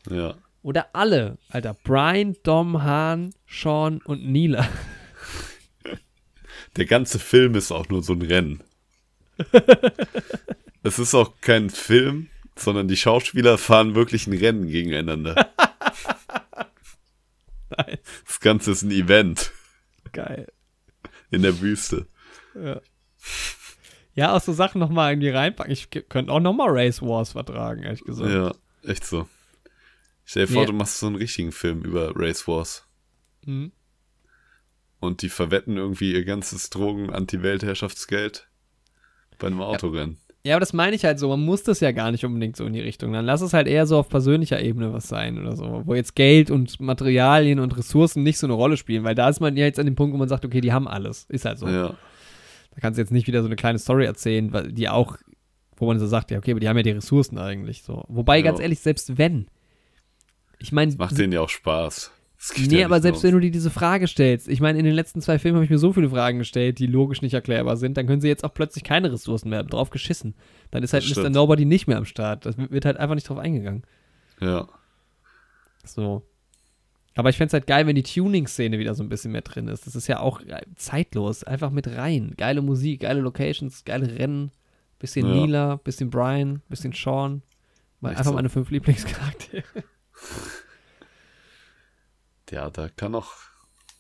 [0.08, 0.34] ja.
[0.62, 1.72] Oder alle, Alter.
[1.84, 4.68] Brian, Dom, Hahn, Sean und Nila.
[6.76, 8.62] Der ganze Film ist auch nur so ein Rennen.
[10.82, 15.50] es ist auch kein Film, sondern die Schauspieler fahren wirklich ein Rennen gegeneinander.
[17.76, 18.00] Nice.
[18.26, 19.52] Das Ganze ist ein Event
[20.12, 20.46] Geil.
[21.30, 22.06] in der Wüste.
[22.54, 22.80] Ja.
[24.14, 25.72] Ja, auch so Sachen nochmal irgendwie reinpacken.
[25.72, 28.30] Ich könnte auch nochmal Race Wars vertragen, ehrlich gesagt.
[28.30, 28.52] Ja,
[28.88, 29.28] echt so.
[30.24, 30.66] Stell dir vor, Ja.
[30.66, 32.86] du machst so einen richtigen Film über Race Wars.
[33.46, 33.72] Mhm.
[34.98, 38.48] Und die verwetten irgendwie ihr ganzes Drogen-Anti-Weltherrschaftsgeld
[39.38, 40.18] bei einem Autorennen.
[40.44, 41.28] Ja, aber das meine ich halt so.
[41.28, 43.12] Man muss das ja gar nicht unbedingt so in die Richtung.
[43.12, 45.82] Dann lass es halt eher so auf persönlicher Ebene was sein oder so.
[45.84, 49.04] Wo jetzt Geld und Materialien und Ressourcen nicht so eine Rolle spielen.
[49.04, 50.88] Weil da ist man ja jetzt an dem Punkt, wo man sagt, okay, die haben
[50.88, 51.26] alles.
[51.28, 51.68] Ist halt so.
[51.68, 55.18] Ja, Da kannst du jetzt nicht wieder so eine kleine Story erzählen, weil die auch,
[55.76, 58.04] wo man so sagt, ja, okay, aber die haben ja die Ressourcen eigentlich so.
[58.08, 58.44] Wobei, Ja.
[58.44, 59.46] ganz ehrlich, selbst wenn.
[60.58, 62.12] Ich meine, macht denen ja auch Spaß.
[62.56, 64.94] Nee, ja aber selbst nur wenn du dir diese Frage stellst, ich meine, in den
[64.94, 67.98] letzten zwei Filmen habe ich mir so viele Fragen gestellt, die logisch nicht erklärbar sind,
[67.98, 70.34] dann können sie jetzt auch plötzlich keine Ressourcen mehr haben, drauf geschissen.
[70.70, 71.28] Dann ist halt Mr.
[71.28, 72.46] Nobody nicht mehr am Start.
[72.46, 73.82] Das wird halt einfach nicht drauf eingegangen.
[74.40, 74.68] Ja,
[75.84, 76.22] So.
[77.14, 79.68] Aber ich fände es halt geil, wenn die Tuning-Szene wieder so ein bisschen mehr drin
[79.68, 79.86] ist.
[79.86, 81.44] Das ist ja auch äh, zeitlos.
[81.44, 82.32] Einfach mit rein.
[82.38, 84.52] Geile Musik, geile Locations, geile Rennen.
[84.98, 85.34] Bisschen Ja.
[85.34, 87.42] Nila, bisschen Brian, bisschen Sean.
[88.00, 88.32] Mal einfach so.
[88.32, 89.64] meine fünf Lieblingscharaktere.
[92.50, 93.32] ja, da kann auch.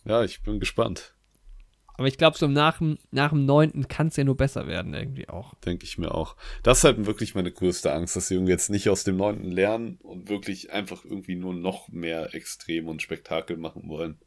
[0.04, 1.14] Ja, ich bin gespannt.
[2.00, 3.86] Aber ich glaube, so nach dem, nach dem 9.
[3.86, 5.52] kann es ja nur besser werden, irgendwie auch.
[5.56, 6.34] Denke ich mir auch.
[6.62, 9.50] Das ist halt wirklich meine größte Angst, dass sie irgendwie jetzt nicht aus dem neunten
[9.50, 14.18] lernen und wirklich einfach irgendwie nur noch mehr Extrem und Spektakel machen wollen.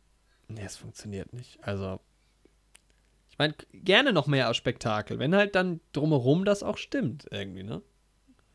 [0.49, 1.63] Nee, es funktioniert nicht.
[1.63, 1.99] Also,
[3.31, 7.81] ich meine, gerne noch mehr Spektakel, wenn halt dann drumherum das auch stimmt, irgendwie, ne?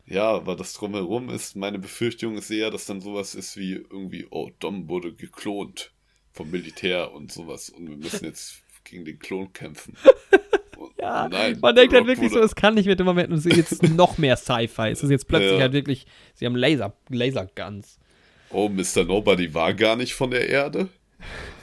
[0.09, 4.25] Ja, aber das drumherum ist, meine Befürchtung ist eher, dass dann sowas ist wie irgendwie,
[4.31, 5.91] oh, Dom wurde geklont
[6.33, 9.95] vom Militär und sowas und wir müssen jetzt gegen den Klon kämpfen.
[10.97, 13.45] Ja, nein, man denkt halt wirklich so, es kann nicht mit dem Moment und es
[13.45, 14.89] ist jetzt noch mehr Sci-Fi.
[14.89, 15.59] Es ist jetzt plötzlich Ja.
[15.61, 16.05] halt wirklich,
[16.35, 17.99] sie haben Laser, Laserguns.
[18.49, 19.05] Oh, Mr.
[19.05, 20.89] Nobody war gar nicht von der Erde?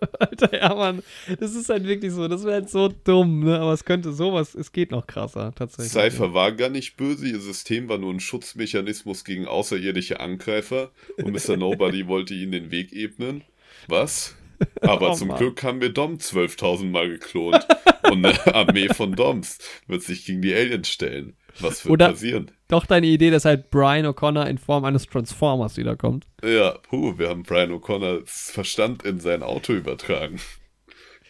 [0.18, 1.02] Alter, ja, Mann,
[1.40, 3.58] das ist halt wirklich so, das wäre halt so dumm, ne?
[3.58, 5.92] Aber es könnte sowas, es geht noch krasser, tatsächlich.
[5.92, 11.32] Cypher war gar nicht böse, ihr System war nur ein Schutzmechanismus gegen außerirdische Angreifer und
[11.32, 11.56] Mr.
[11.56, 13.42] Nobody wollte ihnen den Weg ebnen.
[13.88, 14.36] Was?
[14.80, 15.38] Aber Oh zum Mann.
[15.38, 17.66] Glück haben wir Dom 12.000 Mal geklont
[18.10, 21.36] und eine Armee von Doms wird sich gegen die Aliens stellen.
[21.60, 22.50] Was wird Oder- passieren?
[22.68, 26.26] Doch deine Idee, dass halt Brian O'Connor in Form eines Transformers wiederkommt.
[26.42, 30.40] Ja, puh, wir haben Brian O'Connors Verstand in sein Auto übertragen.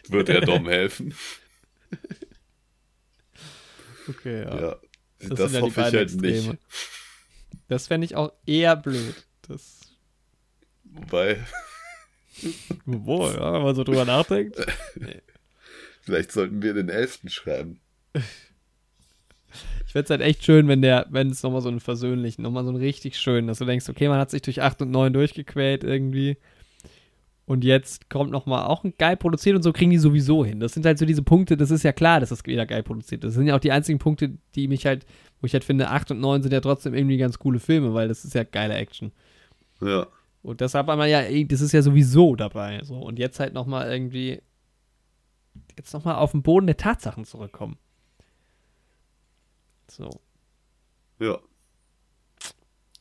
[0.09, 1.13] Wird er Dom helfen?
[4.09, 4.77] Okay, Ja,
[5.19, 6.35] das, ja die hoffe ich halt nicht.
[6.35, 6.57] Extreme.
[7.67, 9.15] Das fände ich auch eher blöd.
[9.47, 9.81] Das,
[10.85, 11.43] Wobei,
[12.85, 14.55] wohl, ja, wenn man so drüber nachdenkt.
[16.01, 17.79] vielleicht sollten wir den Elften schreiben.
[19.97, 22.69] Fände es halt echt schön, wenn der, wenn es nochmal so einen versöhnlichen, nochmal so
[22.69, 25.83] einen richtig schönen, dass du denkst, okay, man hat sich durch 8 und 9 durchgequält
[25.83, 26.37] irgendwie.
[27.45, 30.59] Und jetzt kommt nochmal auch ein geil produziert und so kriegen die sowieso hin.
[30.59, 33.23] Das sind halt so diese Punkte, das ist ja klar, dass das wieder geil produziert
[33.23, 33.29] ist.
[33.29, 35.05] Das sind ja auch die einzigen Punkte, die mich halt,
[35.41, 38.07] wo ich halt finde, 8 und 9 sind ja trotzdem irgendwie ganz coole Filme, weil
[38.07, 39.11] das ist ja geile Action.
[39.81, 40.07] Ja.
[40.43, 42.81] Und deshalb einmal ja, das ist ja sowieso dabei.
[42.83, 42.99] So.
[42.99, 44.41] Und jetzt halt nochmal irgendwie,
[45.75, 47.77] jetzt nochmal auf den Boden der Tatsachen zurückkommen.
[49.89, 50.09] So.
[51.19, 51.39] Ja.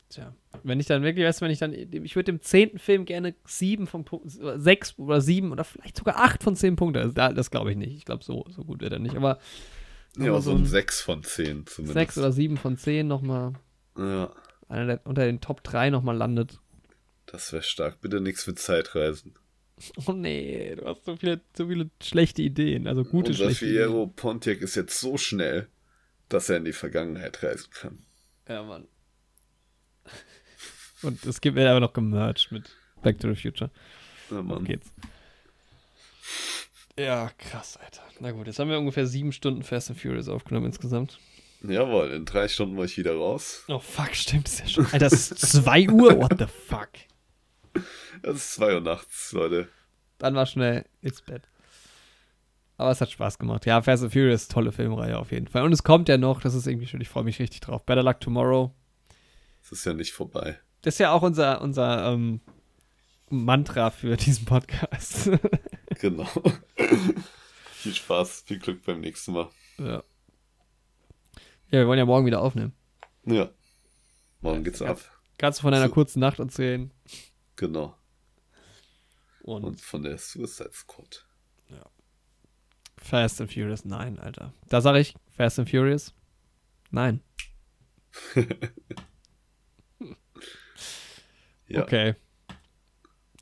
[0.09, 0.35] Tja.
[0.63, 3.35] Wenn ich dann wirklich, weißt du, wenn ich dann, ich würde dem zehnten Film gerne
[3.45, 7.01] sieben von Punkt, sechs oder sieben oder vielleicht sogar acht von zehn Punkte.
[7.01, 7.95] Also da, das glaube ich nicht.
[7.97, 9.17] Ich glaube, so, so gut wird er nicht.
[9.17, 9.39] Aber
[10.17, 11.95] Ja, so ein 6 von 10 zumindest.
[11.95, 13.53] sechs oder sieben von zehn nochmal,
[13.99, 14.33] Ja,
[14.69, 16.61] einer der unter den Top 3 nochmal landet.
[17.27, 18.01] das wäre stark.
[18.01, 19.35] Bitte nichts mit Zeitreisen.
[20.07, 22.87] Oh nee, du hast so viele, so viele schlechte Ideen.
[22.87, 23.77] Also gute, Unser schlechte Ideen.
[23.89, 25.69] Fiero Pontiac ist jetzt so schnell,
[26.29, 28.05] dass er in die Vergangenheit reisen kann.
[28.49, 28.87] Ja, Mann.
[31.03, 33.71] Und es gibt wird aber noch gemerged mit Back to the Future.
[34.31, 34.65] Ja, Auf Mann.
[34.65, 34.91] geht's.
[36.99, 38.03] Ja, krass, Alter.
[38.21, 41.19] Na gut, jetzt haben wir ungefähr sieben Stunden Fast and Furious aufgenommen insgesamt.
[41.63, 43.65] Jawohl, in drei Stunden war ich wieder raus.
[43.69, 44.87] Oh fuck, stimmt, ist ja schon.
[44.93, 46.89] Alter, es ist 2 Uhr, what the fuck.
[48.23, 49.69] Es ist 2 Uhr nachts, Leute.
[50.19, 51.43] Dann war schnell ins Bett.
[52.79, 53.65] Aber es hat Spaß gemacht.
[53.67, 55.63] Ja, Fast and Furious, tolle Filmreihe auf jeden Fall.
[55.63, 57.85] Und es kommt ja noch, das ist irgendwie schön, ich freue mich richtig drauf.
[57.87, 58.75] Better Luck Tomorrow.
[59.63, 60.59] Es ist ja nicht vorbei.
[60.83, 62.41] Das ist ja auch unser, unser ähm,
[63.31, 65.31] Mantra für diesen Podcast.
[65.99, 66.29] Genau.
[67.73, 69.49] viel Spaß, viel Glück beim nächsten Mal.
[69.79, 70.03] ja.
[71.71, 72.75] Ja, wir wollen ja morgen wieder aufnehmen.
[73.25, 73.49] Ja.
[74.43, 75.01] Morgen geht's ab.
[75.39, 75.95] Kannst du von deiner So.
[75.95, 76.93] kurzen Nacht erzählen?
[77.57, 77.97] Genau.
[79.43, 81.26] Und, Und von der Suicide Squad.
[83.07, 84.53] Fast and Furious, nein, Alter.
[84.69, 86.13] Da sage ich Fast and Furious,
[86.91, 87.21] nein.
[91.69, 91.83] Ja.
[91.83, 92.15] Okay.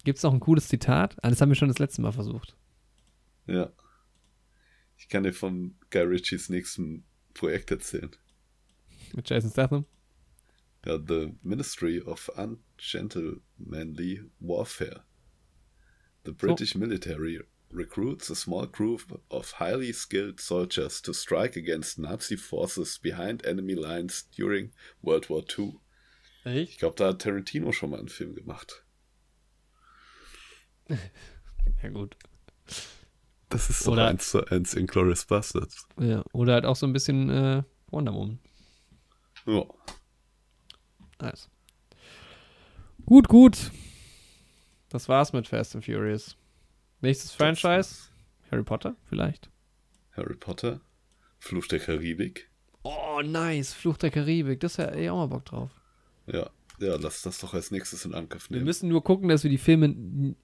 [0.04, 1.16] Gibt es noch ein cooles Zitat?
[1.22, 2.56] Ah, das haben wir schon das letzte Mal versucht.
[3.46, 3.70] Ja.
[4.96, 8.10] Ich kann dir von Guy Ritchies nächsten Projekt erzählen.
[9.12, 9.84] Mit Jason Statham.
[10.86, 15.04] Ja, The Ministry of Ungentlemanly Warfare.
[16.24, 17.42] The British military
[17.74, 23.74] recruits a small group of highly skilled soldiers to strike against Nazi forces behind enemy
[23.74, 24.72] lines during
[25.02, 25.74] World War II.
[26.44, 26.78] Ich Echt?
[26.78, 28.84] glaube, da hat Tarantino schon mal einen Film gemacht.
[31.82, 32.16] Ja, gut.
[33.48, 35.86] Das ist Oder- eins zu eins Inglourious Bastards.
[35.98, 38.38] Ja, oder halt auch so ein bisschen äh, Wonder Woman.
[39.46, 39.64] Ja.
[41.20, 41.48] Nice.
[43.06, 43.70] Gut, gut.
[44.90, 46.36] Das war's mit Fast and Furious.
[47.04, 48.08] Nächstes Franchise?
[48.50, 49.50] Harry Potter vielleicht?
[50.12, 50.80] Harry Potter,
[51.38, 52.48] Fluch der Karibik.
[52.82, 53.72] Oh, nice.
[53.74, 54.60] Fluch der Karibik.
[54.60, 55.70] Das hätte ich auch mal Bock drauf.
[56.26, 56.48] Ja,
[56.80, 58.66] ja, lass das doch als nächstes in Angriff Wir nehmen.
[58.66, 60.34] müssen nur gucken, dass wir die Filme,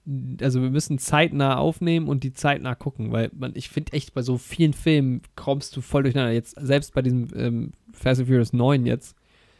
[0.41, 4.21] also wir müssen zeitnah aufnehmen und die zeitnah gucken, weil man, ich finde echt, bei
[4.21, 6.33] so vielen Filmen kommst du voll durcheinander.
[6.33, 9.15] Jetzt, selbst bei diesem ähm, Fast and Furious 9 jetzt,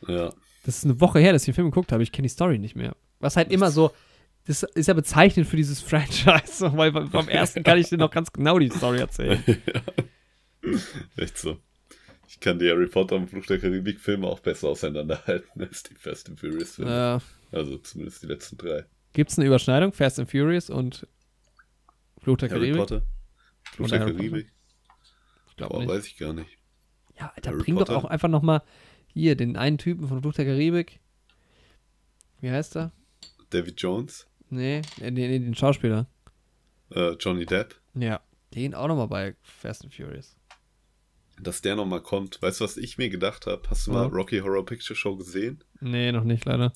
[0.07, 0.29] Ja,
[0.63, 2.59] das ist eine Woche her, dass ich den Film geguckt habe, ich kenne die Story
[2.59, 2.95] nicht mehr.
[3.19, 3.91] Was halt immer so,
[4.45, 8.31] das ist ja bezeichnend für dieses Franchise, weil beim ersten kann ich dir noch ganz
[8.31, 9.43] genau die Story erzählen.
[11.17, 11.57] echt so.
[12.27, 15.95] Ich kann die Harry Potter und Fluch der Karibik Filme auch besser auseinanderhalten als die
[15.95, 17.21] Fast and Furious Filme.
[17.51, 18.85] Äh, Also zumindest die letzten drei.
[19.13, 19.91] Gibt es eine Überschneidung?
[19.91, 21.05] Fast and Furious und
[22.21, 22.77] Fluch der Harry Karibik?
[22.77, 23.01] Potter,
[23.73, 24.23] Fluch der Harry Potter?
[24.29, 24.51] Karibik.
[25.49, 25.89] Ich glaube nicht.
[25.89, 26.57] weiß ich gar nicht.
[27.19, 27.93] Ja, Alter, Harry bring Potter?
[27.93, 28.63] doch auch einfach noch mal
[29.07, 30.99] hier den einen Typen von Fluch der Karibik.
[32.39, 32.91] Wie heißt er?
[33.49, 36.07] David Jones, Nee, nee, nee den Schauspieler.
[36.91, 38.21] äh, Johnny Depp, Ja.
[38.53, 40.35] Den auch noch mal bei Fast and Furious.
[41.41, 42.39] dass der nochmal kommt.
[42.41, 43.61] Weißt du, was ich mir gedacht habe?
[43.69, 43.97] Hast du Ja.
[43.99, 45.63] mal Rocky Horror Picture Show gesehen?
[45.79, 46.73] Nee, noch nicht, leider.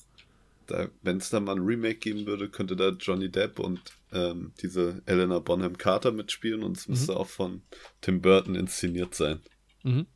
[1.02, 3.80] Wenn es da mal ein Remake geben würde, könnte da Johnny Depp und
[4.12, 7.62] ähm, diese Helena Bonham Carter mitspielen und es müsste auch von
[8.00, 9.40] Tim Burton inszeniert sein.
[9.84, 10.06] Mhm.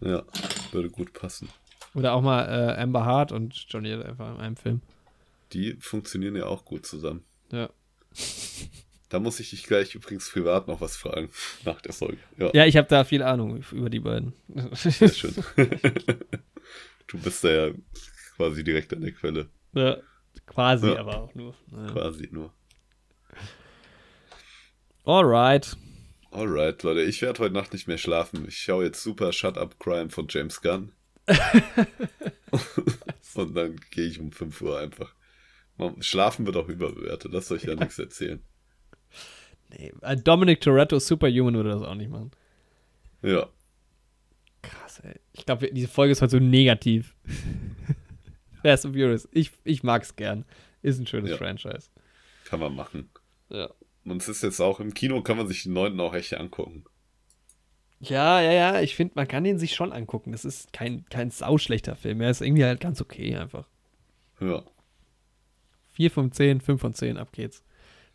[0.00, 0.24] Ja,
[0.72, 1.48] würde gut passen.
[1.94, 4.82] Oder auch mal äh, Amber Hart und Johnny Depp einfach in einem Film.
[5.52, 7.24] Die funktionieren ja auch gut zusammen.
[7.50, 7.70] Ja.
[9.08, 11.30] Da muss ich dich gleich übrigens privat noch was fragen
[11.64, 12.18] nach der Folge.
[12.38, 14.32] Ja, Ja, ich habe da viel Ahnung über die beiden.
[14.74, 15.34] sehr schön.
[17.08, 17.74] du bist da ja
[18.36, 19.96] quasi direkt an der Quelle, ja,
[20.46, 21.00] quasi, Ja.
[21.00, 21.54] aber auch nur.
[21.70, 21.92] Naja.
[21.92, 22.52] quasi nur.
[25.04, 25.76] Alright.
[26.30, 28.46] Alright, Leute, ich werde heute Nacht nicht mehr schlafen.
[28.46, 30.92] Ich schaue jetzt Super Shut Up Crime von James Gunn.
[33.34, 35.12] Und dann gehe ich um 5 Uhr einfach.
[36.00, 38.42] Schlafen wird auch überbewertet, das soll ich ja nichts erzählen.
[39.70, 42.32] Nee, äh, Dominic Toretto Superhuman würde das auch nicht machen.
[43.22, 43.48] Ja.
[44.62, 45.14] Krass, ey.
[45.32, 47.14] Ich glaube, diese Folge ist heute so negativ.
[48.62, 49.28] Fast and Furious.
[49.32, 50.44] Ich, ich mag's gern.
[50.82, 51.36] Ist ein schönes Ja.
[51.36, 51.88] Franchise.
[52.44, 53.10] Kann man machen.
[53.48, 53.70] Ja.
[54.04, 56.84] Und es ist jetzt auch im Kino, kann man sich den neunten auch echt angucken.
[58.00, 58.80] Ja, ja, ja.
[58.80, 60.32] Ich finde, man kann den sich schon angucken.
[60.32, 62.20] Das ist kein, kein sauschlechter Film.
[62.22, 63.68] Er ist irgendwie halt ganz okay einfach.
[64.40, 64.64] Ja.
[66.00, 67.62] 4 von 10, 5 von 10, ab geht's.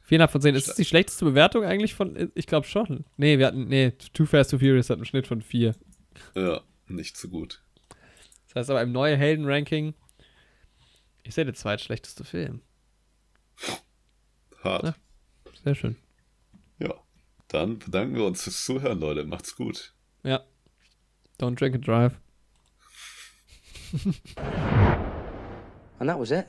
[0.09, 0.55] 4,5 von 10.
[0.55, 2.31] Ist das die schlechteste Bewertung eigentlich von.
[2.33, 3.05] Ich glaube schon.
[3.15, 3.67] Nee, wir hatten.
[3.67, 5.75] Nee, Too Fast, Too Furious hat einen Schnitt von 4.
[6.33, 7.61] Ja, nicht so gut.
[8.47, 9.93] Das heißt aber im neuen Helden-Ranking
[11.25, 12.61] ist er der zweitschlechteste Film.
[14.63, 14.83] Hart.
[14.83, 14.95] Ja.
[15.63, 15.95] Sehr schön.
[16.79, 16.95] Ja.
[17.49, 19.25] Dann bedanken wir uns fürs Zuhören, Leute.
[19.25, 19.93] Macht's gut.
[20.23, 20.43] Ja.
[21.39, 22.19] Don't drink and drive.
[25.99, 26.47] And that was it.